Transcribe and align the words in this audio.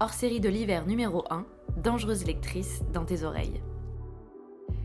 hors 0.00 0.12
série 0.12 0.40
de 0.40 0.48
l'hiver 0.48 0.86
numéro 0.86 1.24
1, 1.30 1.46
Dangereuse 1.76 2.24
lectrice 2.26 2.82
dans 2.92 3.04
tes 3.04 3.22
oreilles. 3.22 3.62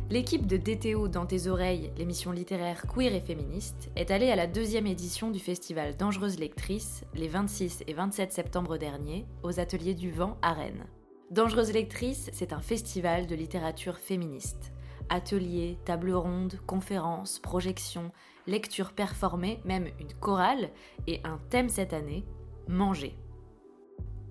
L'équipe 0.09 0.47
de 0.47 0.57
DTO 0.57 1.07
dans 1.07 1.25
tes 1.25 1.47
oreilles, 1.47 1.91
l'émission 1.97 2.31
littéraire 2.31 2.83
queer 2.87 3.13
et 3.13 3.21
féministe, 3.21 3.91
est 3.95 4.11
allée 4.11 4.29
à 4.29 4.35
la 4.35 4.47
deuxième 4.47 4.87
édition 4.87 5.29
du 5.29 5.39
festival 5.39 5.97
Dangereuse 5.97 6.39
lectrice 6.39 7.03
les 7.13 7.27
26 7.27 7.83
et 7.87 7.93
27 7.93 8.31
septembre 8.31 8.77
dernier 8.77 9.25
aux 9.43 9.59
Ateliers 9.59 9.93
du 9.93 10.11
Vent 10.11 10.37
à 10.41 10.53
Rennes. 10.53 10.85
Dangereuse 11.31 11.73
lectrice, 11.73 12.29
c'est 12.33 12.53
un 12.53 12.61
festival 12.61 13.27
de 13.27 13.35
littérature 13.35 13.97
féministe. 13.97 14.73
Ateliers, 15.09 15.77
tables 15.85 16.13
rondes, 16.13 16.59
conférences, 16.65 17.39
projections, 17.39 18.11
lectures 18.47 18.93
performées, 18.93 19.59
même 19.65 19.87
une 19.99 20.13
chorale, 20.19 20.69
et 21.07 21.19
un 21.23 21.39
thème 21.49 21.69
cette 21.69 21.93
année, 21.93 22.25
manger. 22.67 23.15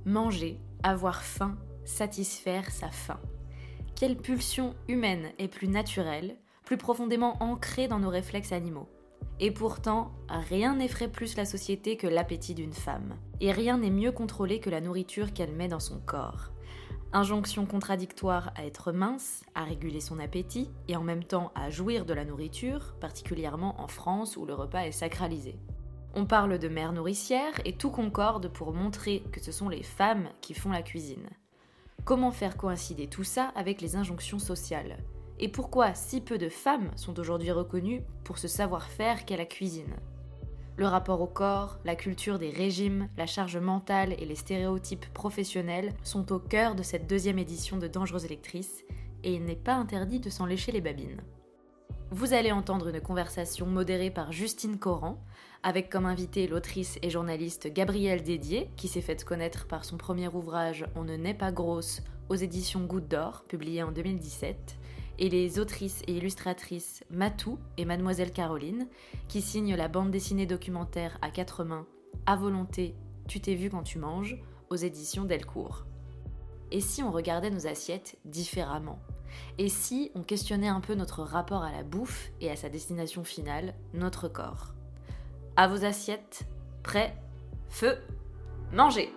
Manger, 0.04 0.60
avoir 0.82 1.22
faim, 1.22 1.56
satisfaire 1.84 2.70
sa 2.70 2.88
faim. 2.88 3.20
Quelle 3.94 4.16
pulsion 4.16 4.74
humaine 4.86 5.32
est 5.38 5.48
plus 5.48 5.68
naturelle, 5.68 6.36
plus 6.64 6.76
profondément 6.76 7.42
ancrée 7.42 7.88
dans 7.88 7.98
nos 7.98 8.10
réflexes 8.10 8.52
animaux 8.52 8.88
Et 9.40 9.50
pourtant, 9.50 10.12
rien 10.28 10.76
n'effraie 10.76 11.10
plus 11.10 11.36
la 11.36 11.44
société 11.44 11.96
que 11.96 12.06
l'appétit 12.06 12.54
d'une 12.54 12.74
femme. 12.74 13.16
Et 13.40 13.52
rien 13.52 13.78
n'est 13.78 13.90
mieux 13.90 14.12
contrôlé 14.12 14.60
que 14.60 14.70
la 14.70 14.80
nourriture 14.80 15.32
qu'elle 15.32 15.52
met 15.52 15.68
dans 15.68 15.80
son 15.80 15.98
corps. 15.98 16.52
Injonction 17.12 17.64
contradictoire 17.64 18.52
à 18.54 18.66
être 18.66 18.92
mince, 18.92 19.42
à 19.54 19.64
réguler 19.64 20.00
son 20.00 20.18
appétit 20.18 20.70
et 20.88 20.96
en 20.96 21.02
même 21.02 21.24
temps 21.24 21.52
à 21.54 21.70
jouir 21.70 22.04
de 22.04 22.12
la 22.12 22.26
nourriture, 22.26 22.94
particulièrement 23.00 23.80
en 23.80 23.88
France 23.88 24.36
où 24.36 24.44
le 24.44 24.52
repas 24.52 24.82
est 24.82 24.92
sacralisé. 24.92 25.56
On 26.14 26.24
parle 26.24 26.58
de 26.58 26.68
mère 26.68 26.92
nourricière 26.92 27.52
et 27.64 27.74
tout 27.74 27.90
concorde 27.90 28.48
pour 28.48 28.72
montrer 28.72 29.22
que 29.30 29.40
ce 29.40 29.52
sont 29.52 29.68
les 29.68 29.82
femmes 29.82 30.28
qui 30.40 30.54
font 30.54 30.70
la 30.70 30.82
cuisine. 30.82 31.28
Comment 32.04 32.32
faire 32.32 32.56
coïncider 32.56 33.06
tout 33.06 33.24
ça 33.24 33.52
avec 33.54 33.80
les 33.80 33.94
injonctions 33.94 34.38
sociales? 34.38 34.98
Et 35.38 35.48
pourquoi 35.48 35.94
si 35.94 36.20
peu 36.20 36.38
de 36.38 36.48
femmes 36.48 36.90
sont 36.96 37.20
aujourd'hui 37.20 37.52
reconnues 37.52 38.02
pour 38.24 38.38
ce 38.38 38.48
savoir-faire 38.48 39.24
qu'est 39.24 39.36
la 39.36 39.44
cuisine? 39.44 39.94
Le 40.76 40.86
rapport 40.86 41.20
au 41.20 41.26
corps, 41.26 41.78
la 41.84 41.96
culture 41.96 42.38
des 42.38 42.50
régimes, 42.50 43.08
la 43.16 43.26
charge 43.26 43.56
mentale 43.56 44.14
et 44.18 44.24
les 44.24 44.36
stéréotypes 44.36 45.12
professionnels 45.12 45.92
sont 46.02 46.32
au 46.32 46.38
cœur 46.38 46.74
de 46.74 46.82
cette 46.82 47.08
deuxième 47.08 47.38
édition 47.38 47.76
de 47.76 47.88
Dangereuses 47.88 48.24
Électrices 48.24 48.84
et 49.24 49.34
il 49.34 49.44
n'est 49.44 49.56
pas 49.56 49.74
interdit 49.74 50.20
de 50.20 50.30
s'en 50.30 50.46
lécher 50.46 50.72
les 50.72 50.80
babines. 50.80 51.20
Vous 52.10 52.32
allez 52.32 52.52
entendre 52.52 52.88
une 52.88 53.02
conversation 53.02 53.66
modérée 53.66 54.10
par 54.10 54.32
Justine 54.32 54.78
Coran, 54.78 55.22
avec 55.62 55.90
comme 55.90 56.06
invité 56.06 56.46
l'autrice 56.46 56.98
et 57.02 57.10
journaliste 57.10 57.70
Gabrielle 57.70 58.22
Dédier, 58.22 58.70
qui 58.76 58.88
s'est 58.88 59.02
faite 59.02 59.24
connaître 59.24 59.66
par 59.66 59.84
son 59.84 59.98
premier 59.98 60.28
ouvrage 60.28 60.86
On 60.96 61.04
ne 61.04 61.16
naît 61.16 61.34
pas 61.34 61.52
grosse 61.52 62.00
aux 62.30 62.34
éditions 62.34 62.86
Goutte 62.86 63.08
d'Or, 63.08 63.44
publié 63.46 63.82
en 63.82 63.92
2017, 63.92 64.78
et 65.18 65.28
les 65.28 65.58
autrices 65.58 66.00
et 66.06 66.12
illustratrices 66.12 67.04
Matou 67.10 67.58
et 67.76 67.84
Mademoiselle 67.84 68.32
Caroline, 68.32 68.88
qui 69.28 69.42
signent 69.42 69.76
la 69.76 69.88
bande 69.88 70.10
dessinée 70.10 70.46
documentaire 70.46 71.18
à 71.20 71.30
quatre 71.30 71.62
mains 71.62 71.86
À 72.24 72.36
volonté, 72.36 72.94
tu 73.26 73.42
t'es 73.42 73.54
vu 73.54 73.68
quand 73.68 73.82
tu 73.82 73.98
manges, 73.98 74.38
aux 74.70 74.76
éditions 74.76 75.24
Delcourt. 75.24 75.84
Et 76.70 76.80
si 76.80 77.02
on 77.02 77.10
regardait 77.10 77.50
nos 77.50 77.66
assiettes 77.66 78.16
différemment? 78.24 78.98
Et 79.58 79.68
si 79.68 80.10
on 80.14 80.22
questionnait 80.22 80.68
un 80.68 80.80
peu 80.80 80.94
notre 80.94 81.22
rapport 81.22 81.62
à 81.62 81.72
la 81.72 81.82
bouffe 81.82 82.30
et 82.40 82.50
à 82.50 82.56
sa 82.56 82.68
destination 82.68 83.24
finale, 83.24 83.74
notre 83.94 84.28
corps 84.28 84.74
à 85.58 85.66
vos 85.66 85.84
assiettes, 85.84 86.46
prêt, 86.84 87.12
feu, 87.68 87.98
mangez 88.72 89.12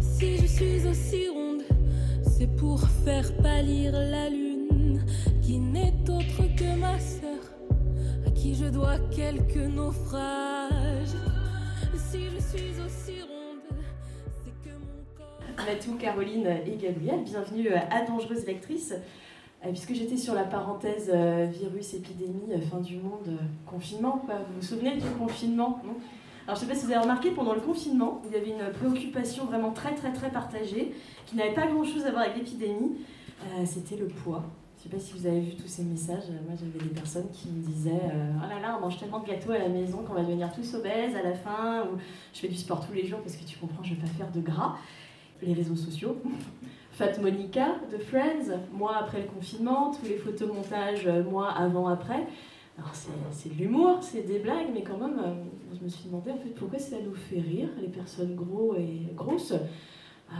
Si 0.00 0.38
je 0.38 0.46
suis 0.46 0.86
aussi 0.86 1.28
ronde, 1.28 1.62
c'est 2.22 2.56
pour 2.56 2.80
faire 3.04 3.36
pâlir 3.42 3.92
la 3.92 4.30
lune, 4.30 5.04
qui 5.42 5.58
n'est 5.58 5.92
autre 6.08 6.56
que 6.56 6.74
ma 6.80 6.98
sœur, 6.98 7.42
à 8.26 8.30
qui 8.30 8.54
je 8.54 8.64
dois 8.64 8.98
quelques 9.14 9.56
naufrages. 9.56 11.18
Si 12.10 12.24
je 12.30 12.40
suis 12.40 12.80
aussi 12.80 13.20
ronde, 13.20 13.37
Matou, 15.66 15.94
Caroline 15.94 16.46
et 16.66 16.76
Gabrielle, 16.76 17.24
bienvenue 17.24 17.68
à 17.70 18.04
Dangereuse 18.06 18.46
Lectrice. 18.46 18.94
Euh, 19.64 19.70
puisque 19.70 19.92
j'étais 19.92 20.16
sur 20.16 20.34
la 20.34 20.44
parenthèse 20.44 21.10
euh, 21.12 21.46
virus, 21.50 21.94
épidémie, 21.94 22.52
euh, 22.52 22.60
fin 22.60 22.78
du 22.78 22.96
monde, 22.96 23.36
confinement. 23.66 24.24
Vous 24.28 24.60
vous 24.60 24.66
souvenez 24.66 24.96
du 24.96 25.08
confinement 25.18 25.82
Alors 26.46 26.56
je 26.56 26.64
ne 26.64 26.66
sais 26.66 26.66
pas 26.66 26.78
si 26.78 26.86
vous 26.86 26.92
avez 26.92 27.02
remarqué, 27.02 27.32
pendant 27.32 27.54
le 27.54 27.60
confinement, 27.60 28.22
il 28.26 28.32
y 28.32 28.36
avait 28.36 28.50
une 28.50 28.72
préoccupation 28.72 29.46
vraiment 29.46 29.72
très 29.72 29.94
très 29.94 30.12
très 30.12 30.30
partagée, 30.30 30.94
qui 31.26 31.34
n'avait 31.34 31.54
pas 31.54 31.66
grand-chose 31.66 32.06
à 32.06 32.10
voir 32.12 32.22
avec 32.22 32.36
l'épidémie, 32.36 32.98
c'était 33.64 33.96
le 33.96 34.06
poids. 34.06 34.44
Je 34.76 34.86
ne 34.86 34.90
sais 34.90 34.96
pas 34.96 35.02
si 35.02 35.18
vous 35.18 35.26
avez 35.26 35.40
vu 35.40 35.56
tous 35.56 35.66
ces 35.66 35.82
messages. 35.82 36.30
Moi, 36.46 36.56
j'avais 36.56 36.88
des 36.88 36.94
personnes 36.94 37.28
qui 37.32 37.48
me 37.48 37.60
disaient 37.66 38.12
Oh 38.36 38.48
là 38.48 38.60
là, 38.60 38.76
on 38.78 38.82
mange 38.82 38.96
tellement 38.96 39.18
de 39.18 39.26
gâteaux 39.26 39.50
à 39.50 39.58
la 39.58 39.68
maison 39.68 39.98
qu'on 39.98 40.14
va 40.14 40.22
devenir 40.22 40.52
tous 40.52 40.74
obèses 40.74 41.16
à 41.16 41.22
la 41.22 41.34
fin. 41.34 41.82
Ou 41.82 41.98
je 42.32 42.38
fais 42.38 42.48
du 42.48 42.54
sport 42.54 42.86
tous 42.86 42.92
les 42.92 43.04
jours 43.04 43.18
parce 43.20 43.34
que 43.34 43.44
tu 43.44 43.58
comprends, 43.58 43.82
je 43.82 43.90
ne 43.90 43.96
vais 43.96 44.02
pas 44.02 44.08
faire 44.08 44.30
de 44.30 44.40
gras. 44.40 44.76
Les 45.42 45.54
réseaux 45.54 45.76
sociaux. 45.76 46.16
Fat 46.98 47.16
Monica 47.20 47.76
de 47.92 47.98
Friends, 47.98 48.58
moi 48.72 48.96
après 48.98 49.20
le 49.20 49.28
confinement, 49.28 49.92
tous 49.92 50.08
les 50.08 50.16
photomontages, 50.16 51.06
euh, 51.06 51.22
moi 51.22 51.48
avant, 51.52 51.86
après. 51.86 52.26
Alors 52.76 52.90
c'est 53.30 53.54
de 53.54 53.54
l'humour, 53.54 53.98
c'est 54.02 54.22
des 54.22 54.40
blagues, 54.40 54.66
mais 54.74 54.82
quand 54.82 54.98
même, 54.98 55.16
euh, 55.24 55.34
je 55.78 55.84
me 55.84 55.88
suis 55.88 56.06
demandé 56.06 56.32
en 56.32 56.38
fait 56.38 56.48
pourquoi 56.56 56.80
ça 56.80 56.96
nous 57.04 57.14
fait 57.14 57.38
rire, 57.38 57.68
les 57.80 57.86
personnes 57.86 58.34
gros 58.34 58.74
et 58.76 59.14
grosses? 59.14 59.52
Euh, 59.52 60.34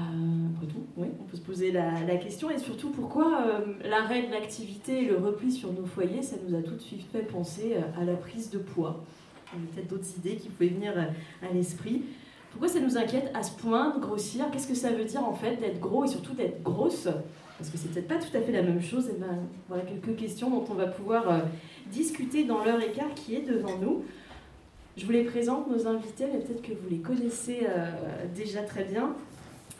après 0.52 0.66
tout, 0.66 0.82
oui, 0.96 1.06
on 1.20 1.24
peut 1.24 1.36
se 1.36 1.42
poser 1.42 1.70
la, 1.70 1.92
la 2.04 2.16
question, 2.16 2.50
et 2.50 2.58
surtout 2.58 2.90
pourquoi 2.90 3.62
l'arrêt 3.84 4.26
de 4.26 4.32
l'activité 4.32 5.04
et 5.04 5.06
le 5.06 5.16
repli 5.16 5.52
sur 5.52 5.72
nos 5.72 5.86
foyers, 5.86 6.22
ça 6.22 6.36
nous 6.44 6.58
a 6.58 6.60
tout 6.60 6.74
de 6.74 6.80
suite 6.80 7.06
fait 7.12 7.22
penser 7.22 7.76
à 7.96 8.04
la 8.04 8.14
prise 8.14 8.50
de 8.50 8.58
poids? 8.58 9.04
Il 9.54 9.60
y 9.60 9.62
a 9.62 9.74
peut-être 9.74 9.88
d'autres 9.90 10.18
idées 10.18 10.36
qui 10.36 10.48
pouvaient 10.48 10.70
venir 10.70 10.92
à 10.98 11.54
l'esprit. 11.54 12.02
Pourquoi 12.50 12.68
ça 12.68 12.80
nous 12.80 12.96
inquiète 12.96 13.30
à 13.34 13.42
ce 13.42 13.52
point 13.52 13.94
de 13.94 14.00
grossir? 14.00 14.46
Qu'est-ce 14.50 14.68
que 14.68 14.74
ça 14.74 14.90
veut 14.90 15.04
dire 15.04 15.24
en 15.24 15.34
fait 15.34 15.56
d'être 15.56 15.80
gros 15.80 16.04
et 16.04 16.08
surtout 16.08 16.34
d'être 16.34 16.62
grosse? 16.62 17.08
Parce 17.58 17.70
que 17.70 17.76
c'est 17.76 17.92
peut-être 17.92 18.08
pas 18.08 18.18
tout 18.18 18.36
à 18.36 18.40
fait 18.40 18.52
la 18.52 18.62
même 18.62 18.82
chose. 18.82 19.08
Et 19.08 19.12
eh 19.16 19.20
ben, 19.20 19.38
voilà 19.68 19.84
quelques 19.84 20.16
questions 20.16 20.48
dont 20.50 20.64
on 20.70 20.74
va 20.74 20.86
pouvoir 20.86 21.28
euh, 21.30 21.38
discuter 21.90 22.44
dans 22.44 22.64
l'heure 22.64 22.80
écart 22.80 23.12
qui 23.14 23.34
est 23.34 23.42
devant 23.42 23.76
nous. 23.78 24.04
Je 24.96 25.04
vous 25.04 25.12
les 25.12 25.24
présente, 25.24 25.68
nos 25.70 25.86
invités, 25.86 26.26
mais 26.32 26.40
peut-être 26.40 26.62
que 26.62 26.72
vous 26.72 26.88
les 26.90 26.98
connaissez 26.98 27.60
euh, 27.68 27.90
déjà 28.34 28.62
très 28.62 28.84
bien. 28.84 29.14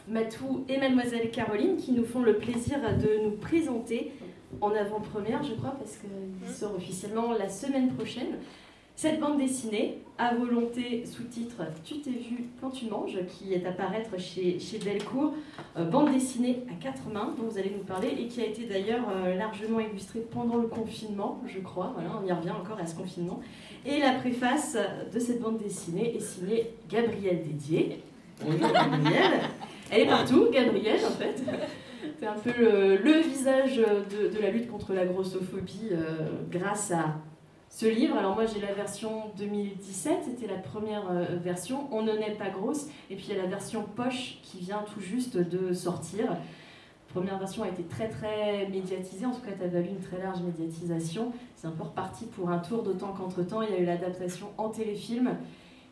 Matou 0.07 0.65
et 0.67 0.77
Mademoiselle 0.77 1.29
Caroline 1.31 1.77
qui 1.77 1.91
nous 1.91 2.05
font 2.05 2.21
le 2.21 2.37
plaisir 2.37 2.79
de 2.79 3.23
nous 3.23 3.31
présenter 3.31 4.11
en 4.61 4.71
avant-première, 4.71 5.43
je 5.43 5.53
crois, 5.53 5.71
parce 5.71 5.97
qu'il 5.97 6.53
sort 6.53 6.75
officiellement 6.75 7.33
la 7.33 7.49
semaine 7.49 7.89
prochaine. 7.93 8.37
Cette 9.01 9.21
bande 9.21 9.37
dessinée, 9.37 9.99
à 10.17 10.35
volonté, 10.35 11.05
sous-titre 11.05 11.63
Tu 11.85 12.01
t'es 12.01 12.09
vu 12.09 12.49
quand 12.59 12.69
tu 12.69 12.87
manges, 12.87 13.17
qui 13.29 13.53
est 13.53 13.65
à 13.65 13.71
paraître 13.71 14.19
chez, 14.19 14.59
chez 14.59 14.77
Delcourt, 14.77 15.35
euh, 15.77 15.85
bande 15.85 16.11
dessinée 16.11 16.63
à 16.69 16.73
quatre 16.83 17.07
mains, 17.07 17.33
dont 17.37 17.47
vous 17.47 17.57
allez 17.57 17.69
nous 17.69 17.85
parler, 17.85 18.09
et 18.19 18.27
qui 18.27 18.41
a 18.41 18.45
été 18.45 18.65
d'ailleurs 18.65 19.05
euh, 19.09 19.35
largement 19.35 19.79
illustrée 19.79 20.19
pendant 20.19 20.57
le 20.57 20.67
confinement, 20.67 21.41
je 21.47 21.59
crois. 21.59 21.93
Voilà, 21.93 22.09
on 22.21 22.27
y 22.27 22.31
revient 22.33 22.51
encore 22.51 22.77
à 22.77 22.85
ce 22.85 22.93
confinement. 22.93 23.39
Et 23.85 24.01
la 24.01 24.15
préface 24.15 24.75
de 25.13 25.17
cette 25.17 25.39
bande 25.39 25.59
dessinée 25.59 26.17
est 26.17 26.19
signée 26.19 26.73
Gabrielle 26.89 27.41
Dédier. 27.41 28.03
Bonjour 28.43 28.59
Gabrielle. 28.73 29.39
Elle 29.91 30.01
est 30.01 30.07
partout, 30.07 30.47
Gabrielle, 30.51 30.99
en 31.07 31.11
fait. 31.11 31.41
C'est 32.19 32.27
un 32.27 32.33
peu 32.33 32.51
le, 32.59 33.21
visage 33.21 33.77
de, 33.77 34.41
la 34.41 34.51
lutte 34.51 34.69
contre 34.69 34.93
la 34.93 35.05
grossophobie 35.05 35.87
euh, 35.93 36.31
grâce 36.51 36.91
à 36.91 37.15
ce 37.69 37.85
livre. 37.85 38.17
Alors 38.17 38.35
moi 38.35 38.45
j'ai 38.45 38.59
la 38.59 38.73
version 38.73 39.31
2017, 39.37 40.19
c'était 40.25 40.47
la 40.51 40.59
première 40.59 41.09
euh, 41.11 41.37
version. 41.41 41.87
On 41.91 42.01
ne 42.01 42.11
n'est 42.13 42.35
pas 42.35 42.49
grosse. 42.49 42.87
Et 43.09 43.15
puis 43.15 43.27
il 43.29 43.35
y 43.35 43.39
a 43.39 43.41
la 43.41 43.47
version 43.47 43.83
poche 43.95 44.39
qui 44.43 44.59
vient 44.59 44.83
tout 44.93 44.99
juste 44.99 45.37
de 45.37 45.73
sortir. 45.73 46.31
La 46.31 47.13
première 47.13 47.39
version 47.39 47.63
a 47.63 47.69
été 47.69 47.83
très 47.83 48.07
très 48.09 48.67
médiatisée, 48.69 49.25
en 49.25 49.31
tout 49.31 49.41
cas 49.41 49.51
tu 49.57 49.63
as 49.63 49.67
valu 49.67 49.89
une 49.89 49.99
très 49.99 50.21
large 50.21 50.41
médiatisation. 50.41 51.31
C'est 51.55 51.67
un 51.67 51.71
peu 51.71 51.83
reparti 51.83 52.25
pour 52.25 52.49
un 52.49 52.59
tour, 52.59 52.83
d'autant 52.83 53.13
qu'entre-temps 53.13 53.61
il 53.61 53.71
y 53.71 53.73
a 53.73 53.79
eu 53.79 53.85
l'adaptation 53.85 54.47
en 54.57 54.69
téléfilm 54.69 55.35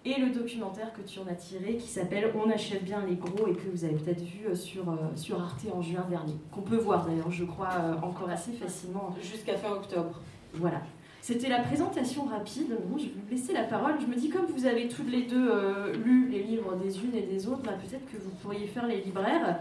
et 0.06 0.19
le 0.19 0.30
documentaire 0.30 0.94
que 0.94 1.01
tu 1.01 1.19
en 1.19 1.27
as 1.27 1.33
tiré 1.33 1.75
qui 1.77 1.88
s'appelle 1.88 2.31
On 2.35 2.50
achète 2.50 2.83
bien 2.83 3.03
les 3.06 3.15
gros 3.15 3.47
et 3.47 3.53
que 3.53 3.68
vous 3.69 3.83
avez 3.83 3.95
peut-être 3.95 4.21
vu 4.21 4.45
euh, 4.47 4.56
sur, 4.56 4.88
euh, 4.89 4.95
sur 5.15 5.41
Arte 5.41 5.65
en 5.73 5.81
juin 5.81 6.06
dernier. 6.09 6.35
Qu'on 6.51 6.62
peut 6.62 6.77
voir 6.77 7.06
d'ailleurs, 7.06 7.31
je 7.31 7.45
crois, 7.45 7.69
encore 8.03 8.30
assez 8.30 8.51
facilement. 8.51 9.15
Jusqu'à 9.21 9.57
fin 9.57 9.71
octobre. 9.71 10.21
Voilà. 10.53 10.81
C'était 11.27 11.50
la 11.50 11.59
présentation 11.59 12.24
rapide. 12.24 12.68
Je 12.69 13.03
vais 13.03 13.09
vous 13.09 13.29
laisser 13.29 13.51
la 13.51 13.63
parole. 13.63 13.95
Je 14.00 14.06
me 14.06 14.15
dis, 14.15 14.29
comme 14.29 14.45
vous 14.45 14.65
avez 14.65 14.88
toutes 14.88 15.12
les 15.12 15.24
deux 15.24 15.51
euh, 15.51 15.94
lu 15.94 16.29
les 16.29 16.41
livres 16.41 16.77
des 16.77 17.00
unes 17.03 17.13
et 17.13 17.24
des 17.24 17.50
autres, 17.50 17.63
bah, 17.63 17.74
peut-être 17.74 18.09
que 18.09 18.15
vous 18.15 18.29
pourriez 18.41 18.65
faire 18.65 18.88
les 18.88 19.01
libraires, 19.01 19.59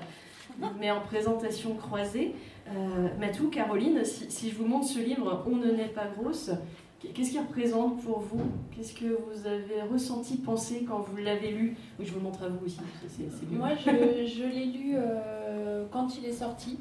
mais 0.78 0.92
en 0.92 1.00
présentation 1.00 1.74
croisée. 1.74 2.36
Euh, 2.68 3.08
Matou, 3.18 3.48
Caroline, 3.48 4.04
si, 4.04 4.48
je 4.48 4.54
vous 4.54 4.64
montre 4.64 4.86
ce 4.86 5.00
livre 5.00 5.42
On 5.50 5.56
ne 5.56 5.72
naît 5.72 5.92
pas 5.92 6.06
grosse, 6.06 6.52
Qu'est-ce 7.12 7.32
qu'il 7.32 7.40
représente 7.40 8.00
pour 8.00 8.20
vous? 8.20 8.42
Qu'est-ce 8.70 8.94
que 8.94 9.06
vous 9.06 9.46
avez 9.48 9.82
ressenti, 9.92 10.36
pensé 10.36 10.86
quand 10.88 11.00
vous 11.00 11.16
l'avez 11.16 11.50
lu? 11.50 11.76
Oui, 11.98 12.06
je 12.06 12.12
vous 12.12 12.18
le 12.18 12.24
montre 12.24 12.44
à 12.44 12.48
vous 12.48 12.64
aussi. 12.64 12.78
Moi, 13.50 13.70
je, 13.74 14.24
je 14.24 14.44
l'ai 14.44 14.66
lu 14.66 14.92
euh, 14.94 15.84
quand 15.90 16.16
il 16.16 16.26
est 16.26 16.32
sorti. 16.32 16.78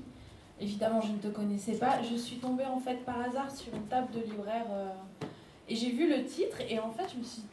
Évidemment, 0.60 1.02
je 1.02 1.12
ne 1.12 1.18
te 1.18 1.28
connaissais 1.28 1.74
pas. 1.78 2.02
Je 2.02 2.16
suis 2.16 2.38
tombée 2.38 2.66
en 2.66 2.80
fait 2.80 3.04
par 3.06 3.22
hasard 3.22 3.52
sur 3.52 3.74
une 3.74 3.88
table 3.88 4.12
de 4.14 4.22
libraire 4.22 4.66
euh, 4.72 4.90
et 5.68 5.76
j'ai 5.76 5.92
vu 5.92 6.10
le 6.10 6.24
titre 6.26 6.62
et 6.70 6.80
en 6.80 6.92
fait, 6.92 7.10
je 7.14 7.20
me 7.20 7.24
suis, 7.24 7.44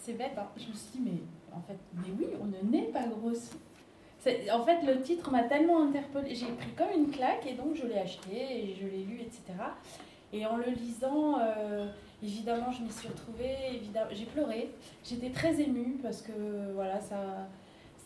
c'est 0.00 0.14
bête, 0.14 0.32
hein, 0.36 0.46
je 0.56 0.66
me 0.66 0.72
suis 0.72 0.90
dit 0.94 1.00
mais 1.04 1.56
en 1.56 1.60
fait, 1.60 1.78
mais 1.94 2.08
oui, 2.18 2.26
on 2.40 2.46
ne 2.46 2.70
naît 2.70 2.90
pas 2.92 3.06
grosse. 3.06 3.50
En 4.52 4.64
fait, 4.64 4.82
le 4.82 5.00
titre 5.00 5.30
m'a 5.30 5.44
tellement 5.44 5.84
interpellée, 5.84 6.34
j'ai 6.34 6.46
pris 6.46 6.70
comme 6.76 6.90
une 6.94 7.10
claque 7.10 7.46
et 7.46 7.54
donc 7.54 7.76
je 7.76 7.86
l'ai 7.86 7.98
acheté 7.98 8.36
et 8.36 8.76
je 8.78 8.86
l'ai 8.86 9.04
lu, 9.04 9.20
etc. 9.20 9.42
Et 10.32 10.44
en 10.44 10.56
le 10.56 10.70
lisant, 10.70 11.38
euh, 11.40 11.86
évidemment, 12.22 12.70
je 12.70 12.82
m'y 12.82 12.90
suis 12.90 13.08
retrouvée, 13.08 13.56
évidemment, 13.74 14.10
j'ai 14.12 14.26
pleuré. 14.26 14.70
J'étais 15.04 15.30
très 15.30 15.60
émue 15.60 15.98
parce 16.02 16.20
que 16.20 16.32
voilà, 16.74 17.00
ça, 17.00 17.48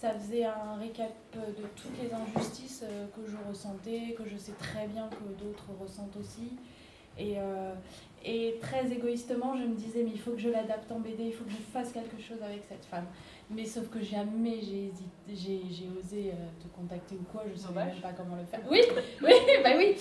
ça 0.02 0.10
faisait 0.10 0.42
un 0.42 0.74
récap 0.80 1.12
de 1.32 1.62
toutes 1.76 1.96
les 2.02 2.10
injustices 2.12 2.82
euh, 2.82 3.06
que 3.14 3.30
je 3.30 3.36
ressentais, 3.48 4.16
que 4.18 4.28
je 4.28 4.36
sais 4.36 4.54
très 4.58 4.88
bien 4.88 5.08
que 5.08 5.40
d'autres 5.40 5.66
ressentent 5.80 6.16
aussi. 6.16 6.56
Et, 7.16 7.34
euh, 7.38 7.72
et 8.24 8.58
très 8.60 8.90
égoïstement, 8.90 9.56
je 9.56 9.62
me 9.62 9.76
disais, 9.76 10.02
mais 10.02 10.10
il 10.12 10.18
faut 10.18 10.32
que 10.32 10.40
je 10.40 10.48
l'adapte 10.48 10.90
en 10.90 10.98
BD, 10.98 11.26
il 11.26 11.32
faut 11.32 11.44
que 11.44 11.52
je 11.52 11.72
fasse 11.72 11.92
quelque 11.92 12.20
chose 12.20 12.42
avec 12.42 12.64
cette 12.68 12.84
femme. 12.86 13.06
Mais 13.48 13.64
sauf 13.64 13.88
que 13.90 14.02
jamais 14.02 14.58
j'ai 14.60 15.88
osé 15.96 16.30
euh, 16.30 16.48
te 16.60 16.66
contacter 16.76 17.14
ou 17.14 17.24
quoi, 17.30 17.44
je 17.46 17.52
ne 17.52 17.58
savais 17.58 17.84
même 17.84 18.00
pas 18.00 18.12
comment 18.12 18.34
le 18.34 18.44
faire. 18.44 18.60
Oui, 18.68 18.80
oui, 19.22 19.32
bah 19.62 19.70
oui. 19.76 19.94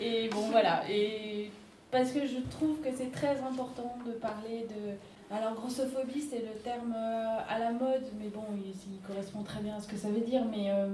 Et 0.00 0.28
bon, 0.28 0.50
voilà. 0.52 0.88
Et 0.88 1.50
parce 1.90 2.12
que 2.12 2.20
je 2.24 2.38
trouve 2.48 2.80
que 2.80 2.90
c'est 2.96 3.10
très 3.10 3.40
important 3.40 3.96
de 4.06 4.12
parler 4.12 4.68
de. 4.68 4.94
Alors, 5.30 5.54
grossophobie, 5.54 6.20
c'est 6.20 6.40
le 6.40 6.60
terme 6.62 6.94
euh, 6.96 7.38
à 7.48 7.58
la 7.58 7.72
mode, 7.72 8.04
mais 8.18 8.28
bon, 8.28 8.42
il, 8.56 9.00
correspond 9.06 9.42
très 9.42 9.60
bien 9.60 9.76
à 9.76 9.80
ce 9.80 9.88
que 9.88 9.96
ça 9.96 10.08
veut 10.08 10.20
dire. 10.20 10.44
Mais 10.50 10.70
euh, 10.70 10.88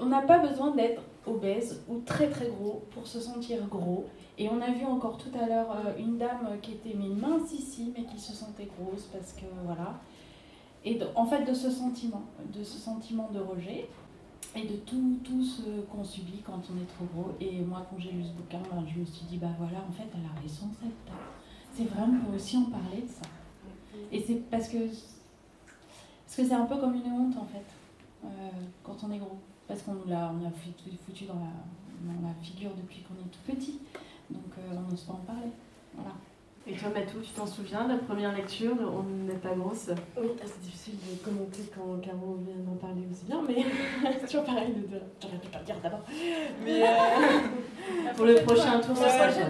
on 0.00 0.06
n'a 0.06 0.22
pas 0.22 0.38
besoin 0.38 0.74
d'être 0.74 1.02
obèse 1.26 1.82
ou 1.88 2.00
très 2.00 2.28
très 2.28 2.48
gros 2.48 2.82
pour 2.90 3.06
se 3.06 3.20
sentir 3.20 3.66
gros. 3.68 4.06
Et 4.38 4.48
on 4.48 4.60
a 4.60 4.70
vu 4.70 4.84
encore 4.84 5.16
tout 5.18 5.30
à 5.38 5.46
l'heure 5.46 5.76
une 5.98 6.18
dame 6.18 6.58
qui 6.62 6.72
était 6.72 6.94
mince 6.94 7.52
ici, 7.52 7.92
mais 7.96 8.04
qui 8.04 8.18
se 8.18 8.32
sentait 8.32 8.68
grosse 8.78 9.04
parce 9.12 9.32
que 9.32 9.44
voilà 9.64 10.00
et 10.84 10.98
en 11.14 11.26
fait 11.26 11.44
de 11.44 11.52
ce 11.52 11.70
sentiment, 11.70 12.22
de 12.52 12.64
ce 12.64 12.78
sentiment 12.78 13.28
de 13.32 13.40
rejet 13.40 13.88
et 14.56 14.62
de 14.66 14.76
tout, 14.76 15.18
tout 15.22 15.44
ce 15.44 15.62
qu'on 15.92 16.02
subit 16.02 16.42
quand 16.44 16.60
on 16.72 16.80
est 16.80 16.86
trop 16.86 17.04
gros. 17.14 17.32
Et 17.40 17.60
moi, 17.60 17.86
quand 17.88 17.98
j'ai 17.98 18.10
lu 18.10 18.24
ce 18.24 18.30
bouquin, 18.30 18.60
ben, 18.70 18.84
je 18.92 18.98
me 18.98 19.04
suis 19.04 19.26
dit, 19.26 19.36
bah 19.36 19.54
voilà, 19.58 19.78
en 19.88 19.92
fait, 19.92 20.08
elle 20.14 20.24
a 20.24 20.40
raison, 20.40 20.66
cette 20.80 20.90
C'est 21.80 21.86
vraiment 21.86 22.20
pour 22.20 22.34
aussi 22.34 22.58
en 22.58 22.64
parler 22.64 23.00
de 23.00 23.08
ça. 23.08 23.26
Et 24.12 24.20
c'est 24.20 24.34
parce 24.50 24.68
que 24.68 24.76
parce 24.76 26.36
que 26.36 26.44
c'est 26.46 26.52
un 26.52 26.66
peu 26.66 26.76
comme 26.76 26.94
une 26.94 27.10
honte, 27.10 27.36
en 27.38 27.46
fait, 27.46 27.64
euh, 28.24 28.28
quand 28.84 28.96
on 29.02 29.10
est 29.12 29.18
gros. 29.18 29.38
Parce 29.66 29.80
qu'on 29.82 29.96
l'a 30.06 30.30
on 30.30 30.46
a 30.46 30.50
foutu 30.50 31.24
dans 31.24 31.34
la, 31.34 32.20
dans 32.20 32.28
la 32.28 32.34
figure 32.42 32.72
depuis 32.74 33.02
qu'on 33.02 33.14
est 33.14 33.30
tout 33.30 33.40
petit. 33.46 33.78
Donc 34.28 34.42
euh, 34.58 34.76
on 34.76 34.90
n'ose 34.90 35.04
pas 35.04 35.14
en 35.14 35.24
parler. 35.24 35.50
Voilà. 35.94 36.12
Et 36.66 36.74
toi, 36.74 36.90
Matou, 36.90 37.20
tu 37.22 37.30
t'en 37.30 37.46
souviens 37.46 37.84
de 37.84 37.92
la 37.94 37.98
première 37.98 38.36
lecture 38.36 38.76
de 38.76 38.84
On 38.84 39.02
n'est 39.02 39.38
pas 39.38 39.54
grosse 39.54 39.88
Oui, 40.16 40.28
ah, 40.38 40.44
c'est 40.44 40.60
difficile 40.60 40.94
de 40.96 41.16
commenter 41.24 41.62
quand 41.74 41.98
Caro 42.02 42.38
vient 42.46 42.62
d'en 42.62 42.76
parler 42.76 43.00
aussi 43.10 43.24
bien, 43.24 43.42
mais 43.48 43.64
c'est 44.20 44.26
toujours 44.26 44.44
pareil 44.44 44.74
de 44.74 44.86
dire. 44.86 45.00
J'aurais 45.22 45.38
pu 45.38 45.48
pas 45.48 45.58
le 45.60 45.64
dire 45.64 45.76
d'abord. 45.82 46.02
Mais 46.62 46.82
euh, 46.82 48.12
pour 48.14 48.26
le 48.26 48.34
prochain 48.44 48.78
tour, 48.78 48.94
ça 48.94 49.08
sera 49.08 49.42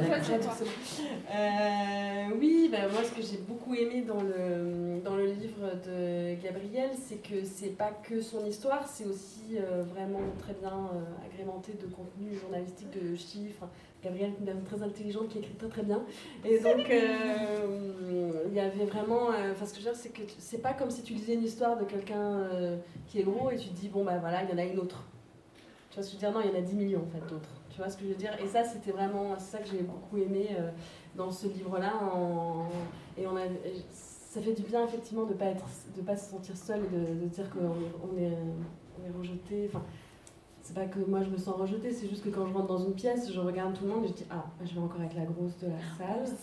euh, 1.34 2.28
Oui, 2.38 2.68
ben, 2.70 2.88
moi, 2.92 3.02
ce 3.02 3.10
que 3.10 3.22
j'ai 3.22 3.38
beaucoup 3.38 3.74
aimé 3.74 4.04
dans 4.06 4.22
le, 4.22 5.00
dans 5.04 5.16
le 5.16 5.26
livre 5.26 5.66
de 5.84 6.40
Gabriel, 6.40 6.90
c'est 6.94 7.20
que 7.20 7.44
c'est 7.44 7.76
pas 7.76 7.90
que 7.90 8.20
son 8.20 8.46
histoire, 8.46 8.86
c'est 8.86 9.06
aussi 9.06 9.58
euh, 9.58 9.82
vraiment 9.82 10.22
très 10.38 10.54
bien 10.54 10.88
agrémenté 11.28 11.72
de 11.72 11.86
contenu 11.88 12.38
journalistique, 12.40 12.90
de 12.92 13.16
chiffres 13.16 13.66
Gabrielle, 14.02 14.32
une 14.38 14.46
dame 14.46 14.62
très 14.62 14.82
intelligente 14.82 15.28
qui 15.28 15.38
écrit 15.38 15.54
très 15.54 15.68
très 15.68 15.82
bien. 15.82 16.02
Et 16.44 16.58
donc, 16.58 16.88
euh, 16.90 18.44
il 18.48 18.54
y 18.54 18.60
avait 18.60 18.86
vraiment. 18.86 19.30
Euh, 19.30 19.52
enfin, 19.52 19.66
ce 19.66 19.74
que 19.74 19.80
je 19.80 19.84
veux 19.84 19.92
dire, 19.92 20.00
c'est 20.00 20.08
que 20.08 20.22
c'est 20.38 20.62
pas 20.62 20.72
comme 20.72 20.90
si 20.90 21.02
tu 21.02 21.12
lisais 21.12 21.34
une 21.34 21.44
histoire 21.44 21.76
de 21.78 21.84
quelqu'un 21.84 22.40
euh, 22.40 22.76
qui 23.06 23.20
est 23.20 23.24
gros 23.24 23.50
et 23.50 23.56
tu 23.56 23.68
te 23.68 23.74
dis, 23.74 23.88
bon, 23.88 24.04
bah 24.04 24.18
voilà, 24.18 24.42
il 24.44 24.50
y 24.50 24.52
en 24.52 24.58
a 24.58 24.64
une 24.64 24.78
autre. 24.78 25.04
Tu 25.90 25.96
vois 25.96 26.02
ce 26.02 26.12
que 26.14 26.18
je 26.18 26.24
veux 26.24 26.32
dire? 26.32 26.32
Non, 26.32 26.40
il 26.42 26.50
y 26.50 26.56
en 26.56 26.58
a 26.58 26.62
10 26.62 26.74
millions 26.76 27.02
en 27.06 27.10
fait 27.10 27.26
d'autres. 27.28 27.50
Tu 27.68 27.76
vois 27.76 27.90
ce 27.90 27.96
que 27.96 28.04
je 28.04 28.08
veux 28.08 28.14
dire? 28.14 28.32
Et 28.42 28.46
ça, 28.46 28.64
c'était 28.64 28.92
vraiment. 28.92 29.34
C'est 29.38 29.56
ça 29.56 29.58
que 29.58 29.68
j'ai 29.68 29.82
beaucoup 29.82 30.16
aimé 30.16 30.48
dans 31.14 31.30
ce 31.30 31.46
livre-là. 31.48 31.92
Et 33.18 33.26
on 33.26 33.36
a. 33.36 33.42
Ça 33.82 34.40
fait 34.40 34.52
du 34.52 34.62
bien 34.62 34.84
effectivement 34.84 35.24
de 35.24 35.34
pas 35.34 35.46
être, 35.46 35.64
de 35.96 36.02
pas 36.02 36.16
se 36.16 36.30
sentir 36.30 36.56
seul 36.56 36.82
et 36.84 36.96
de, 36.96 37.26
dire 37.26 37.50
qu'on 37.50 37.74
on 38.08 38.16
est, 38.16 38.30
est 38.30 39.18
rejeté. 39.18 39.68
Enfin, 39.68 39.82
c'est 40.70 40.80
pas 40.80 40.86
que 40.86 40.98
moi 41.00 41.20
je 41.22 41.30
me 41.30 41.36
sens 41.36 41.56
rejetée, 41.56 41.92
c'est 41.92 42.08
juste 42.08 42.24
que 42.24 42.28
quand 42.28 42.46
je 42.46 42.52
rentre 42.52 42.68
dans 42.68 42.78
une 42.78 42.94
pièce, 42.94 43.32
je 43.32 43.40
regarde 43.40 43.76
tout 43.76 43.84
le 43.84 43.90
monde 43.90 44.04
et 44.04 44.08
je 44.08 44.12
dis 44.12 44.26
Ah, 44.30 44.44
je 44.64 44.74
vais 44.74 44.80
encore 44.80 45.02
être 45.02 45.16
la 45.16 45.24
grosse 45.24 45.56
de 45.58 45.66
la 45.66 45.80
salle. 45.98 46.24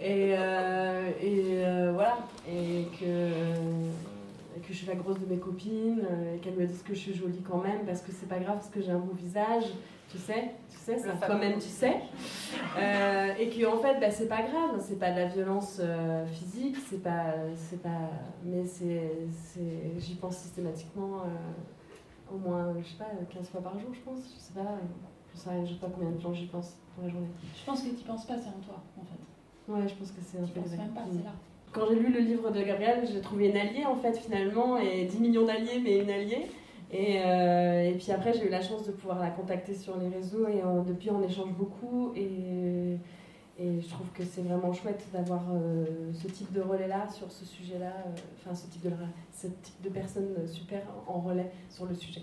Et, 0.00 0.34
euh, 0.36 1.10
et 1.20 1.64
euh, 1.64 1.92
voilà. 1.92 2.18
Et 2.48 2.86
que, 2.98 3.30
que 4.60 4.68
je 4.68 4.72
suis 4.72 4.86
la 4.86 4.96
grosse 4.96 5.20
de 5.20 5.26
mes 5.26 5.36
copines, 5.36 6.02
et 6.34 6.38
qu'elles 6.38 6.56
me 6.56 6.66
disent 6.66 6.82
que 6.82 6.94
je 6.94 6.98
suis 6.98 7.14
jolie 7.14 7.42
quand 7.48 7.58
même, 7.58 7.84
parce 7.86 8.00
que 8.00 8.10
c'est 8.10 8.28
pas 8.28 8.38
grave, 8.38 8.56
parce 8.56 8.70
que 8.70 8.80
j'ai 8.80 8.90
un 8.90 8.98
beau 8.98 9.12
visage. 9.12 9.64
Tu 10.10 10.18
sais, 10.18 10.54
tu 10.68 10.76
sais, 10.76 10.98
ça 10.98 11.12
toi-même 11.24 11.54
tu 11.54 11.68
sais. 11.68 12.00
Euh, 12.78 13.34
et 13.38 13.48
que 13.48 13.64
en 13.66 13.78
fait, 13.78 14.00
bah, 14.00 14.10
c'est 14.10 14.28
pas 14.28 14.42
grave, 14.42 14.80
c'est 14.80 14.98
pas 14.98 15.12
de 15.12 15.20
la 15.20 15.26
violence 15.26 15.80
physique, 16.32 16.76
c'est 16.88 17.02
pas, 17.02 17.34
c'est 17.54 17.80
pas, 17.80 18.10
mais 18.44 18.64
c'est, 18.64 19.12
j'y 19.98 20.14
pense 20.16 20.38
systématiquement 20.38 21.22
au 22.34 22.38
moins, 22.38 22.74
je 22.80 22.88
sais 22.88 22.98
pas, 22.98 23.10
15 23.30 23.48
fois 23.48 23.62
par 23.62 23.78
jour, 23.78 23.90
je 23.92 24.00
pense. 24.00 24.20
Je 24.34 24.40
sais 24.40 24.54
pas, 24.54 24.78
je 25.34 25.38
sais, 25.38 25.50
je 25.64 25.72
sais 25.72 25.80
pas 25.80 25.88
combien 25.94 26.10
de 26.10 26.20
temps 26.20 26.32
j'y 26.32 26.46
pense 26.46 26.76
dans 26.96 27.04
la 27.04 27.10
journée. 27.10 27.28
Je 27.56 27.64
pense 27.64 27.82
que 27.82 27.90
tu 27.90 28.04
penses 28.04 28.26
pas, 28.26 28.36
c'est 28.36 28.48
en 28.48 28.60
toi, 28.64 28.82
en 28.98 29.04
fait. 29.04 29.72
Ouais, 29.72 29.88
je 29.88 29.94
pense 29.94 30.10
que 30.10 30.20
c'est 30.20 30.38
un 30.38 30.46
peu 30.46 30.60
penses 30.60 30.70
même 30.70 30.90
pas, 30.90 31.04
c'est 31.10 31.24
là. 31.24 31.32
Quand 31.72 31.86
j'ai 31.88 31.98
lu 31.98 32.12
le 32.12 32.20
livre 32.20 32.50
de 32.50 32.62
Gabriel, 32.62 33.06
j'ai 33.10 33.20
trouvé 33.20 33.48
une 33.48 33.56
alliée, 33.56 33.86
en 33.86 33.96
fait, 33.96 34.18
finalement, 34.18 34.76
et 34.78 35.06
10 35.06 35.20
millions 35.20 35.46
d'alliés, 35.46 35.80
mais 35.82 35.98
une 35.98 36.10
alliée. 36.10 36.46
Et, 36.90 37.22
euh, 37.24 37.88
et, 37.88 37.94
puis 37.94 38.12
après, 38.12 38.34
j'ai 38.34 38.46
eu 38.46 38.50
la 38.50 38.60
chance 38.60 38.86
de 38.86 38.92
pouvoir 38.92 39.18
la 39.18 39.30
contacter 39.30 39.74
sur 39.74 39.96
les 39.96 40.08
réseaux 40.08 40.46
et 40.46 40.60
depuis, 40.86 41.10
on 41.10 41.22
échange 41.22 41.52
beaucoup. 41.54 42.12
Et, 42.14 42.98
et 43.58 43.80
je 43.80 43.88
trouve 43.88 44.06
que 44.14 44.24
c'est 44.24 44.42
vraiment 44.42 44.72
chouette 44.72 45.04
d'avoir 45.12 45.42
euh, 45.52 45.84
ce 46.14 46.26
type 46.28 46.52
de 46.52 46.62
relais-là 46.62 47.08
sur 47.10 47.30
ce 47.30 47.44
sujet-là, 47.44 47.92
euh, 48.06 48.10
enfin 48.40 48.54
ce 48.54 48.66
type 48.66 48.82
de, 48.82 48.90
ce 49.32 49.46
type 49.46 49.82
de 49.82 49.90
personnes 49.90 50.34
super 50.46 50.80
en 51.06 51.20
relais 51.20 51.50
sur 51.68 51.84
le 51.84 51.94
sujet. 51.94 52.22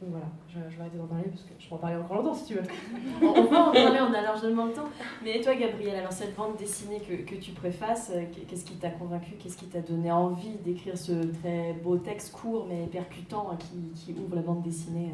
Donc 0.00 0.10
voilà, 0.10 0.26
je, 0.48 0.58
vais 0.58 0.80
arrêter 0.80 0.98
d'en 0.98 1.06
parler 1.06 1.24
parce 1.24 1.42
que 1.42 1.50
je 1.58 1.68
peux 1.68 1.74
en 1.74 1.78
parler 1.78 1.96
encore 1.96 2.18
longtemps 2.18 2.34
si 2.34 2.44
tu 2.46 2.54
veux. 2.54 2.62
on 3.22 3.44
va 3.44 3.68
en 3.68 3.72
parler, 3.72 3.98
on 4.00 4.12
a 4.12 4.22
largement 4.22 4.66
le 4.66 4.72
temps. 4.72 4.88
Mais 5.24 5.40
toi, 5.40 5.54
Gabriel, 5.54 5.96
alors 5.96 6.12
cette 6.12 6.36
bande 6.36 6.56
dessinée 6.56 7.00
que, 7.00 7.14
que 7.28 7.34
tu 7.40 7.52
préfaces, 7.52 8.12
euh, 8.14 8.24
qu'est-ce 8.46 8.64
qui 8.64 8.74
t'a 8.74 8.90
convaincu? 8.90 9.32
Qu'est-ce 9.38 9.56
qui 9.56 9.66
t'a 9.66 9.80
donné 9.80 10.12
envie 10.12 10.56
d'écrire 10.64 10.96
ce 10.96 11.12
très 11.40 11.72
beau 11.82 11.96
texte 11.96 12.32
court 12.32 12.66
mais 12.68 12.86
percutant 12.86 13.50
hein, 13.50 13.56
qui, 13.56 14.12
qui 14.12 14.20
ouvre 14.20 14.36
la 14.36 14.42
bande 14.42 14.62
dessinée? 14.62 15.12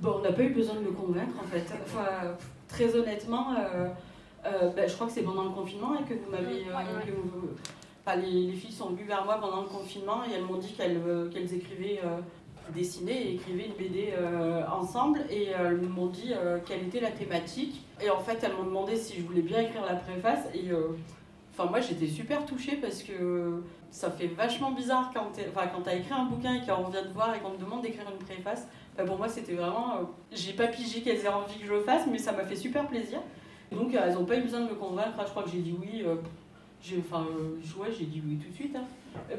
Bon, 0.00 0.16
on 0.18 0.22
n'a 0.22 0.32
pas 0.32 0.42
eu 0.42 0.50
besoin 0.50 0.74
de 0.74 0.80
me 0.80 0.92
convaincre 0.92 1.36
en 1.40 1.46
fait. 1.46 1.64
Enfin, 1.84 2.36
très 2.68 2.94
honnêtement. 2.94 3.54
Euh, 3.54 3.88
ben, 4.44 4.88
je 4.88 4.94
crois 4.94 5.06
que 5.06 5.12
c'est 5.12 5.22
pendant 5.22 5.44
le 5.44 5.50
confinement 5.50 5.94
et 5.94 6.04
que 6.04 6.14
vous 6.14 6.30
m'avez. 6.30 6.64
Euh, 6.66 8.16
les, 8.16 8.52
filles 8.52 8.72
sont 8.72 8.90
venues 8.90 9.04
vers 9.04 9.24
moi 9.24 9.38
pendant 9.38 9.62
le 9.62 9.68
confinement 9.68 10.22
et 10.24 10.32
elles 10.34 10.44
m'ont 10.44 10.56
dit 10.56 10.72
qu'elles 10.72 11.00
euh, 11.06 11.30
écrivaient, 11.30 12.00
dessinaient 12.74 13.22
et 13.22 13.34
écrivaient 13.34 13.66
une 13.66 13.74
BD 13.74 14.14
ensemble 14.70 15.20
et 15.30 15.48
elles 15.48 15.80
m'ont 15.82 16.06
dit 16.06 16.32
quelle 16.64 16.84
était 16.84 17.00
la 17.00 17.10
thématique. 17.10 17.84
Et 18.00 18.08
en 18.10 18.20
fait, 18.20 18.38
elles 18.42 18.54
m'ont 18.54 18.64
demandé 18.64 18.96
si 18.96 19.16
je 19.16 19.22
voulais 19.22 19.42
bien 19.42 19.60
écrire 19.60 19.84
la 19.84 19.96
préface 19.96 20.46
et. 20.54 20.70
Enfin, 21.52 21.70
moi 21.70 21.80
j'étais 21.80 22.06
super 22.06 22.46
touchée 22.46 22.76
parce 22.76 23.02
que 23.02 23.64
ça 23.90 24.12
fait 24.12 24.28
vachement 24.28 24.70
bizarre 24.70 25.10
quand 25.12 25.32
tu 25.34 25.40
enfin, 25.48 25.68
as 25.86 25.94
écrit 25.94 26.14
un 26.14 26.26
bouquin 26.26 26.54
et 26.54 26.60
qu'on 26.60 26.88
vient 26.88 27.02
de 27.02 27.12
voir 27.12 27.34
et 27.34 27.40
qu'on 27.40 27.50
te 27.50 27.60
demande 27.60 27.82
d'écrire 27.82 28.04
une 28.08 28.24
préface. 28.24 28.68
pour 29.04 29.16
moi, 29.18 29.28
c'était 29.28 29.54
vraiment. 29.54 29.94
j'ai 30.30 30.52
pas 30.52 30.68
pigé 30.68 31.02
qu'elles 31.02 31.24
aient 31.24 31.28
envie 31.28 31.58
que 31.58 31.66
je 31.66 31.72
le 31.72 31.80
fasse, 31.80 32.06
mais 32.06 32.18
ça 32.18 32.32
m'a 32.32 32.44
fait 32.44 32.56
super 32.56 32.86
plaisir. 32.86 33.20
Donc 33.72 33.94
elles 33.94 34.14
n'ont 34.14 34.24
pas 34.24 34.36
eu 34.36 34.42
besoin 34.42 34.60
de 34.60 34.70
me 34.70 34.74
convaincre. 34.74 35.14
Je 35.24 35.30
crois 35.30 35.42
que 35.42 35.50
j'ai 35.50 35.58
dit 35.58 35.74
oui. 35.78 36.02
Euh, 36.06 36.16
j'ai, 36.80 37.02
enfin, 37.04 37.26
euh, 37.28 37.80
ouais, 37.80 37.88
j'ai 37.96 38.06
dit 38.06 38.22
oui 38.24 38.36
tout 38.36 38.50
de 38.50 38.54
suite. 38.54 38.76
Hein. 38.76 38.84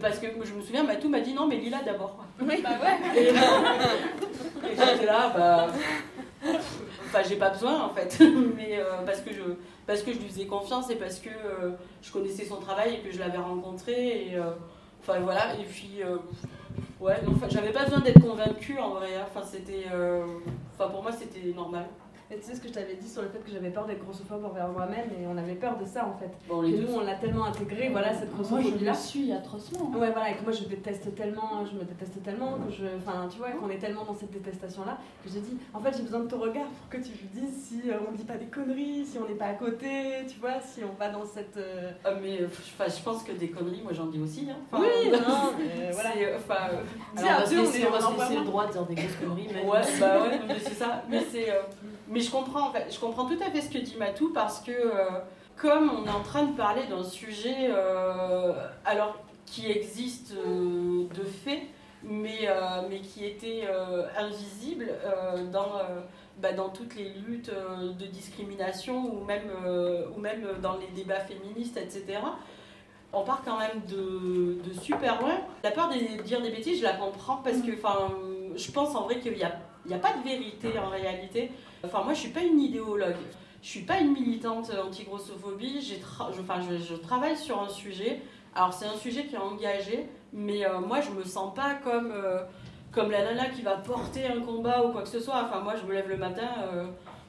Parce 0.01 0.19
que 0.19 0.27
je 0.43 0.53
me 0.53 0.61
souviens, 0.61 0.83
Matou 0.83 1.09
m'a 1.09 1.21
dit 1.21 1.33
non, 1.33 1.47
mais 1.47 1.57
Lila 1.57 1.81
d'abord. 1.83 2.17
Oui, 2.41 2.61
bah 2.61 2.69
ouais. 2.81 3.21
Et, 3.21 4.75
j'étais 4.75 5.05
là, 5.05 5.31
bah. 5.35 5.67
Enfin, 7.05 7.21
j'ai 7.27 7.37
pas 7.37 7.49
besoin 7.49 7.85
en 7.85 7.89
fait. 7.89 8.19
mais 8.55 8.79
euh, 8.79 9.01
parce, 9.05 9.21
que 9.21 9.33
je, 9.33 9.41
parce 9.87 10.03
que 10.03 10.13
je 10.13 10.19
lui 10.19 10.27
faisais 10.27 10.45
confiance 10.45 10.89
et 10.89 10.95
parce 10.95 11.19
que 11.19 11.29
je 12.01 12.11
connaissais 12.11 12.45
son 12.45 12.57
travail 12.57 12.95
et 12.95 12.99
que 12.99 13.11
je 13.11 13.19
l'avais 13.19 13.37
rencontré. 13.37 14.27
Et, 14.27 14.39
enfin 15.01 15.19
voilà. 15.19 15.55
Et 15.55 15.63
puis. 15.63 16.01
ouais, 16.99 17.21
donc 17.25 17.37
j'avais 17.49 17.71
pas 17.71 17.85
besoin 17.85 18.01
d'être 18.01 18.21
convaincue 18.21 18.77
en 18.77 18.91
vrai. 18.91 19.15
Hein. 19.15 19.25
Enfin, 19.33 19.45
c'était. 19.45 19.85
Enfin, 20.75 20.91
pour 20.91 21.01
moi, 21.01 21.11
c'était 21.11 21.53
normal. 21.55 21.85
Et 22.31 22.37
tu 22.37 22.43
sais 22.43 22.53
ce 22.55 22.61
que 22.61 22.67
je 22.67 22.73
t'avais 22.73 22.93
dit 22.93 23.09
sur 23.09 23.23
le 23.23 23.27
fait 23.29 23.39
que 23.39 23.49
j'avais 23.51 23.71
peur 23.71 23.85
d'être 23.87 24.03
grossophobe 24.03 24.45
envers 24.45 24.67
moi-même 24.67 25.09
et 25.19 25.25
on 25.27 25.35
avait 25.35 25.55
peur 25.55 25.77
de 25.79 25.85
ça 25.85 26.05
en 26.05 26.13
fait. 26.19 26.29
Bon, 26.47 26.61
que 26.61 26.67
les 26.67 26.77
nous 26.77 26.85
deux. 26.85 26.93
on 26.93 26.99
l'a 27.01 27.15
tellement 27.15 27.45
intégré, 27.45 27.89
voilà 27.89 28.13
cette 28.13 28.31
Moi, 28.35 28.43
je 28.43 28.49
grossophobie 28.53 28.85
là. 28.85 28.91
le 28.91 28.97
suis 28.97 29.31
atrocement. 29.31 29.89
Ouais 29.97 30.11
voilà, 30.11 30.29
et 30.29 30.35
que 30.35 30.43
moi 30.43 30.51
je 30.51 30.63
déteste 30.65 31.15
tellement, 31.15 31.65
je 31.65 31.75
me 31.75 31.83
déteste 31.83 32.21
tellement 32.21 32.53
que 32.59 32.71
je. 32.71 32.85
Enfin 32.97 33.27
tu 33.31 33.39
vois, 33.39 33.49
qu'on 33.51 33.69
est 33.71 33.79
tellement 33.79 34.05
dans 34.05 34.13
cette 34.13 34.29
détestation 34.29 34.85
là 34.85 34.99
que 35.23 35.29
je 35.31 35.39
dis 35.39 35.57
en 35.73 35.79
fait 35.79 35.97
j'ai 35.97 36.03
besoin 36.03 36.19
de 36.19 36.27
ton 36.27 36.37
regard 36.39 36.67
pour 36.67 36.89
que 36.89 36.97
tu 36.97 37.09
me 37.13 37.41
dises 37.41 37.63
si 37.67 37.89
euh, 37.89 37.95
on 38.07 38.11
dit 38.11 38.23
pas 38.25 38.35
des 38.37 38.45
conneries, 38.45 39.05
si 39.05 39.17
on 39.17 39.27
n'est 39.27 39.33
pas 39.33 39.45
à 39.47 39.53
côté, 39.53 39.87
tu 40.27 40.39
vois, 40.39 40.61
si 40.61 40.81
on 40.83 40.93
va 40.99 41.09
dans 41.09 41.25
cette. 41.25 41.57
euh, 41.57 41.89
Ah, 42.05 42.11
mais 42.21 42.41
euh, 42.41 42.47
enfin, 42.47 42.85
je 42.95 43.01
pense 43.03 43.23
que 43.23 43.31
des 43.31 43.49
conneries, 43.49 43.81
moi 43.81 43.93
j'en 43.93 44.05
dis 44.05 44.19
aussi. 44.21 44.47
Hein. 44.51 44.57
Enfin, 44.71 44.83
Oui, 44.85 45.09
non, 45.11 45.51
mais 45.57 45.89
voilà. 45.93 46.11
c'est, 46.13 46.25
euh, 46.25 46.37
enfin, 46.37 46.55
euh, 46.73 46.83
on 47.15 47.19
à 47.21 47.39
va 47.39 47.45
se 47.47 47.55
laisser, 47.55 47.81
est 47.81 47.87
on 47.87 48.39
le 48.39 48.45
droit 48.45 48.67
de 48.67 48.71
dire 48.71 48.85
des 48.85 48.93
grosses 48.93 49.15
conneries. 49.15 49.47
même 49.51 49.67
Ouais, 49.67 49.81
bah 49.99 50.21
ouais, 50.21 50.39
mais 50.47 50.59
c'est 50.59 50.75
ça. 50.75 51.01
Mais 51.09 51.21
c'est, 51.31 51.49
euh, 51.49 51.61
mais 52.09 52.19
je 52.19 52.31
comprends 52.31 52.69
en 52.69 52.71
fait, 52.71 52.87
je 52.91 52.99
comprends 52.99 53.25
tout 53.25 53.37
à 53.45 53.51
fait 53.51 53.61
ce 53.61 53.69
que 53.69 53.77
dit 53.77 53.95
Matou 53.97 54.33
parce 54.33 54.59
que 54.59 54.71
euh, 54.71 55.19
comme 55.55 55.91
on 55.91 56.05
est 56.07 56.11
en 56.11 56.23
train 56.23 56.43
de 56.43 56.55
parler 56.55 56.85
d'un 56.87 57.03
sujet, 57.03 57.69
euh, 57.69 58.53
alors 58.83 59.17
qui 59.45 59.69
existe 59.69 60.33
euh, 60.33 61.05
de 61.13 61.23
fait, 61.23 61.61
mais 62.03 62.47
mais 62.89 62.99
qui 62.99 63.25
était 63.25 63.67
invisible 64.17 64.87
dans 65.51 65.71
bah, 66.37 66.53
dans 66.53 66.69
toutes 66.69 66.95
les 66.95 67.09
luttes 67.09 67.51
de 67.51 68.05
discrimination 68.05 69.13
ou 69.13 69.25
même 69.25 69.51
ou 70.15 70.19
même 70.19 70.47
dans 70.61 70.77
les 70.77 70.87
débats 70.95 71.19
féministes, 71.19 71.77
etc. 71.77 72.19
On 73.11 73.23
part 73.23 73.41
quand 73.43 73.57
même 73.57 73.81
de, 73.87 74.61
de 74.63 74.79
super 74.79 75.19
loin. 75.19 75.41
La 75.63 75.71
peur 75.71 75.89
de 75.89 76.21
dire 76.21 76.41
des 76.41 76.51
bêtises, 76.51 76.79
je 76.79 76.83
la 76.83 76.93
comprends 76.93 77.37
parce 77.37 77.57
que, 77.57 77.73
enfin, 77.73 78.13
je 78.55 78.71
pense 78.71 78.95
en 78.95 79.03
vrai 79.05 79.19
qu'il 79.19 79.33
n'y 79.33 79.43
a, 79.43 79.51
il 79.89 79.93
y 79.93 79.95
a 79.95 79.97
pas 79.99 80.13
de 80.13 80.23
vérité 80.23 80.77
en 80.77 80.89
réalité. 80.89 81.51
Enfin, 81.83 82.03
moi, 82.03 82.13
je 82.13 82.19
suis 82.19 82.29
pas 82.29 82.41
une 82.41 82.59
idéologue. 82.59 83.15
Je 83.63 83.67
suis 83.67 83.81
pas 83.81 83.99
une 83.99 84.11
militante 84.13 84.71
anti-grossophobie. 84.71 85.81
Je, 85.81 85.95
enfin, 86.41 86.61
je, 86.61 86.77
je 86.77 86.93
travaille 86.95 87.35
sur 87.35 87.59
un 87.59 87.69
sujet. 87.69 88.21
Alors, 88.53 88.71
c'est 88.71 88.85
un 88.85 88.95
sujet 88.95 89.25
qui 89.25 89.33
est 89.35 89.39
engagé, 89.39 90.07
mais 90.31 90.63
euh, 90.65 90.79
moi, 90.79 91.01
je 91.01 91.09
me 91.09 91.23
sens 91.23 91.55
pas 91.55 91.73
comme, 91.83 92.11
euh, 92.11 92.41
comme 92.91 93.09
la 93.09 93.23
nana 93.23 93.49
qui 93.49 93.63
va 93.63 93.77
porter 93.77 94.27
un 94.27 94.41
combat 94.41 94.85
ou 94.85 94.91
quoi 94.91 95.01
que 95.01 95.09
ce 95.09 95.19
soit. 95.19 95.43
Enfin, 95.45 95.61
moi, 95.61 95.73
je 95.75 95.87
me 95.87 95.93
lève 95.93 96.07
le 96.07 96.17
matin. 96.17 96.49
euh, 96.71 96.85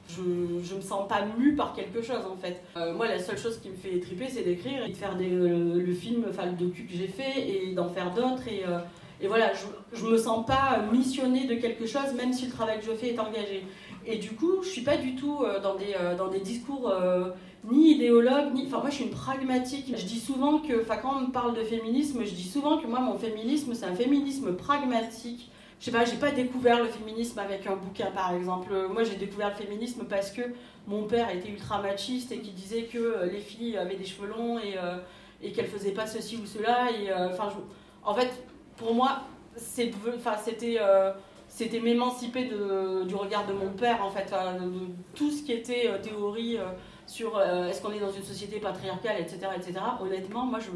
je, 0.09 0.21
je 0.63 0.75
me 0.75 0.81
sens 0.81 1.07
pas 1.07 1.21
mue 1.37 1.55
par 1.55 1.73
quelque 1.73 2.01
chose 2.01 2.25
en 2.29 2.35
fait. 2.35 2.61
Euh, 2.75 2.93
moi, 2.93 3.07
la 3.07 3.17
seule 3.17 3.37
chose 3.37 3.59
qui 3.59 3.69
me 3.69 3.75
fait 3.75 3.97
triper, 3.99 4.27
c'est 4.27 4.43
d'écrire 4.43 4.83
et 4.83 4.89
de 4.89 4.95
faire 4.95 5.15
des, 5.15 5.29
le, 5.29 5.79
le 5.79 5.93
film, 5.93 6.25
enfin 6.29 6.47
le 6.47 6.51
docu 6.53 6.83
que 6.83 6.93
j'ai 6.93 7.07
fait 7.07 7.47
et 7.47 7.73
d'en 7.73 7.87
faire 7.87 8.11
d'autres. 8.13 8.45
Et, 8.47 8.63
euh, 8.67 8.79
et 9.21 9.27
voilà, 9.27 9.51
je, 9.53 9.97
je 9.97 10.05
me 10.05 10.17
sens 10.17 10.45
pas 10.45 10.79
missionnée 10.91 11.45
de 11.45 11.55
quelque 11.55 11.85
chose, 11.85 12.13
même 12.15 12.33
si 12.33 12.45
le 12.45 12.51
travail 12.51 12.79
que 12.79 12.85
je 12.85 12.91
fais 12.93 13.09
est 13.13 13.19
engagé. 13.19 13.63
Et 14.05 14.17
du 14.17 14.31
coup, 14.31 14.63
je 14.63 14.69
suis 14.69 14.81
pas 14.81 14.97
du 14.97 15.15
tout 15.15 15.39
euh, 15.43 15.59
dans 15.59 15.75
des, 15.75 15.93
euh, 15.99 16.15
dans 16.15 16.27
des 16.27 16.39
discours 16.39 16.89
euh, 16.89 17.29
ni 17.69 17.91
idéologues, 17.91 18.53
ni. 18.53 18.65
Enfin, 18.65 18.79
moi, 18.79 18.89
je 18.89 18.95
suis 18.95 19.03
une 19.05 19.11
pragmatique. 19.11 19.93
Je 19.95 20.05
dis 20.05 20.19
souvent 20.19 20.57
que, 20.59 20.81
enfin, 20.81 20.97
quand 20.97 21.17
on 21.17 21.21
me 21.27 21.31
parle 21.31 21.55
de 21.55 21.63
féminisme, 21.63 22.23
je 22.25 22.31
dis 22.33 22.49
souvent 22.49 22.77
que 22.79 22.87
moi, 22.87 22.99
mon 22.99 23.17
féminisme, 23.17 23.73
c'est 23.75 23.85
un 23.85 23.95
féminisme 23.95 24.53
pragmatique 24.55 25.49
je 25.79 25.85
sais 25.85 25.91
pas, 25.91 26.05
j'ai 26.05 26.17
pas 26.17 26.29
découvert 26.29 26.77
le 26.79 26.87
féminisme 26.89 27.39
avec 27.39 27.65
un 27.65 27.75
bouquin 27.75 28.11
par 28.11 28.35
exemple. 28.35 28.71
Moi 28.93 29.03
j'ai 29.03 29.15
découvert 29.15 29.49
le 29.49 29.55
féminisme 29.55 30.05
parce 30.07 30.29
que 30.29 30.41
mon 30.85 31.05
père 31.05 31.31
était 31.31 31.49
ultra 31.49 31.81
machiste 31.81 32.31
et 32.31 32.37
qui 32.37 32.51
disait 32.51 32.83
que 32.83 33.23
les 33.31 33.39
filles 33.39 33.77
avaient 33.77 33.95
des 33.95 34.05
cheveux 34.05 34.27
longs 34.27 34.59
et, 34.59 34.77
euh, 34.77 34.97
et 35.41 35.51
qu'elles 35.51 35.65
faisaient 35.65 35.89
pas 35.93 36.05
ceci 36.05 36.37
ou 36.37 36.45
cela. 36.45 36.91
Et 36.91 37.11
enfin, 37.11 37.49
je- 37.49 38.07
en 38.07 38.13
fait, 38.13 38.29
pour 38.77 38.93
moi, 38.93 39.23
euh, 39.57 41.11
c'était 41.47 41.79
m'émanciper 41.79 42.45
du 42.45 43.15
regard 43.15 43.45
de 43.45 43.53
mon 43.53 43.69
père 43.71 44.03
en 44.03 44.09
fait, 44.09 44.31
de, 44.31 44.71
tout 45.13 45.31
ce 45.31 45.43
qui 45.43 45.51
était 45.51 45.89
euh, 45.89 45.97
théorie 45.97 46.57
euh, 46.57 46.65
sur 47.05 47.41
est-ce 47.41 47.81
qu'on 47.81 47.91
est 47.91 47.99
dans 47.99 48.11
une 48.11 48.23
société 48.23 48.59
patriarcale, 48.59 49.17
etc., 49.19 49.39
etc. 49.55 49.73
Honnêtement, 50.01 50.45
moi 50.45 50.59
je 50.59 50.69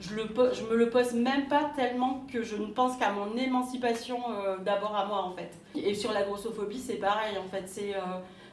je, 0.00 0.14
me 0.14 0.76
le 0.76 0.88
pose 0.88 1.12
même 1.12 1.46
pas 1.46 1.70
tellement 1.76 2.24
que 2.32 2.42
je 2.42 2.56
ne 2.56 2.66
pense 2.66 2.96
qu'à 2.96 3.12
mon 3.12 3.36
émancipation 3.36 4.18
d'abord 4.64 4.96
à 4.96 5.04
moi 5.04 5.22
en 5.22 5.32
fait. 5.32 5.50
Et 5.76 5.94
sur 5.94 6.12
la 6.12 6.22
grossophobie, 6.22 6.78
c'est 6.78 6.94
pareil 6.94 7.36
en 7.36 7.46
fait. 7.50 7.64
C'est, 7.66 7.94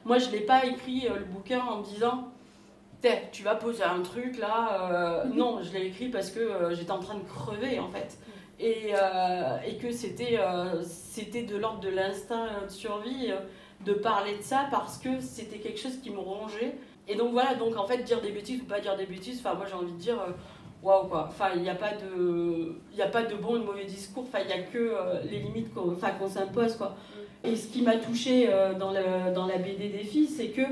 moi, 0.04 0.18
je 0.18 0.30
l'ai 0.30 0.42
pas 0.42 0.66
écrit 0.66 1.08
le 1.08 1.24
bouquin 1.24 1.62
en 1.62 1.78
me 1.78 1.86
disant 1.86 2.28
tu 3.32 3.44
vas 3.44 3.56
poser 3.56 3.84
un 3.84 4.02
truc 4.02 4.38
là. 4.38 5.24
non, 5.34 5.62
je 5.64 5.72
l'ai 5.72 5.86
écrit 5.86 6.10
parce 6.10 6.32
que 6.32 6.74
j'étais 6.74 6.92
en 6.92 7.00
train 7.00 7.16
de 7.16 7.24
crever 7.24 7.80
en 7.80 7.88
fait. 7.88 8.20
Et, 8.60 8.92
euh, 8.94 9.58
et 9.68 9.76
que 9.78 9.92
c'était, 9.92 10.40
euh, 10.40 10.82
c'était 10.84 11.44
de 11.44 11.58
l'ordre 11.58 11.80
de 11.80 11.90
l'instinct 11.90 12.48
de 12.66 12.72
survie 12.72 13.30
euh, 13.30 13.38
de 13.86 13.94
parler 13.94 14.38
de 14.38 14.42
ça 14.42 14.68
parce 14.72 14.98
que 14.98 15.22
c'était 15.22 15.60
quelque 15.60 15.80
chose 15.80 16.00
qui 16.02 16.10
me 16.10 16.18
rongeait. 16.18 16.76
Et 17.08 17.16
donc 17.16 17.34
voilà, 17.34 17.54
donc 17.54 17.78
en 17.78 17.86
fait, 17.86 18.00
dire 18.00 18.20
des 18.20 18.32
bêtises 18.32 18.62
ou 18.62 18.66
pas 18.66 18.80
dire 18.80 18.98
des 18.98 19.06
bêtises, 19.06 19.40
enfin, 19.40 19.56
moi 19.56 19.66
j'ai 19.68 19.76
envie 19.76 19.92
de 19.92 19.98
dire. 19.98 20.18
waouh 20.82 21.08
quoi. 21.08 21.28
Enfin, 21.30 21.50
il 21.56 21.62
n'y 21.62 21.70
a 21.70 21.76
pas 21.76 21.92
de, 21.92 22.76
il 22.94 23.02
a 23.02 23.08
pas 23.08 23.24
de 23.24 23.36
bon 23.36 23.56
ou 23.56 23.60
de 23.60 23.64
mauvais 23.64 23.86
discours. 23.86 24.26
Enfin, 24.28 24.40
il 24.44 24.50
y 24.50 24.54
a 24.54 24.64
que 24.64 24.78
euh, 24.78 25.22
les 25.30 25.40
limites 25.40 25.74
qu'on, 25.74 25.92
enfin, 25.94 26.12
qu'on 26.12 26.28
s'impose 26.28 26.76
quoi. 26.76 26.96
Et 27.44 27.56
ce 27.56 27.68
qui 27.68 27.84
m'a 27.84 27.98
touché 27.98 28.50
dans, 28.80 28.92
le, 28.92 29.34
dans 29.34 29.46
la 29.46 29.58
BD 29.60 29.90
des 29.90 30.04
filles, 30.04 30.28
c'est 30.28 30.48
que 30.48 30.64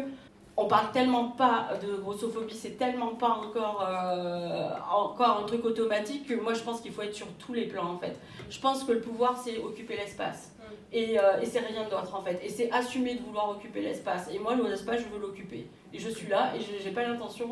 on 0.58 0.68
parle 0.68 0.92
tellement 0.92 1.30
pas 1.30 1.70
de 1.82 1.96
grossophobie, 1.98 2.56
c'est 2.56 2.78
tellement 2.78 3.16
pas 3.16 3.30
encore, 3.30 3.86
euh, 3.88 4.70
encore 4.90 5.40
un 5.44 5.46
truc 5.46 5.66
automatique 5.66 6.28
que 6.28 6.34
moi 6.34 6.54
je 6.54 6.62
pense 6.62 6.80
qu'il 6.82 6.94
faut 6.94 7.02
être 7.02 7.14
sur 7.14 7.28
tous 7.34 7.54
les 7.54 7.66
plans 7.66 7.92
en 7.92 7.98
fait. 7.98 8.18
Je 8.50 8.60
pense 8.60 8.84
que 8.84 8.94
le 8.94 9.02
pouvoir 9.02 9.38
c'est 9.38 9.58
occuper 9.58 9.98
l'espace. 9.98 10.52
Et, 10.94 11.20
euh, 11.20 11.42
et 11.42 11.46
c'est 11.46 11.60
rien 11.60 11.84
d'autre 11.84 12.16
en 12.16 12.22
fait. 12.22 12.40
Et 12.42 12.50
c'est 12.50 12.72
assumer 12.72 13.16
de 13.16 13.22
vouloir 13.22 13.50
occuper 13.50 13.82
l'espace. 13.82 14.30
Et 14.34 14.40
moi, 14.40 14.56
l'espace, 14.56 15.02
je 15.02 15.14
veux 15.14 15.20
l'occuper. 15.20 15.68
Et 15.94 16.00
je 16.00 16.10
suis 16.10 16.28
là 16.28 16.54
et 16.56 16.60
j'ai 16.62 16.92
pas 16.92 17.04
l'intention. 17.04 17.50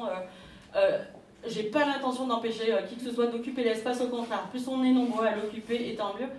euh, 0.75 1.00
j'ai 1.45 1.63
pas 1.63 1.86
l'intention 1.86 2.25
d'empêcher 2.25 2.74
qui 2.88 2.95
que 2.95 3.01
ce 3.03 3.12
soit 3.12 3.27
d'occuper 3.27 3.65
l'espace, 3.65 4.00
au 4.00 4.07
contraire. 4.07 4.48
Plus 4.50 4.65
on 4.69 4.81
est 4.81 4.91
nombreux 4.91 5.25
à 5.25 5.36
l'occuper, 5.36 5.89
et 5.89 5.95
tant 5.95 6.13
mieux. 6.13 6.29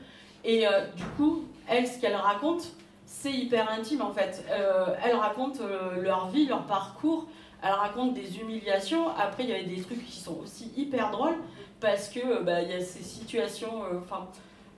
Et 0.44 0.64
du 0.96 1.04
coup, 1.18 1.44
elle, 1.68 1.86
ce 1.86 2.00
qu'elle 2.00 2.14
raconte, 2.14 2.72
c'est 3.06 3.32
hyper 3.32 3.70
intime 3.70 4.02
en 4.02 4.12
fait. 4.12 4.44
Euh, 4.50 4.86
elle 5.04 5.16
raconte 5.16 5.60
euh, 5.60 6.00
leur 6.02 6.28
vie, 6.28 6.46
leur 6.46 6.64
parcours, 6.66 7.26
elle 7.62 7.72
raconte 7.72 8.14
des 8.14 8.38
humiliations. 8.38 9.08
Après, 9.18 9.44
il 9.44 9.50
y 9.50 9.54
avait 9.54 9.64
des 9.64 9.80
trucs 9.82 10.04
qui 10.04 10.18
sont 10.18 10.38
aussi 10.42 10.70
hyper 10.76 11.10
drôles 11.10 11.36
parce 11.80 12.08
que 12.08 12.20
euh, 12.20 12.40
bah, 12.42 12.62
y 12.62 12.72
a 12.74 12.80
ces 12.80 13.02
situations. 13.02 13.82
euh, 13.84 13.98
Enfin, 14.02 14.26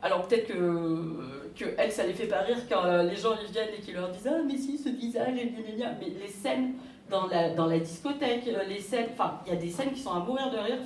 alors 0.03 0.27
peut-être 0.27 0.49
que, 0.49 1.17
que 1.57 1.65
elle, 1.79 1.91
ça 1.91 2.07
les 2.07 2.13
fait 2.13 2.27
pas 2.27 2.41
rire 2.41 2.59
quand 2.69 2.85
les 3.03 3.17
gens 3.17 3.35
viennent 3.51 3.71
et 3.77 3.81
qu'ils 3.81 3.95
leur 3.95 4.11
disent 4.11 4.29
ah 4.31 4.43
mais 4.47 4.57
si 4.57 4.77
ce 4.79 4.91
visage 4.91 5.37
est 5.39 5.47
bien, 5.75 5.93
mais 5.99 6.09
les 6.21 6.29
scènes 6.29 6.75
dans 7.11 7.27
la, 7.29 7.51
dans 7.51 7.67
la 7.67 7.79
discothèque, 7.79 8.45
les 8.69 8.81
scènes, 8.81 9.07
enfin, 9.13 9.41
il 9.47 9.55
y 9.55 9.57
a 9.57 9.61
des 9.61 9.71
scènes 9.71 9.93
qui 9.93 10.01
sont 10.01 10.13
à 10.13 10.19
mourir 10.19 10.51
de 10.51 10.59
rire, 10.59 10.79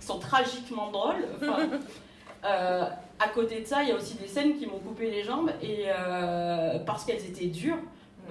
qui 0.00 0.06
sont 0.06 0.18
tragiquement 0.18 0.90
drôles. 0.90 1.24
Euh, 2.44 2.84
à 3.18 3.28
côté 3.28 3.60
de 3.60 3.66
ça, 3.66 3.82
il 3.82 3.88
y 3.88 3.92
a 3.92 3.96
aussi 3.96 4.16
des 4.16 4.26
scènes 4.26 4.56
qui 4.56 4.66
m'ont 4.66 4.78
coupé 4.78 5.10
les 5.10 5.22
jambes 5.22 5.50
et 5.62 5.84
euh, 5.88 6.78
parce 6.84 7.04
qu'elles 7.04 7.24
étaient 7.24 7.46
dures. 7.46 7.78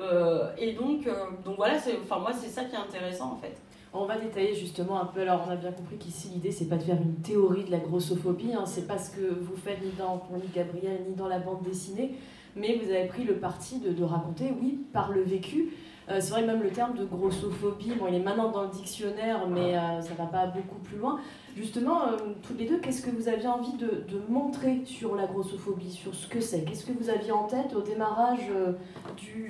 Euh, 0.02 0.50
et 0.58 0.74
donc, 0.74 1.08
donc 1.46 1.56
voilà, 1.58 1.78
enfin 2.04 2.20
moi 2.20 2.32
c'est 2.34 2.50
ça 2.50 2.64
qui 2.66 2.76
est 2.76 2.80
intéressant 2.80 3.34
en 3.34 3.36
fait. 3.38 3.56
On 3.96 4.06
va 4.06 4.18
détailler 4.18 4.56
justement 4.56 5.00
un 5.00 5.06
peu. 5.06 5.22
Alors, 5.22 5.46
on 5.48 5.52
a 5.52 5.56
bien 5.56 5.72
compris 5.72 5.98
qu'ici, 5.98 6.30
l'idée, 6.30 6.52
c'est 6.52 6.66
pas 6.66 6.78
de 6.78 6.82
faire 6.82 6.98
une 7.00 7.22
théorie 7.22 7.64
de 7.64 7.70
la 7.70 7.78
grossophobie. 7.78 8.52
Hein, 8.52 8.66
c'est 8.66 8.88
pas 8.88 8.98
ce 8.98 9.12
que 9.12 9.22
vous 9.22 9.56
faites 9.56 9.84
ni 9.84 9.92
dans 9.92 10.20
Nick 10.34 10.52
Gabriel, 10.52 11.02
ni 11.08 11.14
dans 11.14 11.28
la 11.28 11.38
bande 11.38 11.62
dessinée. 11.62 12.16
Mais 12.56 12.80
vous 12.84 12.90
avez 12.90 13.06
pris 13.06 13.24
le 13.24 13.36
parti 13.36 13.78
de, 13.78 13.92
de 13.92 14.04
raconter, 14.04 14.52
oui, 14.60 14.80
par 14.94 15.12
le 15.12 15.22
vécu. 15.22 15.74
Euh, 16.10 16.18
c'est 16.20 16.32
vrai, 16.32 16.44
même 16.44 16.64
le 16.64 16.70
terme 16.72 16.98
de 16.98 17.06
grossophobie, 17.06 17.94
bon, 18.00 18.08
il 18.10 18.16
est 18.16 18.20
maintenant 18.20 18.50
dans 18.50 18.64
le 18.64 18.70
dictionnaire, 18.70 19.48
mais 19.48 19.78
euh, 19.78 20.02
ça 20.02 20.16
va 20.16 20.26
pas 20.26 20.48
beaucoup 20.48 20.80
plus 20.80 20.98
loin. 20.98 21.20
Justement, 21.56 22.08
euh, 22.08 22.18
toutes 22.42 22.58
les 22.58 22.66
deux, 22.66 22.80
qu'est-ce 22.80 23.04
que 23.04 23.12
vous 23.12 23.28
aviez 23.28 23.48
envie 23.48 23.74
de, 23.74 24.04
montrer 24.28 24.82
sur 24.86 25.16
la 25.16 25.28
grossophobie, 25.28 25.92
sur 25.92 26.16
ce 26.16 26.28
que 26.28 26.40
c'est? 26.40 26.64
Qu'est-ce 26.64 26.86
que 26.86 26.94
vous 26.94 27.10
aviez 27.10 27.32
en 27.32 27.44
tête 27.44 27.76
au 27.76 27.82
démarrage 27.82 28.50
euh, 28.50 28.74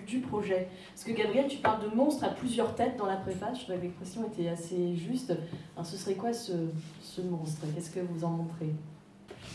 du, 0.06 0.20
projet? 0.20 0.68
Parce 0.94 1.06
que 1.06 1.14
Gabriel, 1.14 1.48
tu 1.48 1.58
parles 1.58 1.90
de 1.90 1.96
monstre 1.96 2.26
à 2.26 2.30
plusieurs 2.30 2.76
têtes 2.76 2.98
dans 2.98 3.06
la 3.06 3.16
préface, 3.16 3.60
je 3.60 3.64
trouvais 3.64 3.78
que 3.78 3.84
l'expression 3.84 4.26
était 4.28 4.50
assez 4.50 4.96
juste. 4.96 5.34
Alors, 5.76 5.86
ce 5.86 5.96
serait 5.96 6.16
quoi 6.16 6.34
ce, 6.34 6.52
monstre? 7.22 7.66
Qu'est-ce 7.74 7.92
que 7.92 8.02
vous 8.02 8.26
en 8.26 8.32
montrez? 8.32 8.74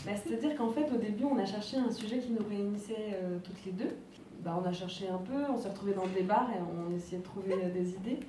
Bah, 0.05 0.13
C'est-à-dire 0.15 0.55
qu'en 0.55 0.71
fait, 0.71 0.89
au 0.91 0.97
début, 0.97 1.25
on 1.25 1.37
a 1.37 1.45
cherché 1.45 1.77
un 1.77 1.91
sujet 1.91 2.17
qui 2.17 2.31
nous 2.31 2.47
réunissait 2.49 3.13
euh, 3.13 3.37
toutes 3.43 3.63
les 3.65 3.73
deux. 3.73 3.95
Bah, 4.43 4.59
on 4.59 4.67
a 4.67 4.73
cherché 4.73 5.07
un 5.07 5.17
peu, 5.17 5.51
on 5.53 5.57
s'est 5.57 5.69
retrouvés 5.69 5.93
dans 5.93 6.07
des 6.07 6.23
bars 6.23 6.49
et 6.49 6.59
on 6.59 6.95
essayait 6.95 7.19
de 7.19 7.23
trouver 7.23 7.55
des 7.71 7.91
idées. 7.91 8.19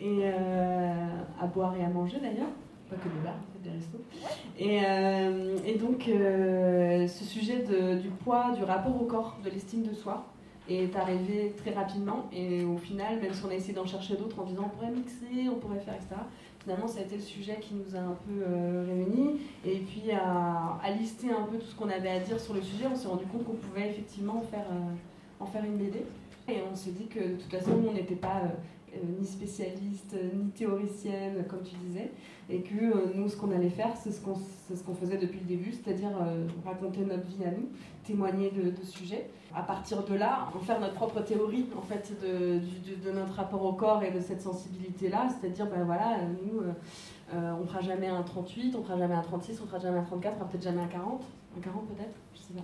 Et 0.00 0.26
à 0.26 1.46
boire 1.46 1.76
et 1.76 1.84
à 1.84 1.88
manger 1.88 2.18
d'ailleurs. 2.18 2.48
Pas 2.92 2.98
que 2.98 3.08
des 3.08 3.24
bars, 3.24 3.34
des 3.64 3.70
restos. 3.70 3.98
Et, 4.58 4.80
euh, 4.84 5.78
donc, 5.78 6.06
euh, 6.08 7.06
ce 7.08 7.24
sujet 7.24 7.60
de- 7.60 7.98
du 7.98 8.08
poids, 8.08 8.50
du 8.56 8.64
rapport 8.64 9.00
au 9.00 9.06
corps, 9.06 9.38
de 9.42 9.48
l'estime 9.48 9.82
de 9.82 9.94
soi, 9.94 10.26
est 10.68 10.94
arrivé 10.94 11.54
très 11.56 11.72
rapidement. 11.72 12.26
Et 12.32 12.64
au 12.64 12.76
final, 12.76 13.18
même 13.20 13.32
si 13.32 13.42
on 13.44 13.48
a 13.50 13.54
essayé 13.54 13.72
d'en 13.72 13.86
chercher 13.86 14.16
d'autres 14.16 14.38
en 14.40 14.44
disant 14.44 14.64
on 14.66 14.68
pourrait 14.76 14.90
mixer, 14.90 15.48
on 15.50 15.56
pourrait 15.56 15.80
faire, 15.80 15.94
etc. 15.94 16.16
Finalement, 16.62 16.86
ça 16.86 17.00
a 17.00 17.02
été 17.02 17.16
le 17.16 17.22
sujet 17.22 17.58
qui 17.60 17.74
nous 17.74 17.96
a 17.96 18.00
un 18.00 18.14
peu 18.26 18.42
euh, 18.46 18.84
réunis. 18.86 19.40
Et 19.64 19.78
puis, 19.78 20.12
à, 20.12 20.78
à 20.82 20.90
lister 20.92 21.30
un 21.30 21.42
peu 21.44 21.56
tout 21.58 21.66
ce 21.66 21.74
qu'on 21.74 21.88
avait 21.88 22.10
à 22.10 22.20
dire 22.20 22.38
sur 22.38 22.52
le 22.54 22.60
sujet, 22.62 22.84
on 22.92 22.94
s'est 22.94 23.08
rendu 23.08 23.24
compte 23.24 23.44
qu'on 23.44 23.54
pouvait 23.54 23.88
effectivement 23.88 24.36
en 24.36 24.42
faire, 24.42 24.66
en 25.40 25.46
faire 25.46 25.64
une 25.64 25.76
BD. 25.78 26.04
Et 26.48 26.56
on 26.70 26.74
s'est 26.76 26.90
dit 26.90 27.06
que 27.06 27.20
de 27.20 27.34
toute 27.36 27.50
façon, 27.52 27.72
on 27.88 27.92
n'était 27.92 28.14
pas 28.16 28.42
ni 29.18 29.26
spécialiste, 29.26 30.16
ni 30.34 30.50
théoricienne, 30.50 31.44
comme 31.48 31.62
tu 31.62 31.74
disais, 31.86 32.10
et 32.50 32.60
que 32.60 32.74
euh, 32.74 33.12
nous, 33.14 33.28
ce 33.28 33.36
qu'on 33.36 33.50
allait 33.50 33.70
faire, 33.70 33.96
c'est 33.96 34.12
ce 34.12 34.20
qu'on 34.20 34.36
ce 34.36 35.00
faisait 35.00 35.18
depuis 35.18 35.40
le 35.40 35.46
début, 35.46 35.72
c'est-à-dire 35.72 36.10
euh, 36.20 36.46
raconter 36.64 37.00
notre 37.00 37.26
vie 37.26 37.44
à 37.44 37.50
nous, 37.50 37.68
témoigner 38.04 38.50
de, 38.50 38.72
sujets. 38.84 39.26
À 39.54 39.62
partir 39.62 40.02
de 40.02 40.14
là, 40.14 40.48
en 40.54 40.60
faire 40.60 40.80
notre 40.80 40.94
propre 40.94 41.20
théorie 41.20 41.66
en 41.76 41.82
fait 41.82 42.12
de, 42.22 43.10
notre 43.12 43.34
rapport 43.34 43.64
au 43.64 43.72
corps 43.74 44.02
et 44.02 44.10
de 44.10 44.20
cette 44.20 44.40
sensibilité-là, 44.40 45.28
c'est-à-dire, 45.28 45.66
ben 45.66 45.84
voilà, 45.84 46.18
nous, 46.42 46.60
euh, 46.62 47.52
on 47.60 47.66
fera 47.66 47.80
jamais 47.80 48.08
un 48.08 48.22
38, 48.22 48.74
on 48.78 48.82
fera 48.82 48.98
jamais 48.98 49.14
un 49.14 49.22
36, 49.22 49.60
on 49.62 49.66
fera 49.66 49.78
jamais 49.78 49.98
un 49.98 50.04
34, 50.04 50.32
on 50.34 50.38
fera 50.38 50.48
peut-être 50.48 50.64
jamais 50.64 50.82
un 50.82 50.86
40, 50.86 51.22
un 51.56 51.60
40 51.60 51.86
peut-être, 51.88 52.14
je 52.34 52.40
sais 52.40 52.54
pas. 52.54 52.62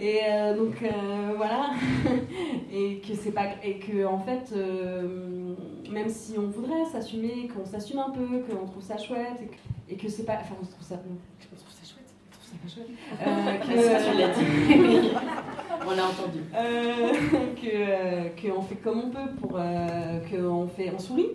Et 0.00 0.20
euh, 0.24 0.56
donc 0.56 0.82
euh, 0.82 1.34
voilà, 1.36 1.70
et 2.72 2.98
que 2.98 3.14
c'est 3.14 3.32
pas 3.32 3.46
et 3.62 3.78
que 3.78 4.04
en 4.04 4.18
fait, 4.18 4.52
euh, 4.56 5.54
même 5.90 6.08
si 6.08 6.38
on 6.38 6.48
voudrait 6.48 6.84
s'assumer, 6.84 7.48
qu'on 7.48 7.64
s'assume 7.64 7.98
un 7.98 8.10
peu, 8.10 8.40
qu'on 8.40 8.66
trouve 8.66 8.82
ça 8.82 8.96
chouette, 8.96 9.40
et 9.88 9.96
que, 9.96 10.08
c'est 10.08 10.24
pas, 10.24 10.34
enfin 10.40 10.54
on 10.60 10.64
trouve 10.64 10.82
ça, 10.82 10.96
on 10.96 11.56
ça 12.62 12.74
chouette, 12.74 12.88
on 13.12 13.58
trouve 13.60 13.82
ça 13.82 13.90
pas 13.90 14.12
chouette. 14.12 14.34
que, 14.34 15.86
on 15.86 15.90
l'a 15.94 16.06
entendu. 16.06 16.40
que 17.56 18.48
qu'on 18.48 18.62
fait 18.62 18.76
comme 18.76 19.00
on 19.00 19.10
peut 19.10 19.30
pour 19.40 19.50
qu'on 19.52 20.66
fait, 20.68 20.92
on 20.94 20.98
sourit. 20.98 21.30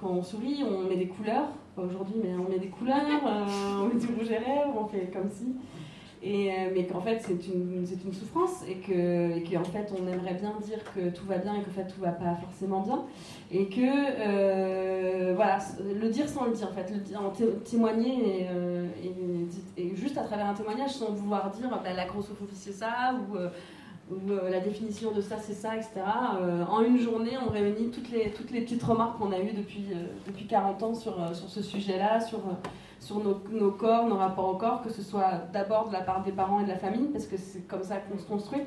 Quand 0.00 0.10
on 0.10 0.22
sourit, 0.22 0.64
on 0.64 0.88
met 0.88 0.96
des 0.96 1.08
couleurs. 1.08 1.48
Aujourd'hui, 1.76 2.16
mais 2.22 2.30
on 2.34 2.50
met 2.50 2.58
des 2.58 2.68
couleurs, 2.68 2.96
on 3.24 3.86
met 3.86 4.00
du 4.00 4.06
rouge 4.08 4.32
à 4.32 4.40
lèvres, 4.40 4.74
on 4.76 4.86
fait 4.86 5.10
comme 5.12 5.30
si. 5.30 5.54
Euh, 6.24 6.70
mais 6.74 6.84
qu'en 6.84 7.00
fait 7.00 7.20
c'est 7.24 7.46
une, 7.46 7.86
une, 8.04 8.12
souffrance 8.12 8.64
et 8.68 8.74
qu'en 8.74 9.60
en 9.60 9.64
fait 9.64 9.92
on 9.96 10.04
aimerait 10.08 10.34
bien 10.34 10.52
dire 10.60 10.78
que 10.92 11.10
tout 11.10 11.24
va 11.26 11.38
bien 11.38 11.54
et 11.54 11.62
qu'en 11.62 11.70
fait 11.70 11.86
tout 11.86 12.00
va 12.00 12.10
pas 12.10 12.34
forcément 12.42 12.80
bien. 12.80 13.04
Et 13.52 13.66
que 13.66 13.80
euh, 13.80 15.32
voilà 15.36 15.58
le 15.80 16.08
dire 16.08 16.28
sans 16.28 16.46
le 16.46 16.52
dire 16.52 16.68
en 16.68 16.72
fait 16.72 16.90
le 16.90 17.16
en 17.16 17.30
témoigner 17.64 18.48
euh, 18.50 18.88
et, 19.76 19.94
juste 19.94 20.18
à 20.18 20.22
travers 20.22 20.46
un 20.46 20.54
témoignage 20.54 20.90
sans 20.90 21.12
vouloir 21.12 21.50
dire 21.52 21.70
bah, 21.70 21.92
la 21.94 22.06
grossophobie 22.06 22.54
c'est 22.54 22.72
ça 22.72 23.14
ou, 23.14 23.36
la 24.50 24.60
définition 24.60 25.12
de 25.12 25.20
ça 25.20 25.36
c'est 25.38 25.52
ça 25.52 25.76
etc 25.76 26.00
en 26.66 26.80
une 26.80 26.98
journée 26.98 27.32
on 27.46 27.50
réunit 27.50 27.90
toutes 27.90 28.10
les, 28.10 28.30
toutes 28.30 28.50
les 28.50 28.62
petites 28.62 28.82
remarques 28.82 29.18
qu'on 29.18 29.32
a 29.32 29.38
eues 29.38 29.52
depuis, 29.52 29.84
depuis 30.26 30.46
40 30.46 30.82
ans 30.82 30.94
sur, 30.94 31.14
sur 31.36 31.48
ce 31.48 31.62
sujet 31.62 31.98
là 31.98 32.18
sur 32.18 32.40
sur 33.00 33.22
nos, 33.22 33.70
corps, 33.70 34.06
nos 34.06 34.16
rapports 34.16 34.48
au 34.48 34.56
corps, 34.56 34.82
que 34.82 34.90
ce 34.90 35.02
soit 35.02 35.42
d'abord 35.52 35.88
de 35.88 35.92
la 35.92 36.00
part 36.00 36.22
des 36.22 36.32
parents 36.32 36.60
et 36.60 36.64
de 36.64 36.68
la 36.68 36.76
famille, 36.78 37.08
parce 37.08 37.26
que 37.26 37.36
c'est 37.36 37.66
comme 37.66 37.82
ça 37.82 37.98
qu'on 37.98 38.18
se 38.18 38.24
construit. 38.24 38.62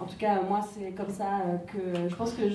En 0.00 0.06
tout 0.06 0.16
cas, 0.18 0.42
moi, 0.42 0.60
c'est 0.62 0.90
comme 0.90 1.10
ça 1.10 1.40
euh, 1.46 1.56
que 1.66 2.08
je 2.08 2.14
pense 2.16 2.32
que 2.32 2.50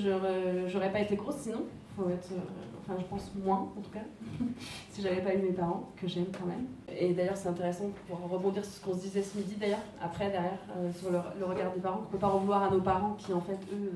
j'aurais 0.67 0.91
pas 0.91 0.99
été 0.99 1.15
grosse 1.15 1.37
sinon. 1.37 1.63
Faut 1.95 2.09
être, 2.09 2.31
euh, 2.33 2.39
enfin, 2.81 2.99
je 2.99 3.05
pense 3.05 3.31
moins 3.43 3.69
en 3.77 3.81
tout 3.81 3.91
cas, 3.91 4.03
si 4.91 5.01
j'avais 5.01 5.21
pas 5.21 5.33
eu 5.33 5.37
mes 5.37 5.53
parents, 5.53 5.89
que 5.95 6.07
j'aime 6.07 6.27
quand 6.37 6.45
même. 6.45 6.65
Et 6.89 7.13
d'ailleurs, 7.13 7.37
c'est 7.37 7.49
intéressant 7.49 7.91
pour 8.07 8.19
rebondir 8.29 8.65
sur 8.65 8.73
ce 8.73 8.85
qu'on 8.85 8.93
se 8.93 9.01
disait 9.01 9.21
ce 9.21 9.37
midi 9.37 9.55
d'ailleurs, 9.55 9.79
après, 10.01 10.29
derrière, 10.29 10.59
euh, 10.77 10.91
sur 10.91 11.11
le, 11.11 11.19
le, 11.39 11.45
regard 11.45 11.71
des 11.71 11.79
parents, 11.79 11.97
qu'on 11.99 12.11
peut 12.11 12.17
pas 12.17 12.27
revoir 12.27 12.63
à 12.63 12.69
nos 12.69 12.81
parents 12.81 13.15
qui 13.17 13.31
en 13.31 13.41
fait, 13.41 13.59
eux, 13.73 13.93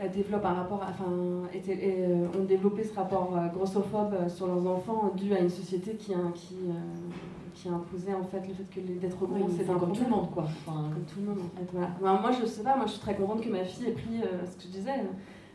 développent 0.00 0.44
un 0.44 0.54
rapport, 0.54 0.80
enfin, 0.82 1.10
euh, 1.10 2.26
ont 2.36 2.44
développé 2.44 2.82
ce 2.82 2.94
rapport 2.94 3.36
euh, 3.36 3.46
grossophobe 3.48 4.14
euh, 4.14 4.28
sur 4.28 4.46
leurs 4.46 4.66
enfants 4.66 5.12
dû 5.16 5.32
à 5.32 5.38
une 5.38 5.50
société 5.50 5.94
qui, 5.94 6.12
qui, 6.34 6.56
qui 7.54 7.68
a 7.68 7.72
imposé 7.72 8.12
en 8.12 8.24
fait 8.24 8.40
le 8.46 8.54
fait 8.54 8.68
que 8.74 8.80
d'être 8.80 9.16
gros 9.16 9.48
c'est 9.56 9.66
comme 9.66 9.92
tout 9.92 10.04
le 10.04 10.10
monde 10.10 10.30
quoi. 10.32 10.44
Enfin, 10.44 10.90
comme 10.92 11.04
tout 11.04 11.20
le 11.20 11.26
monde 11.26 11.38
en 11.38 11.58
fait. 11.58 11.68
Voilà. 11.72 12.20
moi 12.20 12.32
je 12.32 12.44
sais 12.44 12.62
pas, 12.62 12.76
moi 12.76 12.86
je 12.86 12.92
suis 12.92 13.00
très 13.00 13.14
contente 13.14 13.40
que 13.40 13.48
ma 13.48 13.64
fille 13.64 13.86
ait 13.86 13.92
pris 13.92 14.20
ce 14.50 14.56
que 14.56 14.62
je 14.64 14.78
disais. 14.78 15.04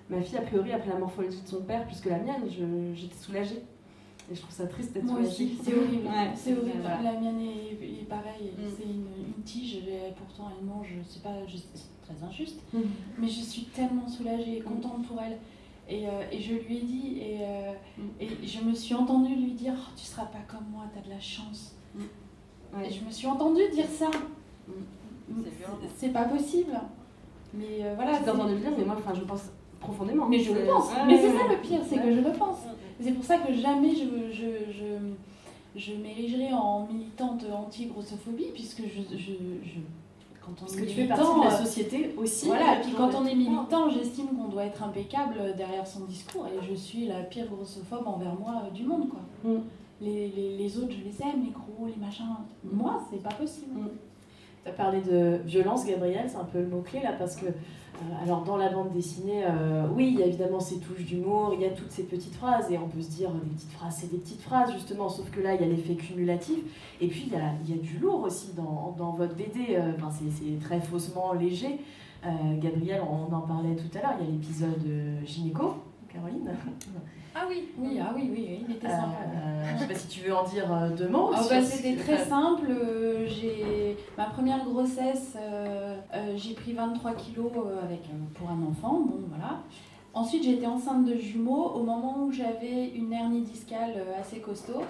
Ma 0.10 0.22
fille 0.22 0.38
a 0.38 0.41
priori 0.41 0.72
après 0.72 0.89
la 0.89 0.98
morphologie 0.98 1.41
de 1.41 1.48
son 1.48 1.62
père 1.62 1.86
plus 1.86 2.00
que 2.00 2.10
la 2.10 2.19
mienne, 2.19 2.43
j'étais 2.96 3.17
soulagée. 3.17 3.62
Et 4.31 4.36
je 4.36 4.41
trouve 4.41 4.53
ça 4.53 4.67
triste 4.67 4.93
d'être 4.93 5.05
Moi 5.05 5.22
aussi, 5.22 5.58
c'est 5.63 5.74
horrible. 5.74 6.08
c'est 6.36 6.53
horrible. 6.53 6.84
La 6.84 7.13
mienne 7.19 7.41
est, 7.41 8.08
pareil. 8.08 8.53
Mm. 8.58 8.62
C'est 8.77 8.84
une, 8.84 9.08
une, 9.38 9.43
tige, 9.43 9.79
pourtant 10.15 10.51
elle 10.55 10.65
mange, 10.65 10.93
c'est 11.08 11.24
pas 11.24 11.34
très 12.10 12.25
injuste, 12.25 12.60
mm. 12.74 12.80
mais 13.18 13.28
je 13.28 13.41
suis 13.41 13.63
tellement 13.63 14.08
soulagée 14.08 14.58
et 14.58 14.62
contente 14.62 15.06
pour 15.08 15.19
elle. 15.22 15.38
Et, 15.88 16.08
euh, 16.08 16.12
et 16.32 16.39
je 16.39 16.54
lui 16.54 16.78
ai 16.78 16.82
dit, 16.82 17.17
et, 17.19 17.38
euh, 17.41 17.72
mm. 17.98 18.02
et 18.22 18.48
je 18.48 18.63
me 18.63 18.74
suis 18.74 18.93
entendue 18.93 19.36
lui 19.36 19.54
dire 19.54 19.74
oh, 19.76 19.91
Tu 19.95 20.06
seras 20.06 20.26
pas 20.26 20.39
comme 20.48 20.65
moi, 20.72 20.84
tu 20.93 21.00
as 21.00 21.02
de 21.02 21.10
la 21.10 21.19
chance. 21.19 21.76
Et 22.86 22.91
je 22.91 23.04
me 23.04 23.10
suis 23.10 23.28
entendue 23.28 23.67
dire 23.74 23.88
ça. 23.88 24.12
C'est 25.95 26.13
pas 26.13 26.26
possible. 26.26 26.80
Mais 27.54 27.80
euh, 27.82 27.95
voilà. 27.95 28.19
Entendu 28.19 28.54
le 28.54 28.60
dire, 28.60 28.72
mais 28.78 28.86
moi, 28.86 28.95
enfin, 28.98 29.13
je 29.13 29.22
pense 29.22 29.50
profondément. 29.80 30.28
Mais 30.28 30.39
je 30.39 30.54
le 30.54 30.65
pense. 30.65 30.91
mais 31.08 31.17
c'est 31.17 31.36
ça 31.36 31.48
le 31.50 31.58
pire, 31.62 31.80
c'est 31.88 31.98
que 31.98 32.12
je 32.12 32.19
le 32.19 32.32
pense. 32.32 32.60
C'est 33.02 33.13
pour 33.13 33.24
ça 33.24 33.38
que 33.38 33.54
jamais 33.54 33.95
je, 33.95 34.32
je, 34.32 34.72
je, 34.72 35.80
je 35.80 35.93
m'érigerai 35.93 36.54
en 36.54 36.86
militante 36.86 37.45
anti-grossophobie, 37.52 38.52
puisque 38.54 38.84
je, 38.84 39.17
je, 39.17 39.32
quand 40.55 40.63
on 40.63 40.65
Parce 40.65 40.77
est 40.77 40.81
que 40.81 40.85
tu 40.85 40.95
fais 40.95 41.07
partie 41.07 41.23
de 41.23 41.45
la 41.45 41.53
euh, 41.53 41.65
société 41.65 42.15
aussi. 42.17 42.47
Voilà, 42.47 42.77
et 42.77 42.81
puis 42.81 42.93
quand 42.93 43.13
on 43.15 43.25
est 43.25 43.35
militant, 43.35 43.89
j'estime 43.89 44.27
qu'on 44.27 44.47
doit 44.47 44.65
être 44.65 44.83
impeccable 44.83 45.55
derrière 45.55 45.85
son 45.85 46.05
discours, 46.05 46.47
et 46.47 46.65
je 46.67 46.73
suis 46.73 47.05
la 47.05 47.21
pire 47.21 47.47
grossophobe 47.47 48.07
envers 48.07 48.35
moi 48.35 48.63
euh, 48.65 48.71
du 48.71 48.83
monde, 48.83 49.09
quoi. 49.09 49.21
Mm. 49.43 49.59
Les, 50.01 50.29
les, 50.29 50.57
les, 50.57 50.77
autres, 50.77 50.91
je 50.91 51.03
les 51.03 51.21
aime, 51.21 51.43
les 51.43 51.51
gros, 51.51 51.85
les 51.85 51.99
machins. 51.99 52.25
Moi, 52.63 53.01
c'est 53.12 53.21
pas 53.21 53.33
possible. 53.33 53.73
Mm. 53.75 53.89
Tu 54.63 54.69
as 54.69 54.73
parlé 54.73 55.01
de 55.01 55.39
violence, 55.45 55.85
Gabriel, 55.85 56.25
c'est 56.29 56.38
un 56.38 56.45
peu 56.45 56.59
le 56.59 56.67
mot-clé 56.67 57.01
là, 57.01 57.13
parce 57.17 57.35
que 57.35 57.47
euh, 57.47 57.51
alors 58.23 58.43
dans 58.43 58.57
la 58.57 58.69
bande 58.69 58.91
dessinée, 58.91 59.43
euh, 59.45 59.88
oui, 59.93 60.09
il 60.13 60.19
y 60.19 60.23
a 60.23 60.25
évidemment 60.25 60.59
ces 60.59 60.79
touches 60.79 61.05
d'humour, 61.05 61.51
il 61.53 61.62
y 61.62 61.65
a 61.65 61.69
toutes 61.69 61.91
ces 61.91 62.03
petites 62.03 62.35
phrases, 62.35 62.71
et 62.71 62.77
on 62.77 62.88
peut 62.88 63.01
se 63.01 63.09
dire 63.09 63.31
des 63.31 63.49
petites 63.55 63.71
phrases, 63.71 63.97
c'est 63.99 64.12
des 64.12 64.17
petites 64.17 64.41
phrases 64.41 64.71
justement, 64.73 65.09
sauf 65.09 65.29
que 65.31 65.39
là, 65.41 65.55
il 65.55 65.62
y 65.62 65.63
a 65.63 65.67
l'effet 65.67 65.95
cumulatif, 65.95 66.59
et 67.01 67.07
puis 67.07 67.31
il 67.31 67.33
y 67.33 67.73
a, 67.73 67.81
du 67.81 67.97
lourd 67.99 68.23
aussi 68.23 68.53
dans, 68.55 69.12
votre 69.12 69.35
BD, 69.35 69.75
euh, 69.75 69.93
enfin, 69.97 70.09
c'est 70.12 70.59
très 70.59 70.79
faussement 70.79 71.33
léger. 71.33 71.79
Gabriel, 72.62 73.01
on 73.09 73.33
en 73.33 73.39
parlait 73.39 73.77
tout 73.77 73.97
à 73.97 74.01
l'heure, 74.01 74.15
il 74.19 74.25
y 74.25 74.29
a 74.29 74.31
l'épisode 74.33 74.85
gynéco, 75.25 75.75
Caroline. 76.12 76.51
Ah 77.36 77.46
oui, 77.48 77.70
oui, 77.78 78.00
ah 78.02 78.12
oui, 78.15 78.30
oui, 78.32 78.65
il 78.68 78.76
était 78.76 78.88
sympa. 78.88 79.18
Euh, 79.24 79.63
je 79.68 79.74
ne 79.74 79.80
sais 79.80 79.88
pas 79.88 79.96
si 79.96 80.08
tu 80.08 80.22
veux 80.22 80.36
en 80.36 80.44
dire 80.44 80.72
euh, 80.72 80.89
deux 80.89 81.08
mots. 81.08 81.32
Ah 81.34 81.42
bah, 81.50 81.62
C'était 81.62 81.96
très 81.96 82.26
simple. 82.26 82.68
Euh, 82.70 83.28
j'ai 83.28 83.98
ma 84.18 84.26
première 84.26 84.63
grossesse, 84.65 85.38
j'ai 86.36 86.54
pris 86.54 86.74
23 86.74 87.13
kilos 87.13 87.52
avec, 87.84 88.02
pour 88.34 88.50
un 88.50 88.62
enfant. 88.63 89.02
Bon, 89.02 89.24
voilà. 89.30 89.60
Ensuite, 90.13 90.44
j'étais 90.44 90.65
enceinte 90.65 91.06
de 91.06 91.15
jumeaux 91.15 91.72
au 91.76 91.84
moment 91.84 92.24
où 92.24 92.32
j'avais 92.32 92.89
une 92.89 93.13
hernie 93.13 93.42
discale 93.42 94.04
assez 94.20 94.39
costaud. 94.39 94.82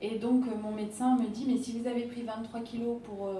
Et 0.00 0.18
donc, 0.18 0.44
mon 0.62 0.72
médecin 0.72 1.16
me 1.16 1.26
dit, 1.26 1.46
mais 1.48 1.56
si 1.56 1.78
vous 1.78 1.86
avez 1.86 2.02
pris 2.02 2.22
23 2.22 2.60
kilos 2.60 2.98
pour 3.04 3.30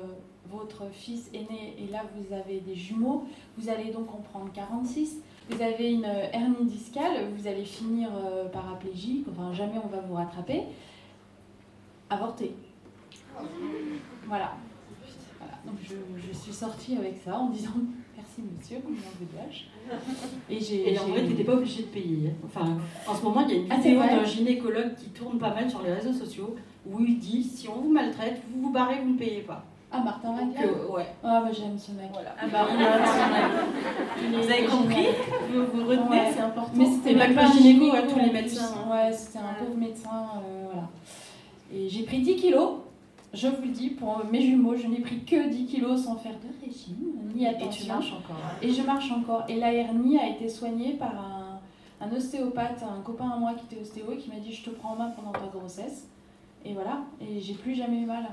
votre 0.50 0.90
fils 0.92 1.28
aîné 1.34 1.76
et 1.78 1.90
là 1.92 2.02
vous 2.16 2.34
avez 2.34 2.60
des 2.60 2.74
jumeaux, 2.74 3.24
vous 3.56 3.68
allez 3.68 3.90
donc 3.90 4.12
en 4.14 4.18
prendre 4.18 4.50
46 4.52 5.18
vous 5.48 5.62
avez 5.62 5.92
une 5.92 6.04
hernie 6.04 6.66
discale, 6.66 7.28
vous 7.36 7.46
allez 7.46 7.64
finir 7.64 8.10
euh, 8.14 8.48
paraplégique, 8.48 9.26
enfin 9.30 9.52
jamais 9.52 9.78
on 9.82 9.88
va 9.88 10.00
vous 10.00 10.14
rattraper. 10.14 10.64
Avorter. 12.10 12.54
Voilà. 14.26 14.54
voilà. 15.38 15.52
Donc 15.66 15.76
je, 15.82 15.94
je, 16.16 16.32
suis 16.36 16.52
sortie 16.52 16.96
avec 16.96 17.16
ça 17.24 17.38
en 17.38 17.50
disant 17.50 17.70
merci 18.16 18.42
monsieur, 18.42 18.78
combien 18.84 19.00
vous 19.00 19.36
lâche. 19.36 19.68
Et, 20.50 20.60
j'ai, 20.60 20.92
et 20.92 20.98
en 20.98 21.06
vrai, 21.06 21.22
tu 21.22 21.30
n'étais 21.30 21.44
pas 21.44 21.54
obligée 21.54 21.82
de 21.82 21.88
payer. 21.88 22.34
Enfin, 22.44 22.78
en 23.06 23.14
ce 23.14 23.22
moment, 23.22 23.46
il 23.46 23.54
y 23.54 23.58
a 23.58 23.62
une 23.62 23.72
ah, 23.72 23.76
vidéo 23.76 24.00
d'un 24.00 24.24
gynécologue 24.24 24.94
qui 24.96 25.10
tourne 25.10 25.38
pas 25.38 25.54
mal 25.54 25.70
sur 25.70 25.82
les 25.82 25.92
réseaux 25.92 26.12
sociaux 26.12 26.56
où 26.86 27.00
il 27.00 27.18
dit 27.18 27.42
si 27.42 27.68
on 27.68 27.80
vous 27.80 27.92
maltraite, 27.92 28.40
vous 28.50 28.62
vous 28.62 28.72
barrez, 28.72 29.00
vous 29.02 29.12
ne 29.12 29.18
payez 29.18 29.42
pas. 29.42 29.64
Ah, 29.90 30.00
Martin 30.04 30.32
Wagner 30.32 30.66
Ouais. 30.90 31.06
Ah, 31.24 31.40
bah 31.42 31.50
j'aime 31.52 31.78
ce 31.78 31.92
mec. 31.92 32.10
Voilà. 32.12 32.34
Ah, 32.38 32.46
bah, 32.52 32.66
vous 34.30 34.50
avez 34.50 34.66
compris 34.66 35.06
Vous 35.50 35.64
vous 35.80 35.88
retenez 35.88 36.30
C'est 36.34 36.40
important. 36.40 36.72
Mais 36.74 36.86
c'était 36.86 37.14
même 37.14 37.34
pas 37.34 37.46
un 37.46 37.52
gynéco 37.52 37.94
à 37.96 38.02
tous 38.02 38.18
les 38.18 38.30
médecins. 38.30 38.86
Ouais, 38.90 39.12
c'était 39.12 39.38
un 39.38 39.54
pauvre 39.58 39.76
médecin. 39.78 40.26
Euh, 40.36 40.66
voilà. 40.70 40.88
Et 41.72 41.88
j'ai 41.88 42.02
pris 42.02 42.20
10 42.20 42.36
kilos. 42.36 42.80
Je 43.32 43.46
vous 43.48 43.62
le 43.62 43.68
dis, 43.68 43.90
pour 43.90 44.22
mes 44.30 44.40
jumeaux, 44.40 44.74
je 44.74 44.86
n'ai 44.86 45.00
pris 45.00 45.22
que 45.24 45.48
10 45.48 45.66
kilos 45.66 46.04
sans 46.04 46.16
faire 46.16 46.32
de 46.32 46.64
régime, 46.66 46.96
ni 47.34 47.46
attention. 47.46 47.70
Et 47.70 47.82
tu 47.84 47.86
marches 47.88 48.12
encore. 48.12 48.36
Et 48.62 48.72
je 48.72 48.82
marche 48.82 49.12
encore. 49.12 49.44
Et 49.48 49.56
la 49.56 49.72
hernie 49.72 50.18
a 50.18 50.28
été 50.28 50.48
soignée 50.48 50.94
par 50.94 51.12
un, 51.14 51.60
un 52.06 52.12
ostéopathe, 52.14 52.82
un 52.82 53.00
copain 53.02 53.30
à 53.30 53.36
moi 53.36 53.52
qui 53.54 53.64
était 53.74 53.82
ostéo 53.82 54.12
et 54.12 54.16
qui 54.16 54.28
m'a 54.30 54.36
dit 54.36 54.52
Je 54.52 54.64
te 54.64 54.70
prends 54.70 54.92
en 54.92 54.96
main 54.96 55.10
pendant 55.10 55.32
ta 55.32 55.46
grossesse. 55.52 56.08
Et 56.64 56.72
voilà. 56.74 57.00
Et 57.20 57.40
j'ai 57.40 57.54
plus 57.54 57.74
jamais 57.74 58.00
eu 58.00 58.06
mal. 58.06 58.24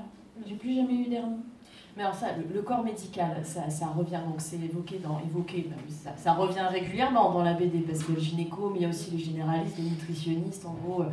J'ai 0.46 0.54
plus 0.56 0.74
jamais 0.74 0.94
eu 0.94 1.08
d'hernie. 1.08 1.42
Mais 1.96 2.02
alors 2.02 2.14
ça, 2.14 2.26
le, 2.36 2.60
corps 2.60 2.84
médical, 2.84 3.40
ça, 3.42 3.70
ça, 3.70 3.86
revient, 3.86 4.20
donc 4.28 4.34
c'est 4.38 4.56
évoqué 4.56 4.98
dans, 4.98 5.18
évoqué, 5.18 5.70
ça, 5.88 6.14
ça, 6.14 6.34
revient 6.34 6.66
régulièrement 6.70 7.32
dans 7.32 7.42
la 7.42 7.54
BD, 7.54 7.78
parce 7.78 8.04
que 8.04 8.12
le 8.12 8.20
gynéco, 8.20 8.68
mais 8.68 8.80
il 8.80 8.82
y 8.82 8.84
a 8.84 8.90
aussi 8.90 9.12
les 9.12 9.18
généralistes, 9.18 9.78
les 9.78 9.84
nutritionnistes, 9.84 10.66
en 10.66 10.74
gros, 10.74 11.02
euh, 11.02 11.06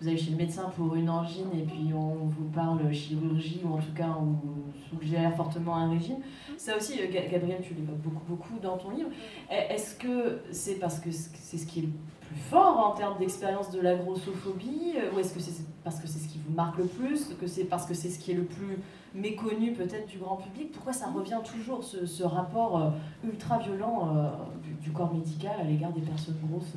vous 0.00 0.08
allez 0.08 0.16
chez 0.16 0.30
le 0.30 0.38
médecin 0.38 0.72
pour 0.74 0.94
une 0.94 1.10
angine 1.10 1.50
et 1.52 1.62
puis 1.62 1.92
on 1.92 2.24
vous 2.24 2.48
parle 2.54 2.90
chirurgie 2.90 3.60
ou 3.62 3.74
en 3.74 3.76
tout 3.76 3.92
cas 3.94 4.16
on 4.18 4.38
suggère 4.88 5.36
fortement 5.36 5.76
un 5.76 5.90
régime. 5.90 6.16
Ça 6.56 6.74
aussi, 6.74 6.98
euh, 7.02 7.28
Gabriel, 7.30 7.60
tu 7.62 7.74
l'évoques 7.74 7.98
beaucoup, 7.98 8.24
beaucoup 8.26 8.58
dans 8.62 8.78
ton 8.78 8.92
livre. 8.92 9.10
Est-ce 9.50 9.96
que 9.96 10.40
c'est 10.52 10.76
parce 10.76 11.00
que 11.00 11.10
c'est 11.10 11.58
ce 11.58 11.66
qui 11.66 11.80
est 11.80 11.82
le 11.82 11.90
plus 12.30 12.40
fort 12.40 12.78
en 12.78 12.92
termes 12.92 13.18
d'expérience 13.18 13.70
de 13.70 13.80
la 13.80 13.96
grossophobie 13.96 14.94
ou 15.12 15.18
est-ce 15.18 15.34
que 15.34 15.40
c'est 15.40 15.64
parce 15.82 15.98
que 15.98 16.06
c'est 16.06 16.18
ce 16.18 16.28
qui 16.28 16.38
vous 16.46 16.54
marque 16.54 16.78
le 16.78 16.84
plus, 16.84 17.34
que 17.40 17.46
c'est 17.46 17.64
parce 17.64 17.86
que 17.86 17.94
c'est 17.94 18.08
ce 18.08 18.18
qui 18.18 18.32
est 18.32 18.34
le 18.34 18.44
plus 18.44 18.78
méconnu 19.14 19.72
peut-être 19.72 20.06
du 20.06 20.18
grand 20.18 20.36
public? 20.36 20.70
Pourquoi 20.72 20.92
ça 20.92 21.08
revient 21.10 21.40
toujours, 21.44 21.82
ce, 21.82 22.22
rapport 22.22 22.80
euh, 22.80 22.90
ultra 23.24 23.58
violent 23.58 24.14
euh, 24.14 24.28
du, 24.80 24.90
corps 24.90 25.12
médical 25.12 25.52
à 25.60 25.64
l'égard 25.64 25.92
des 25.92 26.02
personnes 26.02 26.38
grosses? 26.48 26.74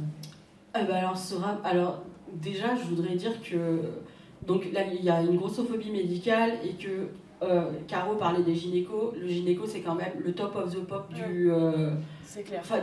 Eh 0.76 0.84
ben 0.86 0.96
alors, 0.96 1.18
alors, 1.64 2.02
déjà, 2.34 2.76
je 2.76 2.84
voudrais 2.84 3.16
dire 3.16 3.42
que 3.42 3.82
donc 4.48 4.72
là, 4.72 4.82
il 4.92 5.04
y 5.04 5.10
a 5.10 5.22
une 5.22 5.38
grossophobie 5.38 5.92
médicale 5.92 6.54
et 6.64 6.74
que 6.74 7.10
euh, 7.44 7.72
Caro 7.88 8.16
parlait 8.16 8.44
des 8.44 8.56
gynécos. 8.56 9.14
Le 9.20 9.28
gynéco, 9.28 9.66
c'est 9.66 9.82
quand 9.82 9.96
même 9.96 10.14
le 10.24 10.34
top 10.34 10.56
of 10.56 10.74
the 10.74 10.86
pop 10.86 11.12
du, 11.14 11.52
euh, 11.52 11.92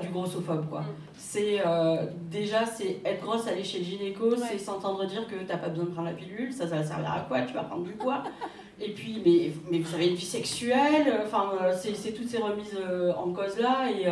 du 0.00 0.08
grossophobe. 0.08 0.68
Quoi. 0.68 0.80
Mm. 0.80 0.94
C'est, 1.16 1.60
euh, 1.64 2.06
déjà, 2.30 2.66
c'est 2.66 3.00
être 3.04 3.22
grosse, 3.22 3.46
aller 3.46 3.64
chez 3.64 3.78
le 3.78 3.84
gynéco, 3.84 4.36
c'est 4.36 4.58
s'entendre 4.58 5.06
dire 5.06 5.26
que 5.26 5.36
t'as 5.46 5.56
pas 5.56 5.68
besoin 5.68 5.86
de 5.86 5.90
prendre 5.90 6.08
la 6.08 6.14
pilule, 6.14 6.52
ça, 6.52 6.66
ça 6.66 6.76
va 6.76 6.84
servir 6.84 7.12
à 7.12 7.20
quoi? 7.20 7.42
Tu 7.42 7.54
vas 7.54 7.64
prendre 7.64 7.84
du 7.84 7.92
poids. 7.92 8.22
Et 8.82 8.92
puis, 8.92 9.20
mais, 9.24 9.52
mais 9.70 9.78
vous 9.78 9.94
avez 9.94 10.08
une 10.08 10.14
vie 10.14 10.24
sexuelle, 10.24 11.20
enfin, 11.22 11.52
c'est, 11.74 12.12
toutes 12.12 12.28
ces 12.28 12.38
remises 12.38 12.78
en 13.14 13.30
cause 13.30 13.58
là. 13.58 13.90
Et, 13.90 14.06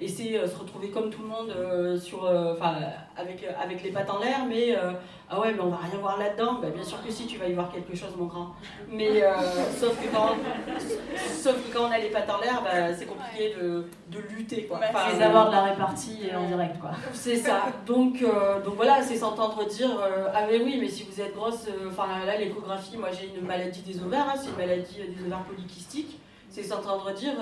et 0.00 0.08
c'est 0.08 0.46
se 0.46 0.56
retrouver 0.56 0.90
comme 0.90 1.10
tout 1.10 1.22
le 1.22 1.28
monde 1.28 1.98
sur, 1.98 2.24
enfin, 2.24 2.76
avec, 3.16 3.44
avec 3.60 3.82
les 3.82 3.90
pattes 3.90 4.10
en 4.10 4.20
l'air, 4.20 4.46
mais 4.48 4.76
ah 5.30 5.38
ouais, 5.40 5.52
mais 5.52 5.60
on 5.60 5.68
va 5.68 5.76
rien 5.76 6.00
voir 6.00 6.18
là-dedans. 6.18 6.54
Bah, 6.54 6.68
bien 6.74 6.82
sûr 6.82 7.04
que 7.04 7.12
si, 7.12 7.26
tu 7.26 7.36
vas 7.36 7.46
y 7.46 7.52
voir 7.52 7.70
quelque 7.70 7.94
chose, 7.94 8.16
mon 8.16 8.24
grand. 8.24 8.54
Mais 8.90 9.22
euh, 9.22 9.34
sauf, 9.78 9.94
que 10.00 10.08
quand, 10.08 10.30
sauf 11.30 11.56
que 11.56 11.74
quand 11.74 11.84
on 11.84 11.90
a 11.90 11.98
les 11.98 12.08
pattes 12.08 12.30
en 12.30 12.40
l'air, 12.40 12.62
bah, 12.62 12.94
c'est 12.94 13.04
compliqué 13.04 13.54
de, 13.54 13.84
de, 14.08 14.18
lutter. 14.30 14.64
Quoi. 14.64 14.80
Enfin, 14.88 15.10
c'est 15.10 15.18
d'avoir 15.18 15.48
de 15.48 15.52
la 15.52 15.64
répartie 15.64 16.20
en 16.34 16.46
direct. 16.46 16.78
quoi. 16.80 16.92
C'est 17.12 17.36
ça. 17.36 17.66
Donc, 17.84 18.22
euh, 18.22 18.62
donc 18.62 18.76
voilà, 18.76 19.02
c'est 19.02 19.16
s'entendre 19.16 19.66
dire 19.66 19.90
euh, 20.00 20.28
Ah, 20.34 20.44
mais 20.50 20.58
oui, 20.62 20.78
mais 20.80 20.88
si 20.88 21.04
vous 21.04 21.20
êtes 21.20 21.34
grosse, 21.34 21.68
enfin 21.86 22.24
là, 22.24 22.38
l'échographie, 22.38 22.96
moi 22.96 23.10
j'ai 23.12 23.30
une 23.38 23.46
maladie 23.46 23.82
des 23.82 24.02
ovaires, 24.02 24.28
hein, 24.30 24.38
c'est 24.40 24.48
une 24.48 24.56
maladie 24.56 24.96
des 25.14 25.26
ovaires 25.26 25.44
polykystiques. 25.44 26.18
C'est 26.60 26.64
s'entendre 26.64 27.12
dire 27.12 27.34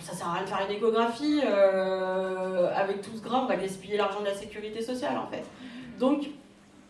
Ça 0.00 0.12
sert 0.12 0.28
à 0.28 0.34
rien 0.34 0.44
de 0.44 0.48
faire 0.48 0.64
une 0.68 0.76
échographie, 0.76 1.40
avec 1.42 3.02
tout 3.02 3.10
ce 3.16 3.20
gras, 3.20 3.40
on 3.42 3.46
va 3.46 3.56
gaspiller 3.56 3.96
l'argent 3.96 4.20
de 4.20 4.26
la 4.26 4.34
sécurité 4.34 4.80
sociale 4.80 5.18
en 5.18 5.26
fait. 5.26 5.44
Donc, 5.98 6.28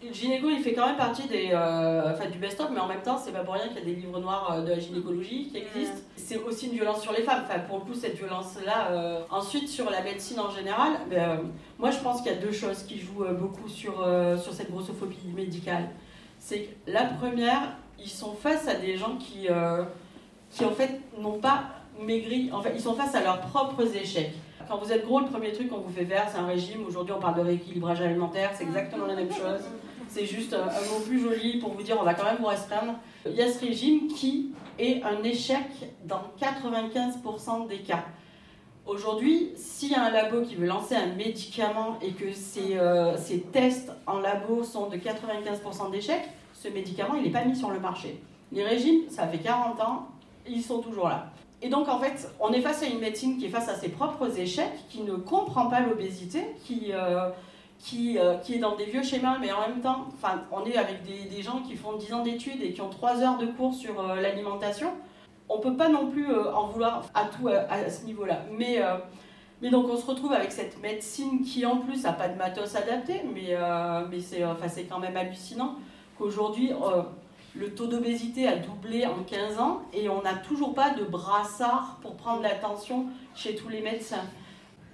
le 0.06 0.12
gynéco, 0.12 0.48
il 0.50 0.62
fait 0.62 0.74
quand 0.74 0.86
même 0.86 0.96
partie 0.96 1.26
des, 1.28 1.50
euh, 1.52 2.12
enfin, 2.12 2.28
du 2.28 2.38
best-of, 2.38 2.68
mais 2.70 2.80
en 2.80 2.86
même 2.86 3.00
temps, 3.02 3.18
c'est 3.18 3.32
pas 3.32 3.40
pour 3.40 3.54
rien 3.54 3.68
qu'il 3.68 3.78
y 3.78 3.80
a 3.80 3.84
des 3.84 3.94
livres 3.94 4.18
noirs 4.20 4.52
euh, 4.52 4.62
de 4.62 4.70
la 4.70 4.78
gynécologie 4.78 5.48
qui 5.48 5.58
existent. 5.58 5.98
C'est 6.16 6.38
aussi 6.42 6.66
une 6.66 6.72
violence 6.72 7.00
sur 7.00 7.12
les 7.12 7.22
femmes. 7.22 7.44
Enfin, 7.44 7.60
pour 7.60 7.78
le 7.78 7.84
coup, 7.84 7.94
cette 7.94 8.16
violence-là. 8.16 8.88
Euh, 8.90 9.20
ensuite, 9.30 9.68
sur 9.68 9.90
la 9.90 10.02
médecine 10.02 10.40
en 10.40 10.50
général, 10.50 10.92
ben, 11.08 11.40
moi, 11.78 11.90
je 11.90 11.98
pense 11.98 12.20
qu'il 12.22 12.32
y 12.32 12.34
a 12.34 12.38
deux 12.38 12.52
choses 12.52 12.82
qui 12.82 12.98
jouent 12.98 13.24
beaucoup 13.32 13.68
sur, 13.68 14.06
sur 14.42 14.52
cette 14.52 14.70
grossophobie 14.70 15.32
médicale. 15.34 15.88
C'est 16.38 16.62
que 16.62 16.90
la 16.90 17.04
première, 17.04 17.76
ils 17.98 18.10
sont 18.10 18.34
face 18.34 18.68
à 18.68 18.74
des 18.74 18.96
gens 18.96 19.16
qui, 19.16 19.48
qui 20.54 20.64
en 20.64 20.70
fait, 20.70 21.00
n'ont 21.18 21.38
pas 21.38 21.64
maigri. 22.00 22.50
En 22.52 22.62
fait, 22.62 22.72
ils 22.74 22.80
sont 22.80 22.94
face 22.94 23.14
à 23.14 23.22
leurs 23.22 23.40
propres 23.40 23.94
échecs. 23.96 24.32
Quand 24.68 24.78
vous 24.78 24.92
êtes 24.92 25.04
gros, 25.04 25.20
le 25.20 25.26
premier 25.26 25.52
truc 25.52 25.68
qu'on 25.68 25.78
vous 25.78 25.92
fait 25.92 26.06
faire, 26.06 26.26
c'est 26.30 26.38
un 26.38 26.46
régime. 26.46 26.84
Aujourd'hui, 26.86 27.14
on 27.16 27.20
parle 27.20 27.36
de 27.36 27.42
rééquilibrage 27.42 28.00
alimentaire, 28.00 28.50
c'est 28.54 28.64
exactement 28.64 29.06
la 29.06 29.14
même 29.14 29.30
chose. 29.30 29.60
C'est 30.08 30.26
juste 30.26 30.54
un, 30.54 30.64
mot 30.64 31.00
plus 31.04 31.20
joli 31.20 31.58
pour 31.58 31.72
vous 31.72 31.82
dire 31.82 31.96
on 32.00 32.04
va 32.04 32.14
quand 32.14 32.24
même 32.24 32.36
vous 32.38 32.46
restreindre. 32.46 32.94
Il 33.26 33.34
y 33.34 33.42
a 33.42 33.50
ce 33.50 33.58
régime 33.58 34.06
qui 34.08 34.52
est 34.78 35.02
un 35.02 35.22
échec 35.24 35.66
dans 36.04 36.22
95% 36.40 37.66
des 37.66 37.78
cas. 37.78 38.04
Aujourd'hui, 38.86 39.52
s'il 39.56 39.92
y 39.92 39.94
a 39.94 40.04
un 40.04 40.10
labo 40.10 40.42
qui 40.42 40.54
veut 40.54 40.66
lancer 40.66 40.94
un 40.94 41.14
médicament 41.14 41.98
et 42.00 42.12
que 42.12 42.32
ses, 42.32 42.76
euh, 42.76 43.16
tests 43.52 43.90
en 44.06 44.20
labo 44.20 44.62
sont 44.62 44.88
de 44.88 44.96
95% 44.96 45.90
d'échecs, 45.90 46.28
ce 46.52 46.68
médicament, 46.68 47.14
il 47.16 47.24
n'est 47.24 47.30
pas 47.30 47.44
mis 47.44 47.56
sur 47.56 47.70
le 47.70 47.80
marché. 47.80 48.20
Les 48.52 48.62
régimes, 48.62 49.08
ça 49.08 49.26
fait 49.26 49.38
40 49.38 49.80
ans, 49.80 50.08
ils 50.46 50.62
sont 50.62 50.78
toujours 50.78 51.08
là. 51.08 51.32
Et 51.64 51.70
donc, 51.70 51.88
en 51.88 51.98
fait, 51.98 52.28
on 52.40 52.52
est 52.52 52.60
face 52.60 52.82
à 52.82 52.86
une 52.86 52.98
médecine 52.98 53.38
qui 53.38 53.46
est 53.46 53.48
face 53.48 53.70
à 53.70 53.74
ses 53.74 53.88
propres 53.88 54.38
échecs, 54.38 54.86
qui 54.90 55.00
ne 55.00 55.14
comprend 55.14 55.70
pas 55.70 55.80
l'obésité, 55.80 56.42
qui, 56.62 56.92
euh, 56.92 57.30
euh, 57.94 58.36
qui, 58.36 58.54
est 58.54 58.58
dans 58.58 58.76
des 58.76 58.84
vieux 58.84 59.02
schémas, 59.02 59.38
mais 59.40 59.50
en 59.50 59.60
même 59.60 59.80
temps, 59.80 60.08
on 60.52 60.66
est 60.66 60.76
avec 60.76 60.98
des, 61.04 61.40
gens 61.40 61.60
qui 61.66 61.74
font 61.74 61.96
10 61.96 62.12
ans 62.12 62.22
d'études 62.22 62.60
et 62.62 62.74
qui 62.74 62.82
ont 62.82 62.90
3 62.90 63.22
heures 63.22 63.38
de 63.38 63.46
cours 63.46 63.72
sur 63.72 63.98
euh, 63.98 64.20
l'alimentation. 64.20 64.90
On 65.48 65.56
ne 65.56 65.62
peut 65.62 65.74
pas 65.74 65.88
non 65.88 66.10
plus 66.10 66.26
en 66.34 66.66
vouloir 66.66 67.04
à 67.14 67.24
tout 67.24 67.48
à, 67.48 67.88
ce 67.88 68.04
niveau-là. 68.04 68.40
Mais, 68.50 68.80
mais 69.60 69.68
donc, 69.68 69.86
on 69.90 69.96
se 69.96 70.06
retrouve 70.06 70.32
avec 70.32 70.50
cette 70.52 70.80
médecine 70.80 71.42
qui, 71.42 71.66
en 71.66 71.78
plus, 71.78 72.02
n'a 72.04 72.12
pas 72.14 72.28
de 72.28 72.36
matos 72.36 72.74
adapté, 72.76 73.20
mais, 73.34 73.54
mais 74.10 74.20
c'est 74.20 74.84
quand 74.84 74.98
même 74.98 75.16
hallucinant 75.18 75.76
qu'aujourd'hui 76.16 76.72
le 77.56 77.74
taux 77.74 77.86
d'obésité 77.86 78.48
a 78.48 78.56
doublé 78.56 79.06
en 79.06 79.22
15 79.22 79.58
ans 79.58 79.82
et 79.92 80.08
on 80.08 80.22
n'a 80.22 80.34
toujours 80.34 80.74
pas 80.74 80.90
de 80.90 81.04
brassard 81.04 81.98
pour 82.02 82.16
prendre 82.16 82.42
l'attention 82.42 83.06
chez 83.34 83.54
tous 83.54 83.68
les 83.68 83.80
médecins. 83.80 84.24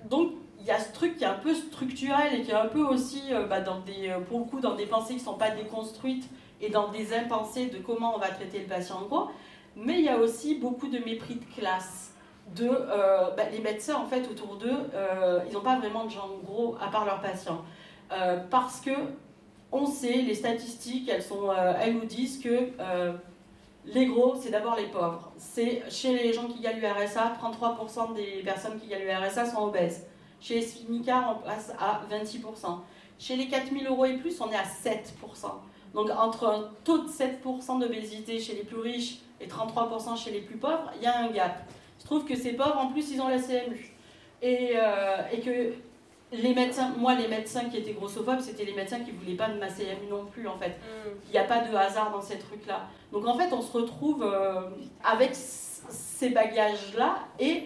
Donc 0.08 0.32
il 0.60 0.66
y 0.66 0.70
a 0.70 0.78
ce 0.78 0.92
truc 0.92 1.16
qui 1.16 1.24
est 1.24 1.28
un 1.28 1.34
peu 1.34 1.54
structurel 1.54 2.34
et 2.34 2.42
qui 2.42 2.50
est 2.50 2.54
un 2.54 2.66
peu 2.66 2.82
aussi, 2.82 3.22
euh, 3.32 3.46
bah, 3.46 3.60
dans 3.60 3.80
des, 3.80 4.10
euh, 4.10 4.20
pour 4.20 4.40
le 4.40 4.44
coup, 4.44 4.60
dans 4.60 4.74
des 4.74 4.86
pensées 4.86 5.14
qui 5.14 5.20
ne 5.20 5.24
sont 5.24 5.38
pas 5.38 5.50
déconstruites 5.50 6.28
et 6.60 6.68
dans 6.68 6.88
des 6.88 7.14
impensées 7.14 7.66
de 7.66 7.78
comment 7.78 8.14
on 8.14 8.18
va 8.18 8.28
traiter 8.28 8.58
le 8.60 8.66
patient 8.66 8.98
en 8.98 9.06
gros. 9.06 9.30
Mais 9.74 9.98
il 9.98 10.04
y 10.04 10.08
a 10.08 10.18
aussi 10.18 10.56
beaucoup 10.56 10.88
de 10.88 10.98
mépris 10.98 11.36
de 11.36 11.44
classe. 11.58 12.14
De, 12.54 12.68
euh, 12.68 13.30
bah, 13.36 13.44
les 13.50 13.60
médecins, 13.60 13.96
en 13.96 14.06
fait, 14.06 14.28
autour 14.28 14.56
d'eux, 14.56 14.90
ils 15.48 15.54
n'ont 15.54 15.60
pas 15.62 15.78
vraiment 15.78 16.04
de 16.04 16.10
gens 16.10 16.28
gros 16.44 16.76
à 16.80 16.90
part 16.90 17.06
leurs 17.06 17.20
patients. 17.20 17.64
parce 18.50 18.80
que 18.80 18.90
on 19.72 19.86
sait, 19.86 20.22
les 20.22 20.34
statistiques, 20.34 21.08
elles, 21.08 21.24
euh, 21.32 21.92
nous 21.92 22.04
disent 22.04 22.38
que 22.38 22.70
euh, 22.80 23.12
les 23.86 24.06
gros, 24.06 24.36
c'est 24.40 24.50
d'abord 24.50 24.76
les 24.76 24.86
pauvres. 24.86 25.32
C'est 25.36 25.82
chez 25.88 26.12
les 26.16 26.32
gens 26.32 26.46
qui 26.46 26.60
gagnent 26.60 26.80
le 26.80 26.88
RSA, 26.88 27.34
33% 27.42 28.14
des 28.14 28.42
personnes 28.44 28.78
qui 28.80 28.88
gagnent 28.88 29.06
le 29.06 29.26
RSA 29.26 29.46
sont 29.46 29.62
obèses. 29.64 30.06
Chez 30.40 30.60
les 30.60 30.66
on 30.88 31.34
passe 31.44 31.72
à 31.78 32.02
26%. 32.10 32.78
Chez 33.18 33.36
les 33.36 33.48
4000 33.48 33.86
euros 33.86 34.06
et 34.06 34.16
plus, 34.16 34.40
on 34.40 34.50
est 34.50 34.56
à 34.56 34.64
7%. 34.64 35.04
Donc 35.94 36.10
entre 36.10 36.46
un 36.46 36.70
taux 36.84 36.98
de 36.98 37.08
7% 37.08 37.80
d'obésité 37.80 38.38
chez 38.38 38.54
les 38.54 38.62
plus 38.62 38.78
riches 38.78 39.18
et 39.40 39.46
33% 39.46 40.16
chez 40.16 40.30
les 40.30 40.40
plus 40.40 40.56
pauvres, 40.56 40.90
il 40.96 41.02
y 41.02 41.06
a 41.06 41.18
un 41.18 41.28
gap. 41.28 41.62
Je 41.98 42.04
trouve 42.04 42.24
que 42.24 42.36
ces 42.36 42.52
pauvres, 42.52 42.78
en 42.78 42.88
plus, 42.88 43.10
ils 43.10 43.20
ont 43.20 43.28
la 43.28 43.38
CMU. 43.38 43.94
Euh, 44.42 45.22
et 45.30 45.40
que 45.40 45.74
les 46.32 46.54
médecins, 46.54 46.92
moi, 46.96 47.14
les 47.14 47.28
médecins 47.28 47.68
qui 47.68 47.78
étaient 47.78 47.92
grossophobes, 47.92 48.40
c'était 48.40 48.64
les 48.64 48.74
médecins 48.74 49.00
qui 49.00 49.10
voulaient 49.10 49.36
pas 49.36 49.48
de 49.48 49.58
ma 49.58 49.68
CMU 49.68 50.06
non 50.08 50.26
plus, 50.26 50.46
en 50.46 50.56
fait. 50.58 50.68
Mm. 50.68 51.10
Il 51.28 51.32
n'y 51.32 51.38
a 51.38 51.44
pas 51.44 51.60
de 51.60 51.74
hasard 51.74 52.10
dans 52.12 52.22
ces 52.22 52.38
trucs-là. 52.38 52.86
Donc, 53.12 53.26
en 53.26 53.36
fait, 53.36 53.52
on 53.52 53.60
se 53.60 53.72
retrouve 53.72 54.22
euh, 54.22 54.62
avec 55.02 55.30
ces 55.34 56.30
bagages-là 56.30 57.18
et 57.38 57.64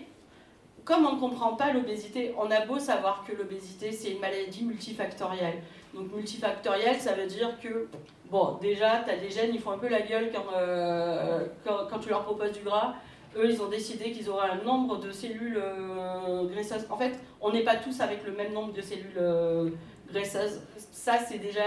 comme 0.85 1.07
on 1.07 1.15
ne 1.15 1.21
comprend 1.21 1.55
pas 1.55 1.73
l'obésité, 1.73 2.35
on 2.39 2.51
a 2.51 2.61
beau 2.67 2.79
savoir 2.79 3.25
que 3.27 3.35
l'obésité, 3.35 3.91
c'est 3.91 4.11
une 4.11 4.21
maladie 4.21 4.65
multifactorielle. 4.65 5.63
Donc, 5.95 6.13
multifactorielle, 6.13 7.01
ça 7.01 7.15
veut 7.15 7.27
dire 7.27 7.59
que, 7.61 7.89
bon, 8.31 8.59
déjà, 8.61 9.03
tu 9.05 9.11
as 9.11 9.17
des 9.17 9.31
gènes, 9.31 9.55
ils 9.55 9.61
font 9.61 9.73
un 9.73 9.79
peu 9.79 9.89
la 9.89 10.03
gueule 10.03 10.31
quand, 10.35 10.45
euh, 10.57 11.47
quand, 11.65 11.87
quand 11.89 11.99
tu 11.99 12.11
leur 12.11 12.25
proposes 12.25 12.53
du 12.53 12.61
gras 12.61 12.95
eux, 13.37 13.51
ils 13.51 13.61
ont 13.63 13.69
décidé 13.69 14.13
qu'ils 14.13 14.29
auraient 14.31 14.51
un 14.51 14.63
nombre 14.63 14.99
de 14.99 15.11
cellules 15.11 15.59
euh, 15.59 16.45
graisseuses. 16.45 16.87
En 16.91 16.97
fait, 16.97 17.13
on 17.41 17.53
n'est 17.53 17.65
pas 17.65 17.77
tous 17.77 18.01
avec 18.01 18.25
le 18.25 18.33
même 18.33 18.53
nombre 18.53 18.73
de 18.73 18.81
cellules 18.81 19.19
euh, 19.19 19.71
graisseuses. 20.09 20.61
Ça, 20.93 21.19
c'est 21.19 21.39
déjà 21.39 21.63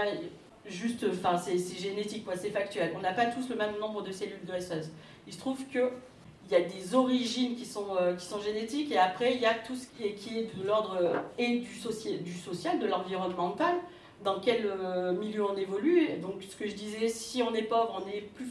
juste, 0.66 1.04
enfin, 1.10 1.36
c'est 1.36 1.58
génétique, 1.78 2.24
quoi, 2.24 2.36
c'est 2.36 2.50
factuel. 2.50 2.92
On 2.96 3.00
n'a 3.00 3.12
pas 3.12 3.26
tous 3.26 3.48
le 3.48 3.56
même 3.56 3.78
nombre 3.78 4.02
de 4.02 4.12
cellules 4.12 4.44
graisseuses. 4.44 4.90
Il 5.26 5.32
se 5.32 5.38
trouve 5.38 5.64
que 5.72 5.90
il 6.50 6.52
y 6.52 6.56
a 6.56 6.62
des 6.62 6.94
origines 6.94 7.56
qui 7.56 7.66
sont, 7.66 7.88
euh, 8.00 8.16
qui 8.16 8.24
sont 8.24 8.40
génétiques 8.40 8.90
et 8.90 8.96
après 8.96 9.34
il 9.34 9.40
y 9.40 9.44
a 9.44 9.52
tout 9.52 9.74
ce 9.76 9.86
qui 9.86 10.04
est, 10.04 10.56
de 10.56 10.66
l'ordre 10.66 10.98
et 11.36 11.58
du, 11.58 11.68
du 12.22 12.32
social, 12.32 12.78
de 12.78 12.86
l'environnemental, 12.86 13.74
dans 14.24 14.40
quel 14.40 14.66
milieu 15.20 15.44
on 15.44 15.56
évolue. 15.56 16.08
Donc 16.22 16.42
ce 16.48 16.56
que 16.56 16.66
je 16.66 16.74
disais, 16.74 17.08
si 17.08 17.42
on 17.42 17.54
est 17.54 17.64
pauvre, 17.64 18.02
on 18.02 18.08
est 18.08 18.22
plus, 18.22 18.48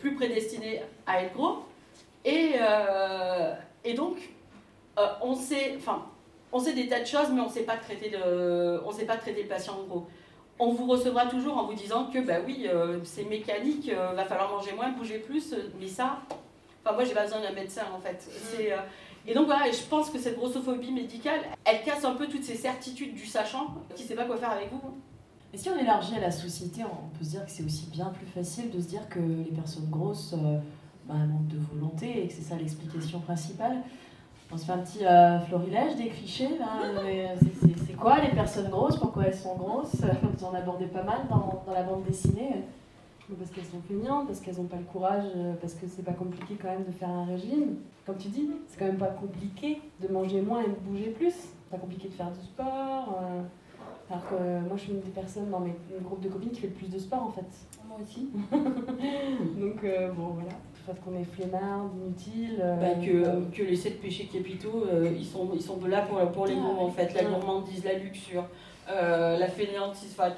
plus 0.00 0.14
prédestiné 0.14 0.82
à 1.06 1.22
être 1.22 1.32
gros. 1.32 1.64
Et, 2.24 2.54
euh, 2.58 3.54
et 3.84 3.94
donc, 3.94 4.16
euh, 4.98 5.06
on, 5.22 5.34
sait, 5.34 5.74
enfin, 5.76 6.06
on 6.52 6.58
sait 6.58 6.72
des 6.72 6.88
tas 6.88 7.00
de 7.00 7.06
choses, 7.06 7.28
mais 7.32 7.40
on 7.40 7.46
ne 7.46 7.52
sait 7.52 7.64
pas 7.64 7.76
traiter 7.76 8.10
le, 8.10 8.80
on 8.84 8.92
sait 8.92 9.04
pas 9.04 9.16
traiter 9.16 9.42
le 9.42 9.48
patient 9.48 9.74
en 9.74 9.84
gros. 9.84 10.06
On 10.58 10.72
vous 10.72 10.86
recevra 10.86 11.26
toujours 11.26 11.58
en 11.58 11.66
vous 11.66 11.74
disant 11.74 12.06
que 12.06 12.20
bah 12.20 12.36
oui, 12.46 12.66
euh, 12.66 13.00
c'est 13.02 13.24
mécanique, 13.24 13.86
il 13.86 13.94
va 13.94 14.24
falloir 14.24 14.50
manger 14.50 14.72
moins, 14.72 14.92
bouger 14.92 15.18
plus, 15.18 15.52
mais 15.80 15.88
ça, 15.88 16.20
enfin 16.84 16.94
moi 16.94 17.04
j'ai 17.04 17.12
pas 17.12 17.24
besoin 17.24 17.40
d'un 17.40 17.52
médecin 17.52 17.82
en 17.92 17.98
fait. 17.98 18.28
et 19.26 19.34
donc 19.34 19.46
voilà, 19.46 19.68
je 19.72 19.82
pense 19.90 20.10
que 20.10 20.18
cette 20.18 20.36
grossophobie 20.36 20.92
médicale, 20.92 21.40
elle 21.64 21.82
casse 21.82 22.04
un 22.04 22.14
peu 22.14 22.28
toutes 22.28 22.44
ces 22.44 22.54
certitudes 22.54 23.14
du 23.14 23.26
sachant 23.26 23.74
qui 23.96 24.04
ne 24.04 24.08
sait 24.08 24.14
pas 24.14 24.26
quoi 24.26 24.36
faire 24.36 24.52
avec 24.52 24.70
vous. 24.70 24.80
Et 25.52 25.58
si 25.58 25.68
on 25.70 25.78
élargit 25.78 26.14
à 26.14 26.20
la 26.20 26.30
société, 26.30 26.82
on 26.84 27.16
peut 27.18 27.24
se 27.24 27.30
dire 27.30 27.44
que 27.44 27.50
c'est 27.50 27.64
aussi 27.64 27.86
bien 27.86 28.06
plus 28.06 28.26
facile 28.26 28.70
de 28.70 28.80
se 28.80 28.86
dire 28.86 29.08
que 29.08 29.18
les 29.18 29.52
personnes 29.56 29.88
grosses 29.90 30.34
euh, 31.10 31.12
bah, 31.12 31.14
manquent 31.26 31.48
de 31.48 31.58
volonté 31.72 32.24
et 32.24 32.28
que 32.28 32.32
c'est 32.32 32.42
ça 32.42 32.56
l'explication 32.56 33.20
principale. 33.20 33.78
On 34.52 34.56
se 34.56 34.66
fait 34.66 34.72
un 34.72 34.78
petit 34.78 35.04
euh, 35.04 35.40
florilège 35.40 35.96
des 35.96 36.08
clichés. 36.08 36.48
Euh, 37.04 37.34
c'est 37.86 37.96
quoi 37.96 38.20
les 38.20 38.30
personnes 38.30 38.68
grosses? 38.70 38.98
Pourquoi 38.98 39.26
elles 39.26 39.34
sont 39.34 39.56
grosses? 39.56 39.96
Vous 40.22 40.44
en 40.44 40.54
abordez 40.54 40.86
pas 40.86 41.02
mal 41.02 41.20
dans, 41.28 41.62
dans 41.66 41.72
la 41.72 41.82
bande 41.82 42.04
dessinée. 42.04 42.64
Parce 43.38 43.50
qu'elles 43.50 43.64
sont 43.64 43.80
feignantes, 43.88 44.26
parce 44.26 44.40
qu'elles 44.40 44.56
n'ont 44.56 44.64
pas 44.64 44.76
le 44.76 44.84
courage, 44.84 45.24
parce 45.60 45.74
que 45.74 45.86
c'est 45.86 46.02
pas 46.02 46.12
compliqué 46.12 46.56
quand 46.60 46.68
même 46.68 46.84
de 46.84 46.92
faire 46.92 47.08
un 47.08 47.24
régime. 47.24 47.76
Comme 48.04 48.16
tu 48.16 48.28
dis, 48.28 48.50
c'est 48.68 48.78
quand 48.78 48.84
même 48.84 48.98
pas 48.98 49.08
compliqué 49.08 49.80
de 50.02 50.08
manger 50.08 50.42
moins 50.42 50.62
et 50.62 50.68
de 50.68 50.74
bouger 50.74 51.10
plus. 51.10 51.32
C'est 51.32 51.70
pas 51.70 51.78
compliqué 51.78 52.08
de 52.08 52.14
faire 52.14 52.30
du 52.30 52.40
sport. 52.40 53.18
Alors 54.10 54.28
que 54.28 54.34
euh, 54.34 54.60
moi, 54.60 54.76
je 54.76 54.82
suis 54.82 54.92
une 54.92 55.00
des 55.00 55.10
personnes 55.10 55.50
dans 55.50 55.60
mes 55.60 55.74
groupe 56.02 56.20
de 56.20 56.28
copines 56.28 56.50
qui 56.50 56.60
fait 56.60 56.66
le 56.66 56.74
plus 56.74 56.90
de 56.90 56.98
sport 56.98 57.22
en 57.22 57.30
fait. 57.30 57.46
Moi 57.88 57.98
aussi. 58.02 58.28
Donc, 59.60 59.82
euh, 59.84 60.12
bon, 60.12 60.28
voilà. 60.34 60.50
Parce 60.86 60.98
qu'on 61.00 61.18
est 61.18 61.24
flemmard, 61.24 61.86
inutile. 61.96 62.60
Euh, 62.60 62.76
bah, 62.76 63.00
que, 63.00 63.56
que, 63.56 63.62
les 63.62 63.76
sept 63.76 64.00
péchés 64.00 64.26
capitaux, 64.26 64.86
ils, 65.16 65.24
sont, 65.24 65.50
ils 65.54 65.62
sont 65.62 65.78
là 65.86 66.02
pour, 66.02 66.20
pour 66.32 66.46
les 66.46 66.54
mots 66.54 66.78
en 66.80 66.90
fait. 66.90 67.14
La 67.14 67.24
gourmandise, 67.24 67.84
la 67.84 67.94
luxure, 67.94 68.44
la 68.86 69.48
fainéantise, 69.48 70.14
enfin, 70.18 70.32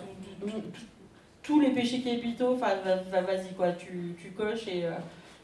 tous 1.43 1.61
les 1.61 1.71
péchés 1.71 2.01
capitaux, 2.01 2.55
enfin, 2.55 2.75
vas-y, 3.11 3.55
quoi, 3.57 3.73
tu, 3.73 4.17
tu 4.21 4.31
coches 4.31 4.69
et, 4.69 4.85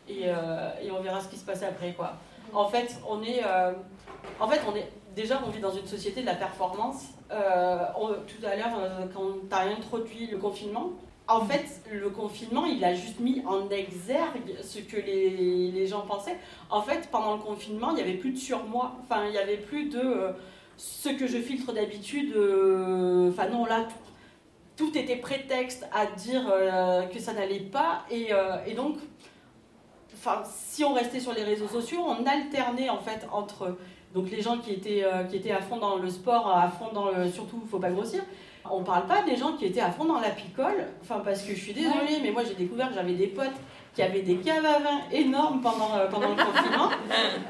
et, 0.08 0.26
et, 0.26 0.90
on 0.90 1.00
verra 1.00 1.20
ce 1.20 1.28
qui 1.28 1.36
se 1.36 1.44
passe 1.44 1.62
après, 1.62 1.92
quoi. 1.92 2.14
En 2.52 2.68
fait, 2.68 2.96
on 3.08 3.22
est. 3.22 3.42
en 4.38 4.48
fait, 4.48 4.60
on 4.70 4.76
est. 4.76 4.88
Déjà, 5.16 5.42
on 5.44 5.50
vit 5.50 5.60
dans 5.60 5.72
une 5.72 5.86
société 5.86 6.22
de 6.22 6.26
la 6.26 6.34
performance 6.36 7.08
euh, 7.32 7.84
tout 8.26 8.46
à 8.46 8.56
l'heure, 8.56 8.78
euh, 8.78 9.06
quand 9.14 9.48
tu 9.48 9.54
as 9.54 9.74
introduit 9.74 10.26
le 10.26 10.36
confinement, 10.36 10.90
en 11.28 11.44
fait, 11.44 11.82
le 11.92 12.10
confinement, 12.10 12.66
il 12.66 12.84
a 12.84 12.94
juste 12.94 13.20
mis 13.20 13.42
en 13.46 13.70
exergue 13.70 14.56
ce 14.62 14.80
que 14.80 14.96
les, 14.96 15.70
les 15.70 15.86
gens 15.86 16.02
pensaient. 16.02 16.36
En 16.68 16.82
fait, 16.82 17.08
pendant 17.10 17.36
le 17.36 17.42
confinement, 17.42 17.90
il 17.90 17.96
n'y 17.96 18.02
avait 18.02 18.14
plus 18.14 18.32
de 18.32 18.38
surmoi. 18.38 18.96
Enfin, 19.02 19.26
il 19.26 19.32
n'y 19.32 19.38
avait 19.38 19.56
plus 19.56 19.88
de 19.88 20.00
euh, 20.00 20.32
ce 20.76 21.08
que 21.08 21.26
je 21.26 21.38
filtre 21.38 21.72
d'habitude. 21.72 22.34
Enfin, 23.30 23.48
non, 23.48 23.64
là, 23.64 23.86
tout, 24.76 24.96
était 24.98 25.16
prétexte 25.16 25.86
à 25.92 26.06
dire 26.06 26.52
que 27.12 27.20
ça 27.20 27.32
n'allait 27.32 27.60
pas. 27.60 28.04
Et, 28.10 28.32
donc, 28.74 28.96
enfin, 30.14 30.42
si 30.44 30.84
on 30.84 30.92
restait 30.94 31.20
sur 31.20 31.34
les 31.34 31.44
réseaux 31.44 31.68
sociaux, 31.68 32.00
on 32.04 32.26
alternait 32.26 32.88
en 32.88 32.98
fait 32.98 33.26
entre 33.30 33.76
donc 34.14 34.30
les 34.30 34.42
gens 34.42 34.58
qui 34.58 34.72
étaient, 34.72 35.04
euh, 35.04 35.24
qui 35.24 35.36
étaient 35.36 35.52
à 35.52 35.60
fond 35.60 35.78
dans 35.78 35.96
le 35.96 36.10
sport, 36.10 36.48
à 36.48 36.68
fond 36.68 36.92
dans 36.92 37.10
le... 37.10 37.30
Surtout, 37.30 37.60
il 37.62 37.68
faut 37.68 37.78
pas 37.78 37.90
grossir. 37.90 38.22
On 38.70 38.82
parle 38.82 39.06
pas 39.06 39.22
des 39.22 39.36
gens 39.36 39.54
qui 39.54 39.66
étaient 39.66 39.80
à 39.80 39.90
fond 39.90 40.04
dans 40.04 40.20
la 40.20 40.30
picole. 40.30 40.88
Enfin, 41.02 41.20
parce 41.24 41.42
que 41.42 41.54
je 41.54 41.60
suis 41.60 41.72
désolée, 41.72 42.20
mais 42.22 42.30
moi 42.30 42.42
j'ai 42.46 42.54
découvert 42.54 42.88
que 42.88 42.94
j'avais 42.94 43.14
des 43.14 43.26
potes 43.26 43.50
qui 43.94 44.02
avaient 44.02 44.22
des 44.22 44.36
caves 44.36 44.64
à 44.64 44.78
vin 44.78 45.00
énormes 45.10 45.60
pendant, 45.60 45.96
euh, 45.96 46.06
pendant 46.08 46.30
le 46.30 46.34
confinement. 46.44 46.88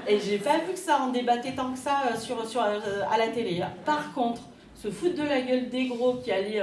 Et 0.08 0.18
j'ai 0.18 0.38
pas 0.38 0.58
vu 0.58 0.72
que 0.72 0.78
ça 0.78 1.00
en 1.00 1.08
débattait 1.08 1.54
tant 1.54 1.72
que 1.72 1.78
ça 1.78 2.02
euh, 2.10 2.18
sur, 2.18 2.44
sur, 2.46 2.62
à 2.62 3.18
la 3.18 3.28
télé. 3.28 3.62
Par 3.84 4.12
contre, 4.12 4.42
se 4.74 4.90
foutre 4.90 5.16
de 5.16 5.28
la 5.28 5.40
gueule 5.40 5.68
des 5.68 5.86
gros 5.86 6.14
qui 6.14 6.32
allaient... 6.32 6.62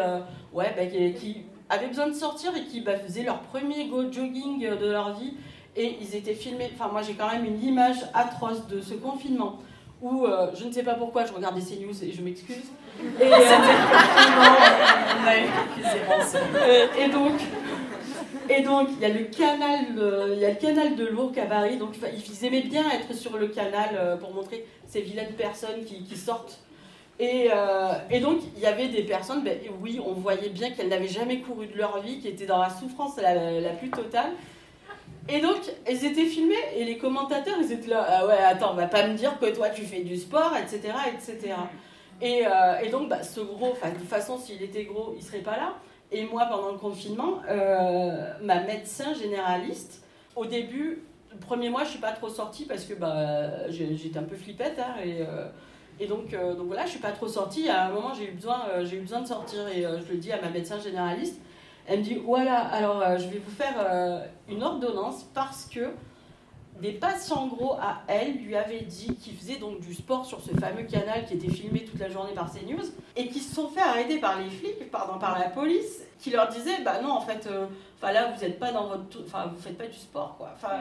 ouais, 0.53 0.73
bah, 0.75 0.85
qui, 0.85 1.43
avaient 1.69 1.88
besoin 1.88 2.07
de 2.07 2.13
sortir 2.13 2.55
et 2.57 2.63
qui 2.63 2.81
bah, 2.81 2.97
faisaient 2.97 3.23
leur 3.23 3.41
premier 3.41 3.85
go 3.85 4.12
jogging 4.12 4.59
de 4.59 4.91
leur 4.91 5.13
vie. 5.13 5.35
Et 5.75 5.97
ils 6.01 6.15
étaient 6.15 6.33
filmés. 6.33 6.71
Enfin, 6.73 6.91
moi 6.91 7.01
j'ai 7.03 7.13
quand 7.13 7.31
même 7.31 7.45
une 7.45 7.63
image 7.63 7.97
atroce 8.13 8.67
de 8.67 8.81
ce 8.81 8.95
confinement 8.95 9.59
où 10.01 10.25
euh, 10.25 10.51
je 10.55 10.65
ne 10.65 10.71
sais 10.71 10.83
pas 10.83 10.93
pourquoi 10.93 11.25
je 11.25 11.33
regardais 11.33 11.62
ces 11.62 11.77
news 11.77 12.03
et 12.03 12.12
je 12.12 12.21
m'excuse. 12.21 12.71
Et, 13.21 13.33
euh, 16.55 16.88
et 16.97 17.09
donc, 17.09 17.33
et 18.49 18.62
donc 18.62 18.89
il 18.95 18.99
y 19.01 19.05
a 19.05 19.09
le 19.09 19.25
canal, 19.25 19.79
il 20.33 20.39
y 20.39 20.45
a 20.45 20.49
le 20.49 20.55
canal 20.55 20.95
de 20.95 21.05
lourd 21.05 21.31
cabaret. 21.31 21.77
Donc 21.77 21.95
ils 22.13 22.45
aimaient 22.45 22.62
bien 22.62 22.83
être 22.91 23.13
sur 23.15 23.38
le 23.38 23.47
canal 23.47 23.89
euh, 23.93 24.17
pour 24.17 24.33
montrer 24.33 24.65
ces 24.88 25.01
vilaines 25.01 25.33
personnes 25.33 25.85
qui, 25.85 26.03
qui 26.03 26.17
sortent. 26.17 26.59
Et, 27.21 27.49
et, 28.09 28.21
donc, 28.21 28.39
il 28.55 28.63
y 28.63 28.65
avait 28.65 28.88
des 28.88 29.03
personnes, 29.03 29.43
ben, 29.43 29.59
oui, 29.81 29.99
on 30.01 30.13
voyait 30.13 30.47
bien 30.47 30.71
qu'elles 30.71 30.88
n'avaient 30.88 31.09
jamais 31.09 31.41
couru 31.41 31.67
de 31.67 31.77
leur 31.77 31.99
vie, 31.99 32.21
qui 32.21 32.29
étaient 32.29 32.45
dans 32.45 32.59
la 32.59 32.69
souffrance 32.69 33.17
la, 33.17 33.59
la 33.59 33.71
plus 33.71 33.89
totale. 33.89 34.31
Et 35.31 35.41
donc, 35.41 35.57
elles 35.85 36.05
étaient 36.05 36.25
filmées 36.25 36.55
et 36.75 36.85
les 36.85 36.97
commentateurs, 36.97 37.57
ils 37.62 37.71
étaient 37.71 37.89
là, 37.89 38.05
ah 38.07 38.25
ouais, 38.25 38.38
attends, 38.38 38.71
on 38.71 38.75
va 38.75 38.88
pas 38.88 39.05
me 39.07 39.13
dire 39.15 39.38
que 39.38 39.45
toi 39.47 39.69
tu 39.69 39.83
fais 39.83 40.01
du 40.01 40.17
sport, 40.17 40.53
etc. 40.57 40.93
etc. 41.13 41.53
Et, 42.21 42.45
euh, 42.45 42.79
et 42.84 42.89
donc, 42.89 43.10
bah, 43.10 43.23
ce 43.23 43.39
gros, 43.39 43.73
de 43.73 43.97
toute 43.97 44.08
façon, 44.08 44.38
s'il 44.38 44.62
était 44.62 44.84
gros, 44.84 45.13
il 45.15 45.23
serait 45.23 45.39
pas 45.39 45.58
là. 45.58 45.75
Et 46.12 46.25
moi, 46.25 46.45
pendant 46.49 46.71
le 46.71 46.77
confinement, 46.77 47.41
euh, 47.49 48.34
ma 48.41 48.62
médecin 48.62 49.13
généraliste, 49.13 50.03
au 50.36 50.45
début, 50.45 51.03
le 51.32 51.38
premier 51.38 51.69
mois, 51.69 51.84
je 51.84 51.91
suis 51.91 51.99
pas 51.99 52.12
trop 52.12 52.29
sortie 52.29 52.65
parce 52.65 52.86
que 52.86 52.93
bah, 52.93 53.69
j'étais 53.69 54.17
un 54.17 54.23
peu 54.23 54.36
flippette. 54.36 54.79
Hein, 54.79 54.95
et, 55.03 55.21
euh, 55.21 55.47
et 55.99 56.08
donc, 56.08 56.32
donc 56.32 56.67
voilà, 56.67 56.86
je 56.86 56.91
suis 56.91 56.99
pas 56.99 57.12
trop 57.12 57.27
sortie. 57.27 57.69
À 57.69 57.88
un 57.88 57.91
moment, 57.91 58.13
j'ai 58.13 58.29
eu, 58.29 58.32
besoin, 58.32 58.63
j'ai 58.84 58.97
eu 58.97 59.01
besoin 59.01 59.21
de 59.21 59.27
sortir 59.27 59.67
et 59.67 59.82
je 59.82 60.12
le 60.12 60.17
dis 60.17 60.32
à 60.32 60.41
ma 60.41 60.49
médecin 60.49 60.79
généraliste. 60.79 61.39
Elle 61.86 61.99
me 61.99 62.03
dit 62.03 62.15
voilà, 62.15 62.60
alors 62.60 63.17
je 63.17 63.27
vais 63.27 63.39
vous 63.39 63.51
faire 63.51 64.23
une 64.47 64.63
ordonnance 64.63 65.23
parce 65.34 65.65
que 65.65 65.89
des 66.81 66.93
patients 66.93 67.47
gros 67.47 67.73
à 67.73 68.01
elle 68.07 68.37
lui 68.37 68.55
avaient 68.55 68.81
dit 68.81 69.15
qu'ils 69.15 69.35
faisaient 69.37 69.57
donc 69.57 69.79
du 69.79 69.93
sport 69.93 70.25
sur 70.25 70.41
ce 70.41 70.51
fameux 70.51 70.83
canal 70.83 71.25
qui 71.25 71.35
était 71.35 71.49
filmé 71.49 71.83
toute 71.83 71.99
la 71.99 72.09
journée 72.09 72.33
par 72.33 72.51
CNews 72.51 72.85
et 73.15 73.27
qui 73.27 73.39
se 73.39 73.53
sont 73.53 73.69
fait 73.69 73.81
arrêter 73.81 74.19
par 74.19 74.39
les 74.39 74.49
flics, 74.49 74.89
pardon, 74.91 75.19
par 75.19 75.37
la 75.37 75.49
police, 75.49 76.01
qui 76.19 76.29
leur 76.31 76.49
disait 76.49 76.81
bah 76.83 77.01
non 77.01 77.11
en 77.11 77.21
fait, 77.21 77.47
euh, 77.47 77.67
là 78.01 78.31
vous 78.31 78.41
n'êtes 78.41 78.59
pas 78.59 78.71
dans 78.71 78.87
votre, 78.87 79.23
enfin 79.25 79.51
vous 79.53 79.61
faites 79.61 79.77
pas 79.77 79.87
du 79.87 79.97
sport 79.97 80.35
quoi. 80.37 80.51
Enfin, 80.55 80.79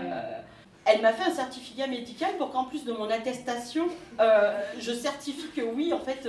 elle 0.85 1.03
m'a 1.03 1.13
fait 1.13 1.31
un 1.31 1.35
certificat 1.35 1.87
médical 1.87 2.37
pour 2.39 2.51
qu'en 2.51 2.65
plus 2.65 2.85
de 2.85 2.93
mon 2.93 3.11
attestation, 3.11 3.87
je 4.19 4.93
certifie 4.93 5.49
que 5.55 5.63
oui 5.63 5.93
en 5.93 6.01
fait, 6.01 6.29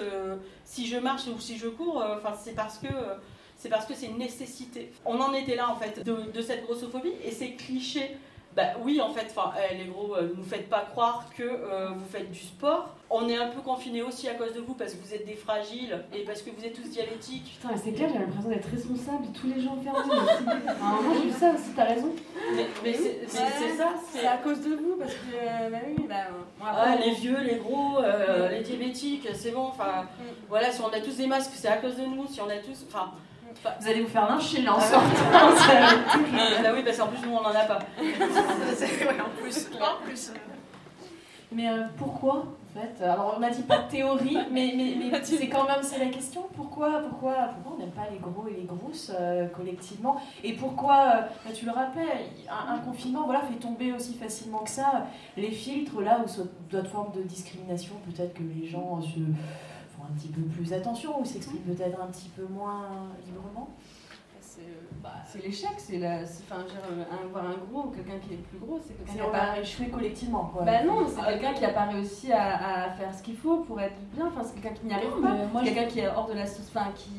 si 0.65 0.87
je 0.87 0.97
marche 0.97 1.27
ou 1.27 1.39
si 1.39 1.57
je 1.57 1.67
cours, 1.67 2.03
enfin 2.17 2.33
c'est 2.41 2.55
parce 2.55 2.77
que 2.77 2.87
c'est 3.59 3.69
parce 3.69 3.85
que 3.85 3.93
c'est 3.93 4.07
une 4.07 4.17
nécessité. 4.17 4.91
On 5.05 5.19
en 5.19 5.33
était 5.33 5.55
là 5.55 5.69
en 5.69 5.75
fait 5.75 6.01
de, 6.03 6.41
cette 6.41 6.63
grossophobie 6.63 7.13
et 7.23 7.31
ces 7.31 7.51
clichés. 7.51 8.17
Bah 8.55 8.63
oui, 8.83 8.99
en 8.99 9.13
fait, 9.13 9.33
eh, 9.71 9.75
les 9.75 9.85
gros, 9.85 10.15
ne 10.15 10.21
euh, 10.21 10.33
nous 10.35 10.43
faites 10.43 10.69
pas 10.69 10.81
croire 10.81 11.25
que 11.37 11.43
euh, 11.43 11.89
vous 11.95 12.05
faites 12.11 12.31
du 12.31 12.39
sport. 12.39 12.95
On 13.11 13.29
est 13.29 13.37
un 13.37 13.47
peu 13.47 13.61
confinés 13.61 14.01
aussi 14.01 14.27
à 14.27 14.33
cause 14.33 14.53
de 14.53 14.59
vous 14.59 14.73
parce 14.73 14.93
que 14.93 15.05
vous 15.05 15.13
êtes 15.13 15.25
des 15.25 15.35
fragiles 15.35 16.03
et 16.13 16.23
parce 16.23 16.41
que 16.41 16.49
vous 16.49 16.65
êtes 16.65 16.73
tous 16.73 16.89
diabétiques. 16.89 17.57
Putain, 17.61 17.75
c'est 17.77 17.91
clair, 17.91 18.09
j'ai 18.11 18.19
l'impression 18.19 18.49
d'être 18.49 18.69
responsable 18.69 19.31
de 19.31 19.37
tous 19.37 19.47
les 19.47 19.61
gens 19.61 19.77
enfermés. 19.77 20.21
Moi, 20.81 21.15
j'ai 21.15 21.29
vu 21.29 21.31
ça 21.31 21.51
aussi, 21.53 21.71
t'as 21.75 21.85
raison. 21.85 22.11
Mais, 22.83 22.93
c'est 22.93 23.27
ça. 23.77 23.93
C'est 24.11 24.25
à 24.25 24.37
cause 24.37 24.61
de 24.61 24.75
vous 24.75 24.95
parce 24.99 25.13
que, 25.13 25.35
euh, 25.35 25.69
bah 25.69 25.77
oui, 25.87 26.05
bah, 26.07 26.15
ah, 26.63 26.95
les 26.95 27.11
vieux, 27.11 27.39
les 27.41 27.57
gros, 27.57 27.99
les 28.49 28.61
diabétiques, 28.61 29.27
c'est 29.33 29.51
bon. 29.51 29.67
Enfin, 29.67 30.03
mm. 30.03 30.23
voilà, 30.49 30.71
si 30.71 30.81
on 30.81 30.89
a 30.89 30.99
tous 30.99 31.17
des 31.17 31.27
masques, 31.27 31.51
c'est 31.53 31.67
à 31.67 31.77
cause 31.77 31.97
de 31.97 32.03
nous. 32.03 32.27
Si 32.27 32.41
on 32.41 32.49
a 32.49 32.57
tous. 32.57 32.85
Enfin, 32.87 33.11
vous 33.63 33.87
allez 33.87 34.01
vous 34.01 34.09
faire 34.09 34.27
lyncher 34.27 34.61
là 34.61 34.75
en 34.75 34.79
sortant. 34.79 35.07
ah 35.33 36.71
oui, 36.73 36.83
parce 36.83 36.97
qu'en 36.97 37.07
plus, 37.07 37.25
nous, 37.25 37.35
on 37.35 37.41
n'en 37.41 37.49
a 37.49 37.65
pas. 37.65 37.79
en 37.79 39.41
plus. 39.41 39.69
En 39.79 40.03
plus. 40.03 40.31
Mais 41.51 41.67
euh, 41.67 41.85
pourquoi 41.97 42.45
en 42.45 42.79
fait 42.79 43.03
Alors 43.03 43.35
on 43.39 43.41
a 43.41 43.49
dit 43.49 43.63
pas 43.63 43.79
de 43.79 43.89
théorie, 43.89 44.37
mais, 44.51 44.73
mais, 44.77 44.95
mais 44.99 45.19
c'est 45.23 45.49
quand 45.49 45.65
même 45.65 45.81
c'est 45.81 45.97
la 45.97 46.11
question. 46.11 46.43
Pourquoi, 46.55 46.99
pourquoi, 47.09 47.33
pourquoi 47.55 47.73
on 47.75 47.79
n'aime 47.79 47.89
pas 47.89 48.07
les 48.11 48.19
gros 48.19 48.47
et 48.47 48.53
les 48.53 48.65
grosses 48.65 49.11
euh, 49.19 49.47
collectivement? 49.47 50.21
Et 50.43 50.53
pourquoi, 50.53 50.95
euh, 50.95 51.21
bah, 51.43 51.51
tu 51.53 51.65
le 51.65 51.71
rappelles, 51.71 52.05
un, 52.47 52.77
confinement 52.79 53.25
voilà, 53.25 53.41
fait 53.41 53.55
tomber 53.55 53.91
aussi 53.93 54.13
facilement 54.13 54.59
que 54.59 54.69
ça 54.69 55.07
les 55.37 55.49
filtres 55.49 55.99
là 56.01 56.23
où 56.23 56.43
d'autres 56.69 56.89
formes 56.89 57.13
de 57.13 57.23
discrimination, 57.23 57.95
peut-être 58.05 58.35
que 58.35 58.43
les 58.43 58.67
gens 58.67 59.01
se 59.01 59.19
un 60.09 60.17
petit 60.17 60.29
peu 60.29 60.41
plus 60.41 60.73
attention 60.73 61.21
ou 61.21 61.25
s'exprime 61.25 61.61
peut-être 61.61 62.01
un 62.01 62.07
petit 62.07 62.29
peu 62.29 62.45
moins 62.45 62.87
librement 63.25 63.75
c'est 64.49 64.61
euh, 64.61 65.01
bah, 65.03 65.13
l'échec, 65.43 65.71
c'est 65.77 65.99
la, 65.99 66.21
enfin, 66.21 66.57
un, 66.61 67.27
voir 67.27 67.45
un 67.45 67.57
gros 67.69 67.87
ou 67.87 67.91
quelqu'un 67.91 68.19
qui 68.19 68.33
est 68.33 68.37
plus 68.37 68.57
gros, 68.57 68.79
c'est 68.81 68.93
quelqu'un 68.93 69.11
qui 69.11 69.17
n'a 69.17 69.39
pas 69.39 69.59
échoué 69.59 69.89
collectivement. 69.89 70.51
Quoi. 70.53 70.63
Bah 70.63 70.83
non, 70.83 71.05
c'est 71.07 71.23
quelqu'un 71.23 71.53
qui 71.53 71.73
pas 71.73 71.85
réussi 71.85 72.31
à, 72.31 72.85
à 72.85 72.89
faire 72.91 73.13
ce 73.13 73.23
qu'il 73.23 73.35
faut 73.35 73.57
pour 73.57 73.79
être 73.79 73.99
bien. 74.13 74.27
Enfin, 74.27 74.41
c'est 74.43 74.59
quelqu'un 74.59 74.75
qui 74.75 74.85
n'y 74.87 74.93
arrive 74.93 75.21
pas. 75.21 75.63
quelqu'un 75.63 75.85
qui 75.85 75.99
est 75.99 76.07
hors 76.07 76.27
de 76.27 76.33
la, 76.33 76.43
enfin, 76.43 76.91
qui. 76.95 77.11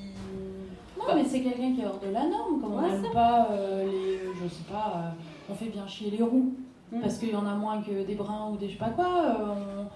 Non, 0.99 1.15
mais 1.15 1.25
c'est 1.25 1.41
quelqu'un 1.41 1.73
qui 1.75 1.81
est 1.81 1.87
hors 1.87 2.01
de 2.01 2.11
la 2.11 2.27
norme. 2.27 2.61
Comme 2.61 2.75
on 2.75 2.83
n'aime 2.83 3.13
pas 3.13 3.49
euh, 3.51 3.87
les, 3.87 4.19
je 4.43 4.49
sais 4.49 4.65
pas, 4.71 4.93
euh, 4.97 5.51
on 5.51 5.55
fait 5.55 5.69
bien 5.69 5.87
chier 5.87 6.11
les 6.11 6.23
roux 6.23 6.55
mm. 6.93 7.01
parce 7.01 7.19
qu'il 7.19 7.31
y 7.31 7.37
en 7.37 7.47
a 7.47 7.55
moins 7.55 7.81
que 7.81 8.05
des 8.05 8.15
bruns 8.15 8.51
ou 8.53 8.57
des 8.57 8.69
je 8.69 8.73
sais 8.73 8.79
pas 8.79 8.91
quoi. 8.91 9.09
on, 9.41 9.87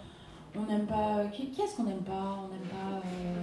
on 0.56 0.62
n'aime 0.62 0.86
pas. 0.86 1.24
Qui, 1.32 1.60
est-ce 1.60 1.76
qu'on 1.76 1.84
n'aime 1.84 2.02
pas? 2.02 2.38
On 2.44 2.48
n'aime 2.48 2.68
pas. 2.68 3.06
Euh, 3.06 3.42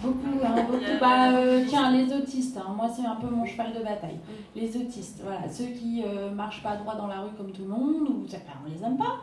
beaucoup, 0.00 0.44
hein, 0.44 0.62
beaucoup. 0.64 0.84
Bah, 1.00 1.32
euh, 1.32 1.64
tiens, 1.66 1.90
les 1.90 2.12
autistes, 2.12 2.56
hein. 2.56 2.72
moi 2.76 2.88
c'est 2.88 3.06
un 3.06 3.16
peu 3.16 3.28
mon 3.28 3.44
cheval 3.44 3.72
de 3.72 3.82
bataille. 3.82 4.18
Les 4.54 4.76
autistes, 4.76 5.20
voilà, 5.22 5.48
ceux 5.48 5.66
qui 5.66 6.02
euh, 6.04 6.30
marchent 6.30 6.62
pas 6.62 6.76
droit 6.76 6.96
dans 6.96 7.06
la 7.06 7.22
rue 7.22 7.32
comme 7.36 7.52
tout 7.52 7.62
le 7.62 7.68
monde, 7.68 8.08
ou 8.08 8.24
enfin, 8.26 8.58
on 8.64 8.70
les 8.70 8.84
aime 8.84 8.96
pas. 8.96 9.20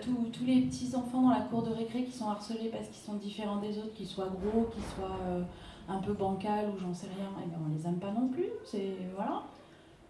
tous, 0.00 0.44
les 0.44 0.62
petits 0.62 0.94
enfants 0.94 1.22
dans 1.22 1.30
la 1.30 1.40
cour 1.40 1.62
de 1.62 1.70
récré 1.70 2.04
qui 2.04 2.12
sont 2.12 2.28
harcelés 2.28 2.68
parce 2.70 2.86
qu'ils 2.88 3.02
sont 3.02 3.14
différents 3.14 3.56
des 3.56 3.78
autres, 3.78 3.94
qu'ils 3.94 4.06
soient 4.06 4.28
gros, 4.28 4.66
qu'ils 4.66 4.84
soient 4.96 5.18
un 5.88 5.98
peu 5.98 6.12
bancales 6.12 6.66
ou 6.74 6.78
j'en 6.78 6.94
sais 6.94 7.08
rien, 7.16 7.28
et 7.44 7.48
ben 7.48 7.58
on 7.66 7.74
les 7.74 7.86
aime 7.86 7.98
pas 7.98 8.12
non 8.12 8.28
plus. 8.28 8.50
C'est 8.64 8.96
voilà. 9.16 9.42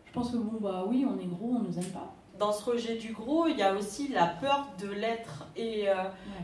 Je 0.04 0.12
pense 0.12 0.30
que 0.30 0.36
bon 0.36 0.58
bah 0.60 0.84
oui, 0.86 1.06
on 1.08 1.18
est 1.18 1.26
gros, 1.26 1.56
on 1.56 1.60
nous 1.60 1.78
aime 1.78 1.92
pas. 1.92 2.12
Dans 2.38 2.50
ce 2.50 2.64
rejet 2.64 2.96
du 2.96 3.12
gros, 3.12 3.46
il 3.46 3.58
y 3.58 3.62
a 3.62 3.74
aussi 3.74 4.08
la 4.08 4.26
peur 4.26 4.66
de 4.80 4.88
l'être. 4.88 5.44
Et 5.54 5.88
euh, 5.88 5.94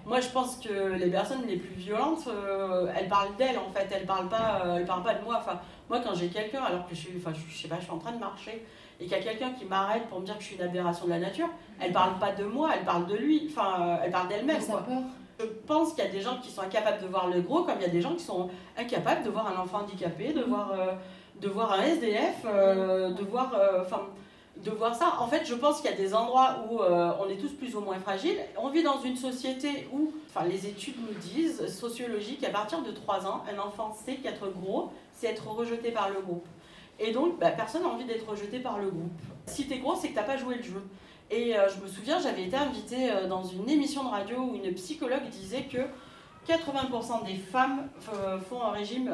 moi, 0.05 0.21
je 0.21 0.29
pense 0.29 0.57
que 0.57 0.93
les 0.93 1.11
personnes 1.11 1.47
les 1.47 1.57
plus 1.57 1.75
violentes, 1.75 2.29
euh, 2.29 2.93
elles 2.97 3.09
parlent 3.09 3.35
d'elles 3.37 3.59
en 3.59 3.73
fait. 3.73 3.89
Elles 3.93 4.07
parlent 4.07 4.29
pas, 4.29 4.63
euh, 4.65 4.77
elles 4.77 4.87
parlent 4.87 5.03
pas 5.03 5.15
de 5.15 5.25
moi. 5.25 5.39
Enfin, 5.41 5.59
moi, 5.89 6.01
quand 6.05 6.15
j'ai 6.15 6.29
quelqu'un, 6.29 6.63
alors 6.63 6.87
que 6.87 6.95
je 6.95 7.01
suis, 7.01 7.13
enfin, 7.17 7.33
je, 7.35 7.57
sais 7.57 7.69
pas, 7.69 7.77
je 7.79 7.85
suis 7.85 7.91
en 7.91 7.99
train 7.99 8.13
de 8.13 8.19
marcher 8.19 8.65
et 9.01 9.05
qu'il 9.05 9.13
y 9.13 9.21
a 9.21 9.23
quelqu'un 9.23 9.53
qui 9.53 9.65
m'arrête 9.65 10.07
pour 10.09 10.21
me 10.21 10.27
dire 10.27 10.37
que 10.37 10.43
je 10.43 10.49
suis 10.49 10.57
une 10.57 10.63
aberration 10.63 11.07
de 11.07 11.11
la 11.11 11.21
nature, 11.21 11.49
elle 11.81 11.93
parle 11.93 12.19
pas 12.19 12.33
de 12.33 12.45
moi, 12.45 12.71
elle 12.77 12.85
parle 12.85 13.07
de 13.07 13.17
lui. 13.17 13.49
Enfin, 13.51 13.99
elle 14.05 14.11
parle 14.11 14.29
d'elle-même. 14.29 14.61
Ça 14.61 14.85
peur. 14.87 15.03
Je 15.41 15.47
pense 15.67 15.95
qu'il 15.95 16.05
y 16.05 16.07
a 16.09 16.11
des 16.11 16.21
gens 16.21 16.39
qui 16.43 16.51
sont 16.51 16.63
incapables 16.63 17.01
de 17.01 17.07
voir 17.07 17.29
le 17.29 17.41
gros, 17.41 17.63
comme 17.63 17.77
il 17.79 17.83
y 17.83 17.87
a 17.87 17.93
des 17.93 18.01
gens 18.01 18.15
qui 18.15 18.25
sont 18.25 18.51
incapables 18.77 19.23
de 19.23 19.31
voir 19.31 19.47
un 19.47 19.61
enfant 19.61 19.79
handicapé, 19.79 20.33
de 20.33 20.43
voir, 20.43 20.73
de 21.41 21.49
voir 21.49 21.73
un 21.73 21.83
SDF, 21.83 22.45
de 22.45 23.25
voir, 23.25 23.55
enfin 23.81 24.01
de 24.65 24.71
voir 24.71 24.95
ça. 24.95 25.17
En 25.21 25.27
fait, 25.27 25.47
je 25.47 25.55
pense 25.55 25.81
qu'il 25.81 25.91
y 25.91 25.95
a 25.95 25.97
des 25.97 26.15
endroits 26.15 26.65
où 26.71 26.81
euh, 26.81 27.13
on 27.21 27.29
est 27.29 27.37
tous 27.37 27.53
plus 27.53 27.75
ou 27.77 27.81
moins 27.81 27.99
fragiles. 27.99 28.39
On 28.57 28.69
vit 28.69 28.83
dans 28.83 29.01
une 29.01 29.17
société 29.17 29.89
où, 29.93 30.13
enfin, 30.29 30.47
les 30.47 30.67
études 30.67 30.97
nous 31.01 31.15
disent, 31.19 31.67
sociologiques, 31.69 32.45
à 32.45 32.51
partir 32.51 32.83
de 32.83 32.91
3 32.91 33.27
ans, 33.27 33.43
un 33.53 33.59
enfant 33.59 33.93
sait 33.93 34.17
qu'être 34.17 34.49
gros, 34.49 34.91
c'est 35.13 35.29
être 35.29 35.49
rejeté 35.49 35.91
par 35.91 36.11
le 36.11 36.21
groupe. 36.21 36.47
Et 36.99 37.13
donc, 37.13 37.39
bah, 37.39 37.51
personne 37.51 37.83
n'a 37.83 37.89
envie 37.89 38.05
d'être 38.05 38.29
rejeté 38.29 38.59
par 38.59 38.79
le 38.79 38.91
groupe. 38.91 39.13
Si 39.47 39.69
t'es 39.69 39.79
gros, 39.79 39.95
c'est 39.95 40.09
que 40.09 40.15
t'as 40.15 40.25
pas 40.25 40.37
joué 40.37 40.57
le 40.57 40.63
jeu. 40.63 40.83
Et 41.31 41.57
euh, 41.57 41.69
je 41.69 41.83
me 41.83 41.89
souviens, 41.89 42.19
j'avais 42.19 42.45
été 42.45 42.57
invitée 42.57 43.11
euh, 43.11 43.29
dans 43.29 43.45
une 43.45 43.69
émission 43.69 44.03
de 44.05 44.09
radio 44.09 44.39
où 44.39 44.55
une 44.55 44.75
psychologue 44.75 45.29
disait 45.31 45.65
que 45.65 45.79
80% 46.49 47.27
des 47.27 47.35
femmes 47.35 47.89
font 48.49 48.63
un 48.63 48.71
régime 48.71 49.13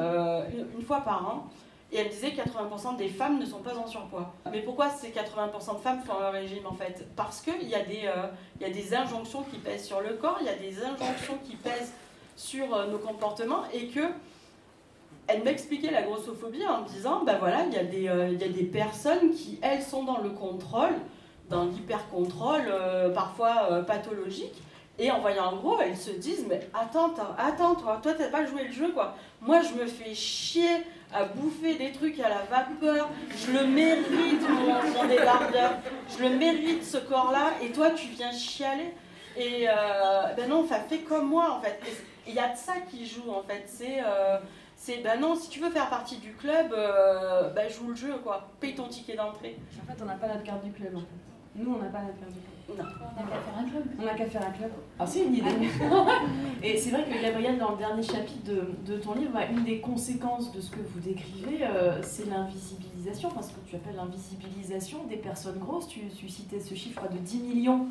une 0.73 0.81
fois 0.85 1.01
par 1.01 1.27
an. 1.27 1.49
Et 1.91 1.97
elle 1.97 2.09
disait 2.09 2.31
que 2.31 2.41
80% 2.41 2.97
des 2.97 3.09
femmes 3.09 3.39
ne 3.39 3.45
sont 3.45 3.59
pas 3.59 3.75
en 3.77 3.87
surpoids. 3.87 4.33
Mais 4.51 4.61
pourquoi 4.61 4.89
ces 4.89 5.09
80% 5.09 5.75
de 5.75 5.81
femmes 5.81 6.01
font 6.01 6.19
un 6.19 6.31
régime 6.31 6.65
en 6.65 6.73
fait? 6.73 7.07
Parce 7.15 7.41
qu'il 7.41 7.69
y, 7.69 7.75
a 7.75 7.83
des, 7.83 8.03
euh, 8.05 8.27
y 8.59 8.65
a 8.65 8.69
des 8.69 8.93
injonctions 8.95 9.43
qui 9.43 9.57
pèsent 9.57 9.85
sur 9.85 10.01
le 10.01 10.13
corps, 10.13 10.37
il 10.41 10.47
y 10.47 10.49
a 10.49 10.55
des 10.55 10.83
injonctions 10.83 11.37
qui 11.43 11.55
pèsent 11.55 11.93
sur 12.35 12.73
euh, 12.73 12.87
nos 12.87 12.97
comportements 12.97 13.63
et 13.71 13.87
que 13.87 14.01
elle 15.27 15.43
m'expliquait 15.43 15.91
la 15.91 16.03
grossophobie 16.03 16.65
en 16.67 16.81
me 16.81 16.87
disant 16.87 17.23
ben 17.23 17.37
voilà, 17.37 17.65
il 17.65 17.73
y, 17.73 17.77
a 17.77 17.83
des, 17.83 18.07
euh, 18.07 18.29
y 18.29 18.43
a 18.43 18.49
des 18.49 18.63
personnes 18.63 19.31
qui, 19.31 19.59
elles, 19.61 19.81
sont 19.81 20.03
dans 20.03 20.19
le 20.19 20.29
contrôle, 20.29 20.95
dans 21.49 21.65
l'hyper-contrôle, 21.65 22.73
parfois 23.13 23.83
pathologique. 23.85 24.55
Et 24.97 25.11
en 25.11 25.19
voyant 25.19 25.49
un 25.49 25.55
gros, 25.55 25.79
elles 25.79 25.97
se 25.97 26.11
disent 26.11 26.45
Mais 26.49 26.67
attends, 26.73 27.13
attends, 27.37 27.75
toi, 27.75 27.99
toi, 28.01 28.13
t'as 28.13 28.29
pas 28.29 28.45
joué 28.45 28.63
le 28.65 28.71
jeu, 28.71 28.91
quoi. 28.91 29.15
Moi, 29.41 29.61
je 29.61 29.73
me 29.79 29.85
fais 29.85 30.13
chier 30.13 30.69
à 31.15 31.25
bouffer 31.25 31.75
des 31.75 31.91
trucs 31.91 32.19
à 32.19 32.29
la 32.29 32.41
vapeur. 32.43 33.09
Je 33.35 33.51
le 33.51 33.65
mérite, 33.67 34.41
mon, 34.49 35.07
débardeur. 35.07 35.77
Je 36.09 36.23
le 36.23 36.37
mérite, 36.37 36.83
ce 36.83 36.97
corps-là. 36.97 37.53
Et 37.61 37.71
toi, 37.71 37.91
tu 37.91 38.07
viens 38.07 38.31
chialer. 38.31 38.93
Et 39.37 39.67
euh, 39.67 40.33
ben 40.35 40.49
non, 40.49 40.63
enfin, 40.63 40.79
fais 40.87 40.99
comme 40.99 41.29
moi, 41.29 41.57
en 41.57 41.61
fait. 41.61 41.79
Il 42.27 42.33
y 42.33 42.39
a 42.39 42.49
de 42.49 42.57
ça 42.57 42.73
qui 42.89 43.05
joue, 43.05 43.31
en 43.31 43.43
fait. 43.43 43.63
C'est. 43.67 43.99
Euh, 44.05 44.37
c'est 44.77 44.97
ben 44.97 45.19
non, 45.19 45.35
si 45.35 45.49
tu 45.49 45.61
veux 45.61 45.69
faire 45.69 45.89
partie 45.89 46.17
du 46.17 46.33
club, 46.33 46.73
euh, 46.73 47.49
ben 47.49 47.71
joue 47.71 47.87
le 47.87 47.95
jeu 47.95 48.17
quoi, 48.21 48.49
paye 48.59 48.75
ton 48.75 48.89
ticket 48.89 49.15
d'entrée. 49.15 49.57
En 49.81 49.91
fait, 49.91 49.99
on 50.01 50.05
n'a 50.05 50.15
pas 50.15 50.27
notre 50.27 50.43
carte 50.43 50.63
du 50.63 50.71
club 50.71 50.97
en 50.97 50.99
fait. 50.99 51.05
Nous, 51.55 51.73
on 51.73 51.77
n'a 51.77 51.89
pas 51.89 52.01
notre 52.01 52.19
carte 52.19 52.33
du 52.33 52.39
club. 52.41 52.54
Non. 52.69 52.83
On 53.17 53.23
n'a 53.23 53.27
qu'à 53.27 53.39
faire 53.39 53.57
un 53.57 53.69
club. 53.69 53.83
On 53.99 54.05
n'a 54.05 54.13
qu'à 54.15 54.25
faire 54.25 54.47
un 54.47 54.51
club. 54.51 54.71
Ah, 54.99 55.05
c'est 55.05 55.25
une 55.25 55.35
idée. 55.35 55.49
et 56.63 56.77
c'est 56.77 56.89
vrai 56.89 57.03
que 57.03 57.21
Gabrielle, 57.21 57.57
dans 57.57 57.71
le 57.71 57.77
dernier 57.77 58.03
chapitre 58.03 58.51
de, 58.85 58.97
ton 58.97 59.13
livre, 59.13 59.37
une 59.51 59.63
des 59.63 59.79
conséquences 59.79 60.51
de 60.51 60.61
ce 60.61 60.71
que 60.71 60.79
vous 60.79 60.99
décrivez, 60.99 61.59
euh, 61.63 62.01
c'est 62.01 62.27
l'invisibilisation, 62.27 63.29
parce 63.29 63.49
que 63.49 63.59
tu 63.67 63.75
appelles 63.75 63.95
l'invisibilisation 63.95 65.03
des 65.05 65.17
personnes 65.17 65.59
grosses. 65.59 65.87
Tu, 65.87 66.01
tu 66.17 66.27
citais 66.27 66.59
ce 66.59 66.73
chiffre 66.73 67.03
de 67.11 67.17
10 67.17 67.37
millions 67.39 67.87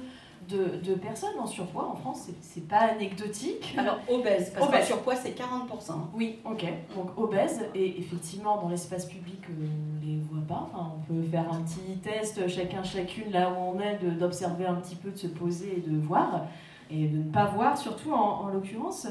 de, 0.49 0.95
personnes 0.95 1.39
en 1.39 1.47
surpoids 1.47 1.89
en 1.91 1.95
France, 1.95 2.29
c'est 2.41 2.67
pas 2.67 2.91
anecdotique. 2.93 3.75
Alors 3.77 3.99
obèse, 4.09 4.53
parce 4.57 4.71
que 4.71 4.87
surpoids 4.87 5.17
c'est 5.17 5.37
40%. 5.37 5.93
Oui, 6.15 6.39
ok. 6.45 6.65
Donc 6.97 7.17
obèse, 7.17 7.61
et 7.75 7.99
effectivement 7.99 8.61
dans 8.61 8.69
l'espace 8.69 9.07
public 9.07 9.41
on 9.49 10.05
les 10.05 10.19
voit 10.31 10.47
pas. 10.47 10.69
Enfin, 10.73 10.93
on 10.97 11.13
peut 11.13 11.23
faire 11.23 11.53
un 11.53 11.63
petit 11.63 11.99
test 12.03 12.49
chacun 12.49 12.83
chacune 12.83 13.31
là 13.31 13.51
où 13.51 13.77
on 13.77 13.81
est, 13.81 13.99
d'observer 14.19 14.67
un 14.67 14.75
petit 14.75 14.97
peu, 14.97 15.11
de 15.11 15.17
se 15.17 15.27
poser 15.27 15.79
et 15.79 15.89
de 15.89 15.97
voir, 15.99 16.47
et 16.91 17.07
de 17.07 17.19
ne 17.19 17.31
pas 17.31 17.47
voir 17.47 17.77
surtout 17.77 18.13
en, 18.13 18.49
l'occurrence. 18.49 19.07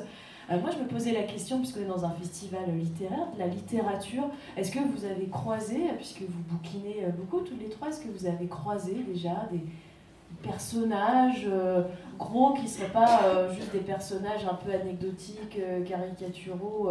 Euh, 0.52 0.60
moi, 0.60 0.72
je 0.72 0.84
me 0.84 0.88
posais 0.90 1.14
la 1.14 1.24
question, 1.24 1.60
puisque 1.60 1.78
est 1.78 1.86
dans 1.86 2.04
un 2.04 2.12
festival 2.12 2.64
littéraire, 2.78 3.32
de 3.34 3.40
la 3.40 3.48
littérature, 3.48 4.26
est-ce 4.58 4.72
que 4.72 4.80
vous 4.80 5.06
avez 5.06 5.28
croisé, 5.28 5.78
puisque 5.96 6.22
vous 6.22 6.44
bouquinez 6.50 7.06
beaucoup 7.18 7.40
tous 7.40 7.56
les 7.58 7.70
trois, 7.70 7.88
est-ce 7.88 8.02
que 8.02 8.10
vous 8.10 8.26
avez 8.26 8.48
croisé 8.48 8.94
déjà 9.08 9.48
des, 9.52 9.62
personnages 10.42 11.46
euh, 11.48 11.84
gros 12.18 12.54
qui 12.54 12.64
ne 12.64 12.68
seraient 12.68 12.92
pas 12.92 13.26
euh, 13.26 13.54
juste 13.54 13.72
des 13.72 13.80
personnages 13.80 14.46
un 14.46 14.56
peu 14.56 14.74
anecdotiques, 14.74 15.58
euh, 15.60 15.84
caricaturaux. 15.84 16.90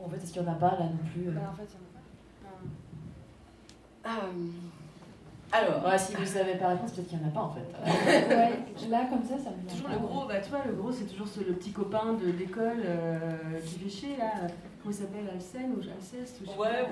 En 0.00 0.08
fait, 0.08 0.16
est-ce 0.16 0.32
qu'il 0.32 0.42
n'y 0.42 0.48
en 0.48 0.52
a 0.52 0.56
pas 0.56 0.70
là 0.72 0.84
non 0.84 0.98
plus 1.12 1.30
bah, 1.30 1.52
En 1.52 1.56
fait, 1.56 1.64
il 1.64 1.76
n'y 1.76 1.82
en 4.12 4.14
a 4.14 4.20
pas. 4.20 4.26
Alors, 5.50 5.98
si 5.98 6.14
vous 6.14 6.26
savez 6.26 6.56
pas 6.56 6.68
réponse, 6.68 6.92
peut-être 6.92 7.08
qu'il 7.08 7.18
n'y 7.18 7.24
en 7.24 7.28
a 7.28 7.30
pas 7.30 7.40
en 7.40 7.50
fait. 7.50 7.66
ouais, 8.28 8.52
là 8.90 9.06
comme 9.10 9.24
ça, 9.24 9.38
ça 9.38 9.50
me 9.50 9.66
Toujours 9.68 9.88
le 9.88 9.98
gros, 9.98 10.26
bah, 10.26 10.40
tu 10.40 10.50
vois, 10.50 10.62
le 10.66 10.74
gros 10.74 10.92
c'est 10.92 11.06
toujours 11.06 11.26
le 11.38 11.54
petit 11.54 11.72
copain 11.72 12.12
de 12.12 12.30
l'école 12.30 12.84
qui 13.64 13.78
fait 13.78 13.88
chier 13.88 14.16
là. 14.16 14.46
Comment 14.82 14.94
il 14.94 14.94
s'appelle 14.94 15.26
Alcène 15.32 15.72
ou 15.72 15.80
Alceste 15.80 16.42
ou 16.42 16.44
Ouais, 16.60 16.86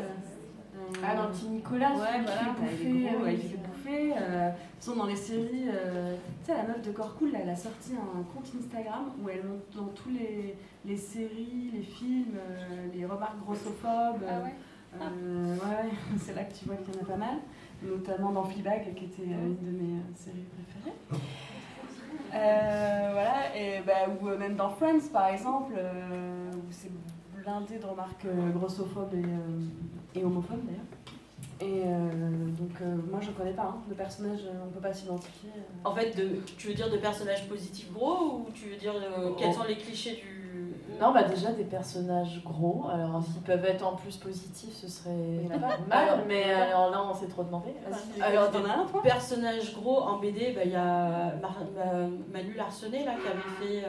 ah, 1.04 1.16
dans 1.16 1.24
le 1.24 1.30
petit 1.30 1.48
Nicolas, 1.48 1.90
ouais, 1.92 1.96
voilà, 1.96 2.18
il 2.20 2.26
fait 2.76 2.88
bouffer. 2.88 3.32
il 3.32 3.38
fait 3.38 3.56
bouffer. 3.86 4.14
Euh, 4.16 4.50
sont 4.80 4.96
dans 4.96 5.06
les 5.06 5.16
séries, 5.16 5.66
euh, 5.68 6.14
tu 6.44 6.52
sais, 6.52 6.56
la 6.56 6.64
meuf 6.64 6.82
de 6.82 6.92
Corcool, 6.92 7.30
elle 7.34 7.48
a 7.48 7.56
sorti 7.56 7.92
un 7.94 8.22
compte 8.22 8.50
Instagram 8.58 9.10
où 9.20 9.28
elle 9.28 9.44
monte 9.44 9.64
dans 9.74 9.88
tous 9.88 10.10
les, 10.10 10.56
les 10.84 10.96
séries, 10.96 11.70
les 11.72 11.82
films, 11.82 12.36
euh, 12.36 12.86
les 12.94 13.04
remarques 13.04 13.38
grossophobes. 13.40 14.22
Ah 14.28 14.42
ouais 14.44 14.54
euh, 15.00 15.54
ouais, 15.56 15.90
c'est 16.18 16.34
là 16.34 16.44
que 16.44 16.54
tu 16.54 16.64
vois 16.66 16.76
qu'il 16.76 16.94
y 16.94 16.98
en 16.98 17.02
a 17.02 17.04
pas 17.04 17.16
mal, 17.16 17.36
notamment 17.82 18.32
dans 18.32 18.44
Fleabag, 18.44 18.94
qui 18.94 19.04
était 19.04 19.24
une 19.24 19.56
de 19.56 19.70
mes 19.70 20.00
séries 20.14 20.46
préférées. 20.54 20.96
voilà, 22.30 23.56
et 23.56 23.82
bah, 23.86 24.08
ou 24.20 24.26
même 24.38 24.56
dans 24.56 24.70
Friends 24.70 25.08
par 25.12 25.28
exemple, 25.28 25.74
où 25.74 26.70
c'est 26.70 26.90
blindé 27.42 27.78
de 27.78 27.84
remarques 27.84 28.26
grossophobes 28.54 29.14
et 29.14 30.18
et 30.18 30.24
homophobe 30.24 30.64
d'ailleurs. 30.64 30.95
Et 31.60 31.84
euh, 31.86 32.10
donc 32.58 32.72
euh, 32.82 32.96
moi 33.10 33.18
je 33.22 33.30
connais 33.30 33.52
pas, 33.52 33.62
hein, 33.62 33.76
de 33.88 33.94
personnages, 33.94 34.44
euh, 34.44 34.64
on 34.66 34.70
peut 34.70 34.80
pas 34.80 34.92
s'identifier. 34.92 35.48
En 35.84 35.94
fait, 35.94 36.14
de, 36.14 36.40
tu 36.58 36.68
veux 36.68 36.74
dire 36.74 36.90
de 36.90 36.98
personnages 36.98 37.48
positifs 37.48 37.90
gros 37.92 38.40
ou 38.40 38.46
tu 38.52 38.68
veux 38.68 38.76
dire 38.76 38.92
quels 39.38 39.54
sont 39.54 39.64
les 39.64 39.76
clichés 39.76 40.16
du... 40.16 40.36
Non, 41.00 41.12
bah 41.12 41.22
déjà 41.24 41.52
des 41.52 41.64
personnages 41.64 42.42
gros, 42.44 42.86
alors 42.90 43.22
s'ils 43.22 43.42
peuvent 43.42 43.64
être 43.64 43.86
en 43.86 43.96
plus 43.96 44.16
positifs 44.16 44.74
ce 44.74 44.88
serait 44.88 45.48
pas. 45.48 45.78
mal, 45.88 46.24
mais 46.28 46.44
alors 46.44 46.90
là 46.90 47.02
on 47.10 47.14
s'est 47.14 47.26
trop 47.26 47.44
demandé. 47.44 47.70
Alors 48.20 48.50
des 48.50 48.58
un, 48.58 48.86
personnages 49.02 49.74
gros 49.74 50.00
en 50.00 50.18
BD, 50.18 50.52
bah, 50.54 50.62
il 50.64 50.72
y 50.72 50.76
a 50.76 51.34
Manu 52.32 52.54
Larsenet 52.54 53.04
là 53.04 53.14
qui 53.14 53.28
avait 53.28 53.80
fait... 53.80 53.88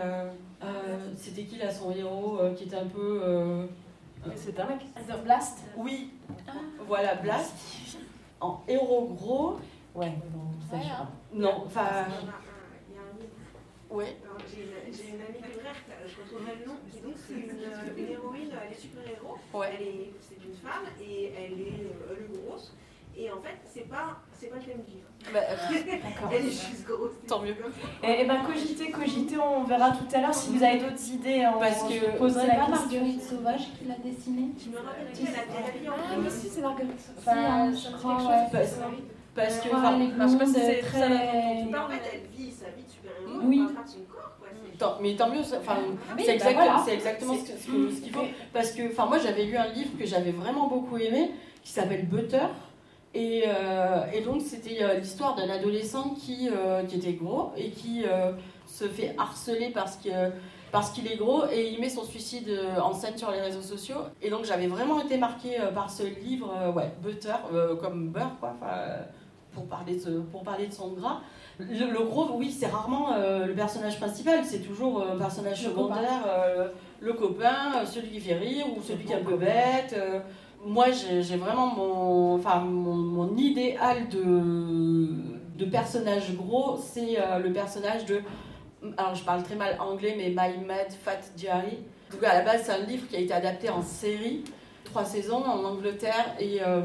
C'était 1.18 1.44
qui 1.44 1.58
là 1.58 1.70
son 1.70 1.92
héros 1.92 2.40
qui 2.56 2.64
était 2.64 2.78
un 2.78 2.88
peu 2.88 3.68
c'est 4.36 4.60
un 4.60 4.68
mec. 4.68 4.80
Blast 5.24 5.60
Oui. 5.76 6.14
Ah. 6.48 6.52
Voilà, 6.86 7.16
Blast. 7.16 7.54
En 8.40 8.62
héros 8.68 9.08
gros. 9.14 9.60
Ouais, 9.96 10.14
bon, 10.32 10.52
ça 10.70 10.76
ouais, 10.78 10.84
hein. 10.92 11.10
Non, 11.34 11.64
enfin. 11.66 12.06
Il 12.90 12.96
y 12.96 12.98
a 12.98 13.02
un 13.02 13.20
livre. 13.20 13.34
Ouais. 13.90 14.18
J'ai 14.92 15.10
une 15.10 15.22
amie 15.22 15.40
de 15.40 15.60
frère, 15.60 15.76
je 16.06 16.22
retrouverai 16.22 16.58
le 16.60 16.66
nom, 16.66 16.74
donc 16.74 17.16
c'est 17.18 17.34
une, 17.34 18.04
une, 18.04 18.12
héroïne, 18.12 18.50
elle 18.64 18.74
est 18.74 18.80
super-héros. 18.80 19.38
Ouais. 19.54 20.12
C'est 20.22 20.46
une 20.46 20.56
femme 20.56 20.86
et 21.02 21.34
elle 21.36 21.54
est, 21.54 21.88
elle 22.10 22.24
est 22.24 22.38
grosse. 22.46 22.74
Et 23.20 23.32
en 23.32 23.42
fait, 23.42 23.58
c'est 23.66 23.90
pas, 23.90 24.18
c'est 24.32 24.48
pas 24.48 24.58
le 24.58 24.68
même 24.68 24.86
livre. 24.88 25.08
Bah, 25.34 25.40
D'accord. 25.72 26.30
Elle 26.32 26.46
est 26.46 26.52
juste 26.52 26.86
grosse. 26.86 27.14
Tant 27.28 27.42
mieux. 27.42 27.56
Et, 28.04 28.22
et 28.22 28.26
ben 28.26 28.44
cogitez, 28.46 28.92
cogitez, 28.92 29.38
on 29.40 29.64
verra 29.64 29.90
tout 29.90 30.06
à 30.14 30.22
l'heure 30.22 30.34
si 30.34 30.56
vous 30.56 30.64
avez 30.64 30.78
d'autres 30.78 31.10
idées. 31.12 31.44
On, 31.48 31.60
Parce 31.60 31.82
que 31.82 31.94
je 31.94 32.18
poserai 32.18 32.46
la 32.46 32.56
pas 32.56 32.68
Marguerite 32.68 33.24
Sauvage 33.24 33.72
qui 33.78 33.86
l'a 33.86 33.96
dessinée. 33.96 34.50
Tu 34.62 34.70
me 34.70 34.78
rappelles 34.78 35.12
qui 35.14 35.24
elle 35.24 35.90
a 35.90 35.94
Ah, 35.98 36.16
mais 36.22 36.30
si, 36.30 36.48
c'est 36.48 36.62
Marguerite 36.62 37.00
Sauvage. 37.00 37.36
Enfin, 37.36 37.72
je 37.74 37.98
crois, 37.98 38.18
ouais. 38.18 38.68
Parce, 39.34 39.60
que, 39.60 39.76
enfin, 39.76 40.00
ouais, 40.00 40.10
parce 40.16 40.36
que 40.36 40.46
c'est 40.46 40.80
très. 40.82 41.06
En 41.06 41.90
fait, 41.90 42.02
elle 42.14 42.22
vit 42.36 42.52
sa 42.52 42.70
vie 42.70 42.84
de 42.84 42.92
super-héros, 42.92 43.42
oui. 43.44 43.68
pas 43.74 43.84
de 43.84 43.88
son 43.88 44.00
corps. 44.12 44.38
Tant, 44.78 44.98
mais 45.02 45.16
tant 45.16 45.30
mieux, 45.30 45.42
enfin, 45.42 45.78
oui, 46.16 46.24
c'est 46.24 46.36
exact, 46.36 46.56
bah 46.56 46.64
voilà. 46.66 46.94
exactement 46.94 47.34
ce 47.34 48.02
qu'il 48.02 48.12
faut. 48.12 48.22
Parce 48.54 48.72
que 48.72 48.96
moi 49.08 49.18
j'avais 49.18 49.46
lu 49.46 49.58
un 49.58 49.68
livre 49.70 49.98
que 49.98 50.06
j'avais 50.06 50.32
vraiment 50.32 50.68
beaucoup 50.68 50.98
aimé 50.98 51.32
qui 51.64 51.74
s'appelle 51.74 52.06
Butter 52.06 52.46
Et, 53.18 53.44
euh, 53.48 54.04
et 54.14 54.22
donc, 54.22 54.42
c'était 54.42 54.84
euh, 54.84 54.94
l'histoire 55.00 55.34
d'un 55.36 55.50
adolescent 55.50 56.12
qui, 56.22 56.50
euh, 56.52 56.84
qui 56.84 56.98
était 56.98 57.14
gros 57.14 57.52
et 57.58 57.72
qui 57.72 58.04
se 58.68 58.86
fait 58.88 59.16
harceler 59.18 59.70
parce 59.74 59.96
que 59.98 60.10
parce 60.72 60.90
qu'il 60.92 61.08
est 61.12 61.16
gros 61.16 61.46
et 61.50 61.70
il 61.72 61.80
met 61.80 61.88
son 61.90 62.04
suicide 62.04 62.50
en 62.84 62.94
scène 62.94 63.18
sur 63.18 63.32
les 63.32 63.40
réseaux 63.42 63.62
sociaux. 63.62 64.02
Et 64.22 64.30
donc 64.30 64.44
j'avais 64.44 64.68
vraiment 64.68 65.00
été 65.02 65.18
marquée 65.18 65.56
par 65.74 65.90
ce 65.90 66.04
livre, 66.04 66.52
ouais, 66.76 66.92
Butter, 67.02 67.32
euh, 67.54 67.76
comme 67.78 68.10
beurre, 68.10 68.36
quoi, 68.42 68.54
pour, 69.54 69.66
parler 69.66 69.96
de, 69.96 70.02
ce- 70.02 70.10
pour 70.32 70.44
parler 70.44 70.68
de 70.68 70.74
son 70.74 70.90
gras. 70.90 71.22
Le, 71.58 71.90
le 71.90 72.04
gros, 72.04 72.28
oui, 72.36 72.52
c'est 72.52 72.68
rarement 72.68 73.14
euh, 73.14 73.46
le 73.46 73.54
personnage 73.56 73.98
principal, 73.98 74.42
c'est 74.44 74.60
toujours 74.60 75.02
euh, 75.02 75.14
un 75.16 75.18
personnage 75.18 75.64
Le 75.64 75.70
secondaire, 75.70 76.22
le 77.00 77.14
copain, 77.14 77.86
celui 77.86 78.10
qui 78.12 78.20
fait 78.20 78.36
rire 78.36 78.66
ou 78.76 78.82
celui 78.84 79.06
qui 79.06 79.14
est 79.14 79.22
un 79.22 79.24
peu 79.24 79.38
bête. 79.38 79.96
Moi, 80.68 80.88
j'ai 80.92 81.38
vraiment 81.38 81.68
mon, 81.68 82.36
enfin, 82.36 82.60
mon, 82.60 83.36
idéal 83.38 84.10
de, 84.10 85.08
de 85.58 85.66
personnage 85.66 86.36
gros, 86.36 86.78
c'est 86.78 87.20
euh, 87.20 87.40
le 87.40 87.54
personnage 87.54 88.06
de 88.06 88.22
alors 88.98 89.16
je 89.16 89.24
parle 89.24 89.44
très 89.44 89.56
mal 89.56 89.78
anglais, 89.80 90.14
mais 90.18 90.30
My 90.30 90.66
Mad 90.66 90.92
Fat 91.04 91.20
Diary. 91.36 91.80
Donc 92.12 92.24
à 92.24 92.36
la 92.36 92.42
base, 92.42 92.64
c'est 92.66 92.72
un 92.72 92.86
livre 92.86 93.08
qui 93.08 93.16
a 93.16 93.20
été 93.20 93.34
adapté 93.34 93.70
en 93.70 93.82
série, 93.82 94.44
trois 94.84 95.04
saisons 95.06 95.44
en 95.44 95.64
Angleterre, 95.64 96.36
et 96.40 96.62
euh, 96.62 96.82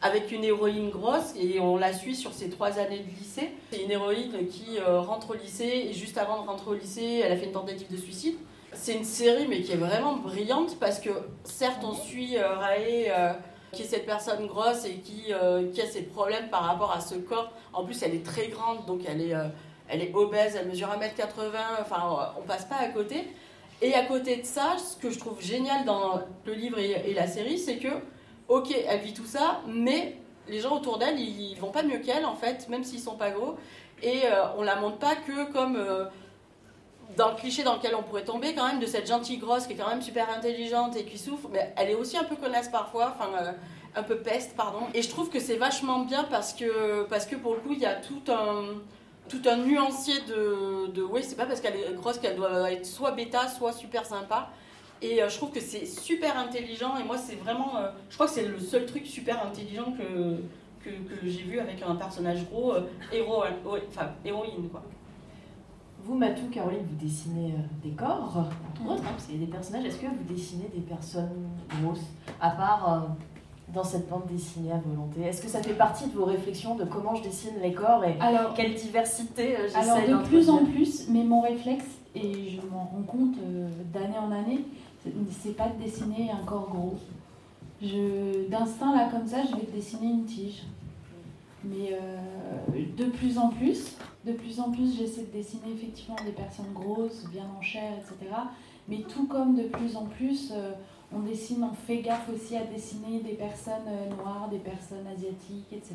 avec 0.00 0.32
une 0.32 0.44
héroïne 0.44 0.90
grosse, 0.90 1.34
et 1.38 1.60
on 1.60 1.76
la 1.76 1.92
suit 1.92 2.16
sur 2.16 2.32
ses 2.32 2.48
trois 2.48 2.78
années 2.78 3.00
de 3.00 3.18
lycée. 3.18 3.50
C'est 3.70 3.82
une 3.82 3.90
héroïne 3.90 4.48
qui 4.48 4.78
euh, 4.78 5.00
rentre 5.00 5.30
au 5.30 5.34
lycée, 5.34 5.88
et 5.90 5.92
juste 5.92 6.18
avant 6.18 6.42
de 6.42 6.48
rentrer 6.48 6.70
au 6.70 6.74
lycée, 6.74 7.22
elle 7.24 7.32
a 7.32 7.36
fait 7.36 7.46
une 7.46 7.52
tentative 7.52 7.90
de 7.90 7.96
suicide. 7.96 8.36
C'est 8.74 8.94
une 8.94 9.04
série, 9.04 9.46
mais 9.48 9.62
qui 9.62 9.72
est 9.72 9.76
vraiment 9.76 10.16
brillante, 10.16 10.78
parce 10.78 10.98
que 10.98 11.10
certes, 11.44 11.82
on 11.84 11.94
suit 11.94 12.36
euh, 12.36 12.42
euh, 12.42 13.32
qui 13.72 13.82
est 13.82 13.86
cette 13.86 14.06
personne 14.06 14.46
grosse 14.46 14.84
et 14.84 14.96
qui, 14.96 15.32
euh, 15.32 15.70
qui 15.72 15.80
a 15.80 15.86
ses 15.86 16.02
problèmes 16.02 16.48
par 16.50 16.64
rapport 16.64 16.92
à 16.92 17.00
ce 17.00 17.14
corps. 17.14 17.52
En 17.72 17.84
plus, 17.84 18.02
elle 18.02 18.14
est 18.14 18.24
très 18.24 18.48
grande, 18.48 18.84
donc 18.86 19.00
elle 19.06 19.20
est... 19.20 19.34
euh, 19.34 19.48
elle 19.86 20.00
est 20.00 20.14
obèse, 20.14 20.56
elle 20.56 20.66
mesure 20.66 20.88
1m80, 20.88 21.82
enfin 21.82 22.32
on 22.38 22.42
passe 22.46 22.64
pas 22.64 22.76
à 22.76 22.88
côté. 22.88 23.28
Et 23.82 23.92
à 23.92 24.02
côté 24.06 24.36
de 24.36 24.46
ça, 24.46 24.76
ce 24.78 24.96
que 24.96 25.10
je 25.10 25.18
trouve 25.18 25.42
génial 25.42 25.84
dans 25.84 26.22
le 26.46 26.54
livre 26.54 26.78
et, 26.78 27.12
la 27.12 27.26
série, 27.26 27.58
c'est 27.58 27.76
que, 27.76 27.88
ok, 28.48 28.74
elle 28.88 29.00
vit 29.00 29.12
tout 29.12 29.26
ça, 29.26 29.60
mais 29.66 30.16
les 30.48 30.60
gens 30.60 30.74
autour 30.74 30.96
d'elle, 30.96 31.20
ils 31.20 31.54
vont 31.56 31.70
pas 31.70 31.82
mieux 31.82 31.98
qu'elle 31.98 32.24
en 32.24 32.34
fait, 32.34 32.66
même 32.70 32.82
s'ils 32.82 32.98
sont 32.98 33.16
pas 33.16 33.30
gros. 33.30 33.56
Et 34.02 34.22
on 34.56 34.62
la 34.62 34.76
montre 34.76 34.96
pas 34.96 35.16
que 35.16 35.52
comme 35.52 35.76
dans 37.16 37.30
le 37.30 37.36
cliché 37.36 37.62
dans 37.62 37.76
lequel 37.76 37.94
on 37.94 38.02
pourrait 38.02 38.24
tomber 38.24 38.54
quand 38.54 38.66
même, 38.66 38.80
de 38.80 38.86
cette 38.86 39.06
gentille 39.06 39.38
grosse 39.38 39.66
qui 39.66 39.74
est 39.74 39.76
quand 39.76 39.88
même 39.88 40.02
super 40.02 40.28
intelligente 40.30 40.96
et 40.96 41.04
qui 41.04 41.18
souffre, 41.18 41.48
mais 41.52 41.72
elle 41.76 41.90
est 41.90 41.94
aussi 41.94 42.16
un 42.16 42.24
peu 42.24 42.36
connasse 42.36 42.68
parfois, 42.68 43.14
enfin 43.16 43.30
euh, 43.40 43.52
un 43.94 44.02
peu 44.02 44.16
peste, 44.16 44.56
pardon. 44.56 44.86
Et 44.94 45.02
je 45.02 45.08
trouve 45.08 45.30
que 45.30 45.40
c'est 45.40 45.56
vachement 45.56 46.00
bien 46.00 46.24
parce 46.24 46.52
que, 46.52 47.04
parce 47.04 47.26
que 47.26 47.36
pour 47.36 47.54
le 47.54 47.60
coup, 47.60 47.72
il 47.72 47.80
y 47.80 47.86
a 47.86 47.94
tout 47.94 48.22
un 48.28 48.64
tout 49.26 49.40
un 49.46 49.56
nuancier 49.56 50.20
de, 50.28 50.90
de 50.92 51.02
oui 51.02 51.22
c'est 51.24 51.34
pas 51.34 51.46
parce 51.46 51.62
qu'elle 51.62 51.76
est 51.76 51.94
grosse 51.94 52.18
qu'elle 52.18 52.36
doit 52.36 52.70
être 52.70 52.84
soit 52.84 53.12
bêta 53.12 53.48
soit 53.48 53.72
super 53.72 54.04
sympa 54.04 54.50
et 55.00 55.22
euh, 55.22 55.30
je 55.30 55.36
trouve 55.38 55.50
que 55.50 55.60
c'est 55.60 55.86
super 55.86 56.36
intelligent 56.38 56.98
et 56.98 57.04
moi 57.04 57.16
c'est 57.16 57.36
vraiment 57.36 57.74
euh, 57.78 57.88
je 58.10 58.16
crois 58.16 58.26
que 58.26 58.32
c'est 58.34 58.44
le 58.44 58.58
seul 58.60 58.84
truc 58.84 59.06
super 59.06 59.42
intelligent 59.42 59.94
que 59.98 60.42
que, 60.84 60.90
que 60.90 61.26
j'ai 61.26 61.40
vu 61.40 61.58
avec 61.58 61.80
un 61.80 61.94
personnage 61.94 62.44
gros 62.50 62.74
héros 63.10 63.44
enfin 63.88 64.10
héroïne 64.26 64.68
quoi 64.68 64.82
Vous, 66.04 66.14
Matou, 66.16 66.42
Caroline, 66.52 66.80
vous 66.90 67.04
dessinez 67.06 67.52
euh, 67.52 67.62
des 67.82 67.90
corps, 67.92 68.36
entre 68.70 68.92
autres, 68.92 69.02
hein, 69.02 69.10
parce 69.12 69.24
qu'il 69.24 69.40
y 69.40 69.42
a 69.42 69.46
des 69.46 69.50
personnages. 69.52 69.84
Est-ce 69.86 69.96
que 69.98 70.06
vous 70.06 70.24
dessinez 70.34 70.68
des 70.74 70.82
personnes 70.82 71.48
grosses, 71.82 72.04
à 72.40 72.50
part 72.50 72.92
euh, 72.92 73.72
dans 73.72 73.84
cette 73.84 74.08
bande 74.10 74.26
dessinée 74.30 74.72
à 74.72 74.78
volonté? 74.78 75.22
Est-ce 75.22 75.40
que 75.40 75.48
ça 75.48 75.62
fait 75.62 75.72
partie 75.72 76.06
de 76.08 76.12
vos 76.12 76.26
réflexions 76.26 76.74
de 76.74 76.84
comment 76.84 77.14
je 77.14 77.22
dessine 77.22 77.54
les 77.62 77.72
corps 77.72 78.04
et 78.04 78.16
Alors, 78.20 78.52
quelle 78.54 78.74
diversité 78.74 79.56
euh, 79.56 79.68
Alors 79.74 79.96
j'essaie 79.98 80.12
de 80.12 80.18
plus 80.24 80.50
en 80.50 80.64
plus, 80.66 81.08
mais 81.08 81.24
mon 81.24 81.40
réflexe, 81.40 81.86
et 82.14 82.50
je 82.50 82.60
m'en 82.70 82.84
rends 82.84 83.02
compte 83.06 83.36
euh, 83.42 83.68
d'année 83.92 84.18
en 84.18 84.30
année, 84.30 84.60
c'est- 85.40 85.56
pas 85.56 85.68
de 85.68 85.82
dessiner 85.82 86.30
un 86.30 86.44
corps 86.44 86.68
gros. 86.70 86.96
D'instinct 88.50 88.94
là 88.94 89.08
comme 89.10 89.26
ça, 89.26 89.38
je 89.42 89.56
vais 89.56 89.66
dessiner 89.74 90.08
une 90.08 90.24
tige. 90.24 90.62
Mais 91.64 91.92
euh, 91.92 92.84
de 92.96 93.04
plus 93.06 93.38
en 93.38 93.48
plus, 93.48 93.96
de 94.24 94.32
plus 94.32 94.60
en 94.60 94.70
plus, 94.70 94.96
j'essaie 94.96 95.22
de 95.22 95.32
dessiner 95.32 95.72
effectivement 95.72 96.16
des 96.24 96.32
personnes 96.32 96.72
grosses, 96.72 97.24
bien 97.30 97.46
en 97.58 97.62
chair, 97.62 97.92
etc. 97.98 98.34
Mais 98.88 98.98
tout 99.02 99.26
comme 99.26 99.56
de 99.56 99.64
plus 99.64 99.96
en 99.96 100.04
plus, 100.04 100.52
euh, 100.52 100.72
on 101.12 101.20
dessine, 101.20 101.64
on 101.64 101.74
fait 101.74 101.98
gaffe 101.98 102.28
aussi 102.28 102.56
à 102.56 102.64
dessiner 102.64 103.20
des 103.20 103.34
personnes 103.34 103.88
euh, 103.88 104.10
noires, 104.10 104.48
des 104.50 104.58
personnes 104.58 105.06
asiatiques, 105.06 105.72
etc. 105.72 105.94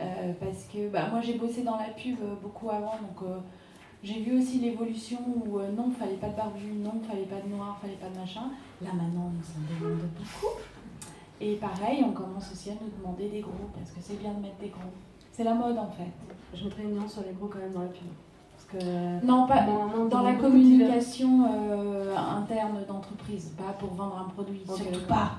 Euh, 0.00 0.32
parce 0.38 0.64
que 0.72 0.88
bah, 0.88 1.08
moi 1.10 1.20
j'ai 1.20 1.34
bossé 1.34 1.62
dans 1.62 1.76
la 1.76 1.88
pub 1.88 2.18
beaucoup 2.42 2.70
avant, 2.70 2.96
donc 3.00 3.28
j'ai 4.02 4.20
vu 4.20 4.38
aussi 4.38 4.60
l'évolution 4.60 5.18
où 5.26 5.58
non, 5.76 5.90
fallait 5.90 6.14
pas 6.14 6.28
de 6.28 6.36
barbu, 6.36 6.66
non, 6.66 7.00
fallait 7.08 7.24
pas 7.24 7.40
de 7.40 7.48
noir, 7.48 7.78
fallait 7.80 7.94
pas 7.94 8.08
de 8.08 8.16
machin. 8.16 8.50
Là 8.80 8.90
maintenant, 8.92 9.32
on 9.36 9.42
s'en 9.42 9.84
demande 9.84 9.98
beaucoup. 10.16 10.54
Et 11.40 11.54
pareil, 11.56 12.02
on 12.04 12.12
commence 12.12 12.50
aussi 12.52 12.70
à 12.70 12.74
nous 12.74 12.90
demander 12.98 13.28
des 13.28 13.40
gros, 13.40 13.52
parce 13.74 13.90
que 13.90 13.98
c'est 14.00 14.18
bien 14.20 14.32
de 14.32 14.40
mettre 14.40 14.58
des 14.60 14.68
gros. 14.68 14.80
C'est 15.32 15.44
la 15.44 15.54
mode 15.54 15.78
en 15.78 15.88
fait. 15.90 16.10
Je 16.54 16.64
mettrais 16.64 16.82
une 16.82 16.94
nuance 16.94 17.12
sur 17.12 17.22
les 17.22 17.32
gros 17.32 17.46
quand 17.46 17.58
même 17.60 17.72
dans 17.72 17.82
la 17.82 17.88
pub. 17.88 18.08
Parce 18.56 18.82
que. 18.84 19.24
Non, 19.24 19.46
pas 19.46 19.60
dans 20.10 20.22
la 20.22 20.34
communication 20.34 21.46
euh, 21.70 22.16
interne 22.16 22.78
d'entreprise, 22.88 23.52
pas 23.56 23.72
pour 23.78 23.90
vendre 23.94 24.18
un 24.26 24.30
produit, 24.30 24.62
Ok, 24.68 24.76
surtout 24.78 25.06
pas. 25.06 25.32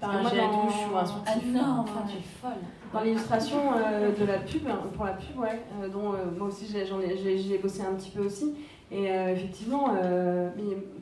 Par 0.00 0.10
Parce 0.10 0.26
un 0.26 0.30
que 0.30 0.36
jet 0.36 0.42
à 0.42 0.46
moi, 0.48 0.62
douche 0.64 0.74
ou 0.92 0.96
un 0.96 1.02
dans-. 1.02 1.10
Ah 1.26 1.34
non, 1.46 1.60
hein. 1.60 1.76
enfin 1.80 2.00
tu 2.08 2.16
es 2.16 2.20
folle. 2.20 2.62
Dans 2.92 3.00
l'illustration 3.00 3.58
euh, 3.76 4.14
de 4.18 4.24
la 4.24 4.38
pub, 4.38 4.66
hein, 4.68 4.78
pour 4.94 5.04
la 5.04 5.12
pub, 5.14 5.38
ouais, 5.38 5.62
euh, 5.82 5.88
dont 5.88 6.12
euh, 6.12 6.16
moi 6.36 6.48
aussi 6.48 6.66
j'ai- 6.66 7.58
bossé 7.58 7.82
un 7.82 7.94
petit 7.94 8.10
peu 8.10 8.24
aussi. 8.24 8.54
Et 8.90 9.10
euh, 9.10 9.32
effectivement, 9.32 9.94
euh, 10.00 10.50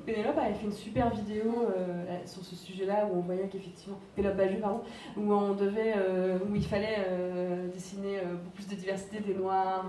Pénélope 0.07 0.39
avait 0.39 0.55
fait 0.55 0.64
une 0.64 0.72
super 0.72 1.11
vidéo 1.11 1.66
euh, 1.76 2.18
sur 2.24 2.43
ce 2.43 2.57
sujet-là 2.57 3.07
où 3.07 3.18
on 3.18 3.20
voyait 3.20 3.47
qu'effectivement, 3.49 3.99
Pénélope 4.16 4.39
Bajú, 4.39 4.57
pardon, 4.59 4.80
où 5.16 5.32
on 5.32 5.53
devait, 5.53 5.95
où 6.49 6.55
il 6.55 6.64
fallait 6.64 7.07
dessiner 7.72 8.20
beaucoup 8.32 8.55
plus 8.55 8.68
de 8.68 8.74
diversité 8.74 9.20
des 9.20 9.35
noirs, 9.35 9.85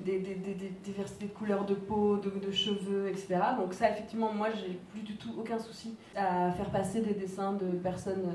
des, 0.00 0.18
des, 0.18 0.72
diversités 0.84 1.26
de 1.26 1.32
couleurs 1.32 1.64
de 1.64 1.74
peau, 1.74 2.18
de, 2.18 2.50
cheveux, 2.50 3.08
etc. 3.08 3.38
Donc 3.58 3.72
ça, 3.72 3.90
effectivement, 3.90 4.32
moi, 4.32 4.48
j'ai 4.50 4.78
plus 4.92 5.00
du 5.00 5.16
tout 5.16 5.30
aucun 5.38 5.58
souci 5.58 5.96
à 6.14 6.50
faire 6.52 6.70
passer 6.70 7.00
des 7.00 7.14
dessins 7.14 7.54
de 7.54 7.66
personnes 7.78 8.34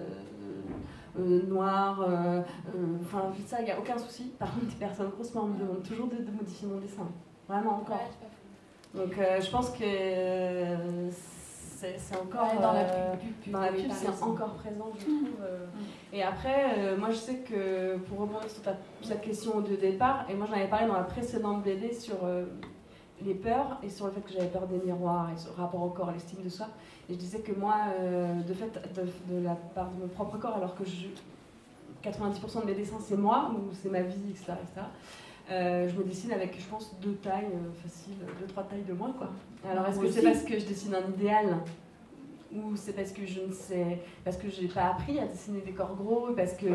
euh, 1.19 1.43
noires, 1.43 2.03
euh, 2.07 2.41
enfin, 3.01 3.31
ça, 3.45 3.59
il 3.59 3.65
n'y 3.65 3.71
a 3.71 3.77
aucun 3.77 3.97
souci. 3.97 4.33
Par 4.39 4.51
contre, 4.51 4.65
des 4.65 4.75
personnes 4.75 5.09
grosses, 5.09 5.31
on 5.35 5.47
me 5.47 5.59
demande 5.59 5.83
toujours 5.83 6.07
de, 6.07 6.15
modifier 6.31 6.67
mon 6.67 6.79
dessin. 6.79 7.07
Vraiment, 7.47 7.81
encore. 7.81 8.09
Donc 8.93 9.17
euh, 9.17 9.41
je 9.41 9.49
pense 9.49 9.69
que 9.71 9.83
c'est 11.79 12.15
encore 12.15 12.53
Ouais, 12.53 12.61
dans 12.61 12.73
la 12.73 12.79
euh, 12.81 13.15
pub, 13.15 13.33
pub, 13.43 13.53
dans 13.53 13.59
la 13.59 13.71
oui, 13.71 13.81
pub, 13.83 13.89
t'as 13.89 13.95
c'est 13.95 14.23
encore 14.23 14.53
présent, 14.53 14.91
je 14.97 15.03
trouve. 15.03 15.29
euh. 15.43 15.65
Et 16.13 16.23
après, 16.23 16.95
moi 16.97 17.09
je 17.09 17.15
sais 17.15 17.37
que 17.37 17.97
pour 17.97 18.19
rebondir 18.19 18.49
sur 18.49 18.61
ta, 18.61 18.75
cette 19.01 19.21
question 19.21 19.59
de 19.61 19.75
départ, 19.75 20.25
et 20.29 20.33
moi 20.35 20.47
j'en 20.49 20.55
avais 20.55 20.67
parlé 20.69 20.87
dans 20.87 20.93
la 20.93 21.03
précédente 21.03 21.63
BD 21.63 21.91
sur 21.93 22.15
les 23.21 23.33
peurs 23.33 23.79
et 23.83 23.89
sur 23.89 24.05
le 24.07 24.11
fait 24.11 24.21
que 24.21 24.31
j'avais 24.31 24.47
peur 24.47 24.67
des 24.67 24.77
miroirs 24.85 25.29
et 25.33 25.37
sur 25.39 25.51
le 25.55 25.61
rapport 25.61 25.81
au 25.83 25.89
corps, 25.89 26.09
à 26.09 26.13
l'estime 26.13 26.41
de 26.43 26.49
soi. 26.49 26.67
Et 27.09 27.13
je 27.13 27.19
disais 27.19 27.39
que 27.39 27.51
moi, 27.53 27.75
euh, 27.99 28.33
de 28.41 28.53
fait, 28.53 28.71
de, 28.95 29.33
de 29.33 29.43
la 29.43 29.55
part 29.55 29.89
de 29.91 30.01
mon 30.01 30.07
propre 30.07 30.37
corps, 30.37 30.55
alors 30.55 30.75
que 30.75 30.83
je, 30.85 31.07
90% 32.09 32.61
de 32.61 32.65
mes 32.65 32.73
dessins 32.75 32.97
c'est 32.99 33.17
moi, 33.17 33.51
ou 33.55 33.73
c'est 33.73 33.89
ma 33.89 34.01
vie, 34.01 34.29
etc. 34.29 34.53
etc. 34.61 34.85
Euh, 35.51 35.89
je 35.89 35.97
me 35.97 36.03
dessine 36.05 36.31
avec, 36.31 36.57
je 36.59 36.65
pense, 36.65 36.95
deux 37.01 37.15
tailles 37.15 37.49
euh, 37.53 37.71
faciles, 37.83 38.13
deux, 38.39 38.47
trois 38.47 38.63
tailles 38.63 38.85
de 38.87 38.93
moins, 38.93 39.11
quoi. 39.11 39.29
Alors, 39.69 39.85
est-ce 39.87 39.97
Moi 39.97 40.05
que 40.05 40.11
c'est 40.11 40.21
parce 40.21 40.43
que 40.43 40.57
je 40.59 40.65
dessine 40.65 40.95
un 40.95 41.09
idéal 41.13 41.57
ou 42.55 42.75
c'est 42.75 42.93
parce 42.93 43.11
que 43.11 43.25
je 43.25 43.41
ne 43.41 43.51
sais, 43.51 43.99
parce 44.23 44.37
que 44.37 44.47
j'ai 44.47 44.67
pas 44.67 44.83
appris 44.91 45.17
à 45.19 45.25
dessiner 45.25 45.61
des 45.61 45.71
corps 45.71 45.95
gros, 45.95 46.29
et 46.29 46.35
parce 46.35 46.53
que, 46.53 46.65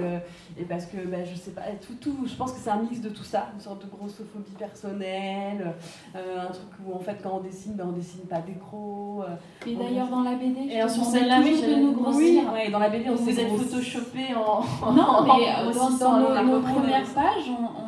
et 0.59 0.65
parce 0.69 0.87
que, 0.87 0.97
bah, 1.07 1.19
je 1.25 1.37
sais 1.37 1.53
pas, 1.53 1.63
tout, 1.81 1.95
tout, 2.01 2.17
je 2.27 2.35
pense 2.35 2.51
que 2.53 2.59
c'est 2.59 2.71
un 2.71 2.83
mix 2.83 3.01
de 3.01 3.09
tout 3.11 3.23
ça, 3.23 3.47
une 3.55 3.61
sorte 3.61 3.85
de 3.85 3.89
grossophobie 3.89 4.51
personnelle, 4.59 5.75
euh, 6.17 6.41
un 6.49 6.53
truc 6.53 6.67
où 6.85 6.95
en 6.95 6.99
fait 6.99 7.19
quand 7.23 7.31
on 7.37 7.41
dessine, 7.41 7.75
ben, 7.75 7.87
on 7.89 7.93
dessine 7.93 8.23
pas 8.23 8.41
des 8.41 8.55
gros. 8.55 9.23
euh, 9.23 9.37
Et 9.71 9.77
d'ailleurs 9.77 10.09
dans 10.09 10.23
la 10.23 10.35
BD, 10.35 10.69
je 10.69 10.77
Et 10.79 10.81
te 10.83 10.89
sur 10.89 11.05
celle-là, 11.05 11.41
oui, 11.45 11.63
nous 11.81 11.93
grossir. 11.93 12.21
Oui, 12.23 12.49
ouais, 12.55 12.71
dans 12.73 12.81
la 12.81 12.89
BD 12.89 13.09
on 13.11 13.15
Vous 13.15 13.29
êtes 13.31 13.49
photoshopé 13.49 14.35
en. 14.35 14.93
Non, 14.93 15.03
en 15.09 15.23
mais 15.39 15.49
euh, 15.49 15.65
dans, 15.67 15.71
grossissant, 15.71 16.21
dans 16.21 16.43
nos, 16.43 16.61
premières 16.61 17.07
pages, 17.15 17.49
on, 17.49 17.63
on- 17.63 17.88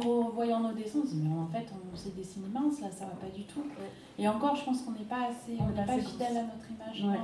revoyant 0.00 0.60
nos 0.60 0.72
dessins, 0.72 1.00
on 1.02 1.06
se 1.06 1.12
dit 1.14 1.22
mais 1.22 1.38
en 1.38 1.46
fait 1.46 1.66
on 1.92 1.96
s'est 1.96 2.10
dessiné 2.10 2.46
mince 2.48 2.80
là, 2.80 2.90
ça 2.90 3.04
va 3.06 3.12
pas 3.12 3.28
du 3.34 3.44
tout. 3.44 3.62
Et 4.18 4.28
encore, 4.28 4.56
je 4.56 4.64
pense 4.64 4.82
qu'on 4.82 4.92
n'est 4.92 5.00
pas 5.00 5.28
assez, 5.28 5.56
On 5.58 5.64
on 5.64 5.68
est 5.70 5.80
n'est 5.80 5.86
pas 5.86 5.98
fidèle 5.98 6.36
à 6.36 6.42
notre 6.42 6.70
image. 6.70 7.12
Ouais. 7.16 7.20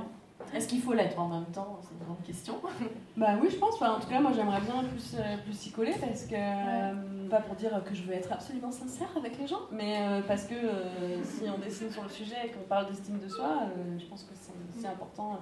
Est-ce 0.53 0.67
qu'il 0.67 0.81
faut 0.81 0.93
l'être 0.93 1.19
en 1.19 1.27
même 1.27 1.45
temps? 1.45 1.79
C'est 1.81 1.93
une 1.99 2.05
grande 2.05 2.21
question. 2.23 2.55
Bah 3.17 3.31
oui, 3.41 3.49
je 3.49 3.57
pense. 3.57 3.73
Enfin, 3.73 3.93
en 3.95 3.99
tout 3.99 4.07
cas, 4.07 4.19
moi, 4.19 4.31
j'aimerais 4.31 4.61
bien 4.61 4.83
plus, 4.83 5.15
euh, 5.15 5.37
plus 5.43 5.53
s'y 5.53 5.71
coller 5.71 5.95
parce 5.99 6.25
que, 6.25 6.35
euh, 6.35 7.27
pas 7.29 7.39
pour 7.39 7.55
dire 7.55 7.83
que 7.83 7.95
je 7.95 8.03
veux 8.03 8.13
être 8.13 8.31
absolument 8.31 8.71
sincère 8.71 9.09
avec 9.17 9.39
les 9.39 9.47
gens, 9.47 9.61
mais 9.71 9.95
euh, 9.97 10.21
parce 10.27 10.43
que 10.45 10.53
euh, 10.53 11.23
si 11.23 11.45
on 11.49 11.57
dessine 11.57 11.89
sur 11.89 12.03
le 12.03 12.09
sujet 12.09 12.35
et 12.45 12.49
qu'on 12.51 12.63
parle 12.69 12.85
d'estime 12.87 13.17
de 13.17 13.27
soi, 13.27 13.63
euh, 13.63 13.97
je 13.97 14.05
pense 14.05 14.23
que 14.23 14.33
c'est 14.35 14.53
c'est 14.79 14.87
important 14.87 15.39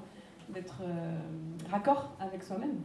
d'être 0.49 0.81
euh, 0.81 1.17
raccord 1.69 2.11
avec 2.19 2.41
soi-même. 2.43 2.77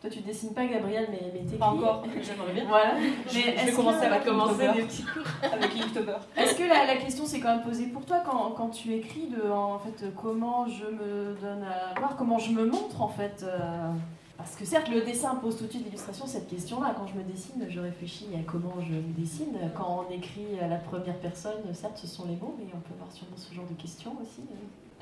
Toi, 0.00 0.08
tu 0.08 0.20
dessines 0.20 0.54
pas, 0.54 0.64
Gabriel, 0.64 1.08
mais, 1.10 1.20
mais 1.34 1.40
t'écris. 1.40 1.58
Pas 1.58 1.66
encore, 1.66 2.02
j'aimerais 2.22 2.52
bien. 2.54 2.64
Voilà. 2.68 2.94
Mais 2.98 3.56
je 3.58 3.66
vais 3.66 3.72
commencer 3.72 4.06
à 4.06 4.18
commencer 4.20 4.68
des 4.74 4.82
petits 4.84 5.02
cours 5.02 5.22
avec 5.52 5.76
Inktober. 5.76 6.16
Est-ce 6.38 6.54
que 6.54 6.62
la, 6.62 6.86
la 6.86 6.96
question 6.96 7.26
s'est 7.26 7.38
quand 7.38 7.54
même 7.54 7.62
posée 7.62 7.86
pour 7.86 8.06
toi 8.06 8.22
quand, 8.24 8.52
quand 8.52 8.68
tu 8.70 8.94
écris 8.94 9.26
de 9.28 9.50
en 9.50 9.78
fait 9.78 10.06
comment 10.16 10.66
je 10.66 10.86
me 10.86 11.34
donne 11.40 11.64
à 11.64 11.98
voir, 11.98 12.16
comment 12.16 12.38
je 12.38 12.50
me 12.52 12.64
montre 12.64 13.02
en 13.02 13.08
fait 13.08 13.42
euh, 13.42 13.90
Parce 14.38 14.56
que 14.56 14.64
certes 14.64 14.88
le 14.88 15.02
dessin 15.02 15.34
pose 15.34 15.58
tout 15.58 15.66
de 15.66 15.70
suite 15.70 15.84
l'illustration 15.84 16.26
cette 16.26 16.48
question-là. 16.48 16.94
Quand 16.96 17.06
je 17.06 17.18
me 17.18 17.22
dessine, 17.22 17.66
je 17.68 17.80
réfléchis 17.80 18.28
à 18.34 18.42
comment 18.50 18.76
je 18.80 18.94
me 18.94 19.02
dessine. 19.18 19.54
Quand 19.76 20.06
on 20.08 20.14
écrit 20.14 20.58
à 20.62 20.68
la 20.68 20.76
première 20.76 21.18
personne, 21.18 21.60
certes 21.74 21.98
ce 21.98 22.06
sont 22.06 22.24
les 22.24 22.36
mots, 22.36 22.54
mais 22.58 22.64
on 22.74 22.80
peut 22.80 22.94
avoir 22.94 23.12
sûrement 23.12 23.36
ce 23.36 23.52
genre 23.54 23.66
de 23.68 23.74
questions 23.74 24.16
aussi. 24.22 24.40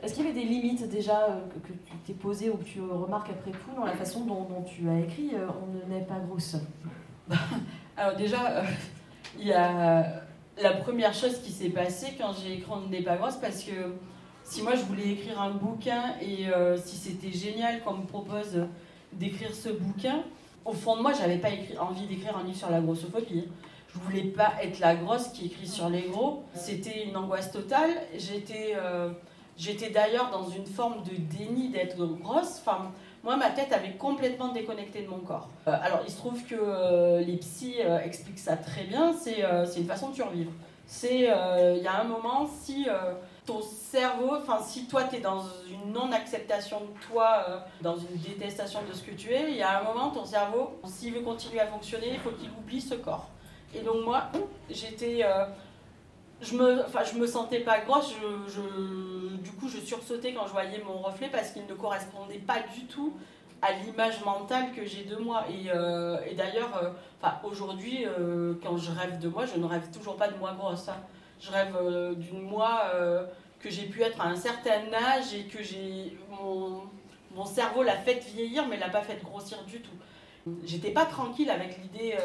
Est-ce 0.02 0.14
qu'il 0.14 0.24
y 0.26 0.28
avait 0.28 0.40
des 0.40 0.46
limites 0.46 0.88
déjà 0.88 1.24
euh, 1.24 1.40
que, 1.48 1.68
que 1.68 1.72
tu 1.72 1.96
t'es 2.06 2.12
posées 2.12 2.50
ou 2.50 2.56
que 2.56 2.64
tu 2.64 2.80
remarques 2.80 3.30
après 3.30 3.50
coup 3.50 3.74
dans 3.76 3.84
la 3.84 3.94
façon 3.94 4.24
dont, 4.24 4.42
dont 4.44 4.62
tu 4.62 4.88
as 4.88 5.00
écrit 5.00 5.30
euh, 5.34 5.48
On 5.62 5.66
ne 5.92 5.92
naît 5.94 6.04
pas 6.04 6.18
grosse? 6.20 6.56
Alors 7.96 8.16
déjà, 8.16 8.46
euh, 8.58 8.62
il 9.38 9.46
y 9.48 9.52
a 9.52 10.22
la 10.62 10.72
première 10.72 11.12
chose 11.14 11.38
qui 11.40 11.50
s'est 11.50 11.70
passée 11.70 12.14
quand 12.18 12.32
j'ai 12.32 12.54
écrit 12.54 12.70
On 12.70 12.88
n'est 12.88 13.02
pas 13.02 13.16
grosse, 13.16 13.36
parce 13.36 13.62
que 13.64 13.72
si 14.44 14.62
moi 14.62 14.74
je 14.76 14.82
voulais 14.82 15.10
écrire 15.10 15.40
un 15.40 15.50
bouquin 15.50 16.14
et 16.22 16.48
euh, 16.48 16.76
si 16.76 16.96
c'était 16.96 17.32
génial 17.36 17.82
qu'on 17.82 17.94
me 17.94 18.06
propose 18.06 18.66
d'écrire 19.12 19.54
ce 19.54 19.68
bouquin, 19.70 20.22
au 20.64 20.72
fond 20.72 20.96
de 20.96 21.02
moi, 21.02 21.12
j'avais 21.12 21.38
pas 21.38 21.50
écrit- 21.50 21.76
envie 21.78 22.06
d'écrire 22.06 22.36
un 22.36 22.44
livre 22.44 22.56
sur 22.56 22.70
la 22.70 22.80
grossophobie. 22.80 23.48
Je 23.92 23.98
voulais 24.00 24.24
pas 24.24 24.52
être 24.62 24.80
la 24.80 24.94
grosse 24.94 25.28
qui 25.28 25.46
écrit 25.46 25.66
sur 25.66 25.88
les 25.88 26.02
gros. 26.02 26.44
C'était 26.54 27.04
une 27.04 27.16
angoisse 27.16 27.50
totale. 27.50 27.90
J'étais, 28.16 28.74
euh, 28.76 29.10
j'étais 29.58 29.90
d'ailleurs 29.90 30.30
dans 30.30 30.48
une 30.48 30.66
forme 30.66 31.02
de 31.02 31.16
déni 31.16 31.68
d'être 31.68 31.96
grosse. 31.96 32.62
Moi, 33.24 33.36
ma 33.36 33.50
tête 33.50 33.72
avait 33.72 33.92
complètement 33.92 34.52
déconnecté 34.52 35.02
de 35.02 35.08
mon 35.08 35.18
corps. 35.18 35.48
Euh, 35.66 35.72
alors, 35.82 36.00
il 36.06 36.10
se 36.10 36.16
trouve 36.16 36.42
que 36.44 36.54
euh, 36.54 37.20
les 37.20 37.36
psys 37.36 37.74
euh, 37.80 37.98
expliquent 37.98 38.38
ça 38.38 38.56
très 38.56 38.84
bien. 38.84 39.12
C'est 39.12 39.42
une 39.76 39.86
façon 39.86 40.10
de 40.10 40.14
survivre. 40.14 40.52
C'est, 40.86 41.24
il 41.24 41.82
y 41.82 41.86
a 41.86 42.00
un 42.00 42.04
moment, 42.04 42.48
si 42.62 42.86
ton 43.44 43.60
cerveau, 43.60 44.36
enfin, 44.36 44.58
si 44.62 44.86
toi, 44.86 45.04
tu 45.04 45.16
es 45.16 45.20
dans 45.20 45.42
une 45.68 45.92
non-acceptation 45.92 46.80
de 46.80 47.06
toi, 47.06 47.44
dans 47.82 47.96
une 47.96 48.16
détestation 48.16 48.80
de 48.88 48.94
ce 48.94 49.02
que 49.02 49.10
tu 49.10 49.30
es, 49.30 49.50
il 49.50 49.56
y 49.58 49.62
a 49.62 49.80
un 49.80 49.82
moment, 49.82 50.08
ton 50.08 50.24
cerveau, 50.24 50.70
s'il 50.86 51.12
veut 51.12 51.20
continuer 51.20 51.60
à 51.60 51.66
fonctionner, 51.66 52.12
il 52.14 52.18
faut 52.18 52.30
qu'il 52.30 52.48
oublie 52.58 52.80
ce 52.80 52.94
corps. 52.94 53.28
Et 53.74 53.80
donc, 53.80 54.02
moi, 54.02 54.30
j'étais. 54.70 55.26
Je 56.40 56.56
me, 56.56 56.84
enfin, 56.84 57.00
je 57.04 57.18
me 57.18 57.26
sentais 57.26 57.60
pas 57.60 57.80
grosse, 57.80 58.14
du 58.14 59.50
coup 59.52 59.68
je 59.68 59.78
sursautais 59.78 60.32
quand 60.32 60.46
je 60.46 60.52
voyais 60.52 60.82
mon 60.86 60.98
reflet 60.98 61.28
parce 61.30 61.50
qu'il 61.50 61.66
ne 61.66 61.74
correspondait 61.74 62.38
pas 62.38 62.60
du 62.74 62.86
tout 62.86 63.12
à 63.60 63.72
l'image 63.72 64.24
mentale 64.24 64.72
que 64.72 64.84
j'ai 64.86 65.04
de 65.04 65.16
moi. 65.16 65.44
Et, 65.50 65.70
euh, 65.70 66.16
d'ailleurs, 66.36 66.76
euh, 66.82 66.90
enfin, 67.20 67.38
aujourd'hui, 67.44 68.04
euh, 68.06 68.54
quand 68.62 68.76
je 68.76 68.90
rêve 68.92 69.18
de 69.18 69.28
moi, 69.28 69.46
je 69.46 69.58
ne 69.58 69.66
rêve 69.66 69.90
toujours 69.90 70.16
pas 70.16 70.28
de 70.28 70.36
moi 70.38 70.52
grosse. 70.52 70.88
hein. 70.88 70.96
Je 71.40 71.50
rêve 71.52 71.76
d'une 72.16 72.42
moi 72.42 72.82
que 73.60 73.70
j'ai 73.70 73.84
pu 73.86 74.02
être 74.02 74.20
à 74.20 74.26
un 74.26 74.34
certain 74.34 74.92
âge 74.92 75.34
et 75.34 75.44
que 75.44 75.62
j'ai 75.62 76.18
mon, 76.30 76.82
mon 77.32 77.44
cerveau 77.44 77.84
l'a 77.84 77.96
fait 77.96 78.18
vieillir 78.34 78.66
mais 78.66 78.76
l'a 78.76 78.88
pas 78.88 79.02
fait 79.02 79.22
grossir 79.22 79.62
du 79.64 79.80
tout. 79.80 79.94
J'étais 80.64 80.90
pas 80.90 81.04
tranquille 81.04 81.48
avec 81.48 81.78
l'idée 81.80 82.16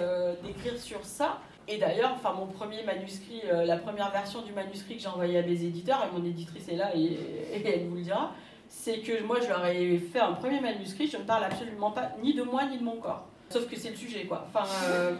d'écrire 0.43 0.79
sur 0.79 1.05
ça. 1.05 1.37
Et 1.67 1.77
d'ailleurs, 1.77 2.11
enfin, 2.15 2.33
mon 2.33 2.47
premier 2.47 2.83
manuscrit, 2.83 3.41
euh, 3.45 3.65
la 3.65 3.77
première 3.77 4.11
version 4.11 4.41
du 4.41 4.51
manuscrit 4.51 4.97
que 4.97 5.01
j'ai 5.01 5.07
envoyé 5.07 5.39
à 5.39 5.41
mes 5.43 5.63
éditeurs, 5.63 6.05
et 6.05 6.17
mon 6.17 6.25
éditrice 6.25 6.67
est 6.67 6.75
là 6.75 6.91
et, 6.95 7.17
elle 7.65 7.87
vous 7.87 7.95
le 7.95 8.01
dira, 8.01 8.33
c'est 8.67 8.99
que 8.99 9.23
moi 9.23 9.37
je 9.41 9.47
leur 9.47 9.65
ai 9.65 9.97
fait 9.97 10.19
un 10.19 10.33
premier 10.33 10.59
manuscrit, 10.59 11.07
je 11.07 11.17
ne 11.17 11.23
parle 11.23 11.43
absolument 11.43 11.91
pas 11.91 12.11
ni 12.21 12.33
de 12.33 12.43
moi 12.43 12.65
ni 12.65 12.77
de 12.77 12.83
mon 12.83 12.97
corps. 12.97 13.25
Sauf 13.49 13.69
que 13.69 13.77
c'est 13.77 13.91
le 13.91 13.95
sujet, 13.95 14.25
quoi. 14.25 14.47
Enfin, 14.53 14.67
euh, 14.87 15.15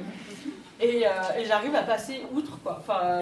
et 0.82 1.06
euh, 1.06 1.40
et 1.40 1.46
j'arrive 1.46 1.76
à 1.76 1.84
passer 1.84 2.24
outre, 2.34 2.60
quoi. 2.62 2.78
Enfin, 2.80 3.20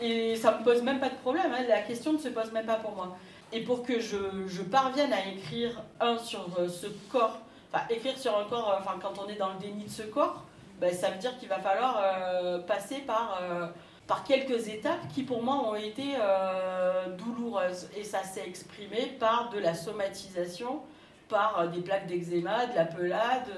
et 0.00 0.36
ça 0.36 0.58
me 0.58 0.64
pose 0.64 0.82
même 0.82 1.00
pas 1.00 1.08
de 1.08 1.16
problème, 1.16 1.52
hein, 1.52 1.64
la 1.68 1.80
question 1.80 2.12
ne 2.12 2.18
se 2.18 2.28
pose 2.28 2.52
même 2.52 2.66
pas 2.66 2.76
pour 2.76 2.94
moi. 2.94 3.16
Et 3.52 3.60
pour 3.60 3.82
que 3.82 4.00
je, 4.00 4.46
je 4.46 4.62
parvienne 4.62 5.12
à 5.12 5.26
écrire 5.28 5.82
un 6.00 6.18
sur 6.18 6.46
ce 6.68 6.86
corps, 7.10 7.38
enfin 7.72 7.84
écrire 7.90 8.16
sur 8.18 8.36
un 8.38 8.44
corps, 8.44 8.78
enfin 8.80 8.98
quand 9.00 9.14
on 9.22 9.28
est 9.28 9.36
dans 9.36 9.48
le 9.48 9.58
déni 9.58 9.84
de 9.84 9.90
ce 9.90 10.02
corps, 10.02 10.44
ben, 10.80 10.92
ça 10.92 11.10
veut 11.10 11.18
dire 11.18 11.36
qu'il 11.38 11.48
va 11.48 11.58
falloir 11.58 12.00
euh, 12.02 12.58
passer 12.58 12.98
par, 12.98 13.40
euh, 13.42 13.66
par 14.06 14.24
quelques 14.24 14.68
étapes 14.68 15.08
qui 15.14 15.22
pour 15.22 15.42
moi 15.42 15.68
ont 15.68 15.74
été 15.74 16.14
euh, 16.20 17.08
douloureuses. 17.16 17.88
Et 17.96 18.04
ça 18.04 18.22
s'est 18.22 18.46
exprimé 18.46 19.16
par 19.18 19.50
de 19.50 19.58
la 19.58 19.74
somatisation, 19.74 20.82
par 21.28 21.68
des 21.68 21.80
plaques 21.80 22.06
d'eczéma, 22.06 22.66
de 22.66 22.74
la 22.74 22.84
pelade, 22.84 23.48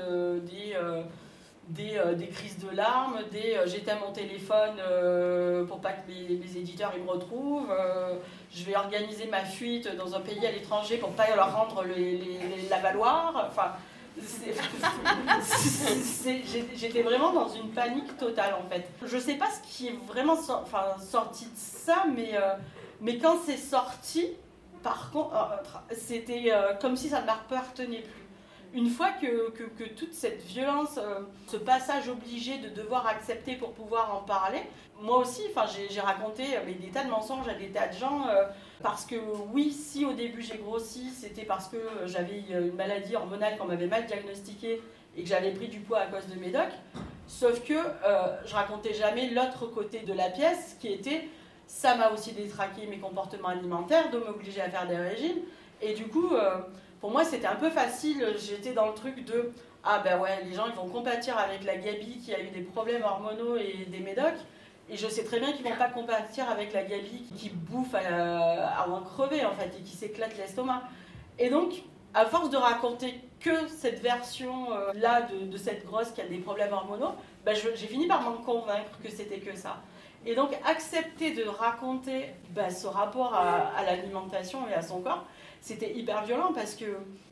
des, 0.47 1.99
des, 2.17 2.29
crises 2.29 2.59
de 2.59 2.75
larmes, 2.75 3.19
des 3.31 3.59
j'éteins 3.67 3.99
mon 3.99 4.11
téléphone 4.11 4.77
pour 5.67 5.79
pas 5.81 5.93
que 5.93 6.09
mes, 6.09 6.57
éditeurs 6.57 6.93
ils 6.97 7.03
me 7.03 7.11
retrouvent, 7.11 7.71
je 8.51 8.65
vais 8.65 8.75
organiser 8.75 9.27
ma 9.27 9.45
fuite 9.45 9.95
dans 9.97 10.15
un 10.15 10.21
pays 10.21 10.47
à 10.47 10.51
l'étranger 10.51 10.97
pour 10.97 11.11
pas 11.11 11.27
leur 11.37 11.55
rendre 11.55 11.85
les 11.85 12.67
lavaloirs. 12.71 13.49
Enfin, 13.49 13.73
j'étais 16.75 17.03
vraiment 17.03 17.33
dans 17.33 17.49
une 17.49 17.71
panique 17.71 18.17
totale 18.17 18.55
en 18.55 18.69
fait. 18.69 18.89
Je 19.05 19.19
sais 19.19 19.35
pas 19.35 19.49
ce 19.51 19.61
qui 19.69 19.89
est 19.89 19.99
vraiment 20.07 20.37
sorti 20.37 21.45
de 21.45 21.57
ça, 21.57 22.05
mais, 22.15 22.31
euh, 22.35 22.55
mais 23.01 23.19
quand 23.19 23.39
c'est 23.45 23.57
sorti, 23.57 24.29
par 24.83 25.11
contre, 25.11 25.35
euh, 25.35 25.95
c'était 25.97 26.51
euh, 26.53 26.75
comme 26.75 26.97
si 26.97 27.09
ça 27.09 27.21
ne 27.21 27.27
m'appartenait 27.27 28.03
plus. 28.03 28.25
Une 28.75 28.91
fois 28.91 29.09
que, 29.13 29.51
que, 29.51 29.65
que 29.65 29.89
toute 29.89 30.13
cette 30.13 30.43
violence, 30.43 31.01
ce 31.47 31.57
passage 31.57 32.11
obligé 32.11 32.59
de 32.59 32.69
devoir 32.69 33.07
accepter 33.07 33.57
pour 33.57 33.73
pouvoir 33.73 34.15
en 34.15 34.21
parler, 34.21 34.61
moi 35.01 35.17
aussi, 35.17 35.41
j'ai 35.91 36.01
raconté 36.01 36.45
des 36.79 36.91
tas 36.91 37.05
de 37.05 37.09
mensonges 37.09 37.49
à 37.49 37.55
des 37.55 37.71
tas 37.71 37.89
de 37.89 37.95
gens. 37.95 38.27
Euh, 38.81 38.83
parce 38.83 39.05
que 39.07 39.17
oui, 39.53 39.73
si 39.73 40.05
au 40.05 40.13
début 40.13 40.43
j'ai 40.43 40.59
grossi, 40.59 41.11
c'était 41.11 41.45
parce 41.45 41.69
que 41.69 41.77
euh, 41.77 42.07
j'avais 42.07 42.41
une 42.51 42.75
maladie 42.75 43.17
hormonale 43.17 43.57
qu'on 43.59 43.67
m'avait 43.67 43.87
mal 43.87 44.07
diagnostiquée 44.07 44.81
et 45.17 45.23
que 45.23 45.29
j'avais 45.29 45.53
pris 45.53 45.69
du 45.69 45.81
poids 45.81 46.01
à 46.01 46.07
cause 46.07 46.27
de 46.27 46.39
mes 46.39 46.51
docs. 46.51 46.65
Sauf 47.27 47.63
que 47.65 47.75
euh, 47.75 48.37
je 48.47 48.55
racontais 48.55 48.95
jamais 48.95 49.31
l'autre 49.31 49.67
côté 49.67 50.01
de 50.01 50.13
la 50.13 50.31
pièce 50.31 50.77
qui 50.81 50.89
était 50.89 51.29
ça 51.69 51.95
m'a 51.95 52.11
aussi 52.11 52.33
détraqué 52.33 52.87
mes 52.87 52.99
comportements 52.99 53.49
alimentaires, 53.49 54.11
de 54.11 54.19
m'obliger 54.19 54.63
à 54.63 54.71
faire 54.71 54.89
des 54.89 54.97
régimes. 54.97 55.37
Et 55.83 55.93
du 55.93 56.09
coup, 56.09 56.33
euh, 56.33 56.57
pour 56.99 57.11
moi, 57.11 57.25
c'était 57.25 57.47
un 57.47 57.57
peu 57.57 57.69
facile. 57.69 58.27
J'étais 58.39 58.73
dans 58.73 58.87
le 58.87 58.95
truc 58.95 59.25
de 59.25 59.53
ah 59.85 60.01
ben 60.03 60.19
ouais, 60.19 60.43
les 60.45 60.55
gens 60.55 60.67
ils 60.67 60.75
vont 60.75 60.89
compatir 60.89 61.39
avec 61.39 61.65
la 61.65 61.77
Gabi 61.77 62.19
qui 62.19 62.35
a 62.35 62.41
eu 62.41 62.49
des 62.49 62.63
problèmes 62.63 63.03
hormonaux 63.03 63.57
et 63.57 63.87
des 63.87 64.01
médocs. 64.01 64.41
Et 64.91 64.97
je 64.97 65.07
sais 65.07 65.25
très 65.25 65.39
bien 65.39 65.53
qu'ils 65.53 65.65
vont 65.65 65.77
pas 65.77 65.89
compatir 65.89 66.49
avec 66.49 66.73
la 66.73 66.83
Gabi 66.83 67.25
qui, 67.37 67.51
bouffe 67.51 67.95
à, 67.95 68.83
à 68.83 68.89
en 68.89 69.01
crever 69.03 69.45
en 69.45 69.53
fait 69.53 69.71
et 69.79 69.83
qui 69.83 69.95
s'éclate 69.97 70.37
l'estomac. 70.39 70.83
Et 71.39 71.51
donc, 71.51 71.83
à 72.15 72.25
force 72.25 72.51
de 72.51 72.57
raconter 72.57 73.21
que 73.41 73.69
cette 73.69 74.01
version 74.01 74.73
euh, 74.73 74.93
de, 75.51 75.57
cette 75.57 75.85
grosse 75.85 76.11
qui 76.11 76.21
a 76.21 76.27
des 76.27 76.39
problèmes 76.39 76.73
hormonaux, 76.73 77.13
je- 77.47 77.75
j'ai 77.77 77.87
fini 77.87 78.07
par 78.07 78.23
m'en 78.23 78.33
convaincre 78.39 78.91
que 79.03 79.11
c'était 79.11 79.39
que 79.39 79.55
ça. 79.57 79.77
Et 80.27 80.35
donc, 80.35 80.51
accepter 80.67 81.33
de 81.35 81.45
raconter 81.45 82.31
ben, 82.51 82.71
ce 82.71 82.87
rapport 82.87 83.35
à, 83.35 83.83
l'alimentation 83.85 84.67
et 84.69 84.75
à 84.75 84.83
son 84.83 85.01
corps, 85.01 85.25
c'était 85.61 85.95
hyper 85.95 86.25
violent 86.25 86.53
parce 86.55 86.75
que 86.75 86.87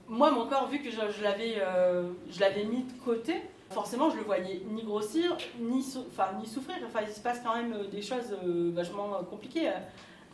moi, 0.09 0.31
mon 0.31 0.47
corps, 0.47 0.69
vu 0.69 0.79
que 0.81 0.91
je, 0.91 0.97
je 1.17 1.23
l'avais 1.23 1.57
euh, 1.59 2.13
mis 2.69 2.83
de 2.85 2.93
côté, 3.05 3.43
forcément, 3.71 4.11
je 4.11 4.17
le 4.17 4.23
voyais 4.23 4.63
ni 4.71 4.83
grossir, 4.83 5.37
ni, 5.61 5.83
sou- 5.83 6.05
ni 6.41 6.47
souffrir. 6.47 6.77
Enfin, 6.87 7.01
il 7.07 7.13
se 7.13 7.21
passe 7.21 7.41
quand 7.45 7.55
même 7.57 7.73
euh, 7.73 7.87
des 7.89 8.03
choses 8.03 8.33
euh, 8.45 8.71
vachement 8.75 9.15
euh, 9.15 9.23
compliquées 9.29 9.71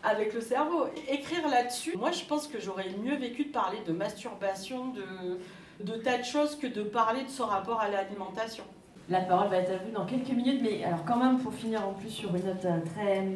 avec 0.03 0.35
le 0.35 0.41
cerveau. 0.41 0.87
Écrire 1.09 1.49
là-dessus, 1.49 1.97
moi, 1.97 2.11
je 2.11 2.25
pense 2.25 2.47
que 2.49 2.61
j'aurais 2.61 2.91
mieux 3.03 3.17
vécu 3.17 3.45
de 3.45 3.53
parler 3.53 3.79
de 3.87 3.93
masturbation, 3.93 4.89
de, 4.89 5.39
de 5.85 5.97
tas 5.99 6.19
de 6.19 6.25
choses 6.25 6.57
que 6.57 6.67
de 6.67 6.83
parler 6.83 7.23
de 7.25 7.31
ce 7.31 7.43
rapport 7.43 7.81
à 7.81 7.89
l'alimentation. 7.89 8.65
La 9.09 9.21
parole 9.21 9.49
va 9.49 9.59
être 9.59 9.71
à 9.73 9.77
vous 9.85 9.91
dans 9.93 10.07
quelques 10.07 10.31
minutes, 10.31 10.61
mais 10.63 10.85
alors 10.85 11.05
quand 11.05 11.17
même 11.17 11.39
pour 11.39 11.53
finir 11.53 11.87
en 11.87 11.93
plus 11.93 12.09
sur 12.11 12.35
une 12.35 12.45
note 12.47 12.67
très 12.95 13.27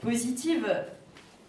positive, 0.00 0.66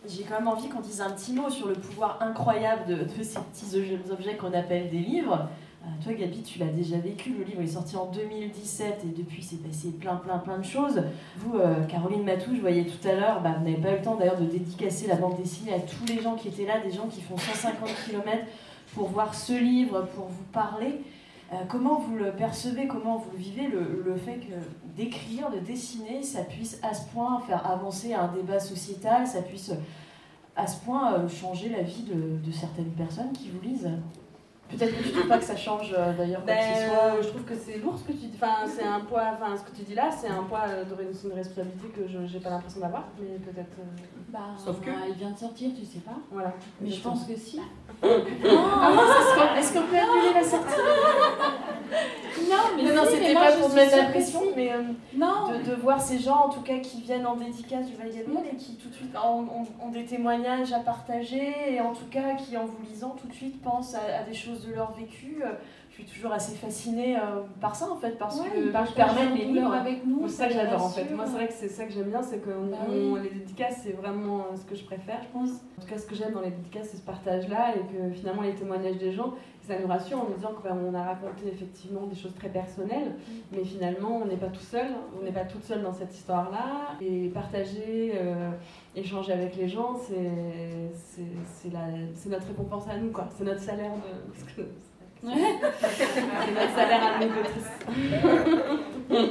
j'ai 0.08 0.24
quand 0.24 0.36
même 0.36 0.48
envie 0.48 0.70
qu'on 0.70 0.82
dise 0.82 1.02
un 1.02 1.10
petit 1.12 1.34
mot 1.34 1.50
sur 1.50 1.68
le 1.68 1.74
pouvoir 1.76 2.22
incroyable 2.22 2.86
de, 2.86 3.24
ces 3.24 3.40
petits 3.40 3.78
objets 4.12 4.38
qu'on 4.38 4.54
appelle 4.54 4.90
des 4.90 5.00
livres. 5.00 5.48
Euh, 5.86 6.04
toi 6.04 6.14
Gabi, 6.14 6.42
tu 6.42 6.60
l'as 6.60 6.68
déjà 6.68 6.98
vécu, 6.98 7.34
le 7.38 7.44
livre 7.44 7.62
est 7.62 7.68
sorti 7.68 7.96
en 7.96 8.08
2017 8.08 9.06
et 9.06 9.22
depuis 9.22 9.44
c'est 9.44 9.62
passé 9.62 9.90
plein 9.92 10.16
plein 10.16 10.38
plein 10.38 10.58
de 10.58 10.66
choses. 10.66 11.04
Vous, 11.38 11.58
euh, 11.58 11.84
Caroline 11.86 12.24
Matou, 12.24 12.56
je 12.56 12.62
voyais 12.62 12.86
tout 12.86 13.08
à 13.08 13.14
l'heure, 13.14 13.42
bah, 13.42 13.56
vous 13.60 13.66
n'avez 13.66 13.82
pas 13.82 13.92
eu 13.92 13.98
le 13.98 14.02
temps 14.02 14.16
d'ailleurs 14.16 14.40
de 14.40 14.46
dédicacer 14.46 15.08
la 15.08 15.16
bande 15.16 15.38
dessinée 15.38 15.74
à 15.74 15.80
tous 15.80 16.06
les 16.08 16.22
gens 16.22 16.36
qui 16.36 16.48
étaient 16.48 16.66
là, 16.66 16.80
des 16.80 16.92
gens 16.92 17.08
qui 17.08 17.22
font 17.22 17.38
150 17.38 17.90
km 18.06 18.46
pour 18.94 19.10
voir 19.10 19.36
ce 19.36 19.54
livre, 19.54 20.08
pour 20.16 20.26
vous 20.26 20.44
parler. 20.52 21.02
Euh, 21.54 21.58
comment 21.70 22.00
vous 22.00 22.16
le 22.16 22.32
percevez, 22.32 22.88
comment 22.88 23.18
vous 23.18 23.32
le 23.34 23.38
vivez, 23.38 23.68
le, 23.68 24.16
fait 24.16 24.38
que 24.38 24.54
d'écrire, 24.96 25.52
de 25.52 25.60
dessiner, 25.60 26.24
ça 26.24 26.42
puisse 26.42 26.80
à 26.82 26.96
ce 26.96 27.08
point 27.10 27.40
faire 27.42 27.70
avancer 27.70 28.14
un 28.14 28.30
débat 28.30 28.60
sociétal, 28.60 29.28
ça 29.28 29.44
puisse 29.44 29.72
à 30.56 30.66
ce 30.66 30.84
point 30.84 31.28
changer 31.28 31.70
la 31.70 31.84
vie 31.84 32.04
de 32.04 32.52
certaines 32.52 32.92
personnes 32.92 33.32
qui 33.34 33.50
vous 33.50 33.62
lisent? 33.62 33.90
Peut-être 34.70 34.98
que 34.98 35.04
tu 35.04 35.12
trouves 35.12 35.28
pas 35.28 35.38
que 35.38 35.44
ça 35.44 35.56
change 35.56 35.94
euh, 35.98 36.12
d'ailleurs 36.18 36.44
quoi 36.44 36.54
Ben, 36.54 36.60
que 36.74 36.80
ce 36.80 36.86
soit. 36.88 37.04
euh, 37.04 37.22
je 37.22 37.28
trouve 37.30 37.44
que 37.44 37.54
c'est 37.56 37.78
lourd 37.78 37.98
ce 37.98 38.04
que 38.04 38.12
tu 38.14 38.26
dis. 38.28 38.32
Enfin, 38.36 38.66
c'est 38.68 38.84
un 38.84 39.00
poids. 39.02 39.24
Enfin, 39.34 39.56
ce 39.56 39.62
que 39.70 39.76
tu 39.78 39.84
dis 39.84 39.94
là, 39.94 40.10
c'est 40.12 40.28
un 40.28 40.44
poids 40.44 40.64
euh, 40.68 40.84
de 40.84 40.96
une 41.28 41.34
responsabilité 41.34 41.88
que 41.90 42.08
je 42.08 42.26
j'ai 42.26 42.40
pas 42.40 42.50
l'impression 42.50 42.80
d'avoir, 42.82 43.04
mais 43.20 43.38
peut-être. 43.38 43.78
euh, 43.80 44.04
Bah, 44.30 44.40
Sauf 44.58 44.82
que- 44.82 44.90
elle 44.90 45.14
vient 45.14 45.30
de 45.32 45.38
sortir, 45.38 45.70
tu 45.80 45.86
sais 45.86 46.00
pas. 46.00 46.18
voilà. 46.32 46.52
Mais 46.82 46.90
je 46.90 47.00
pense 47.02 47.24
que 47.26 47.36
si. 47.36 47.60
Ah 48.04 48.08
non, 48.08 49.02
se- 49.02 49.60
est-ce 49.60 49.74
qu'on 49.74 49.86
peut 49.88 49.96
annuler 49.98 50.34
la 50.34 50.44
sortie 50.44 50.82
Non, 52.50 52.56
mais 52.76 52.84
Non, 52.84 52.96
non, 52.96 53.06
si, 53.08 53.14
mais 53.14 53.20
c'était 53.20 53.34
pas 53.34 53.52
pour 53.54 53.70
mettre 53.74 53.96
la 53.96 54.06
que 54.06 54.12
pression, 54.12 54.42
si. 54.42 54.48
mais 54.56 54.72
euh, 54.74 54.82
Non, 55.16 55.48
de, 55.50 55.70
de 55.70 55.76
voir 55.76 56.02
ces 56.02 56.20
gens 56.20 56.46
en 56.46 56.50
tout 56.50 56.62
cas 56.62 56.78
qui 56.80 57.02
viennent 57.02 57.26
en 57.26 57.36
dédicace 57.36 57.86
du 57.88 57.96
Val 57.96 58.08
Gabriel 58.14 58.44
et 58.52 58.56
qui 58.58 58.76
tout 58.76 58.90
de 58.90 58.94
suite 58.94 59.16
ont, 59.16 59.42
ont- 59.44 59.86
ont 59.86 59.90
des 59.90 60.06
témoignages 60.06 60.74
à 60.74 60.80
partager 60.80 61.54
et 61.74 61.80
en 61.82 61.94
tout 61.94 62.06
cas 62.12 62.34
qui 62.36 62.58
en 62.58 62.66
vous 62.66 62.78
lisant 62.90 63.16
tout 63.20 63.28
de 63.28 63.34
suite 63.34 63.62
pensent 63.62 63.96
à, 63.96 64.20
à 64.22 64.24
des 64.24 64.34
choses 64.34 64.55
de 64.64 64.74
leur 64.74 64.92
vécu. 64.94 65.42
Euh, 65.44 65.50
Je 65.90 66.02
suis 66.04 66.12
toujours 66.12 66.34
assez 66.34 66.56
fascinée 66.58 67.16
euh, 67.16 67.42
par 67.62 67.74
ça 67.74 67.90
en 67.90 67.96
fait 67.96 68.18
parce 68.18 68.38
Ouais, 68.42 68.50
que 68.50 68.96
permettent 68.96 69.30
leur 69.30 69.38
les 69.38 69.46
livres. 69.46 69.74
avec 69.74 70.06
nous. 70.06 70.28
C'est 70.28 70.36
ça 70.36 70.48
que 70.48 70.54
j'adore 70.54 70.84
en 70.86 70.90
fait. 70.90 71.10
Moi, 71.14 71.26
c'est 71.26 71.34
vrai 71.34 71.48
que 71.48 71.54
c'est 71.54 71.70
ça 71.70 71.86
que 71.86 71.94
j'aime 71.94 72.10
bien, 72.10 72.22
c'est 72.22 72.40
que 72.40 72.50
Bah 72.50 72.78
on- 72.90 73.14
oui. 73.14 73.20
les 73.24 73.30
dédicaces, 73.40 73.80
c'est 73.84 73.94
vraiment 73.94 74.40
euh, 74.40 74.56
ce 74.58 74.66
que 74.66 74.76
je 74.76 74.84
préfère, 74.84 75.22
je 75.24 75.30
pense. 75.30 75.52
En 75.78 75.82
tout 75.82 75.88
cas, 75.88 75.98
ce 75.98 76.06
que 76.06 76.14
j'aime 76.16 76.34
dans 76.34 76.42
les 76.42 76.50
dédicaces, 76.52 76.90
c'est 76.92 76.98
ce 76.98 77.02
partage-là 77.06 77.76
et 77.78 77.80
que 77.80 78.12
finalement, 78.14 78.42
les 78.42 78.56
témoignages 78.56 78.98
des 78.98 79.14
gens, 79.14 79.36
ça 79.66 79.80
nous 79.80 79.88
rassure 79.88 80.20
en 80.20 80.26
nous 80.28 80.36
disant 80.36 80.52
qu'on 80.62 80.94
a 80.94 81.02
raconté 81.04 81.48
effectivement 81.48 82.06
des 82.08 82.16
choses 82.16 82.36
très 82.36 82.50
personnelles, 82.50 83.16
mais 83.54 83.64
finalement, 83.64 84.18
on 84.22 84.26
n'est 84.26 84.36
pas 84.36 84.48
tout 84.48 84.60
seul, 84.60 84.88
on 85.18 85.24
n'est 85.24 85.32
pas 85.32 85.46
toute 85.46 85.64
seule 85.64 85.82
dans 85.82 85.94
cette 85.94 86.14
histoire-là. 86.14 86.98
Et 87.02 87.30
partager, 87.30 88.12
euh, 88.16 88.52
échanger 88.98 89.32
avec 89.32 89.56
les 89.56 89.70
gens, 89.70 89.96
c'est 89.96 91.15
c'est- 92.16 92.30
notre 92.30 92.48
récompense 92.48 92.88
à 92.90 92.98
nous, 92.98 93.12
quoi. 93.12 93.28
C'est 93.38 93.44
notre 93.44 93.62
salaire 93.62 93.92
de. 93.94 94.00
C'est 95.24 96.54
notre 96.54 96.76
salaire 96.76 97.04
à 97.04 97.20
nous. 97.26 97.32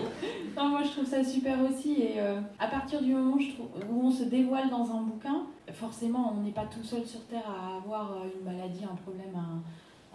Non, 0.57 0.69
moi 0.69 0.83
je 0.85 0.91
trouve 0.91 1.05
ça 1.07 1.25
super 1.25 1.59
aussi. 1.69 2.01
Et 2.01 2.21
euh, 2.21 2.41
à 2.61 2.69
partir 2.69 3.03
du 3.03 3.13
moment 3.13 3.35
où, 3.35 3.41
je 3.41 3.51
trouve- 3.55 3.71
où 3.91 4.07
on 4.07 4.11
se 4.13 4.23
dévoile 4.23 4.71
dans 4.71 4.89
un 4.93 5.01
bouquin, 5.03 5.47
forcément 5.73 6.33
on 6.33 6.43
n'est 6.43 6.53
pas 6.53 6.67
tout 6.67 6.85
seul 6.85 7.05
sur 7.05 7.25
Terre 7.27 7.43
à 7.49 7.79
avoir 7.79 8.13
euh, 8.13 8.29
une 8.39 8.45
maladie, 8.45 8.85
un 8.85 8.95
problème, 8.95 9.35
un, 9.35 9.61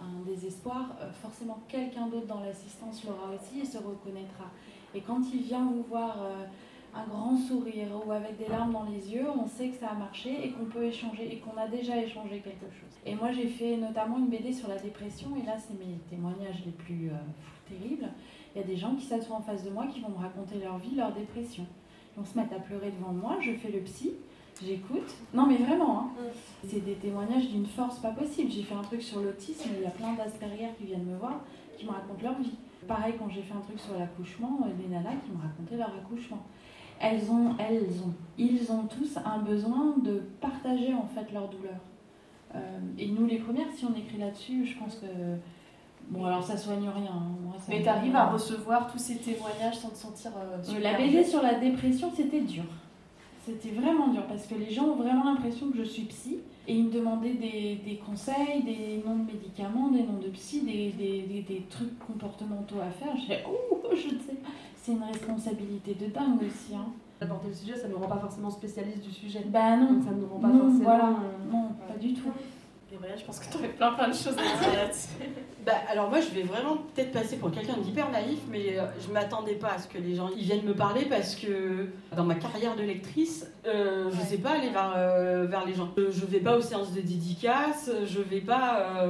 un 0.02 0.22
désespoir. 0.26 0.96
Euh, 1.02 1.10
forcément 1.22 1.58
quelqu'un 1.68 2.06
d'autre 2.06 2.26
dans 2.26 2.40
l'assistance 2.40 3.04
l'aura 3.04 3.28
aussi 3.34 3.60
et 3.60 3.66
se 3.66 3.76
reconnaîtra. 3.76 4.46
Et 4.94 5.02
quand 5.02 5.20
il 5.34 5.42
vient 5.42 5.66
vous 5.66 5.82
voir 5.90 6.16
euh, 6.22 6.46
un 6.94 7.06
grand 7.06 7.36
sourire 7.36 7.88
ou 8.04 8.10
avec 8.12 8.36
des 8.36 8.48
larmes 8.48 8.72
dans 8.72 8.84
les 8.84 9.12
yeux, 9.12 9.26
on 9.30 9.46
sait 9.46 9.68
que 9.68 9.76
ça 9.76 9.88
a 9.88 9.94
marché 9.94 10.44
et 10.44 10.50
qu'on 10.50 10.64
peut 10.64 10.84
échanger 10.84 11.32
et 11.32 11.38
qu'on 11.38 11.56
a 11.56 11.68
déjà 11.68 11.96
échangé 11.96 12.40
quelque 12.40 12.66
chose. 12.66 12.90
Et 13.06 13.14
moi 13.14 13.32
j'ai 13.32 13.46
fait 13.46 13.76
notamment 13.76 14.18
une 14.18 14.26
BD 14.26 14.52
sur 14.52 14.68
la 14.68 14.78
dépression 14.78 15.28
et 15.36 15.46
là 15.46 15.54
c'est 15.58 15.78
mes 15.78 15.98
témoignages 16.08 16.62
les 16.64 16.72
plus 16.72 17.10
euh, 17.10 17.68
terribles. 17.68 18.08
Il 18.54 18.60
y 18.60 18.64
a 18.64 18.66
des 18.66 18.76
gens 18.76 18.94
qui 18.94 19.04
s'assoient 19.04 19.36
en 19.36 19.42
face 19.42 19.64
de 19.64 19.70
moi 19.70 19.86
qui 19.86 20.00
vont 20.00 20.10
me 20.10 20.18
raconter 20.18 20.58
leur 20.58 20.78
vie, 20.78 20.96
leur 20.96 21.12
dépression. 21.12 21.66
Ils 22.14 22.20
vont 22.20 22.26
se 22.26 22.36
mettre 22.36 22.54
à 22.54 22.58
pleurer 22.58 22.90
devant 22.90 23.12
moi, 23.12 23.36
je 23.40 23.52
fais 23.52 23.70
le 23.70 23.80
psy, 23.80 24.12
j'écoute. 24.64 25.14
Non 25.32 25.46
mais 25.46 25.56
vraiment, 25.56 26.00
hein. 26.00 26.10
c'est 26.66 26.84
des 26.84 26.94
témoignages 26.94 27.48
d'une 27.48 27.66
force 27.66 28.00
pas 28.00 28.10
possible. 28.10 28.50
J'ai 28.50 28.62
fait 28.62 28.74
un 28.74 28.82
truc 28.82 29.02
sur 29.02 29.20
l'autisme, 29.20 29.70
il 29.76 29.82
y 29.82 29.86
a 29.86 29.90
plein 29.90 30.14
d'Asperger 30.14 30.70
qui 30.76 30.86
viennent 30.86 31.06
me 31.06 31.16
voir, 31.16 31.40
qui 31.78 31.86
me 31.86 31.92
racontent 31.92 32.22
leur 32.22 32.38
vie. 32.40 32.56
Pareil 32.88 33.14
quand 33.18 33.28
j'ai 33.28 33.42
fait 33.42 33.54
un 33.54 33.60
truc 33.60 33.78
sur 33.78 33.98
l'accouchement, 33.98 34.60
euh, 34.64 34.72
des 34.74 34.88
nanas 34.88 35.16
qui 35.24 35.30
me 35.30 35.40
racontaient 35.40 35.76
leur 35.76 35.94
accouchement. 35.94 36.42
Elles 37.00 37.30
ont, 37.30 37.54
elles 37.58 37.88
ont, 38.06 38.12
ils 38.38 38.70
ont 38.70 38.84
tous 38.84 39.16
un 39.24 39.38
besoin 39.38 39.94
de 40.02 40.22
partager 40.40 40.92
en 40.94 41.06
fait 41.06 41.32
leur 41.32 41.48
douleur. 41.48 41.78
Euh, 42.54 42.78
et 42.98 43.06
nous 43.08 43.26
les 43.26 43.38
premières, 43.38 43.70
si 43.74 43.84
on 43.86 43.94
écrit 43.96 44.18
là-dessus, 44.18 44.66
je 44.66 44.78
pense 44.78 44.96
que... 44.96 45.06
Bon 46.08 46.24
alors 46.24 46.42
ça 46.42 46.56
soigne 46.56 46.88
rien. 46.88 47.10
hein. 47.12 47.22
Moi, 47.44 47.54
ça 47.58 47.66
Mais 47.68 47.82
t'arrives 47.82 48.16
à 48.16 48.26
recevoir 48.26 48.90
tous 48.90 48.98
ces 48.98 49.16
témoignages 49.16 49.76
sans 49.78 49.90
te 49.90 49.96
sentir 49.96 50.32
euh, 50.36 50.58
euh, 50.76 50.80
La 50.80 50.94
BD 50.96 51.24
sur 51.24 51.42
la 51.42 51.54
dépression, 51.54 52.10
c'était 52.14 52.40
dur. 52.40 52.64
C'était 53.46 53.70
vraiment 53.70 54.08
dur 54.08 54.26
parce 54.26 54.46
que 54.46 54.54
les 54.54 54.70
gens 54.70 54.84
ont 54.86 54.96
vraiment 54.96 55.24
l'impression 55.24 55.70
que 55.70 55.78
je 55.78 55.84
suis 55.84 56.02
psy 56.02 56.38
et 56.68 56.74
ils 56.74 56.84
me 56.84 56.90
demandaient 56.90 57.34
des, 57.34 57.76
des 57.84 57.96
conseils, 58.04 58.62
des 58.64 59.02
noms 59.06 59.16
de 59.16 59.24
médicaments, 59.32 59.88
des 59.88 60.02
noms 60.02 60.18
de 60.22 60.28
psy, 60.28 60.60
des, 60.62 60.90
des, 60.90 61.42
des- 61.42 61.64
trucs 61.70 61.98
comportementaux 62.00 62.76
à 62.80 62.90
faire. 62.90 63.16
Je 63.16 63.26
fais, 63.26 63.44
oh, 63.48 63.80
je 63.94 64.08
sais. 64.10 64.36
C'est 64.82 64.92
une 64.92 65.02
responsabilité 65.02 65.94
de 65.94 66.06
dingue 66.06 66.40
aussi. 66.42 66.74
Hein. 66.74 66.86
Aborder 67.20 67.48
le 67.48 67.54
sujet, 67.54 67.76
ça 67.76 67.86
ne 67.86 67.92
me 67.92 67.98
rend 67.98 68.06
pas 68.08 68.18
forcément 68.18 68.50
spécialiste 68.50 69.02
du 69.02 69.10
sujet. 69.12 69.42
Bah 69.46 69.76
non, 69.76 69.92
Donc 69.92 70.04
ça 70.04 70.10
ne 70.10 70.20
me 70.22 70.26
rend 70.26 70.38
pas 70.38 70.48
non, 70.48 70.58
forcément. 70.60 70.84
voilà, 70.84 71.04
euh, 71.08 71.52
non, 71.52 71.68
pas 71.86 71.98
du 71.98 72.14
tout. 72.14 72.30
Gabriel, 72.90 73.16
je 73.18 73.24
pense 73.24 73.38
que 73.38 73.52
tu 73.52 73.56
aurais 73.58 73.68
plein 73.68 73.92
plein 73.92 74.08
de 74.08 74.14
choses 74.14 74.28
à 74.30 74.32
dire 74.64 74.74
là-dessus. 74.74 75.08
Bah, 75.66 75.72
alors 75.90 76.08
moi 76.08 76.20
je 76.22 76.30
vais 76.30 76.42
vraiment 76.42 76.78
peut-être 76.94 77.12
passer 77.12 77.36
pour 77.36 77.50
quelqu'un 77.50 77.76
d'hyper 77.76 78.10
naïf, 78.10 78.38
mais 78.50 78.78
euh, 78.78 78.86
je 79.06 79.12
m'attendais 79.12 79.56
pas 79.56 79.72
à 79.74 79.78
ce 79.78 79.86
que 79.86 79.98
les 79.98 80.14
gens 80.14 80.30
ils 80.34 80.42
viennent 80.44 80.64
me 80.64 80.74
parler 80.74 81.04
parce 81.04 81.34
que 81.36 81.88
dans 82.16 82.24
ma 82.24 82.34
carrière 82.36 82.74
de 82.76 82.82
lectrice, 82.82 83.46
euh, 83.66 84.10
je 84.10 84.16
Ouais. 84.16 84.24
sais 84.24 84.38
pas 84.38 84.52
aller 84.52 84.70
vers, 84.70 84.94
euh, 84.96 85.44
vers 85.44 85.66
les 85.66 85.74
gens. 85.74 85.90
Euh, 85.98 86.10
Je 86.10 86.24
vais 86.24 86.40
pas 86.40 86.56
aux 86.56 86.62
séances 86.62 86.92
de 86.92 87.02
dédicaces, 87.02 87.90
je 88.06 88.20
vais 88.22 88.40
pas. 88.40 89.04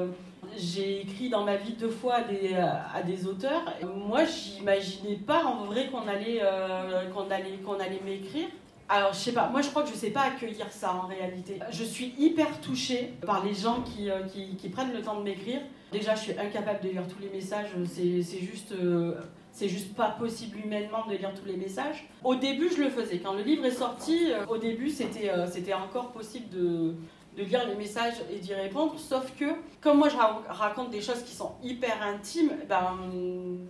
Euh, 0.51 0.57
j'ai 0.57 1.03
écrit 1.03 1.29
dans 1.29 1.45
ma 1.45 1.57
vie 1.57 1.73
deux 1.73 1.91
fois 1.91 2.15
à 2.17 2.23
des, 2.23 2.55
à 2.55 3.03
des 3.03 3.27
auteurs. 3.27 3.63
Moi 4.07 4.25
j'imaginais 4.25 5.17
pas 5.17 5.45
en 5.45 5.65
vrai 5.65 5.89
qu'on 5.89 6.07
allait, 6.07 6.41
euh, 6.43 7.09
qu'on 7.11 7.31
allait, 7.31 7.59
qu'on 7.65 7.79
allait 7.79 8.01
m'écrire. 8.05 8.49
Alors, 8.93 9.13
je 9.13 9.19
sais 9.19 9.33
pas, 9.33 9.49
moi 9.49 9.63
je 9.63 9.69
crois 9.69 9.85
que 9.85 9.91
je 9.91 9.95
sais 9.95 10.11
pas 10.11 10.23
accueillir 10.23 10.67
ça 10.71 10.93
en 10.93 11.07
réalité. 11.07 11.61
Je 11.71 11.85
suis 11.85 12.13
hyper 12.19 12.61
touchée 12.61 13.15
par 13.25 13.45
les 13.45 13.55
gens 13.55 13.83
qui, 13.83 14.11
euh, 14.11 14.23
qui, 14.25 14.69
prennent 14.69 14.93
le 14.93 15.01
temps 15.01 15.17
de 15.17 15.23
m'écrire. 15.23 15.61
Déjà, 15.93 16.17
je 16.17 16.23
suis 16.23 16.33
incapable 16.33 16.81
de 16.83 16.89
lire 16.89 17.07
tous 17.07 17.21
les 17.23 17.31
messages, 17.31 17.69
c'est 17.87 18.41
juste. 18.41 18.73
euh, 18.73 19.15
c'est 19.53 19.69
juste 19.69 19.95
pas 19.95 20.11
possible 20.11 20.59
humainement 20.65 21.05
de 21.07 21.17
lire 21.17 21.33
tous 21.35 21.47
les 21.47 21.57
messages. 21.57 22.09
Au 22.25 22.35
début, 22.35 22.71
je 22.75 22.83
le 22.83 22.91
faisais. 22.91 23.19
Quand 23.19 23.35
le 23.35 23.43
livre 23.43 23.65
est 23.65 23.73
sorti, 23.73 24.31
euh, 24.31 24.47
au 24.47 24.59
début, 24.59 24.91
euh, 24.91 25.47
c'était 25.51 25.75
encore 25.75 26.13
possible 26.13 26.49
de, 26.51 26.95
de 27.37 27.45
lire 27.45 27.67
les 27.69 27.75
messages 27.75 28.15
et 28.31 28.39
d'y 28.39 28.55
répondre. 28.55 28.99
Sauf 28.99 29.33
que, 29.39 29.45
comme 29.81 29.99
moi, 29.99 30.09
je 30.09 30.17
ra- 30.17 30.43
raconte 30.49 30.91
des 30.91 31.01
choses 31.01 31.23
qui 31.23 31.33
sont 31.35 31.53
hyper 31.63 32.03
intimes, 32.03 32.53
ben, 32.69 32.99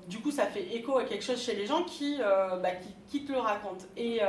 du 0.09 0.19
coup, 0.19 0.31
ça 0.31 0.47
fait 0.47 0.75
écho 0.75 0.97
à 0.99 1.05
quelque 1.05 1.25
chose 1.25 1.41
chez 1.43 1.55
les 1.55 1.67
gens 1.67 1.85
qui, 1.85 2.17
euh, 2.21 2.57
bah, 2.57 2.71
qui, 3.11 3.25
te 3.25 3.33
le 3.33 3.39
racontent. 3.39 3.85
Et, 3.97 4.23
euh, 4.23 4.27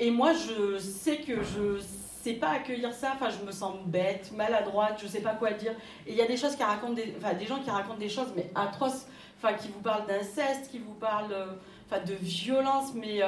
et 0.00 0.10
moi, 0.10 0.32
je 0.32 0.78
sais 0.78 1.18
que 1.18 1.42
je 1.42 1.80
sais 2.22 2.34
pas 2.34 2.48
accueillir 2.50 2.92
ça. 2.92 3.12
Enfin, 3.14 3.30
je 3.30 3.44
me 3.46 3.52
sens 3.52 3.76
bête, 3.86 4.32
maladroite, 4.32 4.98
je 5.00 5.06
sais 5.06 5.20
pas 5.20 5.34
quoi 5.34 5.52
dire. 5.52 5.72
Et 6.06 6.12
il 6.12 6.16
y 6.16 6.22
a 6.22 6.26
des 6.26 6.36
choses 6.36 6.56
qui 6.56 6.62
racontent 6.64 6.94
des, 6.94 7.14
enfin, 7.18 7.34
des 7.34 7.46
gens 7.46 7.60
qui 7.60 7.70
racontent 7.70 7.98
des 7.98 8.08
choses, 8.08 8.32
mais 8.36 8.50
atroces. 8.54 9.06
Enfin, 9.38 9.52
qui 9.54 9.68
vous 9.68 9.80
parlent 9.80 10.06
d'inceste, 10.06 10.70
qui 10.70 10.78
vous 10.78 10.94
parlent, 10.94 11.32
euh, 11.32 11.46
enfin, 11.90 12.02
de 12.02 12.14
violence, 12.14 12.94
mais 12.94 13.20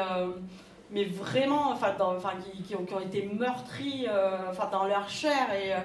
mais 0.91 1.05
vraiment, 1.05 1.71
enfin, 1.71 1.95
qui, 2.67 2.75
ont, 2.75 3.01
été 3.01 3.29
meurtris, 3.33 4.07
euh, 4.09 4.51
enfin, 4.51 4.69
dans 4.71 4.85
leur 4.85 5.09
chair 5.09 5.53
et 5.53 5.75
euh, 5.75 5.79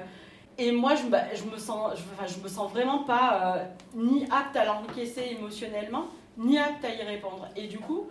et 0.58 0.72
moi, 0.72 0.96
je, 0.96 1.08
bah, 1.08 1.24
je 1.34 1.44
me 1.46 1.58
sens, 1.58 1.94
enfin, 1.94 2.28
je 2.28 2.42
me 2.44 2.48
sens 2.48 2.72
vraiment 2.72 3.00
pas 3.00 3.58
euh, 3.58 3.66
ni 3.96 4.26
apte 4.26 4.56
à 4.56 4.66
l'encaisser 4.66 5.36
émotionnellement, 5.38 6.06
ni 6.38 6.60
apte 6.60 6.86
à 6.86 6.90
y 6.94 7.02
répondre. 7.02 7.48
Et 7.56 7.68
du 7.68 7.80
coup, 7.80 8.08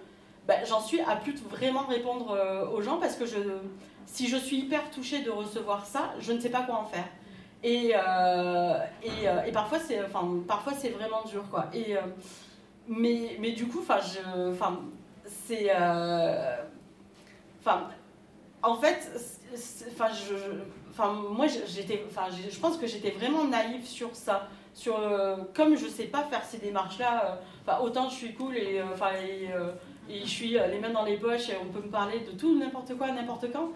bah, 0.48 0.64
j'en 0.64 0.80
suis 0.80 1.00
à 1.00 1.16
plus 1.16 1.40
vraiment 1.44 1.86
répondre 1.86 2.32
euh, 2.32 2.66
aux 2.68 2.82
gens 2.82 2.96
parce 2.96 3.14
que 3.14 3.26
je, 3.26 3.38
si 4.06 4.28
je 4.28 4.36
suis 4.36 4.56
hyper 4.56 4.90
touchée 4.90 5.22
de 5.22 5.30
recevoir 5.30 5.86
ça, 5.86 6.14
je 6.18 6.32
ne 6.32 6.40
sais 6.40 6.50
pas 6.50 6.62
quoi 6.62 6.78
en 6.78 6.84
faire. 6.84 7.06
Et, 7.64 7.92
et, 9.04 9.24
et 9.46 9.52
parfois, 9.52 9.78
c'est, 9.78 10.04
enfin, 10.04 10.28
vraiment 10.90 11.22
dur, 11.24 11.44
quoi. 11.48 11.66
Et, 11.72 11.94
mais, 12.88 13.36
mais 13.38 13.52
du 13.52 13.68
coup, 13.68 13.78
enfin, 13.82 14.00
je, 14.00 14.50
enfin, 14.50 14.80
c'est, 15.24 15.70
enfin, 17.64 17.88
en 18.62 18.76
fait, 18.76 19.10
enfin, 20.90 21.12
moi, 21.12 21.46
j'étais, 21.46 22.04
enfin, 22.08 22.28
je 22.30 22.58
pense 22.58 22.76
que 22.76 22.86
j'étais 22.86 23.10
vraiment 23.10 23.44
naïve 23.44 23.84
sur 23.84 24.14
ça. 24.14 24.48
Sur, 24.74 24.98
euh, 24.98 25.36
comme 25.54 25.76
je 25.76 25.86
sais 25.86 26.04
pas 26.04 26.22
faire 26.22 26.42
ces 26.44 26.56
démarches-là, 26.56 27.38
euh, 27.68 27.72
autant 27.82 28.08
je 28.08 28.14
suis 28.14 28.34
cool 28.34 28.56
et, 28.56 28.78
euh, 28.78 28.84
enfin, 28.94 29.10
euh, 29.14 29.72
et 30.08 30.20
je 30.20 30.26
suis 30.26 30.52
les 30.52 30.78
mains 30.78 30.88
dans 30.88 31.04
les 31.04 31.18
poches 31.18 31.50
et 31.50 31.56
on 31.62 31.70
peut 31.70 31.84
me 31.84 31.90
parler 31.90 32.20
de 32.20 32.30
tout, 32.30 32.58
n'importe 32.58 32.96
quoi, 32.96 33.10
n'importe 33.10 33.52
quand. 33.52 33.68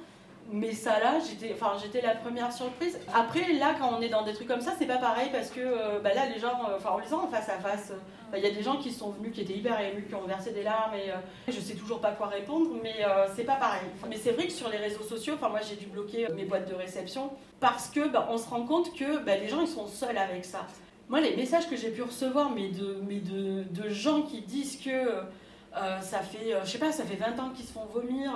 Mais 0.50 0.72
ça 0.72 0.98
là, 1.00 1.18
j'étais, 1.18 1.52
enfin, 1.52 1.72
j'étais 1.82 2.00
la 2.00 2.14
première 2.14 2.50
surprise. 2.50 2.98
Après, 3.12 3.52
là, 3.52 3.74
quand 3.78 3.90
on 3.98 4.00
est 4.00 4.08
dans 4.08 4.22
des 4.22 4.32
trucs 4.32 4.48
comme 4.48 4.62
ça, 4.62 4.72
c'est 4.78 4.86
pas 4.86 4.96
pareil 4.96 5.28
parce 5.32 5.50
que 5.50 6.00
bah, 6.02 6.14
là, 6.14 6.26
les 6.32 6.40
gens, 6.40 6.52
enfin, 6.74 6.90
en 6.90 6.98
lisant 6.98 7.24
en 7.24 7.28
face 7.28 7.48
à 7.48 7.58
face, 7.58 7.92
il 8.36 8.44
y 8.44 8.46
a 8.46 8.50
des 8.50 8.62
gens 8.62 8.76
qui 8.76 8.90
sont 8.92 9.10
venus, 9.10 9.32
qui 9.34 9.40
étaient 9.42 9.54
hyper 9.54 9.80
émus, 9.80 10.04
qui 10.08 10.14
ont 10.14 10.26
versé 10.26 10.52
des 10.52 10.62
larmes 10.62 10.94
et 10.94 11.10
euh, 11.10 11.14
je 11.48 11.60
sais 11.60 11.74
toujours 11.74 12.00
pas 12.00 12.12
quoi 12.12 12.26
répondre, 12.28 12.70
mais 12.82 13.04
euh, 13.04 13.26
c'est 13.34 13.44
pas 13.44 13.56
pareil. 13.56 13.88
Mais 14.08 14.16
c'est 14.16 14.32
vrai 14.32 14.46
que 14.46 14.52
sur 14.52 14.68
les 14.68 14.76
réseaux 14.78 15.02
sociaux, 15.02 15.34
enfin, 15.36 15.48
moi, 15.48 15.60
j'ai 15.68 15.76
dû 15.76 15.86
bloquer 15.86 16.28
euh, 16.30 16.34
mes 16.34 16.44
boîtes 16.44 16.68
de 16.68 16.74
réception 16.74 17.30
parce 17.60 17.88
que 17.88 18.08
bah, 18.08 18.28
on 18.30 18.38
se 18.38 18.48
rend 18.48 18.62
compte 18.64 18.94
que 18.94 19.18
bah, 19.24 19.36
les 19.36 19.48
gens, 19.48 19.60
ils 19.60 19.68
sont 19.68 19.86
seuls 19.86 20.18
avec 20.18 20.44
ça. 20.44 20.60
Moi, 21.08 21.20
les 21.20 21.36
messages 21.36 21.68
que 21.68 21.76
j'ai 21.76 21.90
pu 21.90 22.02
recevoir, 22.02 22.50
mais 22.50 22.68
de, 22.68 22.98
mais 23.06 23.20
de, 23.20 23.62
de 23.70 23.88
gens 23.88 24.22
qui 24.22 24.40
disent 24.40 24.76
que 24.84 24.90
euh, 24.90 26.00
ça 26.00 26.20
fait, 26.20 26.52
euh, 26.54 26.60
je 26.64 26.70
sais 26.70 26.78
pas, 26.78 26.90
ça 26.90 27.04
fait 27.04 27.16
20 27.16 27.38
ans 27.38 27.50
qu'ils 27.54 27.66
se 27.66 27.72
font 27.72 27.84
vomir, 27.92 28.32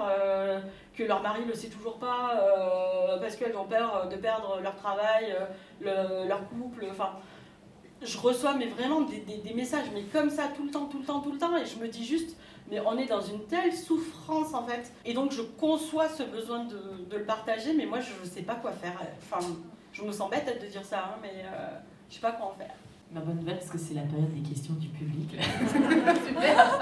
que 0.96 1.02
leur 1.04 1.22
mari 1.22 1.40
le 1.46 1.54
sait 1.54 1.68
toujours 1.68 1.98
pas, 1.98 2.38
parce 3.20 3.34
qu'elles 3.36 3.56
ont 3.56 3.64
peur 3.64 4.08
de 4.10 4.16
perdre 4.16 4.60
leur 4.62 4.74
travail, 4.76 5.34
le- 5.80 6.28
leur 6.28 6.46
couple, 6.48 6.86
enfin. 6.90 7.10
Je 8.02 8.18
reçois 8.18 8.54
mais 8.54 8.66
vraiment 8.66 9.02
des, 9.02 9.20
des, 9.20 9.54
messages, 9.54 9.86
mais 9.94 10.02
comme 10.02 10.30
ça, 10.30 10.44
tout 10.56 10.64
le 10.64 10.70
temps, 10.70 10.86
tout 10.86 10.98
le 10.98 11.04
temps, 11.04 11.20
tout 11.20 11.32
le 11.32 11.38
temps, 11.38 11.56
et 11.56 11.66
je 11.66 11.78
me 11.78 11.88
dis 11.88 12.04
juste, 12.04 12.36
mais 12.70 12.80
on 12.80 12.96
est 12.96 13.06
dans 13.06 13.20
une 13.20 13.40
telle 13.44 13.72
souffrance 13.72 14.54
en 14.54 14.64
fait. 14.64 14.92
Et 15.04 15.12
donc 15.12 15.32
je 15.32 15.42
conçois 15.42 16.08
ce 16.08 16.22
besoin 16.22 16.64
de, 16.64 16.78
de 17.10 17.16
le 17.16 17.24
partager, 17.24 17.74
mais 17.74 17.86
moi 17.86 17.98
je 18.00 18.12
ne 18.24 18.30
sais 18.30 18.42
pas 18.42 18.54
quoi 18.54 18.72
faire. 18.72 18.98
Enfin, 19.30 19.46
je 19.92 20.02
me 20.02 20.12
sens 20.12 20.30
bête 20.30 20.60
de 20.62 20.66
dire 20.66 20.84
ça, 20.84 20.98
hein, 20.98 21.18
mais 21.22 21.44
euh, 21.44 21.78
je 22.08 22.14
sais 22.14 22.20
pas 22.20 22.32
quoi 22.32 22.46
en 22.46 22.58
faire. 22.58 22.74
Ma 23.12 23.20
bonne 23.20 23.38
nouvelle, 23.38 23.58
parce 23.58 23.70
que 23.70 23.78
c'est 23.78 23.94
la 23.94 24.02
période 24.02 24.32
des 24.32 24.48
questions 24.48 24.74
du 24.74 24.86
public. 24.86 25.34
Super 26.26 26.80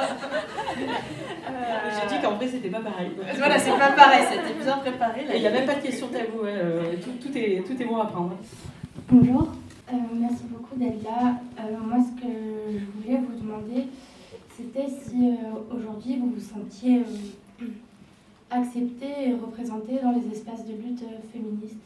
J'ai 1.48 2.14
dit 2.14 2.22
qu'en 2.22 2.34
vrai, 2.34 2.48
c'était 2.48 2.68
pas 2.68 2.80
pareil. 2.80 3.12
Voilà, 3.38 3.58
c'est 3.58 3.70
pas 3.70 3.92
pareil, 3.92 4.26
c'était 4.30 4.62
bien 4.62 4.76
préparé. 4.76 5.26
Il 5.34 5.40
n'y 5.40 5.46
a 5.46 5.50
même 5.50 5.64
pas 5.64 5.76
de 5.76 5.80
questions 5.80 6.08
tabou, 6.08 6.44
euh, 6.44 6.96
tout, 7.02 7.38
est, 7.38 7.66
tout 7.66 7.82
est 7.82 7.86
bon 7.86 7.96
à 7.96 8.04
prendre. 8.04 8.36
Bonjour, 9.10 9.48
euh, 9.92 9.96
merci 10.14 10.44
beaucoup 10.50 10.76
d'être 10.76 11.02
là. 11.02 11.40
moi, 11.82 11.98
ce 11.98 12.20
que 12.20 12.28
je 12.72 12.84
voulais 13.00 13.18
vous 13.18 13.40
demander, 13.40 13.86
c'était 14.56 14.88
si 14.88 15.34
aujourd'hui 15.70 16.18
vous 16.18 16.30
vous 16.30 16.40
sentiez 16.40 17.02
accepté 18.50 19.06
et 19.28 19.34
représenté 19.34 19.98
dans 20.02 20.12
les 20.12 20.36
espaces 20.36 20.66
de 20.66 20.72
lutte 20.72 21.04
féministes. 21.32 21.76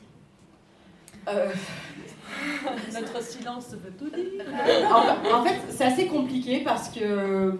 Euh, 1.29 1.51
Notre 2.93 3.23
silence 3.23 3.71
veut 3.73 3.93
tout 3.93 4.11
dire. 4.11 4.45
en, 5.35 5.45
fait, 5.45 5.61
c'est 5.71 5.85
assez 5.85 6.07
compliqué 6.07 6.63
parce 6.65 6.89
que, 6.89 7.55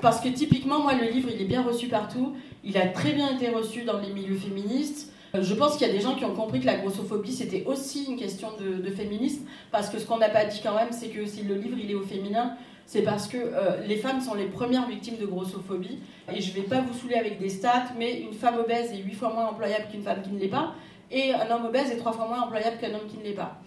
parce 0.00 0.20
que 0.20 0.28
typiquement, 0.28 0.80
moi, 0.80 0.94
le 0.94 1.10
livre, 1.10 1.28
il 1.32 1.40
est 1.40 1.46
bien 1.46 1.62
reçu 1.62 1.88
partout. 1.88 2.34
Il 2.62 2.76
a 2.76 2.88
très 2.88 3.12
bien 3.12 3.34
été 3.34 3.48
reçu 3.50 3.82
dans 3.82 3.98
les 3.98 4.12
milieux 4.12 4.36
féministes. 4.36 5.12
Je 5.34 5.54
pense 5.54 5.76
qu'il 5.76 5.86
y 5.86 5.90
a 5.90 5.92
des 5.92 6.00
gens 6.00 6.16
qui 6.16 6.24
ont 6.24 6.34
compris 6.34 6.60
que 6.60 6.66
la 6.66 6.76
grossophobie, 6.76 7.32
c'était 7.32 7.64
aussi 7.64 8.04
une 8.04 8.16
question 8.16 8.48
de, 8.58 8.90
féminisme. 8.90 9.44
Parce 9.70 9.88
que 9.88 9.98
ce 9.98 10.06
qu'on 10.06 10.18
n'a 10.18 10.28
pas 10.28 10.44
dit 10.44 10.60
quand 10.62 10.74
même, 10.74 10.92
c'est 10.92 11.08
que 11.08 11.24
si 11.24 11.42
le 11.42 11.54
livre, 11.54 11.76
il 11.80 11.90
est 11.90 11.94
au 11.94 12.02
féminin, 12.02 12.56
c'est 12.86 13.02
parce 13.02 13.28
que 13.28 13.36
euh, 13.36 13.86
les 13.86 13.96
femmes 13.96 14.20
sont 14.20 14.34
les 14.34 14.46
premières 14.46 14.88
victimes 14.88 15.18
de 15.18 15.26
grossophobie. 15.26 15.98
Et 16.34 16.40
je 16.40 16.50
ne 16.50 16.56
vais 16.56 16.68
pas 16.68 16.80
vous 16.80 16.92
saouler 16.98 17.14
avec 17.14 17.38
des 17.38 17.48
stats, 17.48 17.92
mais 17.98 18.20
une 18.20 18.32
femme 18.32 18.58
obèse 18.58 18.92
est 18.92 18.98
8 18.98 19.14
fois 19.14 19.32
moins 19.32 19.46
employable 19.46 19.86
qu'une 19.90 20.02
femme 20.02 20.22
qui 20.22 20.30
ne 20.30 20.40
l'est 20.40 20.48
pas 20.48 20.74
et 21.10 21.34
un 21.34 21.50
homme 21.50 21.66
obèse 21.66 21.90
est 21.90 21.96
trois 21.96 22.12
fois 22.12 22.26
moins 22.26 22.42
employable 22.42 22.78
qu'un 22.78 22.94
homme 22.94 23.06
qui 23.08 23.18
ne 23.18 23.24
l'est 23.24 23.32
pas. 23.32 23.58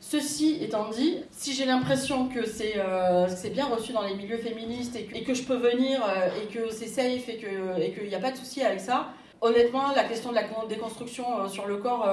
Ceci 0.00 0.58
étant 0.60 0.90
dit, 0.90 1.18
si 1.30 1.52
j'ai 1.52 1.64
l'impression 1.64 2.28
que 2.28 2.44
c'est 2.44 2.74
euh, 2.76 3.28
bien 3.52 3.66
reçu 3.66 3.92
dans 3.92 4.02
les 4.02 4.14
milieux 4.14 4.38
féministes 4.38 4.96
et 4.96 5.22
que, 5.22 5.32
je 5.32 5.42
peux 5.44 5.56
venir 5.56 6.02
euh, 6.04 6.28
et 6.42 6.52
que 6.52 6.70
c'est 6.72 6.88
safe 6.88 7.28
et 7.28 7.36
qu'il 7.38 8.08
n'y 8.08 8.14
a 8.14 8.18
pas 8.18 8.32
de 8.32 8.36
souci 8.36 8.62
avec 8.62 8.80
ça, 8.80 9.10
honnêtement, 9.42 9.92
la 9.94 10.04
question 10.04 10.30
de 10.30 10.36
la 10.36 10.44
déconstruction 10.68 11.24
euh, 11.40 11.48
sur 11.48 11.66
le 11.66 11.76
corps, 11.76 12.08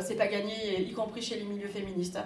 c'est 0.00 0.16
pas 0.16 0.26
gagné, 0.26 0.80
y 0.80 0.92
compris 0.92 1.22
chez 1.22 1.36
les 1.36 1.44
milieux 1.44 1.68
féministes. 1.68 2.18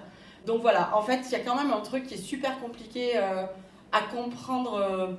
Donc 0.47 0.63
voilà, 0.63 0.97
en 0.97 1.03
fait, 1.03 1.21
il 1.27 1.33
y 1.33 1.37
a 1.37 1.41
quand 1.41 1.57
même 1.57 1.73
un 1.73 1.81
truc 1.81 2.07
qui 2.07 2.15
est 2.15 2.19
super 2.19 2.59
compliqué 2.61 3.19
à 3.19 4.01
comprendre 4.15 5.17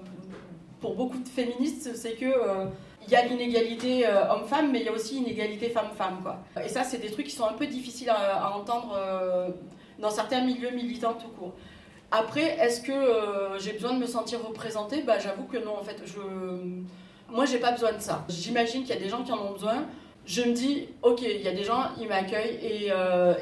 pour 0.82 0.96
beaucoup 0.96 1.20
de 1.20 1.28
féministes, 1.28 1.96
c'est 1.96 2.14
que 2.14 2.34
il 3.10 3.14
y 3.14 3.16
a 3.16 3.26
l'inégalité 3.26 4.06
euh, 4.06 4.32
homme-femme, 4.32 4.72
mais 4.72 4.82
il 4.82 4.86
y 4.86 4.90
a 4.90 4.92
aussi 4.92 5.16
l'inégalité 5.16 5.70
femme-femme. 5.70 6.20
Quoi. 6.22 6.38
Et 6.64 6.68
ça, 6.70 6.84
c'est 6.84 7.00
des 7.00 7.10
trucs 7.10 7.26
qui 7.26 7.36
sont 7.36 7.48
un 7.48 7.54
peu 7.54 7.66
difficiles 7.66 8.10
à, 8.10 8.56
entendre 8.56 8.96
euh, 8.96 9.50
dans 9.98 10.12
certains 10.12 10.42
milieux 10.42 10.70
militants 10.70 11.14
tout 11.14 11.30
court. 11.30 11.54
Après, 12.12 12.58
est-ce 12.60 12.82
que 12.82 12.92
euh, 12.92 13.58
j'ai 13.58 13.74
besoin 13.74 13.94
de 13.94 14.00
me 14.00 14.06
sentir 14.06 14.46
représentée? 14.46 15.02
Bah, 15.02 15.18
J'avoue 15.18 15.46
que 15.46 15.58
non, 15.58 15.78
en 15.80 15.84
fait. 15.84 15.98
Je... 16.06 16.20
Moi, 17.32 17.46
j'ai 17.46 17.60
pas 17.60 17.72
besoin 17.72 17.94
de 17.94 18.00
ça. 18.02 18.26
J'imagine 18.30 18.82
qu'il 18.82 18.96
y 18.96 18.98
a 18.98 19.02
des 19.02 19.10
gens 19.10 19.24
qui 19.24 19.32
en 19.32 19.40
ont 19.40 19.52
besoin. 19.52 19.86
Je 20.26 20.42
me 20.44 20.54
dis, 20.54 20.88
ok, 21.02 21.22
il 21.22 21.42
y 21.42 21.48
a 21.48 21.54
des 21.54 21.64
gens, 21.64 21.86
ils 22.00 22.08
m'accueillent 22.08 22.60
et, 22.62 22.92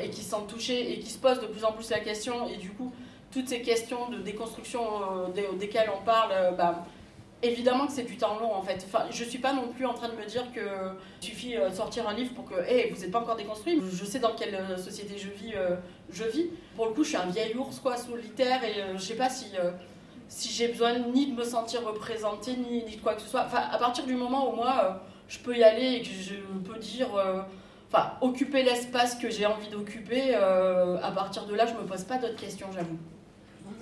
et, 0.04 0.10
qui 0.10 0.22
se 0.22 0.30
sentent 0.30 0.48
touchés 0.48 0.94
et 0.94 1.00
qui 1.00 1.10
se 1.10 1.18
posent 1.18 1.42
de 1.42 1.48
plus 1.48 1.66
en 1.66 1.74
plus 1.74 1.90
la 1.90 2.00
question. 2.00 2.48
Et 2.48 2.58
du 2.58 2.70
coup, 2.72 2.94
toutes 3.32 3.50
ces 3.50 3.62
questions 3.62 4.10
de 4.10 4.20
déconstruction 4.20 4.82
desquelles 5.60 5.90
on 5.94 6.04
parle, 6.06 6.56
bah, 6.58 6.86
Évidemment 7.44 7.86
que 7.86 7.94
c'est 7.94 8.04
du 8.04 8.18
temps 8.18 8.40
long 8.40 8.52
en 8.52 8.64
fait. 8.64 8.84
Enfin, 8.88 9.06
je 9.12 9.24
suis 9.24 9.38
pas 9.38 9.54
non 9.54 9.68
plus 9.68 9.86
en 9.86 9.94
train 9.94 10.10
de 10.10 10.16
me 10.16 10.26
dire 10.26 10.52
que 10.52 10.62
suffit 11.20 11.54
de 11.54 11.60
euh, 11.60 11.72
sortir 11.72 12.10
un 12.10 12.16
livre 12.16 12.34
pour 12.34 12.46
que, 12.46 12.56
hé, 12.68 12.92
vous 12.92 13.00
n'êtes 13.00 13.12
pas 13.12 13.20
encore 13.20 13.36
déconstruit. 13.36 13.80
Je 13.94 14.06
sais 14.06 14.18
dans 14.18 14.34
quelle 14.34 14.56
euh, 14.56 14.76
société 14.76 15.20
je 15.20 15.30
vis. 15.30 15.54
Euh, 15.56 15.76
je 16.10 16.24
vis. 16.24 16.48
Pour 16.76 16.88
le 16.88 16.94
coup, 16.94 17.04
je 17.04 17.10
suis 17.10 17.18
un 17.18 17.28
vieil 17.28 17.56
ours 17.56 17.80
quoi, 17.80 17.96
solitaire 17.96 18.64
et 18.64 18.74
je 18.96 19.00
sais 19.00 19.16
pas 19.16 19.30
si 19.30 19.46
si 20.28 20.50
j'ai 20.50 20.68
besoin 20.68 21.00
ni 21.00 21.28
de 21.32 21.36
me 21.36 21.44
sentir 21.44 21.86
représentée 21.86 22.56
ni, 22.56 22.84
ni 22.84 22.96
de 22.96 23.02
quoi 23.02 23.16
que 23.16 23.22
ce 23.22 23.28
soit. 23.30 23.46
Enfin, 23.46 23.62
à 23.72 23.78
partir 23.78 24.06
du 24.06 24.16
moment 24.16 24.52
où 24.52 24.56
moi 24.56 25.02
je 25.28 25.40
peux 25.40 25.56
y 25.56 25.64
aller 25.64 25.96
et 25.96 26.02
que 26.02 26.08
je 26.08 26.36
peux 26.66 26.80
dire, 26.80 27.10
enfin, 27.90 28.12
occuper 28.22 28.64
l'espace 28.64 29.16
que 29.16 29.30
j'ai 29.30 29.46
envie 29.46 29.70
d'occuper, 29.70 30.34
à 30.36 31.12
partir 31.12 31.46
de 31.46 31.54
là, 31.54 31.66
je 31.66 31.74
me 31.74 31.86
pose 31.86 32.04
pas 32.04 32.18
d'autres 32.18 32.36
questions, 32.36 32.68
j'avoue. 32.74 32.98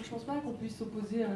Je 0.02 0.10
pense 0.10 0.24
pas 0.24 0.34
qu'on 0.36 0.54
puisse 0.54 0.78
s'opposer 0.78 1.24
à 1.24 1.28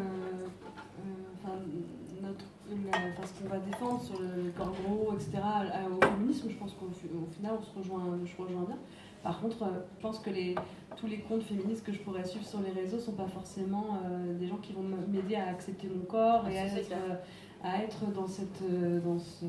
notre, 2.21 2.45
enfin, 2.61 3.23
ce 3.25 3.41
qu'on 3.41 3.49
va 3.49 3.59
défendre 3.59 4.01
sur 4.01 4.19
le 4.19 4.51
corps 4.57 4.73
gros, 4.83 5.13
etc., 5.13 5.37
au 5.91 6.05
féminisme, 6.05 6.49
je 6.49 6.55
pense 6.55 6.73
qu'au 6.73 6.89
final, 7.35 7.53
on 7.59 7.63
se 7.63 7.77
rejoint, 7.77 8.19
je 8.25 8.41
rejoins 8.41 8.63
bien. 8.63 8.77
Par 9.23 9.41
contre, 9.41 9.63
euh, 9.63 9.79
je 9.97 10.01
pense 10.01 10.19
que 10.19 10.29
les, 10.29 10.55
tous 10.95 11.07
les 11.07 11.19
comptes 11.19 11.43
féministes 11.43 11.85
que 11.85 11.91
je 11.91 11.99
pourrais 11.99 12.23
suivre 12.23 12.45
sur 12.45 12.61
les 12.61 12.71
réseaux 12.71 12.97
ne 12.97 13.01
sont 13.01 13.13
pas 13.13 13.27
forcément 13.27 13.97
euh, 14.05 14.37
des 14.37 14.47
gens 14.47 14.57
qui 14.57 14.73
vont 14.73 14.83
m'aider 15.07 15.35
à 15.35 15.49
accepter 15.49 15.87
mon 15.87 16.05
corps 16.05 16.47
et 16.47 16.57
à 16.57 16.65
être, 16.65 16.91
euh, 16.91 17.15
à 17.63 17.83
être, 17.83 18.05
dans, 18.13 18.27
cette, 18.27 18.63
dans, 19.03 19.19
ce, 19.19 19.45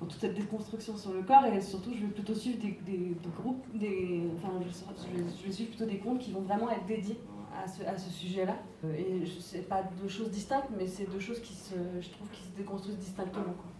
dans, 0.00 0.06
toute 0.06 0.20
cette 0.20 0.34
déconstruction 0.34 0.96
sur 0.96 1.12
le 1.12 1.22
corps. 1.22 1.46
Et 1.46 1.60
surtout, 1.60 1.92
je 1.94 2.04
vais 2.04 2.12
plutôt 2.12 2.34
suivre 2.34 2.58
des, 2.60 2.78
des, 2.84 3.16
groupes, 3.34 3.64
des, 3.74 4.28
enfin, 4.36 4.52
je, 4.60 5.18
je 5.40 5.46
vais 5.46 5.52
suivre 5.52 5.70
plutôt 5.70 5.86
des 5.86 5.98
comptes 5.98 6.18
qui 6.18 6.32
vont 6.32 6.42
vraiment 6.42 6.70
être 6.70 6.84
dédiés 6.86 7.18
à 7.64 7.66
ce, 7.66 7.82
à 7.84 7.96
ce 7.96 8.10
sujet-là. 8.10 8.56
Et 8.98 9.24
ce 9.24 9.56
n'est 9.56 9.62
pas 9.62 9.82
deux 10.02 10.08
choses 10.08 10.30
distinctes, 10.30 10.68
mais 10.76 10.86
c'est 10.86 11.10
deux 11.10 11.20
choses 11.20 11.40
qui 11.40 11.54
se, 11.54 11.74
je 12.00 12.10
trouve, 12.10 12.28
qui 12.30 12.42
se 12.42 12.56
déconstruisent 12.56 12.98
distinctement. 12.98 13.42
Quoi. 13.42 13.75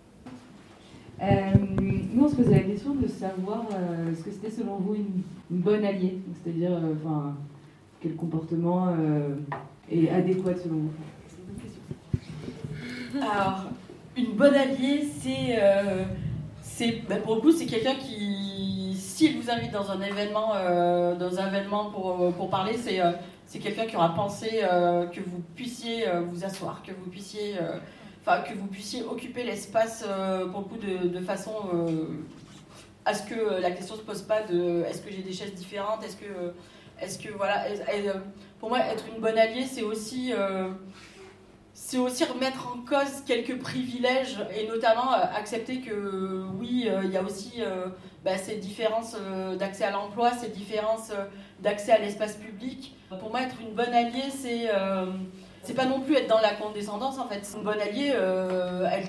Euh, 1.23 1.51
nous, 1.81 2.25
on 2.25 2.29
se 2.29 2.37
posait 2.37 2.55
la 2.55 2.61
question 2.61 2.95
de 2.95 3.09
savoir 3.09 3.65
euh, 3.73 4.15
ce 4.15 4.23
que 4.23 4.31
c'était 4.31 4.51
selon 4.51 4.77
vous 4.77 4.95
une, 4.95 5.23
bonne 5.49 5.85
alliée, 5.85 6.19
c'est-à-dire 6.35 6.73
enfin, 6.73 7.35
quel 8.01 8.17
comportement 8.17 8.89
est 9.91 10.11
adéquat 10.11 10.57
selon 10.63 10.77
vous? 10.77 10.93
Alors, 13.21 13.65
une 14.17 14.33
bonne 14.33 14.55
alliée, 14.55 15.07
c'est, 15.21 17.03
ben, 17.09 17.23
pour 17.23 17.37
le 17.37 17.41
coup, 17.41 17.53
c'est 17.53 17.67
quelqu'un 17.67 17.95
qui, 17.95 18.95
s'il 18.99 19.41
vous 19.41 19.51
invite 19.51 19.73
dans 19.73 19.91
un 19.91 20.01
événement, 20.03 20.49
dans 21.19 21.39
un 21.39 21.49
événement 21.49 21.91
pour, 21.91 22.51
parler, 22.51 22.75
c'est 23.47 23.59
quelqu'un 23.59 23.87
qui 23.87 23.97
aura 23.97 24.15
pensé 24.15 24.61
euh, 24.63 25.07
que 25.07 25.21
vous 25.21 25.43
puissiez 25.55 26.09
euh, 26.09 26.23
vous 26.23 26.45
asseoir, 26.45 26.83
que 26.83 26.93
vous 26.93 27.09
puissiez, 27.11 27.55
euh, 27.61 27.79
que 28.27 28.55
vous 28.55 28.67
puissiez 28.67 29.03
occuper 29.03 29.45
l'espace 29.45 30.05
pour 30.53 30.61
le 30.61 30.67
coup 30.67 30.79
de, 30.79 31.21
façon 31.21 31.53
à 33.05 33.15
ce 33.15 33.23
que 33.23 33.61
la 33.61 33.71
question 33.71 33.95
se 33.95 34.01
pose 34.01 34.23
pas 34.23 34.43
de 34.43 34.83
est-ce 34.89 35.01
que 35.01 35.11
j'ai 35.11 35.23
des 35.23 35.33
chaises 35.33 35.55
différentes, 35.55 36.03
est-ce 36.05 36.17
que, 36.17 36.53
est-ce 37.01 37.19
que 37.19 37.33
voilà, 37.33 37.65
pour 38.59 38.69
moi 38.69 38.81
être 38.81 39.05
une 39.15 39.21
bonne 39.21 39.39
alliée 39.39 39.67
c'est 39.71 39.83
aussi 39.83 40.33
c'est 41.73 41.99
aussi 41.99 42.25
remettre 42.25 42.67
en 42.69 42.81
cause 42.85 43.23
quelques 43.27 43.59
privilèges 43.61 44.39
et 44.59 44.67
notamment 44.67 45.13
accepter 45.13 45.81
que 45.81 46.45
oui, 46.59 46.89
il 47.05 47.11
y 47.11 47.17
a 47.17 47.23
aussi 47.23 47.63
bah, 48.25 48.37
ces 48.39 48.57
différences 48.57 49.17
d'accès 49.57 49.85
à 49.85 49.93
l'emploi, 49.93 50.33
ces 50.33 50.49
différences 50.49 51.13
d'accès 51.61 51.93
à 51.93 51.99
l'espace 51.99 52.37
public. 52.37 52.97
Pour 53.21 53.31
moi, 53.31 53.43
être 53.43 53.61
une 53.61 53.75
bonne 53.75 53.95
alliée, 53.95 54.31
c'est 54.31 54.69
euh, 54.75 55.07
c'est 55.67 55.75
pas 55.75 55.85
non 55.85 56.01
plus 56.01 56.15
être 56.17 56.29
dans 56.29 56.41
la 56.41 56.55
condescendance 56.55 57.19
en 57.19 57.27
fait. 57.29 57.43
Une 57.57 57.65
bonne 57.65 57.81
alliée, 57.81 58.15
elle 58.93 59.09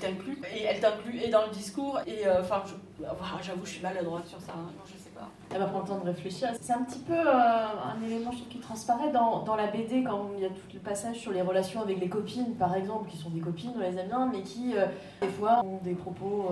t'inclut 0.00 0.38
et 0.54 0.62
elle 0.62 0.80
t'inclut 0.80 1.20
et 1.20 1.28
dans 1.28 1.46
le 1.46 1.50
discours 1.52 2.00
et 2.06 2.26
euh, 2.26 2.40
enfin, 2.40 3.38
j'avoue, 3.42 3.64
je 3.64 3.70
suis 3.70 3.82
maladroite 3.82 4.26
sur 4.26 4.40
ça. 4.40 4.52
Hein. 4.56 4.70
Pas. 5.18 5.28
Elle 5.50 5.60
va 5.60 5.66
prendre 5.66 5.84
le 5.84 5.90
temps 5.90 6.04
de 6.04 6.10
réfléchir. 6.10 6.48
C'est 6.60 6.72
un 6.72 6.82
petit 6.82 7.00
peu 7.00 7.14
un 7.14 8.02
élément 8.04 8.30
qui 8.30 8.58
transparaît 8.58 9.10
dans, 9.10 9.42
dans, 9.42 9.56
la 9.56 9.66
BD 9.66 10.04
quand 10.04 10.30
il 10.36 10.42
y 10.42 10.46
a 10.46 10.48
tout 10.48 10.60
le 10.74 10.80
passage 10.80 11.16
sur 11.16 11.32
les 11.32 11.42
relations 11.42 11.80
avec 11.82 12.00
les 12.00 12.08
copines, 12.08 12.54
par 12.54 12.74
exemple, 12.74 13.08
qui 13.10 13.16
sont 13.16 13.30
des 13.30 13.40
copines, 13.40 13.72
on 13.76 13.80
les 13.80 13.96
aime 13.98 14.08
bien, 14.08 14.30
mais 14.32 14.42
qui 14.42 14.74
des 15.20 15.28
fois 15.28 15.64
ont 15.64 15.80
des 15.82 15.94
propos 15.94 16.48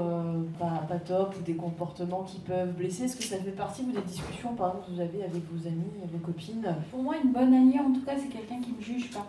pas, 0.59 0.83
pas, 0.89 0.99
top 0.99 1.35
ou 1.39 1.43
des 1.43 1.57
comportements 1.57 2.23
qui 2.23 2.39
peuvent 2.41 2.73
blesser. 2.73 3.05
Est-ce 3.05 3.17
que 3.17 3.25
ça 3.25 3.37
fait 3.37 3.51
partie 3.51 3.85
des 3.85 4.01
discussions, 4.01 4.55
par 4.55 4.69
exemple, 4.69 4.87
que 4.87 4.93
vous 4.93 5.01
avez 5.01 5.25
avec 5.25 5.43
vos 5.53 5.67
amis, 5.67 5.93
vos 6.11 6.19
copines? 6.19 6.75
Pour 6.91 7.03
moi, 7.03 7.17
une 7.23 7.33
bonne 7.33 7.53
alliée, 7.53 7.81
en 7.81 7.93
tout 7.93 8.05
cas, 8.05 8.13
c'est 8.17 8.29
quelqu'un 8.29 8.61
qui 8.61 8.73
ne 8.73 8.81
juge 8.81 9.13
pas. 9.13 9.27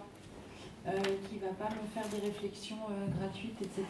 Euh, 0.87 0.91
qui 1.29 1.37
va 1.39 1.49
pas 1.49 1.69
me 1.69 1.85
faire 1.93 2.07
des 2.09 2.25
réflexions 2.25 2.77
euh, 2.89 3.07
gratuites, 3.19 3.61
etc. 3.61 3.83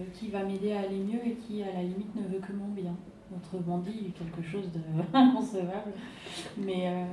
Euh, 0.00 0.04
qui 0.14 0.28
va 0.28 0.44
m'aider 0.44 0.72
à 0.72 0.80
aller 0.80 0.98
mieux 0.98 1.26
et 1.26 1.34
qui, 1.34 1.60
à 1.64 1.72
la 1.72 1.82
limite, 1.82 2.14
ne 2.14 2.22
veut 2.22 2.38
que 2.38 2.52
mon 2.52 2.68
bien. 2.68 2.94
Autrement 3.34 3.78
dit, 3.78 4.12
quelque 4.18 4.46
chose 4.46 4.70
d'inconcevable. 5.12 5.92
Mais, 6.58 7.06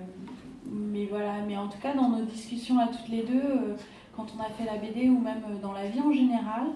mais 0.69 1.05
voilà, 1.05 1.35
mais 1.47 1.55
en 1.55 1.69
tout 1.69 1.77
cas, 1.79 1.93
dans 1.93 2.09
nos 2.09 2.25
discussions 2.25 2.77
à 2.79 2.87
toutes 2.87 3.07
les 3.07 3.23
deux, 3.23 3.75
quand 4.15 4.25
on 4.37 4.41
a 4.41 4.49
fait 4.49 4.65
la 4.65 4.77
BD 4.77 5.09
ou 5.09 5.19
même 5.19 5.41
dans 5.61 5.71
la 5.71 5.87
vie 5.87 6.01
en 6.01 6.11
général, 6.11 6.67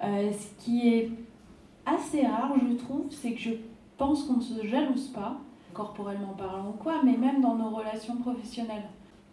ce 0.00 0.64
qui 0.64 0.88
est 0.88 1.10
assez 1.84 2.24
rare, 2.24 2.52
je 2.62 2.74
trouve, 2.74 3.06
c'est 3.10 3.32
que 3.32 3.40
je 3.40 3.50
pense 3.96 4.24
qu'on 4.24 4.36
ne 4.36 4.42
se 4.42 4.64
jalouse 4.64 5.08
pas, 5.08 5.36
corporellement 5.74 6.34
parlant 6.38 6.68
ou 6.68 6.80
quoi, 6.80 7.02
mais 7.04 7.16
même 7.16 7.40
dans 7.40 7.56
nos 7.56 7.70
relations 7.70 8.16
professionnelles 8.16 8.88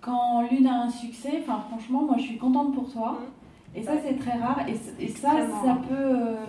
quand 0.06 0.44
l'une 0.44 0.68
a 0.68 0.84
un 0.84 0.90
succès, 0.90 1.42
enfin 1.42 1.60
franchement, 1.68 2.04
moi 2.04 2.16
je 2.18 2.24
suis 2.24 2.38
contente 2.38 2.76
pour 2.76 2.92
toi. 2.92 3.18
Et 3.74 3.82
ça 3.82 3.94
c'est 4.06 4.18
très 4.18 4.38
rare. 4.38 4.60
Et, 4.68 5.04
et 5.04 5.08
ça, 5.08 5.32
ça 5.64 5.78
peut, 5.90 5.96
euh, 5.96 6.46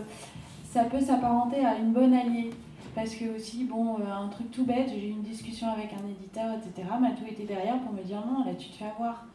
ça 0.69 0.85
peut 0.85 1.01
s'apparenter 1.01 1.65
à 1.65 1.79
une 1.79 1.93
bonne 1.93 2.13
alliée. 2.13 2.51
Parce 2.97 3.15
que 3.15 3.37
aussi, 3.37 3.65
bon, 3.65 4.01
euh, 4.01 4.13
un 4.13 4.29
truc 4.29 4.51
tout 4.51 4.65
bête, 4.65 4.89
j'ai 4.89 5.09
eu 5.09 5.11
une 5.11 5.23
discussion 5.23 5.69
avec 5.69 5.93
un 5.93 6.09
éditeur, 6.09 6.55
etc. 6.55 6.89
tout 7.17 7.27
était 7.31 7.45
derrière 7.45 7.79
pour 7.83 7.93
me 7.93 8.03
dire 8.03 8.25
non, 8.27 8.45
là 8.45 8.55
tu 8.55 8.71
te 8.71 8.77
fais 8.77 8.87
avoir. 8.87 9.27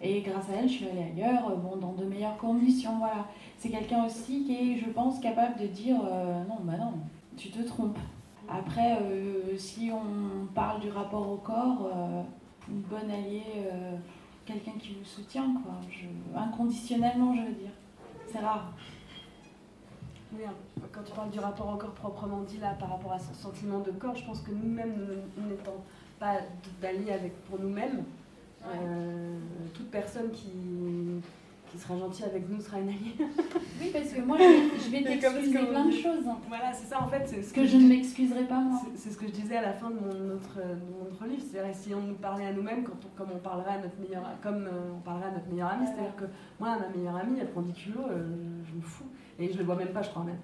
Et 0.00 0.20
grâce 0.20 0.48
à 0.50 0.56
elle, 0.60 0.68
je 0.68 0.74
suis 0.74 0.86
allée 0.86 1.10
ailleurs, 1.14 1.50
euh, 1.50 1.56
bon, 1.56 1.76
dans 1.76 1.94
de 1.94 2.04
meilleures 2.04 2.36
conditions, 2.36 2.98
voilà. 2.98 3.26
C'est 3.56 3.70
quelqu'un 3.70 4.04
aussi 4.04 4.44
qui 4.44 4.54
est, 4.54 4.76
je 4.76 4.90
pense, 4.90 5.18
capable 5.18 5.58
de 5.58 5.66
dire 5.66 5.96
non, 5.96 6.58
bah 6.62 6.76
non, 6.78 6.92
tu 7.36 7.50
te 7.50 7.60
trompes. 7.62 7.98
Après, 8.48 8.98
si 9.56 9.90
on 9.92 10.46
parle 10.54 10.80
du 10.80 10.90
rapport 10.90 11.28
au 11.28 11.36
corps, 11.36 11.90
une 12.70 12.80
bonne 12.82 13.10
alliée, 13.10 13.42
euh, 13.56 13.96
quelqu'un 14.44 14.72
qui 14.78 14.94
vous 14.94 15.04
soutient, 15.04 15.54
quoi. 15.62 15.74
inconditionnellement, 16.40 17.34
je 17.34 17.40
veux 17.40 17.54
dire. 17.54 17.70
C'est 18.26 18.40
rare. 18.40 18.72
Oui, 20.32 20.42
quand 20.92 21.02
tu 21.02 21.12
parles 21.12 21.30
du 21.30 21.40
rapport 21.40 21.72
au 21.74 21.76
corps 21.76 21.94
proprement 21.94 22.42
dit, 22.42 22.58
là, 22.58 22.76
par 22.78 22.90
rapport 22.90 23.12
à 23.12 23.18
ce 23.18 23.34
sentiment 23.34 23.80
de 23.80 23.90
corps, 23.92 24.16
je 24.16 24.24
pense 24.24 24.40
que 24.40 24.50
nous-mêmes, 24.50 25.22
n'étant 25.48 25.84
pas 26.18 26.38
d'alliés 26.80 27.12
avec 27.12 27.44
pour 27.44 27.58
nous-mêmes, 27.58 28.04
euh, 28.66 29.38
toute 29.72 29.90
personne 29.90 30.30
qui, 30.32 30.50
qui 31.70 31.78
sera 31.78 31.96
gentil 31.96 32.24
avec 32.24 32.48
nous 32.48 32.60
sera 32.60 32.80
une 32.80 32.88
alliée. 32.88 33.14
oui, 33.80 33.90
parce 33.92 34.12
que 34.12 34.20
moi, 34.20 34.36
je 34.38 34.90
vais, 34.90 35.02
t'excuser 35.04 35.58
plein 35.58 35.86
de 35.86 35.92
choses. 35.92 36.24
Voilà, 36.48 36.72
c'est 36.72 36.86
ça 36.86 37.02
en 37.02 37.08
fait. 37.08 37.26
Ce 37.26 37.52
que, 37.52 37.64
je, 37.64 37.76
ne 37.76 37.88
m'excuserai 37.88 38.44
pas 38.44 38.58
moi. 38.58 38.80
C'est 38.96 39.10
ce 39.10 39.16
que 39.16 39.26
je 39.26 39.32
disais 39.32 39.56
à 39.56 39.62
la 39.62 39.72
fin 39.72 39.90
de 39.90 39.96
mon 39.96 40.34
autre, 40.34 40.58
livre. 41.26 41.42
C'est-à-dire, 41.50 41.74
si 41.74 41.94
on 41.94 42.00
nous 42.00 42.14
parlait 42.14 42.46
à 42.46 42.52
nous-mêmes, 42.52 42.84
comme 43.16 43.28
on 43.34 43.38
parlerait 43.38 43.74
à 43.74 43.78
notre 43.78 43.98
meilleur, 44.00 44.24
comme 44.42 44.66
euh, 44.66 44.96
on 44.96 45.00
parlerait 45.00 45.28
à 45.28 45.32
notre 45.32 45.48
meilleur 45.48 45.68
ami. 45.68 45.86
C'est-à-dire 45.86 46.16
que 46.16 46.24
moi, 46.58 46.76
ma 46.78 46.88
meilleure 46.88 47.16
amie, 47.16 47.38
elle 47.40 47.50
prend 47.50 47.62
10 47.62 47.72
kilos, 47.72 48.04
euh, 48.10 48.26
je 48.68 48.76
me 48.76 48.82
fous. 48.82 49.04
Et 49.38 49.52
je 49.52 49.58
le 49.58 49.64
vois 49.64 49.76
même 49.76 49.92
pas, 49.92 50.02
je 50.02 50.10
crois 50.10 50.24
même. 50.24 50.38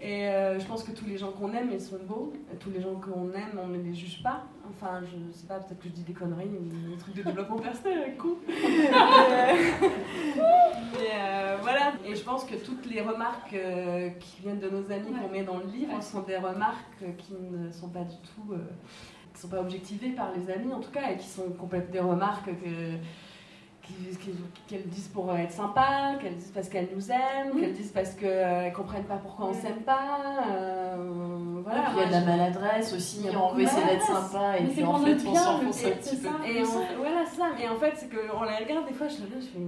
Et 0.00 0.28
euh, 0.28 0.60
je 0.60 0.64
pense 0.64 0.84
que 0.84 0.92
tous 0.92 1.06
les 1.06 1.18
gens 1.18 1.32
qu'on 1.32 1.52
aime, 1.54 1.70
ils 1.72 1.80
sont 1.80 1.98
beaux. 2.06 2.32
tous 2.60 2.70
les 2.70 2.80
gens 2.80 2.94
qu'on 2.94 3.32
aime, 3.32 3.58
on 3.60 3.66
ne 3.66 3.78
les 3.78 3.94
juge 3.94 4.22
pas. 4.22 4.44
Enfin, 4.70 5.00
je 5.02 5.16
sais 5.36 5.46
pas, 5.46 5.58
peut-être 5.58 5.80
que 5.80 5.88
je 5.88 5.94
dis 5.94 6.02
des 6.02 6.12
conneries, 6.12 6.46
des 6.46 6.96
trucs 6.96 7.16
de 7.16 7.22
développement 7.22 7.56
personnel, 7.56 8.16
con. 8.16 8.36
mais, 8.46 8.54
euh, 11.14 11.56
voilà. 11.62 11.94
Et 12.06 12.14
je 12.14 12.22
pense 12.22 12.44
que 12.44 12.54
toutes 12.54 12.86
les 12.86 13.00
remarques 13.00 13.54
euh, 13.54 14.10
qui 14.20 14.42
viennent 14.42 14.60
de 14.60 14.70
nos 14.70 14.88
amis 14.92 15.10
qu'on 15.20 15.30
met 15.30 15.42
dans 15.42 15.58
le 15.58 15.66
livre 15.66 16.00
sont 16.00 16.22
des 16.22 16.36
remarques 16.36 17.04
qui 17.16 17.34
ne 17.34 17.72
sont 17.72 17.88
pas 17.88 18.04
du 18.04 18.16
tout. 18.18 18.54
qui 19.34 19.40
sont 19.40 19.48
pas 19.48 19.60
objectivées 19.60 20.10
par 20.10 20.30
les 20.32 20.48
amis 20.48 20.72
en 20.72 20.80
tout 20.80 20.92
cas, 20.92 21.10
et 21.10 21.16
qui 21.16 21.26
sont 21.26 21.50
complètement 21.58 21.92
des 21.92 22.00
remarques 22.00 22.46
que 22.46 22.98
qu'elles 24.66 24.88
disent 24.88 25.08
pour 25.08 25.34
être 25.36 25.52
sympa, 25.52 26.14
qu'elles 26.20 26.36
disent 26.36 26.52
parce 26.54 26.68
qu'elles 26.68 26.88
nous 26.94 27.10
aiment, 27.10 27.58
qu'elles 27.58 27.72
disent 27.72 27.92
parce 27.92 28.14
qu'elles 28.14 28.70
ne 28.70 28.74
comprennent 28.74 29.04
pas 29.04 29.16
pourquoi 29.16 29.46
on 29.46 29.54
s'aime 29.54 29.82
pas. 29.82 30.44
Euh, 30.50 31.60
voilà, 31.62 31.84
il 31.92 31.98
y 31.98 32.02
a 32.02 32.06
de 32.06 32.12
la 32.12 32.20
maladresse 32.20 32.92
aussi, 32.92 33.26
on 33.34 33.54
veut 33.54 33.62
essayer 33.62 33.86
d'être 33.86 34.06
sympa 34.06 34.58
et 34.58 34.64
puis 34.64 34.82
en 34.84 34.98
fait 34.98 35.16
on 35.26 35.34
s'enfonce 35.34 35.84
un 35.84 35.90
petit 35.90 36.16
peu. 36.16 36.28
Et 36.46 36.62
voilà, 36.62 37.24
ça. 37.26 37.50
Et 37.62 37.68
en 37.68 37.76
fait, 37.76 37.92
c'est 37.96 38.08
qu'on 38.08 38.42
la 38.42 38.56
regarde 38.56 38.86
des 38.86 38.94
fois, 38.94 39.08
je 39.08 39.22
regarde, 39.22 39.42
je 39.42 39.46
fais 39.46 39.58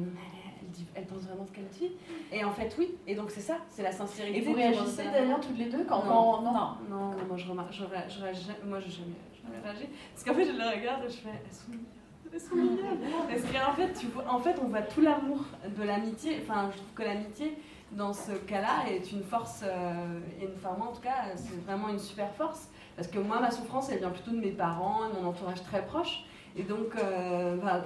elle 0.94 1.06
pense 1.06 1.22
vraiment 1.22 1.46
ce 1.46 1.52
qu'elle 1.52 1.68
dit. 1.68 1.92
Et 2.32 2.44
en 2.44 2.52
fait, 2.52 2.74
oui. 2.78 2.94
Et 3.06 3.14
donc, 3.14 3.30
c'est 3.30 3.40
ça, 3.40 3.58
c'est 3.68 3.82
la 3.82 3.92
sincérité. 3.92 4.38
Et 4.38 4.40
vous 4.42 4.52
réagissez 4.52 5.04
d'ailleurs 5.04 5.40
toutes 5.40 5.58
les 5.58 5.66
deux 5.66 5.84
quand 5.84 6.04
non. 6.04 6.42
Non. 6.42 6.52
non, 6.88 7.10
moi 7.28 7.36
je 7.36 7.48
remarque, 7.48 7.72
je, 7.72 7.84
je, 8.08 8.68
moi 8.68 8.80
je 8.80 8.90
jamais, 8.90 9.60
réagi. 9.62 9.88
Parce 10.12 10.24
qu'en 10.24 10.34
fait, 10.34 10.44
je 10.44 10.56
la 10.56 10.70
regarde 10.70 11.04
et 11.04 11.08
je 11.08 11.16
fais, 11.16 11.42
parce 12.30 13.42
qu'en 13.42 13.74
fait, 13.74 13.92
tu 13.98 14.06
vois, 14.06 14.24
en 14.28 14.38
fait, 14.38 14.56
on 14.62 14.68
voit 14.68 14.82
tout 14.82 15.00
l'amour 15.00 15.44
de 15.76 15.82
l'amitié. 15.82 16.38
Enfin, 16.42 16.70
je 16.72 16.76
trouve 16.76 16.92
que 16.94 17.02
l'amitié, 17.02 17.56
dans 17.92 18.12
ce 18.12 18.32
cas-là, 18.32 18.90
est 18.90 19.10
une 19.12 19.22
force, 19.22 19.62
euh, 19.64 20.20
et 20.40 20.44
une 20.44 20.56
femme 20.56 20.80
en 20.80 20.92
tout 20.92 21.00
cas, 21.00 21.34
c'est 21.36 21.60
vraiment 21.64 21.88
une 21.88 21.98
super 21.98 22.32
force. 22.34 22.68
Parce 22.96 23.08
que 23.08 23.18
moi, 23.18 23.40
ma 23.40 23.50
souffrance, 23.50 23.90
elle 23.90 23.98
vient 23.98 24.10
plutôt 24.10 24.30
de 24.30 24.40
mes 24.40 24.52
parents, 24.52 25.08
de 25.08 25.20
mon 25.20 25.28
entourage 25.28 25.62
très 25.64 25.84
proche. 25.84 26.24
Et 26.56 26.62
donc, 26.62 26.96
euh, 26.96 27.56
bah, 27.56 27.84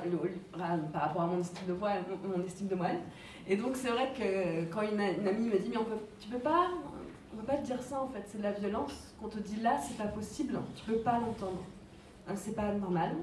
par 0.92 1.03
rapport 1.03 1.22
à 1.22 1.26
mon 1.26 1.40
estime 1.40 1.68
de 1.68 1.74
moi, 1.74 1.90
mon 2.24 2.42
estime 2.45 2.68
de 2.68 2.74
moi 2.74 2.88
Et 3.47 3.57
donc, 3.57 3.76
c'est 3.76 3.88
vrai 3.88 4.11
que 4.18 4.72
quand 4.72 4.82
une, 4.82 5.01
amie 5.01 5.49
me 5.49 5.59
dit, 5.59 5.68
mais 5.70 5.76
on 5.76 5.84
peut, 5.84 5.97
tu 6.18 6.28
peux 6.28 6.38
pas, 6.38 6.68
on 7.32 7.36
peut 7.36 7.47
pas 7.47 7.57
te 7.57 7.66
dire 7.66 7.82
ça 7.82 8.01
en 8.01 8.09
fait, 8.09 8.24
c'est 8.26 8.38
de 8.38 8.42
la 8.42 8.53
violence. 8.53 9.14
Qu'on 9.20 9.28
te 9.28 9.38
dit 9.38 9.61
là, 9.61 9.78
c'est 9.78 9.97
pas 9.97 10.09
possible, 10.09 10.59
tu 10.74 10.84
peux 10.84 10.99
pas 10.99 11.18
l'entendre. 11.18 11.62
Hein, 12.26 12.32
c'est 12.36 12.57
pas 12.57 12.72
normal. 12.72 13.16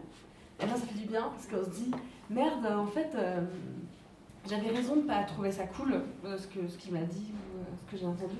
Et 0.61 0.67
là, 0.67 0.75
ça 0.75 0.85
fait 0.85 0.99
du 0.99 1.07
bien 1.07 1.21
parce 1.21 1.47
qu'on 1.47 1.63
se 1.63 1.75
dit, 1.75 1.91
merde, 2.29 2.65
en 2.65 2.85
fait, 2.85 3.09
euh, 3.15 3.41
j'avais 4.47 4.69
raison 4.69 4.95
de 4.95 5.01
ne 5.01 5.07
pas 5.07 5.23
trouver 5.23 5.51
ça 5.51 5.65
cool, 5.65 6.01
euh, 6.25 6.37
ce 6.37 6.47
qu'il 6.47 6.69
ce 6.69 6.91
m'a 6.91 7.01
dit 7.01 7.31
ou 7.33 7.59
euh, 7.59 7.63
ce 7.79 7.91
que 7.91 7.97
j'ai 7.97 8.05
entendu. 8.05 8.35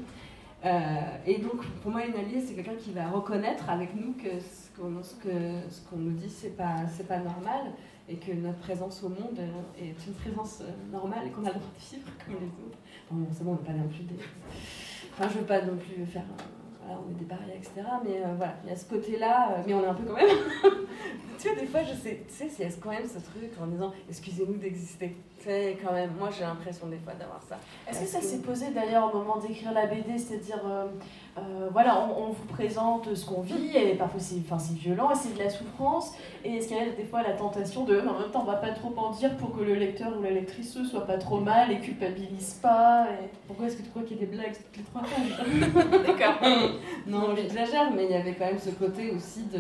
et 1.26 1.40
donc, 1.40 1.66
pour 1.82 1.92
moi, 1.92 2.06
une 2.06 2.14
alliée, 2.14 2.40
c'est 2.40 2.54
quelqu'un 2.54 2.76
qui 2.76 2.92
va 2.92 3.10
reconnaître 3.10 3.68
avec 3.70 3.96
nous 3.96 4.14
que 4.14 4.40
ce 4.40 4.80
qu'on 4.80 5.02
ce 5.02 5.90
qu'on 5.90 5.98
nous 5.98 6.12
dit, 6.12 6.30
c'est 6.30 6.56
pas, 6.56 6.76
pas 7.08 7.18
normal 7.18 7.74
et 8.08 8.18
que 8.18 8.32
notre 8.34 8.60
présence 8.60 9.04
au 9.04 9.10
monde 9.10 9.40
est 9.80 10.06
une 10.06 10.14
présence 10.14 10.62
normale 10.92 11.28
et 11.28 11.30
qu'on 11.30 11.46
a 11.46 11.54
le 11.54 11.60
droit 11.60 11.74
de 11.74 11.96
vivre 11.96 12.12
comme 12.26 12.36
les 12.36 12.66
autres. 12.66 12.78
Bon, 13.10 13.28
c'est 13.32 13.44
bon, 13.44 13.52
on 13.52 13.54
ne 13.54 13.66
pas 13.66 13.74
non 13.74 13.88
plus 13.88 14.04
des. 14.04 14.16
Enfin, 15.14 15.28
je 15.30 15.40
veux 15.40 15.46
pas 15.46 15.62
non 15.62 15.78
plus 15.78 16.06
faire 16.06 16.24
on 17.00 17.12
est 17.12 17.20
des 17.20 17.26
parias, 17.26 17.56
etc. 17.56 17.72
Mais 18.04 18.22
euh, 18.22 18.34
voilà, 18.36 18.56
il 18.64 18.70
y 18.70 18.74
a 18.74 18.76
ce 18.76 18.86
côté-là, 18.86 19.52
euh, 19.52 19.64
mais 19.66 19.74
on 19.74 19.84
est 19.84 19.88
un 19.88 19.94
peu 19.94 20.04
quand 20.04 20.16
même. 20.16 20.28
tu 21.40 21.48
vois, 21.48 21.60
des 21.60 21.68
fois, 21.68 21.84
je 21.84 21.94
sais, 21.94 22.24
tu 22.28 22.34
sais, 22.34 22.50
c'est 22.50 22.80
quand 22.80 22.92
même 22.92 23.08
ce 23.08 23.20
truc 23.20 23.52
en 23.62 23.68
disant 23.68 23.94
excusez-nous 24.10 24.58
d'exister. 24.58 25.16
C'est 25.44 25.78
quand 25.84 25.94
même, 25.94 26.12
moi 26.20 26.30
j'ai 26.36 26.44
l'impression 26.44 26.88
des 26.88 26.98
fois 26.98 27.14
d'avoir 27.14 27.42
ça. 27.42 27.58
Est-ce 27.90 28.02
que 28.02 28.06
ça 28.06 28.22
s'est 28.22 28.42
posé 28.42 28.72
d'ailleurs 28.72 29.14
au 29.14 29.18
moment 29.18 29.38
d'écrire 29.38 29.72
la 29.72 29.88
BD, 29.88 30.18
c'est-à-dire, 30.18 30.62
euh, 30.66 31.70
voilà, 31.72 32.08
on, 32.16 32.30
vous 32.30 32.46
présente 32.46 33.14
ce 33.16 33.26
qu'on 33.26 33.42
vit, 33.42 33.76
et 33.76 33.96
parfois 33.96 34.20
c'est 34.20 34.76
violent, 34.76 35.12
et 35.12 35.16
c'est 35.16 35.34
de 35.34 35.40
la 35.40 35.50
souffrance, 35.50 36.14
et 36.44 36.58
est-ce 36.58 36.68
qu'il 36.68 36.78
y 36.78 36.80
a 36.80 36.90
des 36.90 37.06
fois 37.06 37.24
la 37.24 37.34
tentation 37.34 37.86
de, 37.86 38.00
en 38.00 38.20
même 38.20 38.30
temps, 38.32 38.42
on 38.42 38.52
va 38.52 38.58
pas 38.58 38.72
trop 38.72 38.94
en 38.98 39.12
dire 39.12 39.36
pour 39.38 39.56
que 39.56 39.64
le 39.64 39.74
lecteur 39.74 40.18
ou 40.18 40.22
la 40.22 40.32
lectrice 40.32 40.78
soit 40.84 41.08
pas 41.08 41.18
trop 41.18 41.40
mal 41.40 41.72
et 41.72 41.80
culpabilise 41.80 42.60
pas. 42.62 43.08
Et... 43.12 43.30
Pourquoi 43.48 43.68
est-ce 43.68 43.78
que 43.78 43.84
tu 43.84 43.90
crois 43.90 44.04
qu'il 44.04 44.18
y 44.18 44.24
a 44.24 44.26
des 44.26 44.36
blagues 44.36 44.54
toutes 44.54 44.78
les 44.78 44.84
trois 44.84 45.02
pages? 45.02 46.06
D'accord. 46.06 46.50
non, 47.08 47.36
j'exagère, 47.36 47.92
mais 47.92 48.06
il 48.06 48.12
y 48.12 48.16
avait 48.16 48.34
quand 48.34 48.46
même 48.46 48.60
ce 48.60 48.70
côté 48.72 49.12
aussi 49.12 49.44
de, 49.46 49.60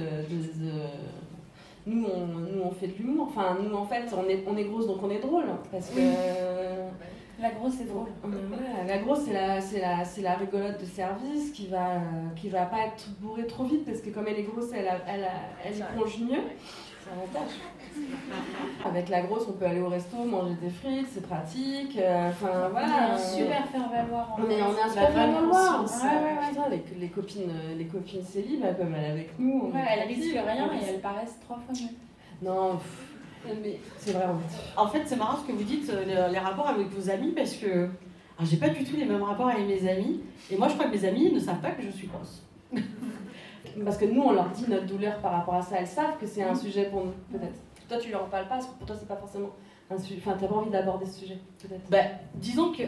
Nous, 1.91 2.05
on, 2.05 2.25
nous, 2.27 2.61
on 2.63 2.71
fait 2.71 2.87
de 2.87 2.97
l'humour. 2.97 3.27
Enfin, 3.29 3.57
nous, 3.61 3.75
en 3.75 3.85
fait, 3.85 4.05
on 4.15 4.27
est, 4.29 4.43
on 4.47 4.55
est 4.55 4.63
grosse, 4.63 4.87
donc 4.87 5.03
on 5.03 5.09
est 5.09 5.19
drôle. 5.19 5.45
Parce 5.71 5.89
que. 5.89 5.99
La 7.41 7.49
grosse, 7.49 7.73
c'est 7.79 7.87
drôle. 7.87 8.05
la 8.87 8.97
grosse, 8.99 9.21
c'est 9.25 9.33
la, 9.33 9.59
c'est 9.59 9.79
la, 9.81 10.05
c'est 10.05 10.21
la 10.21 10.35
rigolote 10.35 10.79
de 10.79 10.85
service 10.85 11.51
qui 11.51 11.67
va, 11.67 11.99
qui 12.35 12.49
va 12.49 12.65
pas 12.65 12.85
être 12.85 13.09
bourrée 13.19 13.47
trop 13.47 13.63
vite 13.63 13.83
parce 13.83 13.99
que 13.99 14.11
comme 14.11 14.27
elle 14.27 14.39
est 14.39 14.43
grosse, 14.43 14.69
elle, 14.75 14.85
elle, 15.07 15.27
elle, 15.65 15.73
elle 15.79 15.85
plonge 15.95 16.19
mieux. 16.19 16.43
Un. 17.11 18.87
Avec 18.87 19.09
la 19.09 19.21
grosse, 19.21 19.43
on 19.49 19.53
peut 19.53 19.65
aller 19.65 19.81
au 19.81 19.89
resto, 19.89 20.17
manger 20.23 20.55
des 20.61 20.69
frites, 20.69 21.07
c'est 21.13 21.27
pratique. 21.27 21.97
Euh, 21.97 22.29
enfin, 22.29 22.69
voilà. 22.71 23.17
super 23.17 23.67
faire 23.67 23.89
valoir. 23.89 24.37
On 24.37 24.49
est, 24.49 24.61
on 24.61 24.75
est 24.75 24.81
un 24.81 24.89
super 24.89 25.11
faire 25.11 25.31
valoir. 25.31 25.83
Ouais, 25.83 26.07
ouais, 26.07 26.83
les, 26.93 26.99
les, 26.99 27.09
copines, 27.09 27.49
euh, 27.49 27.75
les 27.77 27.85
copines 27.85 28.23
célibes, 28.23 28.63
elles 28.63 28.77
peuvent 28.77 28.93
aller 28.93 29.07
avec 29.07 29.39
nous. 29.39 29.71
Ouais, 29.73 29.83
elles 29.89 30.07
risquent 30.07 30.31
rien 30.33 30.71
et 30.73 30.85
elles 30.87 31.01
paraissent 31.01 31.37
trois 31.43 31.57
fois 31.57 31.73
mieux. 31.73 31.89
Non, 32.41 32.79
mais 33.61 33.79
c'est 33.97 34.13
vrai. 34.13 34.25
En 34.77 34.87
fait, 34.87 35.03
c'est 35.05 35.17
marrant 35.17 35.37
ce 35.37 35.47
que 35.47 35.51
vous 35.51 35.63
dites, 35.63 35.89
euh, 35.89 36.29
les, 36.29 36.39
rapports 36.39 36.69
avec 36.69 36.87
vos 36.87 37.09
amis, 37.09 37.33
parce 37.35 37.55
que 37.55 37.89
j'ai 38.43 38.57
pas 38.57 38.69
du 38.69 38.83
tout 38.83 38.95
les 38.95 39.05
mêmes 39.05 39.23
rapports 39.23 39.49
avec 39.49 39.67
mes 39.67 39.87
amis. 39.87 40.21
Et 40.49 40.57
moi, 40.57 40.67
je 40.69 40.73
crois 40.75 40.85
que 40.85 40.95
mes 40.95 41.05
amis 41.05 41.31
ne 41.31 41.39
savent 41.39 41.61
pas 41.61 41.71
que 41.71 41.83
je 41.83 41.89
suis 41.89 42.07
grosse. 42.07 42.43
parce 43.83 43.97
que 43.97 44.05
nous, 44.05 44.21
on 44.21 44.31
leur 44.31 44.49
dit 44.49 44.65
notre 44.67 44.85
douleur 44.85 45.17
par 45.19 45.31
rapport 45.33 45.55
à 45.55 45.61
ça. 45.61 45.77
Elles 45.79 45.87
savent 45.87 46.17
que 46.19 46.27
c'est 46.27 46.43
un 46.43 46.55
sujet 46.55 46.85
pour 46.85 47.05
nous, 47.05 47.13
peut-être 47.31 47.55
toi, 47.91 47.99
tu 48.01 48.09
leur 48.09 48.23
en 48.23 48.27
parles 48.27 48.47
pas 48.47 48.55
parce 48.55 48.67
que 48.67 48.77
pour 48.77 48.87
toi, 48.87 48.95
c'est 48.97 49.07
pas 49.07 49.17
forcément 49.17 49.49
un 49.89 49.97
sujet. 49.97 50.15
Enfin, 50.19 50.37
t'as 50.39 50.47
pas 50.47 50.55
envie 50.55 50.69
d'aborder 50.69 51.05
ce 51.05 51.19
sujet, 51.19 51.37
peut-être 51.59 51.89
bah, 51.89 52.03
Disons 52.35 52.71
que 52.71 52.83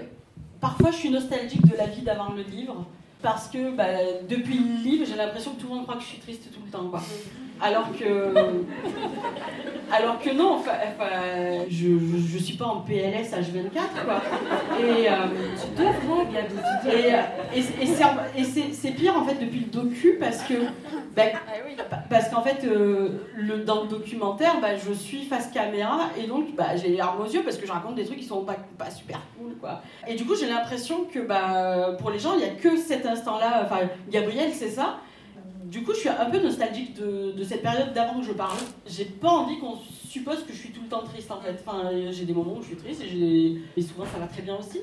parfois, 0.62 0.92
je 0.92 0.98
suis 0.98 1.10
nostalgique 1.10 1.66
de 1.66 1.76
la 1.76 1.88
vie 1.88 2.02
d'avant 2.02 2.32
le 2.32 2.44
livre. 2.44 2.86
Parce 3.22 3.48
que 3.48 3.74
bah, 3.74 3.86
depuis 4.28 4.58
le 4.58 4.84
livre, 4.84 5.06
j'ai 5.06 5.16
l'impression 5.16 5.52
que 5.52 5.62
tout 5.62 5.68
le 5.68 5.76
monde 5.76 5.84
croit 5.84 5.96
que 5.96 6.02
je 6.02 6.08
suis 6.08 6.20
triste 6.20 6.50
tout 6.54 6.60
le 6.66 6.70
temps. 6.70 6.90
Quoi. 6.90 7.02
Alors 7.62 7.90
que. 7.98 8.34
Alors 9.92 10.20
que 10.20 10.32
non, 10.32 10.54
enfin, 10.56 10.72
je, 11.70 11.88
je, 12.28 12.38
suis 12.40 12.58
pas 12.58 12.66
en 12.66 12.78
PLS 12.78 13.30
H24, 13.32 14.04
quoi. 14.04 14.22
Et, 14.80 15.08
euh, 15.08 15.14
tu 15.62 15.70
devrais, 15.80 17.22
Et, 17.56 17.60
et, 17.60 18.44
c'est 18.74 18.92
pire, 18.92 19.16
en 19.16 19.24
fait, 19.24 19.36
depuis 19.36 19.60
le 19.60 19.66
docu, 19.68 20.18
parce 20.20 20.42
que. 20.44 20.56
Ben, 21.16 21.32
parce 22.10 22.30
qu'en 22.30 22.42
fait, 22.42 22.66
euh, 22.66 23.20
le, 23.36 23.58
dans 23.58 23.84
le 23.84 23.88
documentaire, 23.88 24.60
bah, 24.60 24.76
je 24.76 24.94
suis 24.94 25.26
face 25.26 25.52
caméra, 25.52 26.10
et 26.18 26.26
donc 26.26 26.56
bah, 26.56 26.76
j'ai 26.76 26.90
les 26.90 26.98
larmes 26.98 27.22
aux 27.22 27.30
yeux, 27.30 27.44
parce 27.44 27.58
que 27.58 27.68
je 27.68 27.72
raconte 27.72 27.94
des 27.94 28.06
trucs 28.06 28.18
qui 28.18 28.26
sont 28.26 28.44
pas, 28.44 28.58
pas 28.80 28.90
super 28.90 29.20
cool, 29.38 29.54
quoi. 29.62 29.84
Et 30.08 30.16
du 30.16 30.26
coup, 30.26 30.36
j'ai 30.36 30.48
l'impression 30.48 31.04
que 31.04 31.20
bah, 31.20 31.96
pour 32.00 32.10
les 32.10 32.18
gens, 32.18 32.34
il 32.34 32.40
n'y 32.40 32.46
a 32.46 32.56
que 32.56 32.78
cet 32.78 33.06
instant-là. 33.06 33.62
Enfin, 33.66 33.82
Gabriel, 34.10 34.50
c'est 34.54 34.70
ça 34.70 34.98
du 35.74 35.82
coup, 35.82 35.92
je 35.92 36.02
suis 36.02 36.10
un 36.10 36.30
peu 36.30 36.40
nostalgique 36.40 36.94
de, 36.94 37.44
cette 37.44 37.64
période 37.64 37.94
d'avant 37.94 38.20
que 38.20 38.26
je 38.28 38.32
parle. 38.32 38.56
J'ai 38.86 39.06
pas 39.06 39.30
envie 39.30 39.58
qu'on 39.58 39.76
suppose 40.08 40.44
que 40.44 40.54
je 40.54 40.60
suis 40.60 40.70
tout 40.70 40.82
le 40.84 40.88
temps 40.88 41.02
triste 41.02 41.32
en 41.32 41.42
fait. 41.42 41.56
Enfin, 41.66 41.90
j'ai 42.12 42.26
des 42.26 42.34
moments 42.34 42.58
où 42.58 42.62
je 42.62 42.68
suis 42.68 42.76
triste 42.76 43.02
et, 43.02 43.82
souvent 43.82 44.06
ça 44.06 44.20
va 44.20 44.28
très 44.28 44.44
bien 44.44 44.56
aussi. 44.56 44.82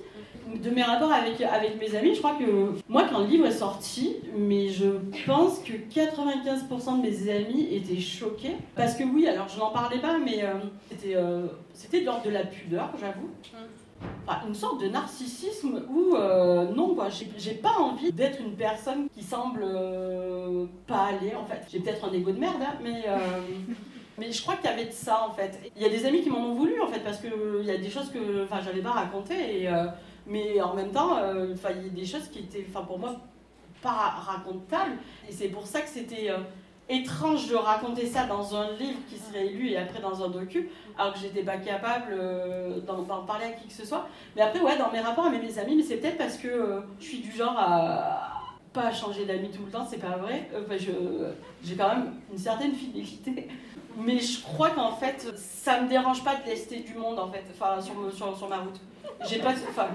De 0.53 0.69
mes 0.71 0.83
rapports 0.83 1.13
avec, 1.13 1.39
mes 1.79 1.95
amis, 1.95 2.17
je 2.17 2.19
crois 2.19 2.35
que 2.35 2.73
moi, 2.89 3.07
quand 3.09 3.21
le 3.21 3.27
livre 3.27 3.47
est 3.47 3.53
sorti, 3.53 4.17
mais 4.37 4.69
je 4.69 4.87
pense 5.27 5.61
que 5.61 5.75
95% 5.75 6.97
de 6.97 7.03
mes 7.03 7.31
amis 7.31 7.69
étaient 7.71 8.01
choqués. 8.01 8.57
Parce 8.75 8.97
que 8.97 9.05
oui, 9.05 9.29
alors 9.29 9.49
je 9.49 9.61
n'en 9.61 9.71
parlais 9.71 10.01
pas, 10.01 10.19
mais 10.19 10.43
euh, 10.43 10.55
c'était 10.91 11.15
euh, 11.15 11.47
de 11.93 12.05
l'ordre 12.05 12.25
de 12.25 12.31
la 12.31 12.43
pudeur, 12.43 12.91
j'avoue. 13.01 13.31
Enfin, 14.27 14.47
une 14.47 14.55
sorte 14.55 14.81
de 14.81 14.89
narcissisme 14.89 15.83
où 15.89 16.15
euh, 16.15 16.71
non 16.73 16.95
quoi, 16.95 17.09
j'ai 17.37 17.55
pas 17.55 17.77
envie 17.79 18.13
d'être 18.13 18.41
une 18.41 18.55
personne 18.55 19.09
qui 19.09 19.23
semble 19.23 19.63
euh, 19.65 20.67
pas 20.87 21.07
aller 21.07 21.35
en 21.35 21.45
fait. 21.45 21.67
J'ai 21.71 21.81
peut-être 21.81 22.05
un 22.05 22.13
ego 22.13 22.31
de 22.31 22.39
merde, 22.39 22.63
hein, 22.63 22.75
mais 22.83 23.05
euh, 23.09 23.19
mais 24.19 24.31
je 24.33 24.41
crois 24.43 24.57
qu'il 24.57 24.71
y 24.71 24.73
avait 24.73 24.87
de 24.87 24.93
ça 24.93 25.27
en 25.29 25.33
fait. 25.33 25.59
Il 25.77 25.83
y 25.83 25.85
a 25.85 25.89
des 25.89 26.07
amis 26.07 26.23
qui 26.23 26.31
m'en 26.31 26.39
ont 26.47 26.55
voulu 26.55 26.81
en 26.81 26.87
fait 26.87 27.01
parce 27.01 27.19
que 27.19 27.61
il 27.61 27.67
y 27.67 27.71
a 27.71 27.79
des 27.79 27.91
choses 27.91 28.11
que 28.11 28.45
enfin 28.45 28.61
j'avais 28.65 28.83
pas 28.83 28.93
racontées 28.93 29.65
et 29.65 29.71
mais 30.27 30.61
en 30.61 30.75
même 30.75 30.93
temps 30.93 31.19
il 31.35 31.87
y 31.87 31.87
a 31.87 31.89
des 31.91 32.07
choses 32.07 32.29
qui 32.29 32.41
étaient 32.41 32.67
enfin 32.69 32.85
pour 32.85 32.99
moi 32.99 33.17
pas 33.83 33.91
racontables 33.91 34.99
et 35.29 35.33
c'est 35.33 35.49
pour 35.49 35.67
ça 35.67 35.81
que 35.81 35.89
c'était 35.89 36.31
étrange 36.91 37.49
de 37.49 37.55
raconter 37.55 38.07
ça 38.07 38.25
dans 38.25 38.55
un 38.55 38.73
livre 38.73 38.99
qui 39.09 39.17
serait 39.17 39.47
lu 39.47 39.71
et 39.71 39.79
après 39.79 40.01
dans 40.01 40.23
un 40.23 40.29
docu, 40.29 40.69
alors 40.99 41.15
que 41.15 41.21
j'étais 41.21 41.43
pas 41.43 41.57
capable 41.57 42.13
euh, 42.13 42.81
d'en 42.81 43.23
parler 43.25 43.47
à 43.47 43.53
qui 43.53 43.69
que 43.69 43.73
ce 43.73 43.87
soit. 43.87 44.09
Mais 44.37 44.43
après, 44.43 44.61
ouais, 44.61 44.77
dans 44.77 44.91
mes 44.91 45.01
rapports 45.01 45.27
avec 45.27 45.43
mes 45.43 45.59
amis, 45.59 45.77
mais 45.77 45.83
c'est 45.83 45.97
peut-être 45.97 46.19
parce 46.19 46.37
que 46.37 46.49
euh, 46.49 46.81
je 46.99 47.05
suis 47.05 47.19
du 47.19 47.33
genre 47.33 47.57
à 47.57 48.37
pas 48.73 48.93
changer 48.93 49.25
d'amis 49.25 49.51
tout 49.51 49.65
le 49.65 49.71
temps, 49.71 49.87
c'est 49.89 49.99
pas 49.99 50.17
vrai. 50.17 50.49
Enfin, 50.55 50.77
je, 50.79 50.93
j'ai 51.65 51.75
quand 51.75 51.89
même 51.89 52.15
une 52.31 52.39
certaine 52.39 52.75
fidélité. 52.75 53.49
Mais 53.97 54.21
je 54.21 54.43
crois 54.43 54.71
qu'en 54.71 54.93
fait, 54.93 55.27
ça 55.37 55.81
me 55.81 55.89
dérange 55.89 56.23
pas 56.23 56.37
de 56.37 56.47
lester 56.47 56.81
du 56.81 56.95
monde, 56.95 57.19
en 57.19 57.29
fait, 57.29 57.45
enfin, 57.51 57.81
sur, 57.81 57.95
sur, 58.15 58.37
sur 58.37 58.49
ma 58.49 58.59
route. 58.59 58.81
J'ai 59.29 59.41
pas, 59.41 59.53
enfin, 59.69 59.89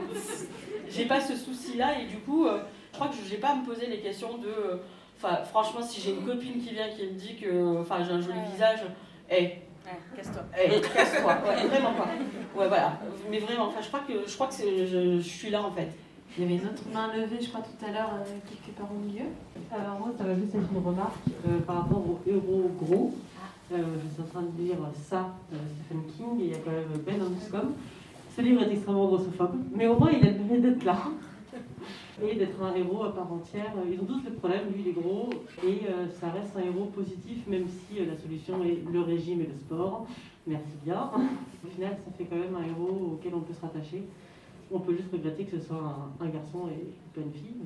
pas 1.07 1.21
ce 1.21 1.35
souci-là, 1.35 1.99
et 1.99 2.05
du 2.05 2.17
coup, 2.17 2.45
euh, 2.45 2.59
je 2.91 2.97
crois 2.97 3.07
que 3.07 3.15
j'ai 3.27 3.37
pas 3.37 3.49
à 3.49 3.55
me 3.55 3.65
poser 3.65 3.87
les 3.87 3.99
questions 3.99 4.37
de. 4.37 4.79
Euh, 5.23 5.27
Enfin, 5.27 5.43
franchement, 5.45 5.81
si 5.81 6.01
j'ai 6.01 6.11
une 6.11 6.25
copine 6.25 6.61
qui 6.61 6.73
vient 6.73 6.89
qui 6.89 7.03
me 7.07 7.11
dit 7.13 7.35
que 7.41 7.79
enfin, 7.81 8.03
j'ai 8.03 8.11
un 8.11 8.21
joli 8.21 8.37
visage, 8.51 8.81
hé, 9.31 9.61
casse-toi. 10.15 10.43
hé, 10.57 10.81
casse-toi. 10.81 11.33
Ouais, 11.47 11.67
vraiment 11.67 11.93
pas. 11.93 12.07
Ouais, 12.59 12.67
voilà. 12.67 12.99
Mais 13.29 13.39
vraiment, 13.39 13.67
enfin, 13.67 13.81
je 13.81 13.87
crois 13.87 14.01
que, 14.01 14.13
je, 14.27 14.33
crois 14.35 14.47
que 14.47 14.53
c'est- 14.53 14.85
je, 14.85 15.17
je 15.19 15.27
suis 15.27 15.49
là 15.49 15.63
en 15.63 15.71
fait. 15.71 15.89
Il 16.37 16.43
y 16.43 16.47
avait 16.47 16.55
une 16.61 16.67
autre 16.67 16.83
main 16.93 17.07
levée, 17.15 17.37
je 17.41 17.47
crois, 17.47 17.61
tout 17.61 17.85
à 17.85 17.91
l'heure, 17.91 18.11
euh, 18.13 18.23
quelque 18.49 18.77
part 18.77 18.89
au 18.91 18.99
milieu. 18.99 19.23
Alors 19.71 19.99
moi, 19.99 20.09
ça 20.17 20.25
va 20.25 20.35
juste 20.35 20.53
être 20.53 20.67
une 20.71 20.85
remarque 20.85 21.15
euh, 21.47 21.59
par 21.65 21.77
rapport 21.83 21.99
au 21.99 22.19
héros 22.27 22.69
gros. 22.77 23.13
Euh, 23.71 23.77
je 23.77 24.13
suis 24.13 24.21
en 24.21 24.25
train 24.25 24.41
de 24.43 24.61
lire 24.61 24.75
ça, 25.09 25.33
de 25.51 25.57
Stephen 25.85 26.03
King, 26.17 26.41
et 26.41 26.43
il 26.43 26.51
y 26.51 26.55
a 26.55 26.57
quand 26.57 26.71
même 26.71 26.99
Ben 27.05 27.21
Hanscom. 27.21 27.73
Ce 28.35 28.41
livre 28.41 28.63
est 28.63 28.71
extrêmement 28.73 29.07
grossophobe, 29.07 29.55
mais 29.73 29.87
au 29.87 29.97
moins 29.97 30.11
il 30.11 30.27
a 30.27 30.31
le 30.31 30.39
mérite 30.43 30.61
d'être 30.61 30.83
là. 30.83 30.97
Et 32.21 32.35
d'être 32.35 32.61
un 32.61 32.73
héros 32.73 33.03
à 33.03 33.13
part 33.13 33.31
entière. 33.31 33.73
Ils 33.91 33.99
ont 33.99 34.05
tous 34.05 34.23
le 34.23 34.35
problème, 34.35 34.71
lui 34.71 34.83
il 34.83 34.87
est 34.87 34.93
gros, 34.93 35.29
et 35.63 35.81
euh, 35.89 36.07
ça 36.07 36.29
reste 36.31 36.55
un 36.55 36.61
héros 36.61 36.85
positif, 36.85 37.45
même 37.47 37.67
si 37.67 37.99
euh, 37.99 38.05
la 38.05 38.15
solution 38.15 38.63
est 38.63 38.83
le 38.89 39.01
régime 39.01 39.41
et 39.41 39.47
le 39.47 39.55
sport. 39.55 40.07
Merci 40.47 40.77
bien. 40.83 41.11
Au 41.65 41.67
final, 41.67 41.97
ça 42.05 42.11
fait 42.17 42.25
quand 42.25 42.37
même 42.37 42.55
un 42.55 42.63
héros 42.63 43.13
auquel 43.13 43.35
on 43.35 43.41
peut 43.41 43.53
se 43.53 43.61
rattacher. 43.61 44.03
On 44.71 44.79
peut 44.79 44.95
juste 44.95 45.11
regretter 45.11 45.43
que 45.43 45.59
ce 45.59 45.67
soit 45.67 46.13
un, 46.19 46.29
garçon 46.29 46.69
et 46.69 46.93
pas 47.13 47.21
une 47.21 47.33
fille. 47.33 47.61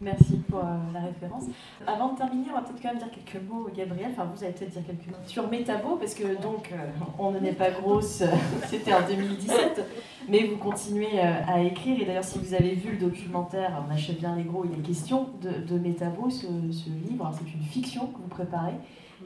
Merci 0.00 0.36
pour 0.48 0.60
euh, 0.60 0.76
la 0.94 1.00
référence. 1.00 1.44
Avant 1.84 2.12
de 2.12 2.18
terminer, 2.18 2.46
on 2.50 2.54
va 2.54 2.62
peut-être 2.62 2.80
quand 2.80 2.90
même 2.90 2.98
dire 2.98 3.10
quelques 3.10 3.42
mots, 3.48 3.68
Gabriel. 3.76 4.12
Enfin, 4.12 4.30
vous 4.32 4.44
allez 4.44 4.52
peut-être 4.52 4.70
dire 4.70 4.86
quelques 4.86 5.08
mots 5.08 5.24
sur 5.26 5.48
Métabo, 5.48 5.96
parce 5.96 6.14
que 6.14 6.40
donc, 6.40 6.70
euh, 6.72 6.76
on 7.18 7.32
ne 7.32 7.40
n'est 7.40 7.52
pas 7.52 7.70
grosse, 7.70 8.22
c'était 8.68 8.94
en 8.94 9.04
2017, 9.04 9.84
mais 10.28 10.44
vous 10.44 10.56
continuez 10.56 11.18
euh, 11.18 11.40
à 11.48 11.60
écrire. 11.62 12.00
Et 12.00 12.04
d'ailleurs, 12.04 12.22
si 12.22 12.38
vous 12.38 12.54
avez 12.54 12.74
vu 12.74 12.92
le 12.92 12.98
documentaire 12.98 13.82
On 13.88 13.92
achève 13.92 14.16
bien 14.18 14.36
les 14.36 14.44
gros, 14.44 14.64
il 14.64 14.78
est 14.78 14.82
question 14.82 15.30
de, 15.42 15.66
de 15.66 15.78
Métabo, 15.78 16.30
ce, 16.30 16.46
livre. 16.46 17.30
C'est 17.34 17.52
une 17.52 17.64
fiction 17.64 18.06
que 18.06 18.18
vous 18.18 18.28
préparez. 18.28 18.74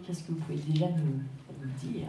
Qu'est-ce 0.06 0.22
que 0.22 0.32
vous 0.32 0.38
pouvez 0.38 0.56
déjà 0.56 0.86
nous, 0.86 1.20
dire 1.82 2.08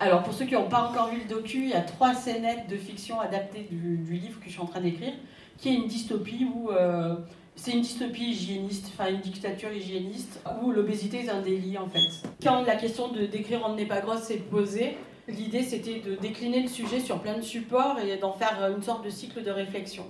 Alors, 0.00 0.22
pour 0.22 0.34
ceux 0.34 0.44
qui 0.44 0.52
n'ont 0.52 0.68
pas 0.68 0.90
encore 0.90 1.08
vu 1.08 1.22
le 1.22 1.28
docu, 1.28 1.62
il 1.62 1.70
y 1.70 1.74
a 1.74 1.80
trois 1.80 2.14
scénettes 2.14 2.68
de 2.68 2.76
fiction 2.76 3.20
adaptées 3.20 3.66
du, 3.70 3.96
livre 4.12 4.38
que 4.38 4.46
je 4.46 4.52
suis 4.52 4.60
en 4.60 4.66
train 4.66 4.82
d'écrire, 4.82 5.14
qui 5.56 5.70
est 5.70 5.74
une 5.74 5.86
dystopie 5.86 6.46
où 6.54 6.70
euh, 6.70 7.16
c'est 7.54 7.72
une 7.72 7.82
dystopie 7.82 8.30
hygiéniste, 8.30 8.90
enfin 8.92 9.10
une 9.10 9.20
dictature 9.20 9.72
hygiéniste, 9.72 10.40
où 10.62 10.72
l'obésité 10.72 11.24
est 11.24 11.28
un 11.28 11.40
délit 11.40 11.76
en 11.78 11.86
fait. 11.86 12.28
Quand 12.42 12.62
la 12.62 12.76
question 12.76 13.08
de 13.08 13.26
d'écrire 13.26 13.62
On 13.66 13.74
n'est 13.74 13.86
pas 13.86 14.00
grosse 14.00 14.22
s'est 14.22 14.38
posée, 14.38 14.96
l'idée 15.28 15.62
c'était 15.62 16.00
de 16.00 16.16
décliner 16.16 16.62
le 16.62 16.68
sujet 16.68 17.00
sur 17.00 17.20
plein 17.20 17.36
de 17.36 17.42
supports 17.42 17.98
et 18.00 18.16
d'en 18.16 18.32
faire 18.32 18.72
une 18.74 18.82
sorte 18.82 19.04
de 19.04 19.10
cycle 19.10 19.42
de 19.42 19.50
réflexion. 19.50 20.04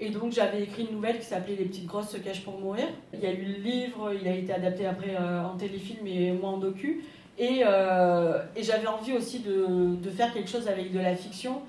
Et 0.00 0.10
donc 0.10 0.32
j'avais 0.32 0.62
écrit 0.62 0.84
une 0.84 0.96
nouvelle 0.96 1.18
qui 1.18 1.26
s'appelait 1.26 1.56
Les 1.56 1.64
petites 1.64 1.86
grosses 1.86 2.10
se 2.10 2.18
cachent 2.18 2.44
pour 2.44 2.58
mourir. 2.58 2.86
Il 3.14 3.20
y 3.20 3.26
a 3.26 3.32
eu 3.32 3.44
le 3.44 3.62
livre, 3.62 4.12
il 4.20 4.26
a 4.28 4.34
été 4.34 4.52
adapté 4.52 4.86
après 4.86 5.16
euh, 5.18 5.44
en 5.44 5.56
téléfilm 5.56 6.06
et 6.06 6.32
moi 6.32 6.50
en 6.50 6.58
docu. 6.58 7.04
Et, 7.38 7.62
euh, 7.64 8.42
j'avais 8.60 8.86
envie 8.86 9.14
aussi 9.14 9.40
de 9.40 10.10
faire 10.10 10.32
quelque 10.34 10.50
chose 10.50 10.68
avec 10.68 10.92
de 10.92 10.98
la 10.98 11.16
fiction. 11.16 11.62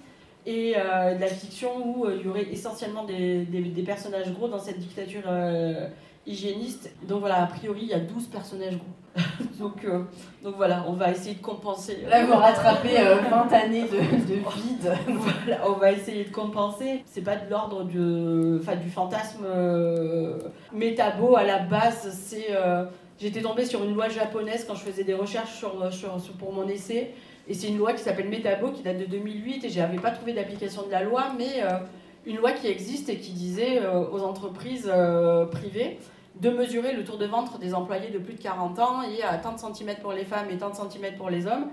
Et 0.46 0.74
euh, 0.76 1.16
de 1.16 1.22
la 1.22 1.28
fiction 1.28 1.70
où 1.86 2.06
euh, 2.06 2.18
il 2.20 2.26
y 2.26 2.30
aurait 2.30 2.48
essentiellement 2.52 3.06
des, 3.06 3.46
des- 3.46 3.62
des 3.62 3.84
personnages 3.84 4.32
gros 4.34 4.48
dans 4.50 4.60
cette 4.60 4.80
dictature 4.80 5.22
euh, 5.28 5.88
hygiéniste. 6.28 6.92
Donc 7.08 7.22
voilà, 7.22 7.44
a 7.44 7.48
priori, 7.48 7.80
il 7.84 7.88
y 7.90 7.94
a 7.94 8.00
12 8.00 8.28
personnages 8.28 8.78
gros. 8.78 8.88
donc, 9.60 9.86
euh, 9.86 10.04
donc 10.44 10.56
voilà, 10.58 10.84
on 10.88 10.94
va 10.94 11.12
essayer 11.12 11.36
de 11.36 11.42
compenser. 11.42 12.00
Là, 12.10 12.26
vous 12.26 12.34
rattrapez 12.34 12.98
euh, 13.00 13.16
20 13.30 13.54
années 13.54 13.84
de, 13.84 13.98
de 13.98 14.34
vide. 14.34 14.94
Voilà, 15.08 15.62
on 15.70 15.74
va 15.74 15.92
essayer 15.92 16.26
de 16.26 16.32
compenser. 16.32 17.04
C'est 17.06 17.22
pas 17.22 17.36
de 17.38 17.50
l'ordre 17.50 17.84
du, 17.84 17.98
du 17.98 18.90
fantasme 18.90 19.46
euh, 19.46 20.40
métabo 20.74 21.36
à 21.36 21.44
la 21.44 21.60
base. 21.60 22.10
C'est, 22.12 22.48
j'étais 23.24 23.42
tombée 23.42 23.66
sur 23.66 23.84
une 23.86 23.94
loi 23.96 24.10
japonaise 24.10 24.66
quand 24.68 24.76
je 24.76 24.84
faisais 24.84 25.06
des 25.06 25.14
recherches 25.14 25.54
sur- 25.56 25.74
pour 26.38 26.52
mon 26.52 26.68
essai. 26.68 27.14
Et 27.48 27.54
c'est 27.54 27.68
une 27.68 27.78
loi 27.78 27.94
qui 27.94 28.02
s'appelle 28.04 28.28
Métabo 28.28 28.72
qui 28.72 28.82
date 28.84 28.98
de 29.00 29.06
2008 29.06 29.64
et 29.64 29.70
j'avais 29.70 29.98
pas 29.98 30.12
trouvé 30.12 30.34
d'application 30.34 30.86
de 30.86 30.92
la 30.92 31.04
loi, 31.04 31.28
mais 31.38 31.62
euh, 31.64 31.78
une 32.26 32.36
loi 32.38 32.52
qui 32.52 32.68
existe 32.68 33.08
et 33.10 33.18
qui 33.18 33.32
disait 33.32 33.80
euh, 33.82 34.06
aux 34.12 34.22
entreprises 34.24 34.90
euh, 34.94 35.46
privées 35.46 36.00
de 36.42 36.50
mesurer 36.50 36.94
le 36.94 37.04
tour 37.06 37.18
de 37.18 37.26
ventre 37.26 37.60
des 37.60 37.74
employés 37.74 38.10
de 38.10 38.18
plus 38.18 38.34
de 38.34 38.42
40 38.42 38.80
ans 38.80 39.02
et 39.04 39.24
à 39.24 39.38
tant 39.38 39.54
de 39.54 39.60
centimètres 39.60 40.02
pour 40.02 40.14
les 40.14 40.26
femmes 40.26 40.48
et 40.52 40.58
tant 40.58 40.70
de 40.70 40.76
centimètres 40.76 41.18
pour 41.18 41.30
les 41.30 41.48
hommes. 41.48 41.68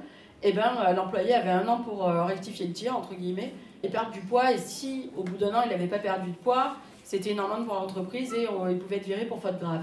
Et 0.44 0.53
ben 0.53 0.70
euh, 0.86 0.92
l'employé 0.92 1.34
avait 1.34 1.51
un 1.51 1.66
an 1.66 1.78
pour 1.78 2.09
euh, 2.09 2.24
rectifier 2.24 2.66
le 2.66 2.72
tir 2.72 2.96
entre 2.96 3.14
guillemets 3.14 3.53
et 3.82 3.88
perdre 3.88 4.11
du 4.12 4.20
poids. 4.20 4.53
Et 4.53 4.59
si 4.59 5.11
au 5.16 5.22
bout 5.24 5.36
d'un 5.36 5.53
an 5.55 5.62
il 5.64 5.70
n'avait 5.70 5.86
pas 5.86 5.98
perdu 5.98 6.30
de 6.30 6.36
poids, 6.36 6.76
c'était 7.05 7.32
une 7.32 7.40
amende 7.40 7.66
pour 7.66 7.74
l'entreprise 7.76 8.32
et 8.34 8.46
euh, 8.46 8.70
il 8.70 8.78
pouvait 8.78 8.96
être 8.96 9.07
viré 9.07 9.24
pour 9.24 9.40
faute 9.40 9.59
grave. 9.59 9.82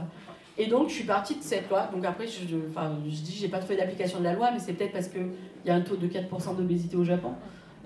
Et 0.58 0.68
donc 0.68 0.90
je 0.90 0.94
suis 0.96 1.04
partie 1.04 1.36
de 1.36 1.44
cette 1.44 1.70
loi. 1.70 1.88
Donc 1.94 2.04
après 2.06 2.26
je, 2.28 2.56
enfin, 2.70 2.92
je 3.06 3.10
dis 3.22 3.36
j'ai 3.40 3.48
pas 3.48 3.60
trouvé 3.60 3.78
d'application 3.78 4.20
de 4.20 4.24
la 4.24 4.34
loi, 4.34 4.50
mais 4.52 4.60
c'est 4.60 4.74
peut-être 4.74 4.94
parce 4.94 5.08
qu'il 5.08 5.28
y 5.66 5.70
a 5.70 5.76
un 5.76 5.82
taux 5.82 5.96
de 5.98 6.08
4% 6.08 6.56
d'obésité 6.56 6.96
au 6.98 7.04
Japon. 7.04 7.34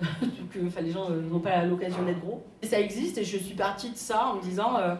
que 0.00 0.66
enfin, 0.66 0.80
les 0.80 0.90
gens 0.90 1.10
euh, 1.10 1.20
n'ont 1.20 1.38
pas 1.38 1.64
l'occasion 1.64 2.02
d'être 2.04 2.20
gros. 2.20 2.42
Ça 2.62 2.80
existe 2.80 3.18
et 3.18 3.24
je 3.24 3.36
suis 3.36 3.54
partie 3.54 3.90
de 3.90 3.96
ça 3.96 4.28
en 4.28 4.36
me 4.36 4.42
disant 4.42 4.76
euh, 4.78 4.94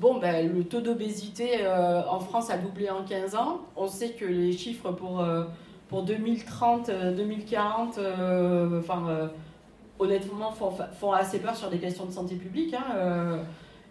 bon 0.00 0.18
ben 0.18 0.52
le 0.52 0.64
taux 0.64 0.80
d'obésité 0.80 1.60
euh, 1.62 2.02
en 2.08 2.18
France 2.18 2.50
a 2.50 2.56
doublé 2.58 2.88
en 2.90 3.04
15 3.04 3.34
ans. 3.34 3.60
On 3.76 3.86
sait 3.86 4.10
que 4.10 4.24
les 4.24 4.52
chiffres 4.52 4.90
pour 4.92 5.20
euh, 5.20 5.44
pour 5.88 6.02
2030, 6.02 6.88
euh, 6.88 7.14
2040, 7.14 7.98
euh, 7.98 8.80
enfin 8.80 9.06
euh, 9.08 9.28
honnêtement 9.98 10.52
font, 10.52 11.12
assez 11.12 11.38
peur 11.40 11.54
sur 11.56 11.70
des 11.70 11.78
questions 11.78 12.06
de 12.06 12.12
santé 12.12 12.36
publique. 12.36 12.74
hein, 12.74 12.84
euh. 12.96 13.42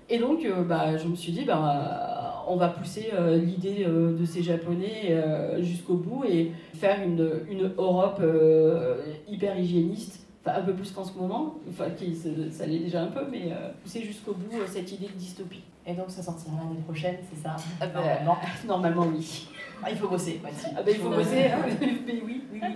et 0.10 0.18
donc 0.20 0.44
euh, 0.44 0.64
bah, 0.64 0.98
je 0.98 1.08
me 1.08 1.16
suis 1.16 1.32
dit 1.32 1.44
bah, 1.46 2.27
on 2.48 2.56
va 2.56 2.70
pousser 2.70 3.10
euh, 3.14 3.38
l'idée 3.38 3.86
euh, 3.86 4.18
de 4.18 4.26
ces 4.26 4.42
Japonais 4.42 5.10
euh, 5.10 5.62
jusqu'au 5.62 5.96
bout 5.96 6.24
et 6.26 6.52
faire 6.74 7.02
une, 7.02 7.42
une 7.50 7.72
Europe 7.78 8.22
hyper 9.28 9.60
hygiéniste, 9.60 10.26
un 10.46 10.62
peu 10.62 10.74
plus 10.74 10.92
qu'en 10.92 11.04
ce 11.04 11.18
moment, 11.18 11.56
enfin 11.70 11.90
qui, 11.90 12.16
ça 12.16 12.66
l'est 12.66 12.80
déjà 12.80 13.04
un 13.04 13.08
peu, 13.08 13.26
mais 13.30 13.52
pousser 13.84 14.02
jusqu'au 14.02 14.34
bout 14.34 14.58
cette 14.66 14.92
idée 14.92 15.08
de 15.08 15.18
dystopie. 15.20 15.64
Et 15.86 15.94
donc 15.94 16.10
ça 16.10 16.22
sortira 16.22 16.56
l'année 16.58 16.82
prochaine, 16.84 17.18
c'est 17.30 17.42
ça? 17.42 17.56
Normalement. 17.94 18.38
Normalement 18.66 19.08
oui. 19.14 19.48
Ah, 19.84 19.92
il 19.92 19.98
faut 19.98 20.08
bosser. 20.08 20.42
dessus. 20.44 20.68
Ah 20.76 20.82
il 20.88 20.96
faut 20.96 21.10
bosser, 21.10 21.46
hein. 21.46 21.60
mais 22.08 22.22
oui, 22.26 22.42
oui, 22.52 22.60
oui. 22.64 22.70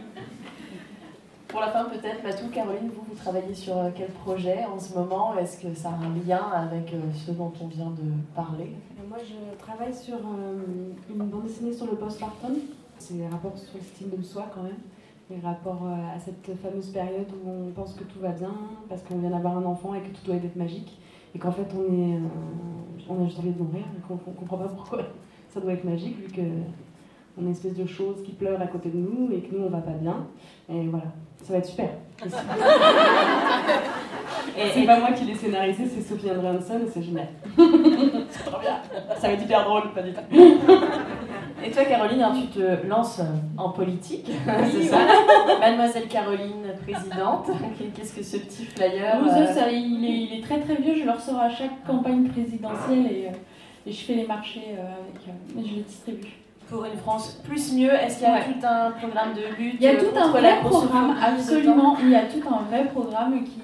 Pour 1.51 1.59
la 1.59 1.67
fin, 1.67 1.83
peut-être, 1.83 2.23
Matou, 2.23 2.47
Caroline, 2.47 2.89
vous, 2.95 3.03
vous 3.09 3.15
travaillez 3.15 3.53
sur 3.53 3.77
euh, 3.77 3.89
quel 3.93 4.07
projet 4.07 4.63
en 4.63 4.79
ce 4.79 4.93
moment? 4.97 5.37
Est-ce 5.37 5.61
que 5.61 5.73
ça 5.73 5.89
a 5.89 5.95
un 5.95 6.15
lien 6.25 6.41
avec 6.53 6.93
euh, 6.93 7.01
ce 7.13 7.31
dont 7.31 7.51
on 7.61 7.67
vient 7.67 7.89
de 7.89 8.09
parler? 8.33 8.71
Et 8.97 9.07
Moi, 9.09 9.17
je 9.19 9.57
travaille 9.57 9.93
sur 9.93 10.15
euh, 10.15 10.61
une 11.09 11.17
bande 11.17 11.43
dessinée 11.43 11.73
sur 11.73 11.87
le 11.87 11.97
postpartum. 11.97 12.53
C'est 12.99 13.15
des 13.17 13.27
rapports 13.27 13.57
sur 13.57 13.73
l'estime 13.75 14.11
de 14.17 14.23
soi 14.23 14.45
quand 14.55 14.63
même. 14.63 14.77
Les 15.29 15.41
rapports 15.41 15.81
euh, 15.87 16.15
à 16.15 16.19
cette 16.19 16.57
fameuse 16.61 16.87
période 16.87 17.27
où 17.43 17.49
on 17.49 17.71
pense 17.71 17.95
que 17.95 18.05
tout 18.05 18.19
va 18.19 18.29
bien 18.29 18.53
parce 18.87 19.01
qu'on 19.01 19.17
vient 19.17 19.31
d'avoir 19.31 19.57
un 19.57 19.65
enfant 19.65 19.93
et 19.93 19.99
que 19.99 20.15
tout 20.15 20.25
doit 20.25 20.35
être 20.35 20.55
magique. 20.55 21.01
Et 21.35 21.39
qu'en 21.39 21.51
fait, 21.51 21.67
on, 21.75 21.83
est, 21.83 22.15
euh, 22.15 23.09
on 23.09 23.21
a 23.21 23.25
juste 23.25 23.39
envie 23.39 23.51
de 23.51 23.61
mourir 23.61 23.83
et 23.97 24.07
qu'on 24.07 24.13
ne 24.13 24.35
comprend 24.37 24.57
pas 24.57 24.69
pourquoi 24.69 24.99
ça 25.49 25.59
doit 25.59 25.73
être 25.73 25.83
magique 25.83 26.17
vu 26.17 26.31
que 26.31 26.41
on 27.37 27.41
est 27.41 27.45
une 27.45 27.51
espèce 27.51 27.75
de 27.75 27.85
chose 27.85 28.21
qui 28.23 28.33
pleure 28.33 28.61
à 28.61 28.67
côté 28.67 28.89
de 28.89 28.97
nous 28.97 29.31
et 29.31 29.41
que 29.41 29.55
nous 29.55 29.63
on 29.63 29.69
va 29.69 29.79
pas 29.79 29.91
bien. 29.91 30.27
Et 30.69 30.87
voilà, 30.87 31.05
ça 31.43 31.53
va 31.53 31.59
être 31.59 31.65
super. 31.65 31.89
Et 34.57 34.69
c'est 34.73 34.85
pas 34.85 34.99
moi 34.99 35.11
qui 35.11 35.25
l'ai 35.25 35.35
scénarisé, 35.35 35.83
c'est 35.87 36.01
Sophie 36.01 36.29
Andreanson 36.31 36.79
et 36.85 36.89
c'est 36.91 37.01
génial. 37.01 37.27
c'est 38.29 38.43
trop 38.43 38.59
bien. 38.59 38.79
Ça 39.19 39.27
va 39.27 39.33
être 39.33 39.43
hyper 39.43 39.65
drôle, 39.65 39.91
pas 39.93 40.01
du 40.01 40.13
tout. 40.13 40.19
Et 41.63 41.69
toi, 41.69 41.85
Caroline, 41.85 42.21
hein, 42.21 42.33
tu 42.39 42.47
te 42.47 42.87
lances 42.87 43.21
en 43.57 43.69
politique, 43.69 44.31
c'est 44.71 44.83
ça 44.83 44.97
Mademoiselle 45.59 46.07
Caroline, 46.07 46.73
présidente. 46.81 47.51
Qu'est-ce 47.95 48.15
que 48.15 48.23
ce 48.23 48.37
petit 48.37 48.65
flyer 48.65 49.21
euh, 49.23 49.45
ça, 49.47 49.53
ça, 49.53 49.71
il, 49.71 50.03
est, 50.03 50.23
il 50.23 50.39
est 50.39 50.43
très 50.43 50.59
très 50.59 50.75
vieux, 50.75 50.95
je 50.95 51.03
le 51.05 51.11
ressors 51.11 51.39
à 51.39 51.49
chaque 51.49 51.85
campagne 51.85 52.27
présidentielle 52.29 53.05
et, 53.11 53.27
euh, 53.27 53.87
et 53.87 53.91
je 53.91 54.05
fais 54.05 54.15
les 54.15 54.25
marchés 54.25 54.69
euh, 54.69 54.81
avec, 54.81 55.65
et 55.65 55.69
je 55.69 55.75
les 55.75 55.81
distribue. 55.81 56.33
Pour 56.71 56.85
une 56.85 56.97
France 56.97 57.41
plus 57.43 57.73
mieux, 57.73 57.91
est-ce 57.93 58.19
qu'il 58.19 58.27
y 58.27 58.31
a 58.31 58.35
Ouais. 58.35 58.45
tout 58.45 58.65
un 58.65 58.91
programme 58.91 59.33
de 59.33 59.41
lutte 59.61 59.75
Il 59.79 59.83
y 59.83 59.87
a 59.87 59.95
tout 59.97 60.15
un 60.17 60.29
vrai 60.29 60.59
programme, 60.63 61.15
absolument. 61.21 61.97
Il 62.01 62.09
y 62.09 62.15
a 62.15 62.23
tout 62.23 62.41
un 62.49 62.61
vrai 62.63 62.85
programme 62.85 63.43
qui, 63.43 63.61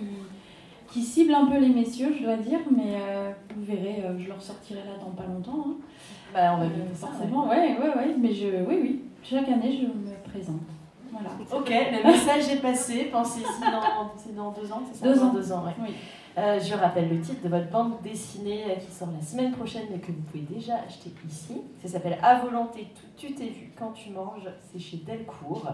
qui 0.91 1.01
cible 1.01 1.34
un 1.34 1.45
peu 1.45 1.58
les 1.58 1.70
messieurs, 1.70 2.14
je 2.20 2.24
dois 2.26 2.36
dire, 2.36 2.60
mais 2.70 2.95
euh, 2.99 3.32
vous 3.55 3.64
verrez, 3.64 4.03
euh, 4.05 4.20
je 4.20 4.28
le 4.28 4.34
ressortirai 4.34 4.80
là 4.80 4.91
dans 4.99 5.12
pas 5.12 5.24
longtemps. 5.28 5.68
hein. 5.70 5.76
Bah, 6.34 6.39
on 6.55 6.58
va 6.58 6.66
Euh, 6.66 6.68
vite 6.68 6.95
ça, 6.95 7.08
forcément, 7.08 7.47
ouais, 7.47 7.78
ouais, 7.80 7.95
ouais. 7.95 8.16
Mais 8.20 8.34
je, 8.34 8.47
oui, 8.68 8.80
oui. 8.82 9.01
Chaque 9.24 9.47
année, 9.47 9.72
je 9.72 9.86
me 9.88 10.14
présente. 10.30 10.60
Voilà. 11.10 11.30
Ok, 11.55 11.70
le 11.70 12.12
message 12.12 12.49
est 12.51 12.62
passé. 12.62 13.05
Pensez-y 13.12 14.34
dans, 14.36 14.51
deux 14.51 14.72
ans, 14.72 14.82
c'est 14.91 14.99
ça? 14.99 15.14
Deux 15.14 15.24
ans. 15.24 15.34
deux 15.34 15.51
ans, 15.53 15.64
ouais. 15.66 15.76
Oui. 15.82 15.93
Euh, 16.38 16.59
je 16.59 16.75
rappelle 16.75 17.09
le 17.09 17.19
titre 17.19 17.41
de 17.43 17.49
votre 17.49 17.67
bande 17.71 17.99
dessinée 18.03 18.65
euh, 18.69 18.75
qui 18.75 18.91
sort 18.91 19.09
la 19.11 19.25
semaine 19.25 19.53
prochaine 19.53 19.88
et 19.91 19.97
que 19.97 20.11
vous 20.11 20.21
pouvez 20.21 20.43
déjà 20.43 20.75
acheter 20.85 21.11
ici. 21.27 21.63
Ça 21.81 21.88
s'appelle 21.88 22.19
À 22.21 22.39
volonté, 22.39 22.88
tout, 22.93 23.07
tu 23.17 23.33
t'es 23.33 23.47
vu 23.47 23.71
quand 23.77 23.91
tu 23.91 24.11
manges. 24.11 24.47
C'est 24.71 24.77
chez 24.77 24.97
Delcourt 24.97 25.67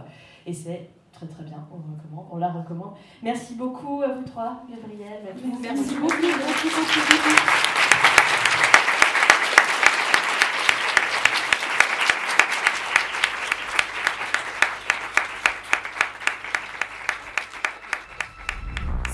et 0.46 0.54
c'est 0.54 0.90
très 1.12 1.26
très 1.26 1.44
bien. 1.44 1.68
On, 1.70 1.76
recommande, 1.76 2.28
on 2.32 2.38
la 2.38 2.50
recommande. 2.50 2.94
Merci 3.22 3.56
beaucoup 3.56 4.02
à 4.04 4.08
vous 4.08 4.24
trois, 4.24 4.64
Gabriel. 4.70 5.36
Merci 5.62 5.96
beaucoup. 5.96 6.16
Merci 6.22 6.70
beaucoup. 6.70 7.74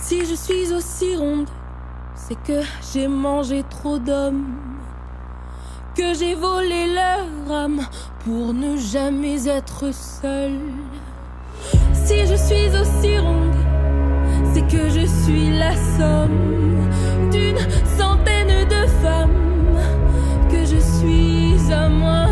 Si 0.10 0.26
je 0.26 0.34
suis 0.50 0.74
aussi 0.74 1.16
ronde, 1.16 1.48
c'est 2.16 2.42
que 2.42 2.62
j'ai 2.92 3.08
mangé 3.08 3.64
trop 3.70 4.00
d'hommes, 4.00 4.56
que 5.96 6.16
j'ai 6.16 6.34
volé 6.34 6.88
leur 6.88 7.56
âme 7.56 7.82
pour 8.26 8.52
ne 8.52 8.76
jamais 8.76 9.48
être 9.48 9.94
seule. 9.94 10.60
Si 11.94 12.26
je 12.26 12.34
suis 12.34 12.70
aussi 12.82 13.20
ronde, 13.20 13.62
c'est 14.52 14.66
que 14.66 14.90
je 14.90 15.06
suis 15.06 15.52
la 15.56 15.76
somme 15.76 16.90
d'une 17.32 17.60
centaine 18.00 18.68
de 18.68 18.88
femmes, 19.04 19.78
que 20.50 20.66
je 20.66 20.80
suis 20.80 21.72
à 21.72 21.90
moi 21.90 22.26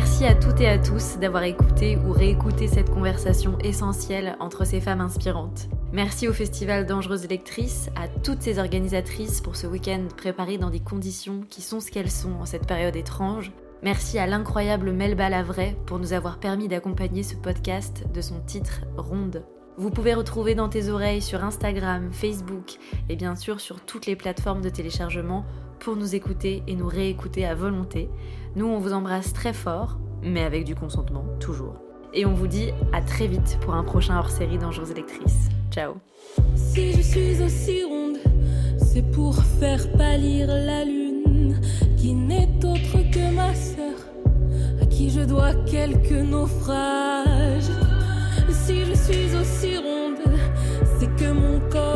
Merci 0.00 0.26
à 0.26 0.36
toutes 0.36 0.60
et 0.60 0.68
à 0.68 0.78
tous 0.78 1.18
d'avoir 1.18 1.42
écouté 1.42 1.96
ou 1.96 2.12
réécouté 2.12 2.68
cette 2.68 2.88
conversation 2.88 3.58
essentielle 3.58 4.36
entre 4.38 4.64
ces 4.64 4.80
femmes 4.80 5.00
inspirantes. 5.00 5.68
Merci 5.92 6.28
au 6.28 6.32
Festival 6.32 6.86
Dangereuses 6.86 7.26
Lectrices, 7.28 7.90
à 7.96 8.06
toutes 8.06 8.40
ces 8.40 8.60
organisatrices 8.60 9.40
pour 9.40 9.56
ce 9.56 9.66
week-end 9.66 10.04
préparé 10.16 10.56
dans 10.56 10.70
des 10.70 10.78
conditions 10.78 11.40
qui 11.50 11.62
sont 11.62 11.80
ce 11.80 11.90
qu'elles 11.90 12.12
sont 12.12 12.30
en 12.34 12.46
cette 12.46 12.68
période 12.68 12.94
étrange. 12.94 13.50
Merci 13.82 14.20
à 14.20 14.28
l'incroyable 14.28 14.92
Melba 14.92 15.30
Lavray 15.30 15.76
pour 15.84 15.98
nous 15.98 16.12
avoir 16.12 16.38
permis 16.38 16.68
d'accompagner 16.68 17.24
ce 17.24 17.34
podcast 17.34 18.04
de 18.14 18.20
son 18.20 18.38
titre 18.38 18.82
Ronde. 18.96 19.42
Vous 19.78 19.90
pouvez 19.90 20.14
retrouver 20.14 20.54
dans 20.54 20.68
tes 20.68 20.90
oreilles 20.90 21.22
sur 21.22 21.42
Instagram, 21.42 22.10
Facebook 22.12 22.78
et 23.08 23.16
bien 23.16 23.34
sûr 23.34 23.58
sur 23.58 23.80
toutes 23.80 24.06
les 24.06 24.14
plateformes 24.14 24.62
de 24.62 24.68
téléchargement 24.68 25.44
pour 25.78 25.96
nous 25.96 26.14
écouter 26.14 26.62
et 26.66 26.74
nous 26.74 26.88
réécouter 26.88 27.46
à 27.46 27.54
volonté. 27.54 28.08
Nous, 28.58 28.66
on 28.66 28.80
vous 28.80 28.92
embrasse 28.92 29.32
très 29.32 29.52
fort, 29.52 30.00
mais 30.20 30.42
avec 30.42 30.64
du 30.64 30.74
consentement, 30.74 31.24
toujours. 31.38 31.76
Et 32.12 32.26
on 32.26 32.34
vous 32.34 32.48
dit 32.48 32.72
à 32.92 33.00
très 33.00 33.28
vite 33.28 33.56
pour 33.60 33.74
un 33.74 33.84
prochain 33.84 34.18
hors-série 34.18 34.58
Dangereuses 34.58 34.90
Électrices. 34.90 35.48
Ciao 35.70 35.94
Si 36.56 36.92
je 36.94 37.02
suis 37.02 37.40
aussi 37.40 37.84
ronde, 37.84 38.16
c'est 38.78 39.08
pour 39.12 39.36
faire 39.60 39.92
pâlir 39.92 40.48
la 40.48 40.84
lune, 40.84 41.60
qui 41.96 42.14
n'est 42.14 42.48
autre 42.64 42.98
que 43.12 43.32
ma 43.32 43.54
sœur, 43.54 43.94
à 44.82 44.86
qui 44.86 45.08
je 45.08 45.20
dois 45.20 45.54
quelques 45.70 46.10
naufrages. 46.10 47.70
Si 48.50 48.84
je 48.86 48.94
suis 48.94 49.36
aussi 49.36 49.76
ronde, 49.76 50.36
c'est 50.98 51.14
que 51.14 51.30
mon 51.30 51.60
corps 51.70 51.87